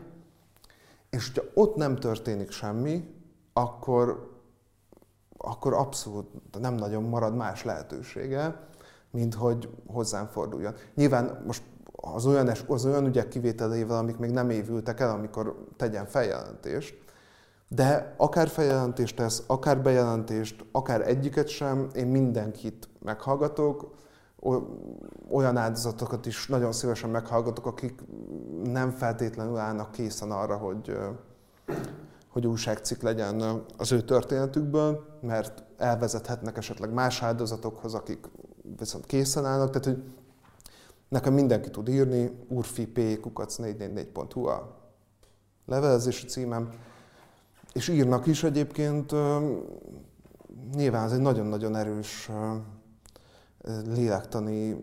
és 1.10 1.32
hogyha 1.32 1.50
ott 1.54 1.76
nem 1.76 1.96
történik 1.96 2.50
semmi, 2.50 3.14
akkor, 3.52 4.30
akkor 5.36 5.72
abszolút 5.72 6.26
nem 6.60 6.74
nagyon 6.74 7.02
marad 7.02 7.36
más 7.36 7.64
lehetősége, 7.64 8.66
mint 9.16 9.34
hogy 9.34 9.68
hozzám 9.86 10.26
forduljon. 10.26 10.74
Nyilván 10.94 11.42
most 11.46 11.62
az 11.92 12.26
olyan, 12.26 12.50
az 12.66 12.86
olyan 12.86 13.06
ügyek 13.06 13.28
kivételével, 13.28 13.98
amik 13.98 14.16
még 14.16 14.30
nem 14.30 14.50
évültek 14.50 15.00
el, 15.00 15.10
amikor 15.10 15.66
tegyen 15.76 16.06
feljelentést, 16.06 16.98
de 17.68 18.14
akár 18.16 18.48
feljelentést 18.48 19.16
tesz, 19.16 19.42
akár 19.46 19.82
bejelentést, 19.82 20.64
akár 20.72 21.08
egyiket 21.08 21.48
sem, 21.48 21.88
én 21.94 22.06
mindenkit 22.06 22.88
meghallgatok, 23.02 23.94
olyan 25.30 25.56
áldozatokat 25.56 26.26
is 26.26 26.46
nagyon 26.46 26.72
szívesen 26.72 27.10
meghallgatok, 27.10 27.66
akik 27.66 28.00
nem 28.62 28.90
feltétlenül 28.90 29.56
állnak 29.56 29.90
készen 29.90 30.30
arra, 30.30 30.56
hogy, 30.56 30.98
hogy 32.28 32.46
újságcikk 32.46 33.02
legyen 33.02 33.64
az 33.76 33.92
ő 33.92 34.00
történetükből, 34.00 35.04
mert 35.20 35.64
elvezethetnek 35.76 36.56
esetleg 36.56 36.92
más 36.92 37.22
áldozatokhoz, 37.22 37.94
akik 37.94 38.26
viszont 38.78 39.06
készen 39.06 39.44
állnak. 39.44 39.70
Tehát, 39.70 39.84
hogy 39.84 40.02
nekem 41.08 41.32
mindenki 41.32 41.70
tud 41.70 41.88
írni, 41.88 42.30
urfi.p.kukac444.hu 42.48 44.46
a 44.46 44.76
levelezési 45.66 46.26
címem, 46.26 46.70
és 47.72 47.88
írnak 47.88 48.26
is 48.26 48.42
egyébként, 48.42 49.12
nyilván 50.74 51.04
ez 51.04 51.12
egy 51.12 51.20
nagyon-nagyon 51.20 51.76
erős 51.76 52.30
lélektani 53.94 54.76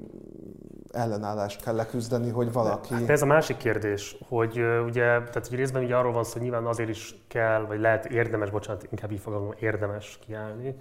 ellenállást 0.91 1.61
kell 1.61 1.75
leküzdeni, 1.75 2.29
hogy 2.29 2.51
valaki... 2.51 2.93
Hát 2.93 3.09
ez 3.09 3.21
a 3.21 3.25
másik 3.25 3.57
kérdés, 3.57 4.17
hogy 4.27 4.59
ugye, 4.85 5.03
tehát 5.03 5.47
hogy 5.47 5.57
részben 5.57 5.83
ugye 5.83 5.95
arról 5.95 6.11
van 6.11 6.23
szó, 6.23 6.31
hogy 6.31 6.41
nyilván 6.41 6.65
azért 6.65 6.89
is 6.89 7.15
kell, 7.27 7.65
vagy 7.65 7.79
lehet 7.79 8.05
érdemes, 8.05 8.49
bocsánat, 8.49 8.87
inkább 8.91 9.11
így 9.11 9.19
fogalmazom, 9.19 9.55
érdemes 9.59 10.19
kiállni, 10.25 10.75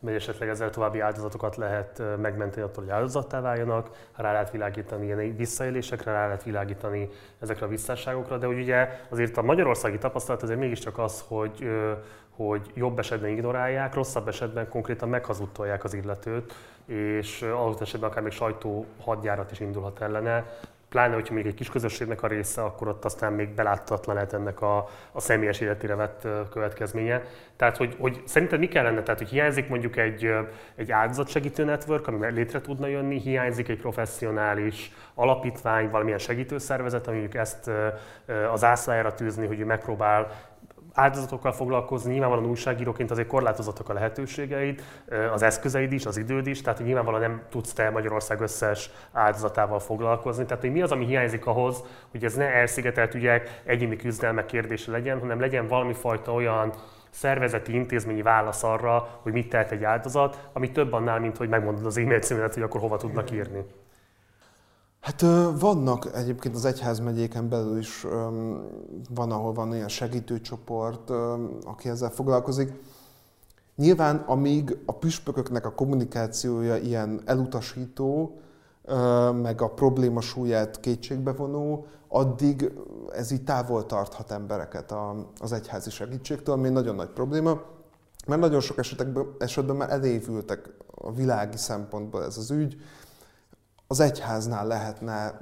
mert 0.00 0.16
esetleg 0.16 0.48
ezzel 0.48 0.70
további 0.70 1.00
áldozatokat 1.00 1.56
lehet 1.56 2.02
megmenteni 2.20 2.66
attól, 2.66 2.84
hogy 2.84 2.92
áldozattá 2.92 3.40
váljanak, 3.40 3.90
rá 4.16 4.32
lehet 4.32 4.50
világítani 4.50 5.04
ilyen 5.04 5.36
visszaélésekre, 5.36 6.12
rá 6.12 6.26
lehet 6.26 6.42
világítani 6.42 7.08
ezekre 7.40 7.66
a 7.66 7.68
visszásságokra, 7.68 8.38
de 8.38 8.46
hogy 8.46 8.58
ugye 8.58 8.88
azért 9.08 9.36
a 9.36 9.42
magyarországi 9.42 9.98
tapasztalat 9.98 10.42
azért 10.42 10.58
mégiscsak 10.58 10.98
az, 10.98 11.24
hogy, 11.28 11.68
hogy 12.30 12.70
jobb 12.74 12.98
esetben 12.98 13.30
ignorálják, 13.30 13.94
rosszabb 13.94 14.28
esetben 14.28 14.68
konkrétan 14.68 15.08
meghazudtolják 15.08 15.84
az 15.84 15.94
illetőt, 15.94 16.54
és 16.86 17.42
adott 17.42 17.80
esetben 17.80 18.10
akár 18.10 18.22
még 18.22 18.32
sajtó 18.32 18.86
hadjárat 19.00 19.50
is 19.50 19.60
indulhat 19.60 20.00
ellene, 20.00 20.44
pláne, 20.88 21.14
hogyha 21.14 21.34
még 21.34 21.46
egy 21.46 21.54
kis 21.54 21.70
közösségnek 21.70 22.22
a 22.22 22.26
része, 22.26 22.62
akkor 22.62 22.88
ott 22.88 23.04
aztán 23.04 23.32
még 23.32 23.48
beláthatatlan 23.48 24.14
lehet 24.14 24.32
ennek 24.32 24.60
a, 24.60 24.88
a 25.12 25.20
személyes 25.20 25.60
életére 25.60 25.94
vett 25.94 26.28
következménye. 26.50 27.22
Tehát, 27.56 27.76
hogy, 27.76 27.96
hogy 27.98 28.22
szerinted 28.24 28.58
mi 28.58 28.68
kellene? 28.68 29.02
Tehát, 29.02 29.20
hogy 29.20 29.28
hiányzik 29.28 29.68
mondjuk 29.68 29.96
egy, 29.96 30.32
egy 30.74 30.92
áldozatsegítő 30.92 31.64
network, 31.64 32.06
ami 32.06 32.30
létre 32.30 32.60
tudna 32.60 32.86
jönni, 32.86 33.20
hiányzik 33.20 33.68
egy 33.68 33.80
professzionális 33.80 34.92
alapítvány, 35.14 35.90
valamilyen 35.90 36.18
segítőszervezet, 36.18 37.06
ami 37.06 37.18
mondjuk 37.18 37.40
ezt 37.40 37.70
az 38.52 38.64
ászlájára 38.64 39.14
tűzni, 39.14 39.46
hogy 39.46 39.60
ő 39.60 39.64
megpróbál 39.64 40.30
áldozatokkal 40.96 41.52
foglalkozni, 41.52 42.12
nyilvánvalóan 42.12 42.50
újságíróként 42.50 43.10
azért 43.10 43.28
korlátozottak 43.28 43.88
a 43.88 43.92
lehetőségeid, 43.92 44.82
az 45.32 45.42
eszközeid 45.42 45.92
is, 45.92 46.06
az 46.06 46.16
időd 46.16 46.46
is, 46.46 46.60
tehát 46.60 46.84
nyilvánvalóan 46.84 47.22
nem 47.22 47.42
tudsz 47.50 47.72
te 47.72 47.90
Magyarország 47.90 48.40
összes 48.40 48.90
áldozatával 49.12 49.78
foglalkozni. 49.78 50.44
Tehát 50.44 50.62
hogy 50.62 50.72
mi 50.72 50.82
az, 50.82 50.92
ami 50.92 51.06
hiányzik 51.06 51.46
ahhoz, 51.46 51.84
hogy 52.10 52.24
ez 52.24 52.34
ne 52.34 52.52
elszigetelt 52.52 53.14
ügyek, 53.14 53.60
egyéni 53.64 53.96
küzdelmek 53.96 54.46
kérdése 54.46 54.90
legyen, 54.90 55.18
hanem 55.18 55.40
legyen 55.40 55.66
valami 55.66 55.92
fajta 55.92 56.32
olyan 56.32 56.72
szervezeti, 57.10 57.74
intézményi 57.74 58.22
válasz 58.22 58.62
arra, 58.62 59.08
hogy 59.22 59.32
mit 59.32 59.48
tehet 59.48 59.70
egy 59.70 59.84
áldozat, 59.84 60.48
ami 60.52 60.70
több 60.70 60.92
annál, 60.92 61.20
mint 61.20 61.36
hogy 61.36 61.48
megmondod 61.48 61.86
az 61.86 61.96
e-mail 61.96 62.20
címet, 62.20 62.54
hogy 62.54 62.62
akkor 62.62 62.80
hova 62.80 62.96
tudnak 62.96 63.30
írni. 63.30 63.64
Hát 65.06 65.20
vannak 65.58 66.14
egyébként 66.14 66.54
az 66.54 66.64
egyházmegyéken 66.64 67.48
belül 67.48 67.78
is 67.78 68.06
van, 69.14 69.30
ahol 69.30 69.52
van 69.52 69.74
ilyen 69.74 69.88
segítőcsoport, 69.88 71.10
aki 71.64 71.88
ezzel 71.88 72.10
foglalkozik. 72.10 72.72
Nyilván, 73.76 74.16
amíg 74.16 74.78
a 74.86 74.92
püspököknek 74.92 75.66
a 75.66 75.74
kommunikációja 75.74 76.76
ilyen 76.76 77.20
elutasító, 77.24 78.40
meg 79.42 79.62
a 79.62 79.68
probléma 79.68 80.20
súlyát 80.20 80.80
kétségbevonó, 80.80 81.86
addig 82.08 82.72
ez 83.12 83.30
így 83.30 83.44
távol 83.44 83.86
tarthat 83.86 84.30
embereket 84.30 84.94
az 85.40 85.52
egyházi 85.52 85.90
segítségtől, 85.90 86.54
ami 86.54 86.68
nagyon 86.68 86.94
nagy 86.94 87.10
probléma. 87.10 87.60
Mert 88.26 88.40
nagyon 88.40 88.60
sok 88.60 88.78
esetekben, 88.78 89.26
esetben 89.38 89.76
már 89.76 89.90
elévültek 89.90 90.70
a 90.94 91.12
világi 91.12 91.56
szempontból 91.56 92.24
ez 92.24 92.36
az 92.36 92.50
ügy. 92.50 92.76
Az 93.86 94.00
egyháznál 94.00 94.66
lehetne 94.66 95.40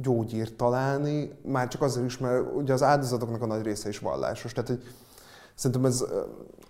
gyógyírt 0.00 0.54
találni, 0.54 1.38
már 1.42 1.68
csak 1.68 1.82
azért 1.82 2.06
is, 2.06 2.18
mert 2.18 2.54
ugye 2.54 2.72
az 2.72 2.82
áldozatoknak 2.82 3.42
a 3.42 3.46
nagy 3.46 3.62
része 3.62 3.88
is 3.88 3.98
vallásos. 3.98 4.52
Tehát, 4.52 4.68
hogy 4.68 4.82
szerintem 5.54 5.84
ez, 5.84 6.04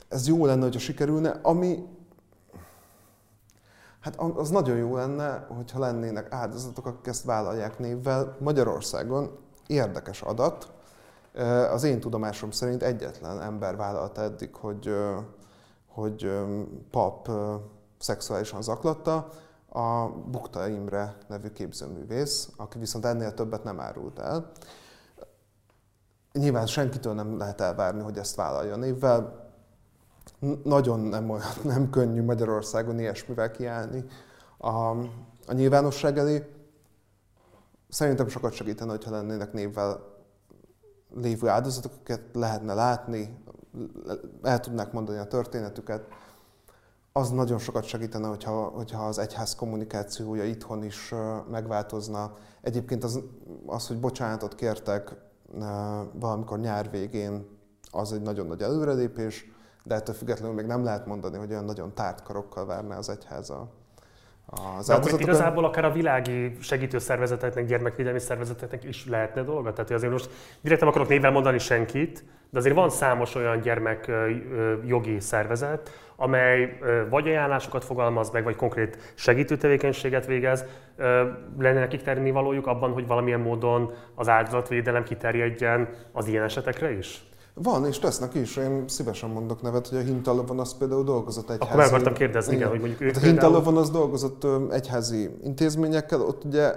ez 0.09 0.27
jó 0.27 0.47
lenne, 0.47 0.63
hogyha 0.63 0.81
sikerülne, 0.81 1.41
ami 1.43 1.85
Hát 4.07 4.21
az 4.21 4.51
nagyon 4.51 4.77
jó 4.77 4.97
lenne, 4.97 5.47
hogyha 5.57 5.79
lennének 5.79 6.33
áldozatok, 6.33 6.87
akik 6.87 7.07
ezt 7.07 7.25
vállalják 7.25 7.79
névvel. 7.79 8.37
Magyarországon 8.39 9.39
érdekes 9.67 10.23
adat, 10.23 10.73
az 11.71 11.83
én 11.83 12.01
tudomásom 12.01 12.51
szerint 12.51 12.83
egyetlen 12.83 13.41
ember 13.41 13.77
vállalta 13.77 14.23
eddig, 14.23 14.55
hogy, 14.55 14.95
hogy 15.87 16.31
pap 16.91 17.31
szexuálisan 17.99 18.63
zaklatta, 18.63 19.29
a 19.77 20.09
Bukta 20.09 20.69
Imre 20.69 21.17
nevű 21.29 21.49
képzőművész, 21.49 22.49
aki 22.57 22.79
viszont 22.79 23.05
ennél 23.05 23.35
többet 23.35 23.65
nem 23.65 23.81
árult 23.81 24.19
el. 24.19 24.51
Nyilván 26.33 26.67
senkitől 26.67 27.15
nem 27.15 27.39
lehet 27.39 27.61
elvárni, 27.61 28.03
hogy 28.03 28.19
ezt 28.19 28.37
vállalja 28.37 28.77
névvel. 28.77 29.51
Nagyon 30.65 31.01
nem, 31.01 31.31
olyan, 31.31 31.47
nem 31.65 31.91
könnyű 31.91 32.23
Magyarországon 32.23 32.99
ilyesmivel 32.99 33.51
kiállni 33.51 34.05
a, 34.59 34.91
a 35.47 35.53
nyilvánosság 35.53 36.19
elé. 36.19 36.45
Szerintem 37.89 38.29
sokat 38.29 38.53
segítene, 38.53 38.91
hogyha 38.91 39.11
lennének 39.11 39.53
névvel 39.53 40.01
lévő 41.15 41.49
áldozatok, 41.49 41.93
akiket 41.93 42.23
lehetne 42.33 42.75
látni, 42.75 43.43
el 44.43 44.61
tudnák 44.61 44.93
mondani 44.93 45.19
a 45.19 45.27
történetüket, 45.27 46.09
az 47.17 47.31
nagyon 47.31 47.59
sokat 47.59 47.85
segítene, 47.85 48.27
hogyha, 48.27 48.51
hogyha 48.51 49.07
az 49.07 49.19
egyház 49.19 49.55
kommunikációja 49.55 50.45
itthon 50.45 50.85
is 50.85 51.15
megváltozna. 51.51 52.33
Egyébként 52.61 53.05
az, 53.05 53.21
az 53.67 53.87
hogy 53.87 54.01
bocsánatot 54.01 54.55
kértek 54.55 55.15
valamikor 56.13 56.59
nyár 56.59 56.91
végén, 56.91 57.47
az 57.91 58.13
egy 58.13 58.23
nagyon 58.23 58.47
nagy 58.47 58.63
előrelépés, 58.63 59.51
de 59.85 59.95
ettől 59.95 60.15
függetlenül 60.15 60.55
még 60.55 60.67
nem 60.67 60.85
lehet 60.85 61.07
mondani, 61.07 61.37
hogy 61.37 61.51
olyan 61.51 61.65
nagyon 61.65 61.95
tárt 61.95 62.23
karokkal 62.23 62.67
várná 62.67 62.97
az 62.97 63.09
egyház 63.09 63.51
a, 63.51 63.69
az 64.77 64.87
De 64.87 64.95
akkor 64.95 65.21
igazából 65.21 65.65
akár 65.65 65.85
a 65.85 65.93
világi 65.93 66.57
segítőszervezeteknek, 66.61 67.67
gyermekvédelmi 67.67 68.19
szervezeteknek 68.19 68.85
is 68.85 69.07
lehetne 69.07 69.43
dolga? 69.43 69.73
Tehát 69.73 69.91
azért 69.91 70.13
most 70.13 70.31
direkt 70.61 70.81
nem 70.81 70.91
akarok 70.91 71.09
névvel 71.09 71.31
mondani 71.31 71.59
senkit, 71.59 72.25
de 72.51 72.59
azért 72.59 72.75
van 72.75 72.91
számos 72.91 73.35
olyan 73.35 73.61
gyermekjogi 73.61 75.21
szervezet, 75.21 75.91
amely 76.17 76.79
vagy 77.11 77.29
ajánlásokat 77.29 77.85
fogalmaz 77.85 78.31
meg, 78.31 78.45
vagy 78.45 78.57
konkrét 78.57 79.13
segítő 79.15 79.57
tevékenységet 79.57 80.27
végez. 80.27 80.65
Lenne 81.59 81.79
nekik 81.79 82.03
tenni 82.03 82.31
valójuk 82.31 82.67
abban, 82.67 82.93
hogy 82.93 83.07
valamilyen 83.07 83.41
módon 83.41 83.93
az 84.15 84.29
áldozatvédelem 84.29 85.03
kiterjedjen 85.03 85.89
az 86.13 86.27
ilyen 86.27 86.45
esetekre 86.45 86.93
is? 86.97 87.31
Van, 87.55 87.87
és 87.87 87.99
tesznek 87.99 88.35
is. 88.35 88.57
Én 88.57 88.85
szívesen 88.89 89.31
mondok 89.31 89.63
nevet, 89.63 89.89
hogy 89.89 89.99
a 89.99 90.03
Hintalovon 90.03 90.59
az 90.59 90.77
például 90.79 91.05
dolgozott 91.05 91.51
egyházi... 91.51 91.65
Akkor 91.65 91.77
meg 91.77 91.87
akartam 91.87 92.13
kérdezni, 92.13 92.55
igen, 92.55 92.69
hogy 92.69 92.81
mondjuk 92.81 93.01
ők 93.01 93.15
hát 93.15 93.23
A 93.23 93.27
Hintalovon 93.27 93.77
az 93.77 93.91
dolgozott 93.91 94.47
egyházi 94.71 95.31
intézményekkel, 95.43 96.21
ott 96.21 96.45
ugye 96.45 96.73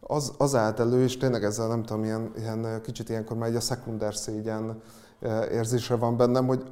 az, 0.00 0.34
az 0.38 0.54
állt 0.54 0.80
elő, 0.80 1.02
és 1.02 1.16
tényleg 1.16 1.44
ezzel 1.44 1.68
nem 1.68 1.82
tudom, 1.82 2.04
ilyen, 2.04 2.32
ilyen 2.38 2.80
kicsit 2.82 3.08
ilyenkor 3.08 3.36
már 3.36 3.48
egy 3.48 3.54
a 3.54 3.60
szekunder 3.60 4.14
szégyen 4.14 4.82
érzése 5.52 5.96
van 5.96 6.16
bennem, 6.16 6.46
hogy 6.46 6.62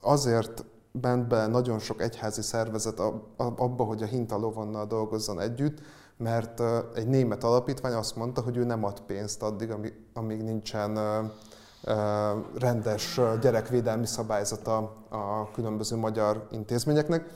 azért 0.00 0.64
bent 0.92 1.28
be 1.28 1.46
nagyon 1.46 1.78
sok 1.78 2.02
egyházi 2.02 2.42
szervezet 2.42 3.00
abba, 3.36 3.84
hogy 3.84 4.02
a 4.02 4.06
Hintalovonnal 4.06 4.86
dolgozzon 4.86 5.40
együtt, 5.40 5.78
mert 6.16 6.62
egy 6.94 7.06
német 7.06 7.44
alapítvány 7.44 7.92
azt 7.92 8.16
mondta, 8.16 8.40
hogy 8.40 8.56
ő 8.56 8.64
nem 8.64 8.84
ad 8.84 9.00
pénzt 9.00 9.42
addig, 9.42 9.74
amíg 10.14 10.42
nincsen 10.42 10.98
rendes 12.58 13.20
gyerekvédelmi 13.40 14.06
szabályzata 14.06 14.76
a 15.08 15.50
különböző 15.50 15.96
magyar 15.96 16.46
intézményeknek. 16.50 17.28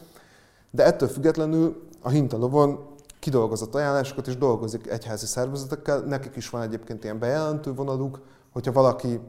De 0.71 0.85
ettől 0.85 1.09
függetlenül 1.09 1.89
a 2.03 2.09
Hintalovon 2.09 2.87
kidolgozott 3.19 3.75
ajánlásokat 3.75 4.27
és 4.27 4.37
dolgozik 4.37 4.87
egyházi 4.87 5.27
szervezetekkel. 5.27 6.01
Nekik 6.01 6.37
is 6.37 6.51
van 6.51 6.63
egyébként 6.63 7.05
ilyen 7.05 7.19
bejelentő 7.19 7.75
vonaluk, 7.75 8.21
hogyha 8.53 8.73
valaki 8.73 9.21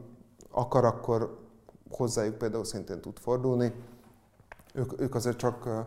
akar, 0.50 0.84
akkor 0.84 1.38
hozzájuk 1.90 2.38
például 2.38 2.64
szintén 2.64 3.00
tud 3.00 3.18
fordulni. 3.18 3.72
Ők, 4.76 5.00
ők 5.00 5.14
azért 5.14 5.36
csak 5.36 5.86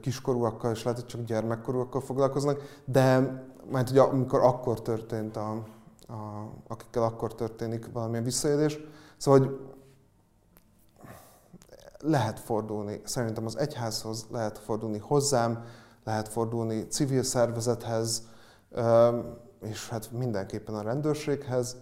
kiskorúakkal 0.00 0.72
és 0.72 0.82
lehet, 0.82 1.00
hogy 1.00 1.08
csak 1.08 1.24
gyermekkorúakkal 1.24 2.00
foglalkoznak, 2.00 2.82
de 2.84 3.20
majd, 3.70 3.88
hogy 3.88 3.98
amikor 3.98 4.40
akkor 4.40 4.82
történt 4.82 5.36
a, 5.36 5.50
a, 6.06 6.50
akikkel 6.68 7.02
akkor 7.02 7.34
történik 7.34 7.92
valamilyen 7.92 8.24
visszaélés. 8.24 8.78
Szóval, 9.16 9.40
hogy 9.40 9.58
lehet 11.98 12.40
fordulni, 12.40 13.00
szerintem 13.04 13.46
az 13.46 13.56
egyházhoz 13.56 14.26
lehet 14.30 14.58
fordulni 14.58 14.98
hozzám, 14.98 15.64
lehet 16.04 16.28
fordulni 16.28 16.86
civil 16.86 17.22
szervezethez, 17.22 18.28
és 19.60 19.88
hát 19.88 20.10
mindenképpen 20.10 20.74
a 20.74 20.82
rendőrséghez. 20.82 21.76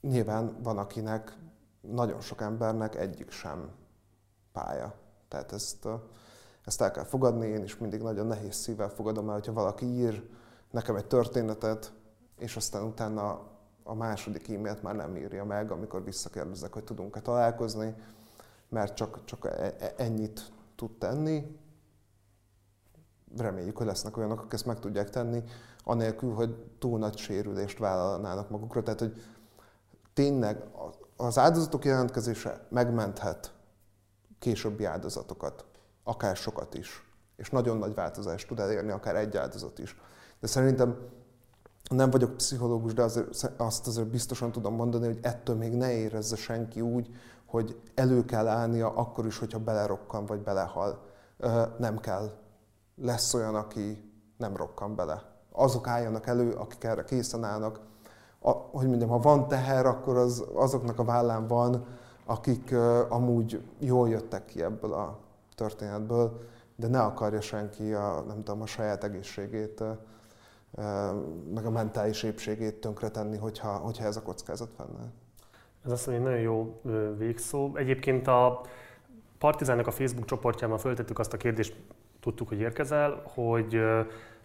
Nyilván 0.00 0.56
van, 0.62 0.78
akinek 0.78 1.38
nagyon 1.80 2.20
sok 2.20 2.40
embernek 2.40 2.94
egyik 2.96 3.30
sem 3.30 3.70
pálya. 4.58 4.94
Tehát 5.28 5.52
ezt, 5.52 5.88
ezt 6.64 6.80
el 6.80 6.90
kell 6.90 7.04
fogadni, 7.04 7.46
én 7.46 7.62
is 7.62 7.78
mindig 7.78 8.02
nagyon 8.02 8.26
nehéz 8.26 8.54
szívvel 8.54 8.88
fogadom 8.88 9.28
el, 9.28 9.34
hogyha 9.34 9.52
valaki 9.52 9.86
ír 9.86 10.28
nekem 10.70 10.96
egy 10.96 11.06
történetet, 11.06 11.92
és 12.38 12.56
aztán 12.56 12.82
utána 12.82 13.40
a 13.82 13.94
második 13.94 14.48
e-mailt 14.48 14.82
már 14.82 14.94
nem 14.94 15.16
írja 15.16 15.44
meg, 15.44 15.70
amikor 15.70 16.04
visszakérdezek, 16.04 16.72
hogy 16.72 16.84
tudunk-e 16.84 17.20
találkozni, 17.20 17.94
mert 18.68 18.94
csak, 18.94 19.24
csak 19.24 19.44
e, 19.44 19.74
e, 19.78 19.94
ennyit 19.96 20.52
tud 20.74 20.98
tenni. 20.98 21.58
Reméljük, 23.36 23.76
hogy 23.76 23.86
lesznek 23.86 24.16
olyanok, 24.16 24.38
akik 24.38 24.52
ezt 24.52 24.66
meg 24.66 24.78
tudják 24.78 25.10
tenni, 25.10 25.42
anélkül, 25.84 26.34
hogy 26.34 26.54
túl 26.78 26.98
nagy 26.98 27.16
sérülést 27.16 27.78
vállalnának 27.78 28.50
magukra. 28.50 28.82
Tehát, 28.82 29.00
hogy 29.00 29.22
tényleg 30.14 30.64
az 31.16 31.38
áldozatok 31.38 31.84
jelentkezése 31.84 32.66
megmenthet 32.68 33.57
későbbi 34.38 34.84
áldozatokat, 34.84 35.64
akár 36.04 36.36
sokat 36.36 36.74
is, 36.74 37.02
és 37.36 37.50
nagyon 37.50 37.76
nagy 37.76 37.94
változást 37.94 38.48
tud 38.48 38.58
elérni, 38.58 38.90
akár 38.90 39.16
egy 39.16 39.36
áldozat 39.36 39.78
is. 39.78 39.96
De 40.40 40.46
szerintem 40.46 40.98
nem 41.90 42.10
vagyok 42.10 42.36
pszichológus, 42.36 42.94
de 42.94 43.02
azért, 43.02 43.52
azt 43.56 43.86
azért 43.86 44.06
biztosan 44.06 44.52
tudom 44.52 44.74
mondani, 44.74 45.06
hogy 45.06 45.18
ettől 45.22 45.56
még 45.56 45.72
ne 45.72 45.92
érezze 45.92 46.36
senki 46.36 46.80
úgy, 46.80 47.08
hogy 47.46 47.80
elő 47.94 48.24
kell 48.24 48.46
állnia 48.46 48.94
akkor 48.94 49.26
is, 49.26 49.38
hogyha 49.38 49.58
belerokkan 49.58 50.26
vagy 50.26 50.40
belehal. 50.40 51.02
Nem 51.78 51.98
kell. 51.98 52.30
Lesz 52.96 53.34
olyan, 53.34 53.54
aki 53.54 54.12
nem 54.36 54.56
rokkan 54.56 54.94
bele. 54.94 55.22
Azok 55.52 55.86
álljanak 55.86 56.26
elő, 56.26 56.52
akik 56.52 56.84
erre 56.84 57.04
készen 57.04 57.44
állnak. 57.44 57.80
A, 58.40 58.50
hogy 58.50 58.86
mondjam, 58.86 59.08
ha 59.08 59.18
van 59.18 59.48
teher, 59.48 59.86
akkor 59.86 60.16
az 60.16 60.44
azoknak 60.54 60.98
a 60.98 61.04
vállán 61.04 61.46
van, 61.46 61.86
akik 62.28 62.74
amúgy 63.08 63.62
jól 63.78 64.08
jöttek 64.08 64.44
ki 64.44 64.62
ebből 64.62 64.92
a 64.92 65.18
történetből, 65.54 66.40
de 66.76 66.86
ne 66.86 67.00
akarja 67.00 67.40
senki 67.40 67.92
a, 67.92 68.24
nem 68.26 68.42
tudom, 68.42 68.62
a 68.62 68.66
saját 68.66 69.04
egészségét 69.04 69.82
meg 71.54 71.66
a 71.66 71.70
mentális 71.70 72.22
épségét 72.22 72.80
tönkretenni, 72.80 73.36
hogyha, 73.36 73.68
hogyha 73.68 74.04
ez 74.04 74.16
a 74.16 74.22
kockázat 74.22 74.70
fennáll. 74.76 75.12
Ez 75.84 75.90
azt 75.90 76.06
mondja, 76.06 76.26
egy 76.26 76.32
nagyon 76.32 76.52
jó 76.52 76.80
végszó. 77.16 77.76
Egyébként 77.76 78.26
a 78.26 78.60
Partizánnak 79.38 79.86
a 79.86 79.90
Facebook 79.90 80.26
csoportjában 80.26 80.78
föltettük 80.78 81.18
azt 81.18 81.32
a 81.32 81.36
kérdést, 81.36 81.76
tudtuk, 82.20 82.48
hogy 82.48 82.60
érkezel, 82.60 83.22
hogy 83.34 83.80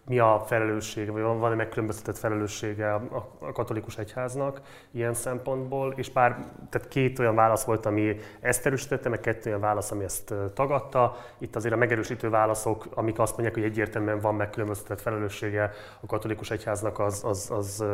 mi 0.06 0.20
a 0.20 0.44
felelőssége, 0.46 1.12
vagy 1.12 1.22
van-e 1.22 1.56
megkülönböztetett 1.56 2.18
felelőssége 2.18 2.94
a 2.94 3.52
katolikus 3.54 3.98
egyháznak 3.98 4.62
ilyen 4.92 5.14
szempontból, 5.14 5.94
és 5.96 6.10
pár, 6.10 6.46
tehát 6.70 6.88
két 6.88 7.20
olyan 7.20 7.36
válasz 7.36 7.64
volt, 7.64 7.86
ami 7.86 8.18
ezt 8.40 8.66
erősítette, 8.66 9.10
meg 9.10 9.20
kettő 9.20 9.50
olyan 9.50 9.62
válasz, 9.62 9.92
ami 9.92 10.04
ezt 10.04 10.34
tagadta. 10.54 11.16
Itt 11.38 11.56
azért 11.56 11.74
a 11.74 11.78
megerősítő 11.78 12.30
válaszok, 12.30 12.88
amik 12.94 13.20
azt 13.20 13.32
mondják, 13.32 13.54
hogy 13.54 13.64
egyértelműen 13.64 14.20
van 14.20 14.36
megkülönböztetett 14.36 15.02
felelőssége 15.02 15.72
a 16.00 16.06
katolikus 16.06 16.52
egyháznak, 16.52 17.00
az, 17.00 17.24
az, 17.24 17.52
az 17.52 17.86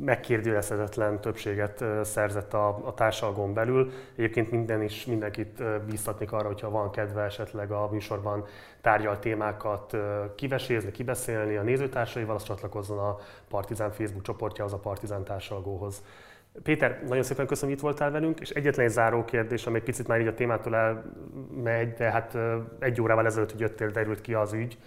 megkérdőjelezhetetlen 0.00 1.20
többséget 1.20 1.84
szerzett 2.02 2.54
a, 2.54 2.86
a 2.86 2.94
társadalom 2.94 3.54
belül. 3.54 3.90
Egyébként 4.16 4.50
minden 4.50 4.82
is 4.82 5.06
mindenkit 5.06 5.62
bíztatnék 5.86 6.32
arra, 6.32 6.46
hogyha 6.46 6.70
van 6.70 6.90
kedve 6.90 7.22
esetleg 7.22 7.70
a 7.70 7.88
műsorban 7.90 8.44
tárgyalt 8.82 9.20
témákat 9.20 9.96
kivesézni, 10.34 10.90
kibeszélni 10.90 11.56
a 11.56 11.62
nézőtársaival, 11.62 12.34
az 12.34 12.42
csatlakozzon 12.42 12.98
a 12.98 13.18
Partizán 13.48 13.92
Facebook 13.92 14.22
csoportjához, 14.22 14.72
a 14.72 14.78
Partizán 14.78 15.24
társalgóhoz. 15.24 16.02
Péter, 16.62 17.02
nagyon 17.06 17.22
szépen 17.22 17.46
köszönöm, 17.46 17.68
hogy 17.68 17.78
itt 17.78 17.88
voltál 17.88 18.10
velünk, 18.10 18.40
és 18.40 18.50
egyetlen 18.50 18.86
egy 18.86 18.92
záró 18.92 19.24
kérdés, 19.24 19.66
ami 19.66 19.76
egy 19.76 19.82
picit 19.82 20.08
már 20.08 20.20
így 20.20 20.26
a 20.26 20.34
témától 20.34 20.76
elmegy, 20.76 21.92
de 21.92 22.10
hát 22.10 22.38
egy 22.78 23.00
órával 23.00 23.26
ezelőtt, 23.26 23.50
hogy 23.50 23.60
jöttél, 23.60 23.90
derült 23.90 24.20
ki 24.20 24.34
az 24.34 24.52
ügy, 24.52 24.78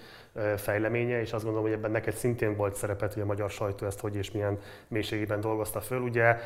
fejleménye, 0.58 1.22
és 1.22 1.34
azt 1.34 1.44
gondolom, 1.44 1.68
hogy 1.68 1.78
ebben 1.78 1.92
neked 1.92 2.14
szintén 2.14 2.56
volt 2.56 2.76
szerepet, 2.76 3.14
hogy 3.14 3.22
a 3.22 3.26
magyar 3.26 3.50
sajtó 3.50 3.86
ezt 3.86 4.00
hogy 4.00 4.16
és 4.16 4.32
milyen 4.32 4.60
mélységében 4.88 5.40
dolgozta 5.42 5.82
föl, 5.82 6.00
ugye, 6.00 6.38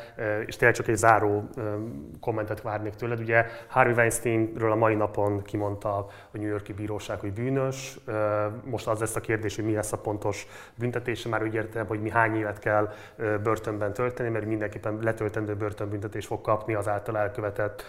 és 0.46 0.56
tényleg 0.56 0.76
csak 0.76 0.88
egy 0.88 0.96
záró 0.96 1.48
kommentet 2.20 2.62
várnék 2.62 2.94
tőled, 2.94 3.20
ugye 3.20 3.46
Harvey 3.66 3.94
Weinsteinről 3.94 4.72
a 4.72 4.76
mai 4.76 4.94
napon 4.94 5.42
kimondta 5.42 5.96
a 5.96 6.06
New 6.32 6.48
Yorki 6.48 6.72
bíróság, 6.72 7.20
hogy 7.20 7.32
bűnös, 7.32 7.98
most 8.64 8.86
az 8.86 9.00
lesz 9.00 9.16
a 9.16 9.20
kérdés, 9.20 9.56
hogy 9.56 9.64
mi 9.64 9.74
lesz 9.74 9.92
a 9.92 9.98
pontos 9.98 10.46
büntetése, 10.74 11.28
már 11.28 11.42
úgy 11.42 11.54
értem, 11.54 11.86
hogy 11.86 12.00
mi 12.00 12.10
hány 12.10 12.36
évet 12.36 12.58
kell 12.58 12.92
börtönben 13.42 13.92
tölteni, 13.92 14.28
mert 14.28 14.44
mindenképpen 14.46 14.98
letöltendő 15.02 15.54
börtönbüntetés 15.54 16.26
fog 16.26 16.40
kapni 16.40 16.74
az 16.74 16.88
által 16.88 17.18
elkövetett 17.18 17.84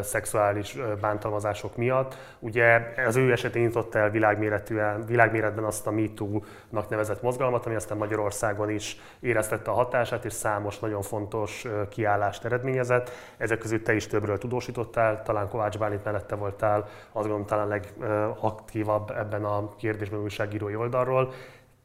szexuális 0.00 0.78
bántalmazások 1.00 1.76
miatt. 1.76 2.16
Ugye 2.38 2.94
az 3.06 3.16
ő 3.16 3.32
esetén 3.32 3.62
nyitott 3.62 3.94
el 3.94 4.10
világméretűen, 4.10 5.04
világ 5.06 5.34
világméretben 5.36 5.64
azt 5.64 5.86
a 5.86 5.90
MeToo-nak 5.90 6.88
nevezett 6.88 7.22
mozgalmat, 7.22 7.66
ami 7.66 7.74
aztán 7.74 7.98
Magyarországon 7.98 8.70
is 8.70 8.96
éreztette 9.20 9.70
a 9.70 9.74
hatását, 9.74 10.24
és 10.24 10.32
számos 10.32 10.78
nagyon 10.78 11.02
fontos 11.02 11.66
kiállást 11.88 12.44
eredményezett. 12.44 13.10
Ezek 13.36 13.58
között 13.58 13.84
te 13.84 13.94
is 13.94 14.06
többről 14.06 14.38
tudósítottál, 14.38 15.22
talán 15.22 15.48
Kovács 15.48 15.78
Bálint 15.78 16.04
mellette 16.04 16.34
voltál, 16.34 16.78
azt 17.12 17.28
gondolom 17.28 17.46
talán 17.46 17.68
legaktívabb 17.68 19.10
ebben 19.10 19.44
a 19.44 19.74
kérdésben 19.76 20.20
újságírói 20.20 20.76
oldalról. 20.76 21.32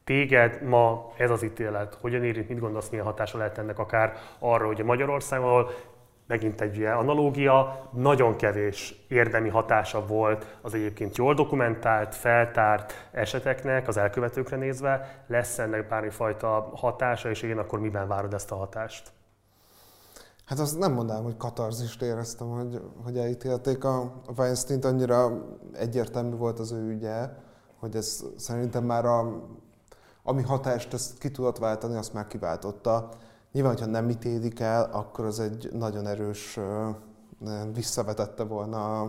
Téged 0.04 0.62
ma 0.62 1.12
ez 1.16 1.30
az 1.30 1.42
ítélet 1.42 1.96
hogyan 2.00 2.24
érint, 2.24 2.48
mit 2.48 2.58
gondolsz, 2.58 2.88
milyen 2.88 3.04
hatása 3.04 3.38
lehet 3.38 3.58
ennek 3.58 3.78
akár 3.78 4.16
arra, 4.38 4.66
hogy 4.66 4.84
Magyarországon, 4.84 5.66
megint 6.32 6.60
egy 6.60 6.82
analógia, 6.82 7.88
nagyon 7.92 8.36
kevés 8.36 9.04
érdemi 9.08 9.48
hatása 9.48 10.06
volt 10.06 10.58
az 10.62 10.74
egyébként 10.74 11.16
jól 11.16 11.34
dokumentált, 11.34 12.14
feltárt 12.14 12.92
eseteknek, 13.10 13.88
az 13.88 13.96
elkövetőkre 13.96 14.56
nézve. 14.56 15.24
Lesz 15.26 15.58
ennek 15.58 15.88
bármifajta 15.88 16.70
hatása, 16.74 17.30
és 17.30 17.42
igen, 17.42 17.58
akkor 17.58 17.80
miben 17.80 18.08
várod 18.08 18.34
ezt 18.34 18.52
a 18.52 18.56
hatást? 18.56 19.12
Hát 20.44 20.58
azt 20.58 20.78
nem 20.78 20.92
mondanám, 20.92 21.22
hogy 21.22 21.36
katarzist 21.36 22.02
éreztem, 22.02 22.48
hogy, 22.48 22.80
hogy 23.04 23.16
elítélték 23.16 23.84
a 23.84 24.12
Weinstein-t, 24.36 24.84
annyira 24.84 25.44
egyértelmű 25.72 26.36
volt 26.36 26.58
az 26.58 26.72
ő 26.72 26.88
ügye, 26.88 27.28
hogy 27.78 27.96
ez 27.96 28.24
szerintem 28.36 28.84
már 28.84 29.04
a, 29.04 29.42
ami 30.22 30.42
hatást 30.42 30.92
ezt 30.92 31.18
ki 31.18 31.30
tudott 31.30 31.58
váltani, 31.58 31.96
azt 31.96 32.12
már 32.12 32.26
kiváltotta. 32.26 33.08
Nyilván, 33.52 33.72
hogyha 33.72 33.90
nem 33.90 34.08
ítélik 34.08 34.60
el, 34.60 34.90
akkor 34.92 35.24
az 35.24 35.40
egy 35.40 35.68
nagyon 35.72 36.06
erős, 36.06 36.58
visszavetette 37.72 38.42
volna 38.42 39.02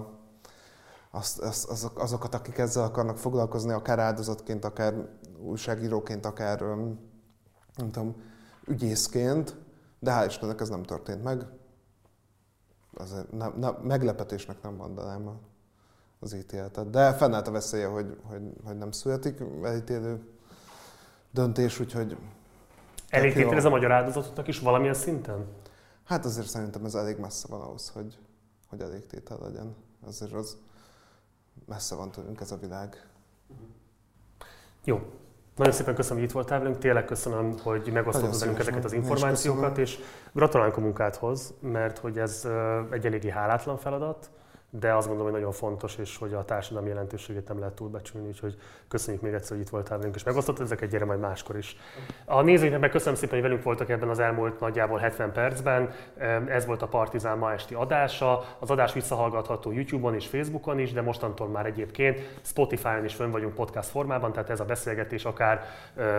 az, 1.11 1.39
az, 1.41 1.67
azok, 1.69 1.99
azokat, 1.99 2.33
akik 2.33 2.57
ezzel 2.57 2.83
akarnak 2.83 3.17
foglalkozni, 3.17 3.71
akár 3.71 3.99
áldozatként, 3.99 4.65
akár 4.65 5.09
újságíróként, 5.37 6.25
akár 6.25 6.59
nem 7.75 7.91
tudom, 7.91 8.15
ügyészként, 8.65 9.55
de 9.99 10.11
hál' 10.11 10.25
Istennek 10.27 10.61
ez 10.61 10.69
nem 10.69 10.83
történt 10.83 11.23
meg. 11.23 11.45
Azért 12.93 13.31
nem, 13.31 13.53
nem, 13.57 13.75
meglepetésnek 13.81 14.61
nem 14.61 14.73
mondanám 14.73 15.39
az 16.19 16.33
ítéletet. 16.33 16.89
De 16.89 17.13
fennállt 17.13 17.47
a 17.47 17.51
veszélye, 17.51 17.87
hogy, 17.87 18.17
hogy, 18.23 18.53
hogy 18.65 18.77
nem 18.77 18.91
születik 18.91 19.43
elítélő 19.63 20.21
döntés, 21.31 21.79
úgyhogy 21.79 22.17
Elég 23.13 23.33
tétel 23.33 23.57
ez 23.57 23.65
a 23.65 23.69
magyar 23.69 23.91
áldozatoknak 23.91 24.47
is 24.47 24.59
valamilyen 24.59 24.93
szinten? 24.93 25.45
Hát 26.03 26.25
azért 26.25 26.47
szerintem 26.47 26.85
ez 26.85 26.95
elég 26.95 27.17
messze 27.17 27.47
van 27.49 27.61
ahhoz, 27.61 27.89
hogy, 27.89 28.17
hogy 28.69 28.81
elég 28.81 29.05
tétel 29.05 29.37
legyen. 29.41 29.75
Azért 30.07 30.33
az 30.33 30.57
messze 31.65 31.95
van 31.95 32.11
tőlünk 32.11 32.41
ez 32.41 32.51
a 32.51 32.57
világ. 32.57 33.07
Jó. 34.83 35.01
Nagyon 35.55 35.73
szépen 35.73 35.95
köszönöm, 35.95 36.17
hogy 36.17 36.27
itt 36.27 36.33
voltál 36.33 36.59
velünk. 36.59 36.77
Tényleg 36.77 37.05
köszönöm, 37.05 37.59
hogy 37.59 37.89
megosztottad 37.93 38.39
velünk 38.39 38.59
ezeket 38.59 38.85
az 38.85 38.93
információkat, 38.93 39.77
és 39.77 39.99
gratulálunk 40.31 40.77
a 40.77 40.81
munkádhoz, 40.81 41.53
mert 41.59 41.97
hogy 41.97 42.17
ez 42.17 42.47
egy 42.89 43.05
eléggé 43.05 43.29
hálátlan 43.29 43.77
feladat 43.77 44.29
de 44.79 44.93
azt 44.93 45.07
gondolom, 45.07 45.31
hogy 45.31 45.39
nagyon 45.41 45.55
fontos, 45.55 45.97
és 45.97 46.17
hogy 46.17 46.33
a 46.33 46.43
társadalmi 46.45 46.89
jelentőségét 46.89 47.47
nem 47.47 47.59
lehet 47.59 47.73
túlbecsülni, 47.73 48.27
úgyhogy 48.27 48.57
köszönjük 48.87 49.23
még 49.23 49.33
egyszer, 49.33 49.51
hogy 49.51 49.65
itt 49.65 49.71
voltál 49.71 49.97
velünk, 49.97 50.15
és 50.15 50.23
megosztottad 50.23 50.65
ezeket, 50.65 50.89
gyere 50.89 51.05
majd 51.05 51.19
máskor 51.19 51.57
is. 51.57 51.77
A 52.25 52.41
nézőinknek 52.41 52.81
meg 52.81 52.89
köszönöm 52.89 53.15
szépen, 53.15 53.33
hogy 53.33 53.43
velünk 53.43 53.63
voltak 53.63 53.89
ebben 53.89 54.09
az 54.09 54.19
elmúlt 54.19 54.59
nagyjából 54.59 54.97
70 54.97 55.31
percben. 55.31 55.91
Ez 56.47 56.65
volt 56.65 56.81
a 56.81 56.87
Partizán 56.87 57.37
ma 57.37 57.51
esti 57.51 57.73
adása. 57.73 58.43
Az 58.59 58.71
adás 58.71 58.93
visszahallgatható 58.93 59.71
YouTube-on 59.71 60.15
és 60.15 60.27
Facebookon 60.27 60.79
is, 60.79 60.93
de 60.93 61.01
mostantól 61.01 61.47
már 61.47 61.65
egyébként 61.65 62.39
Spotify-on 62.41 63.05
is 63.05 63.13
fönn 63.13 63.31
vagyunk 63.31 63.53
podcast 63.53 63.89
formában, 63.89 64.31
tehát 64.31 64.49
ez 64.49 64.59
a 64.59 64.65
beszélgetés 64.65 65.25
akár 65.25 65.65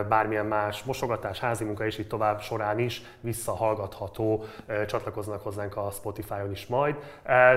bármilyen 0.08 0.46
más 0.46 0.82
mosogatás, 0.82 1.40
házi 1.40 1.64
munka 1.64 1.86
és 1.86 1.98
így 1.98 2.08
tovább 2.08 2.40
során 2.40 2.78
is 2.78 3.02
visszahallgatható, 3.20 4.44
csatlakoznak 4.86 5.42
hozzánk 5.42 5.76
a 5.76 5.90
Spotify-on 5.90 6.50
is 6.50 6.66
majd. 6.66 6.96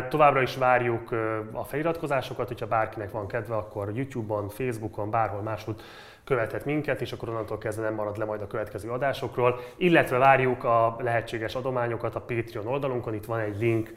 Továbbra 0.10 0.42
is 0.42 0.56
várjuk 0.56 0.86
várjuk 0.88 1.12
a 1.52 1.64
feliratkozásokat, 1.64 2.48
hogyha 2.48 2.68
bárkinek 2.68 3.12
van 3.12 3.28
kedve, 3.28 3.56
akkor 3.56 3.92
YouTube-on, 3.96 4.50
Facebookon, 4.50 5.10
bárhol 5.10 5.42
máshol 5.42 5.76
követhet 6.24 6.66
minket, 6.66 7.02
és 7.02 7.12
akkor 7.12 7.30
onnantól 7.30 7.58
kezdve 7.58 7.84
nem 7.84 7.94
marad 7.94 8.18
le 8.18 8.26
majd 8.26 8.42
a 8.42 8.48
következő 8.48 8.90
adásokról, 8.90 9.60
illetve 9.76 10.18
várjuk 10.18 10.64
a 10.64 10.96
lehetséges 11.00 11.56
adományokat 11.56 12.16
a 12.16 12.20
Patreon 12.20 12.68
oldalunkon, 12.68 13.14
itt 13.14 13.26
van 13.26 13.40
egy 13.40 13.58
link 13.60 13.94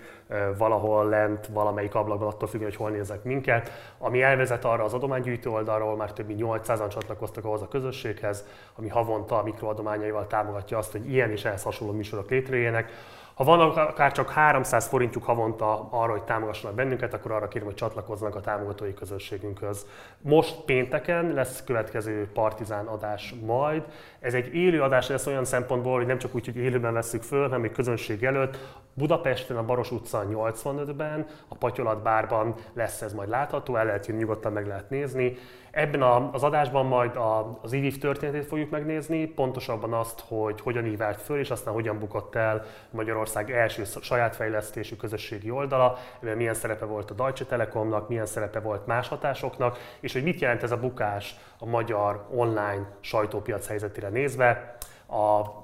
valahol 0.57 1.09
lent, 1.09 1.47
valamelyik 1.47 1.95
ablakban, 1.95 2.29
attól 2.29 2.49
függően, 2.49 2.71
hogy 2.71 2.79
hol 2.79 2.91
nézek 2.91 3.25
minket, 3.25 3.73
ami 3.99 4.23
elvezet 4.23 4.65
arra 4.65 4.85
az 4.85 4.95
adománygyűjtő 4.95 5.51
oldalról, 5.51 5.97
már 5.97 6.13
több 6.13 6.27
mint 6.27 6.41
800-an 6.43 6.89
csatlakoztak 6.89 7.45
ahhoz 7.45 7.63
a 7.63 7.69
közösséghez, 7.69 8.45
ami 8.77 8.89
havonta 8.89 9.39
a 9.39 9.43
mikroadományaival 9.43 10.27
támogatja 10.27 10.79
azt, 10.79 10.93
hogy 10.93 11.13
ilyen 11.13 11.31
és 11.31 11.45
ehhez 11.45 11.63
hasonló 11.63 11.93
műsorok 11.93 12.31
létrejöjjenek. 12.31 12.93
Ha 13.41 13.47
van 13.47 13.61
akár 13.61 14.13
csak 14.13 14.31
300 14.31 14.87
forintjuk 14.87 15.25
havonta 15.25 15.89
arra, 15.91 16.13
hogy 16.13 16.23
támogassanak 16.23 16.77
bennünket, 16.77 17.15
akkor 17.15 17.31
arra 17.31 17.49
kérem, 17.49 17.67
hogy 17.67 17.77
csatlakozzanak 17.77 18.35
a 18.35 18.41
támogatói 18.41 18.95
közösségünkhöz. 18.95 19.87
Most 20.21 20.61
pénteken 20.65 21.33
lesz 21.33 21.65
következő 21.65 22.31
Partizán 22.33 22.87
adás 22.87 23.35
majd. 23.47 23.83
Ez 24.21 24.35
egy 24.35 24.55
élő 24.55 24.83
adás 24.83 25.09
lesz 25.09 25.27
olyan 25.27 25.45
szempontból, 25.45 25.97
hogy 25.97 26.07
nem 26.07 26.19
csak 26.19 26.35
úgy, 26.35 26.45
hogy 26.45 26.57
élőben 26.57 26.93
veszük 26.93 27.23
föl, 27.23 27.43
hanem 27.43 27.65
egy 27.65 27.73
közönség 27.73 28.25
előtt. 28.25 28.59
Budapesten, 29.01 29.57
a 29.57 29.65
Baros 29.65 29.91
utca 29.91 30.27
85-ben, 30.31 31.27
a 31.49 31.55
Patyolat 31.55 32.03
bárban 32.03 32.55
lesz 32.73 33.03
ez 33.03 33.13
majd 33.13 33.29
látható, 33.29 33.77
el 33.77 33.85
lehet 33.85 34.07
jönni, 34.07 34.21
nyugodtan 34.21 34.53
meg 34.53 34.67
lehet 34.67 34.91
nézni. 34.91 35.37
Ebben 35.71 36.03
az 36.33 36.43
adásban 36.43 36.87
majd 36.87 37.19
az 37.63 37.73
IVIV 37.73 37.99
történetét 37.99 38.47
fogjuk 38.47 38.71
megnézni, 38.71 39.27
pontosabban 39.27 39.93
azt, 39.93 40.21
hogy 40.29 40.61
hogyan 40.61 40.87
ívelt 40.87 41.21
föl, 41.21 41.39
és 41.39 41.51
aztán 41.51 41.75
hogyan 41.75 41.99
bukott 41.99 42.35
el 42.35 42.65
Magyarország 42.91 43.51
első 43.51 43.85
saját 44.01 44.37
fejlesztésű 44.37 44.97
közösségi 44.97 45.51
oldala, 45.51 45.99
milyen 46.21 46.55
szerepe 46.55 46.85
volt 46.85 47.11
a 47.11 47.15
Deutsche 47.15 47.45
Telekomnak, 47.45 48.09
milyen 48.09 48.27
szerepe 48.27 48.61
volt 48.61 48.87
más 48.87 49.09
hatásoknak, 49.09 49.79
és 50.01 50.13
hogy 50.13 50.23
mit 50.23 50.41
jelent 50.41 50.63
ez 50.63 50.71
a 50.71 50.81
bukás 50.81 51.37
a 51.59 51.67
magyar 51.67 52.27
online 52.35 52.89
sajtópiac 53.01 53.67
helyzetére 53.67 54.09
nézve. 54.09 54.77
A 55.07 55.60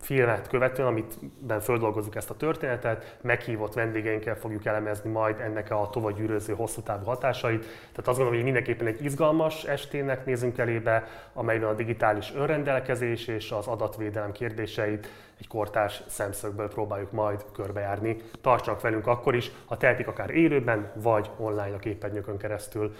filmet 0.00 0.48
követően, 0.48 0.88
amitben 0.88 1.60
földolgozzuk 1.60 2.16
ezt 2.16 2.30
a 2.30 2.36
történetet, 2.36 3.16
meghívott 3.20 3.74
vendégeinkkel 3.74 4.36
fogjuk 4.36 4.64
elemezni 4.64 5.10
majd 5.10 5.40
ennek 5.40 5.70
a 5.70 5.88
tovagyűröző 5.92 6.54
hosszú 6.54 6.80
távú 6.80 7.04
hatásait. 7.04 7.60
Tehát 7.60 7.96
azt 7.96 8.06
gondolom, 8.06 8.34
hogy 8.34 8.42
mindenképpen 8.42 8.86
egy 8.86 9.04
izgalmas 9.04 9.64
estének 9.64 10.24
nézünk 10.24 10.58
elébe, 10.58 11.08
amelyben 11.32 11.68
a 11.68 11.74
digitális 11.74 12.32
önrendelkezés 12.34 13.26
és 13.26 13.50
az 13.50 13.66
adatvédelem 13.66 14.32
kérdéseit 14.32 15.08
egy 15.38 15.46
kortárs 15.46 16.02
szemszögből 16.08 16.68
próbáljuk 16.68 17.12
majd 17.12 17.44
körbejárni. 17.52 18.16
Tartsanak 18.40 18.80
velünk 18.80 19.06
akkor 19.06 19.34
is, 19.34 19.50
ha 19.66 19.76
tehetik 19.76 20.06
akár 20.06 20.30
élőben, 20.30 20.92
vagy 20.94 21.30
online 21.36 21.74
a 21.74 21.78
képernyőkön 21.78 22.36
keresztül. 22.36 22.94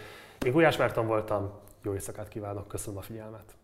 Én 0.46 0.52
Gulyás 0.52 0.76
Márton 0.76 1.06
voltam, 1.06 1.50
jó 1.82 1.92
éjszakát 1.92 2.28
kívánok, 2.28 2.68
köszönöm 2.68 2.98
a 2.98 3.02
figyelmet! 3.02 3.59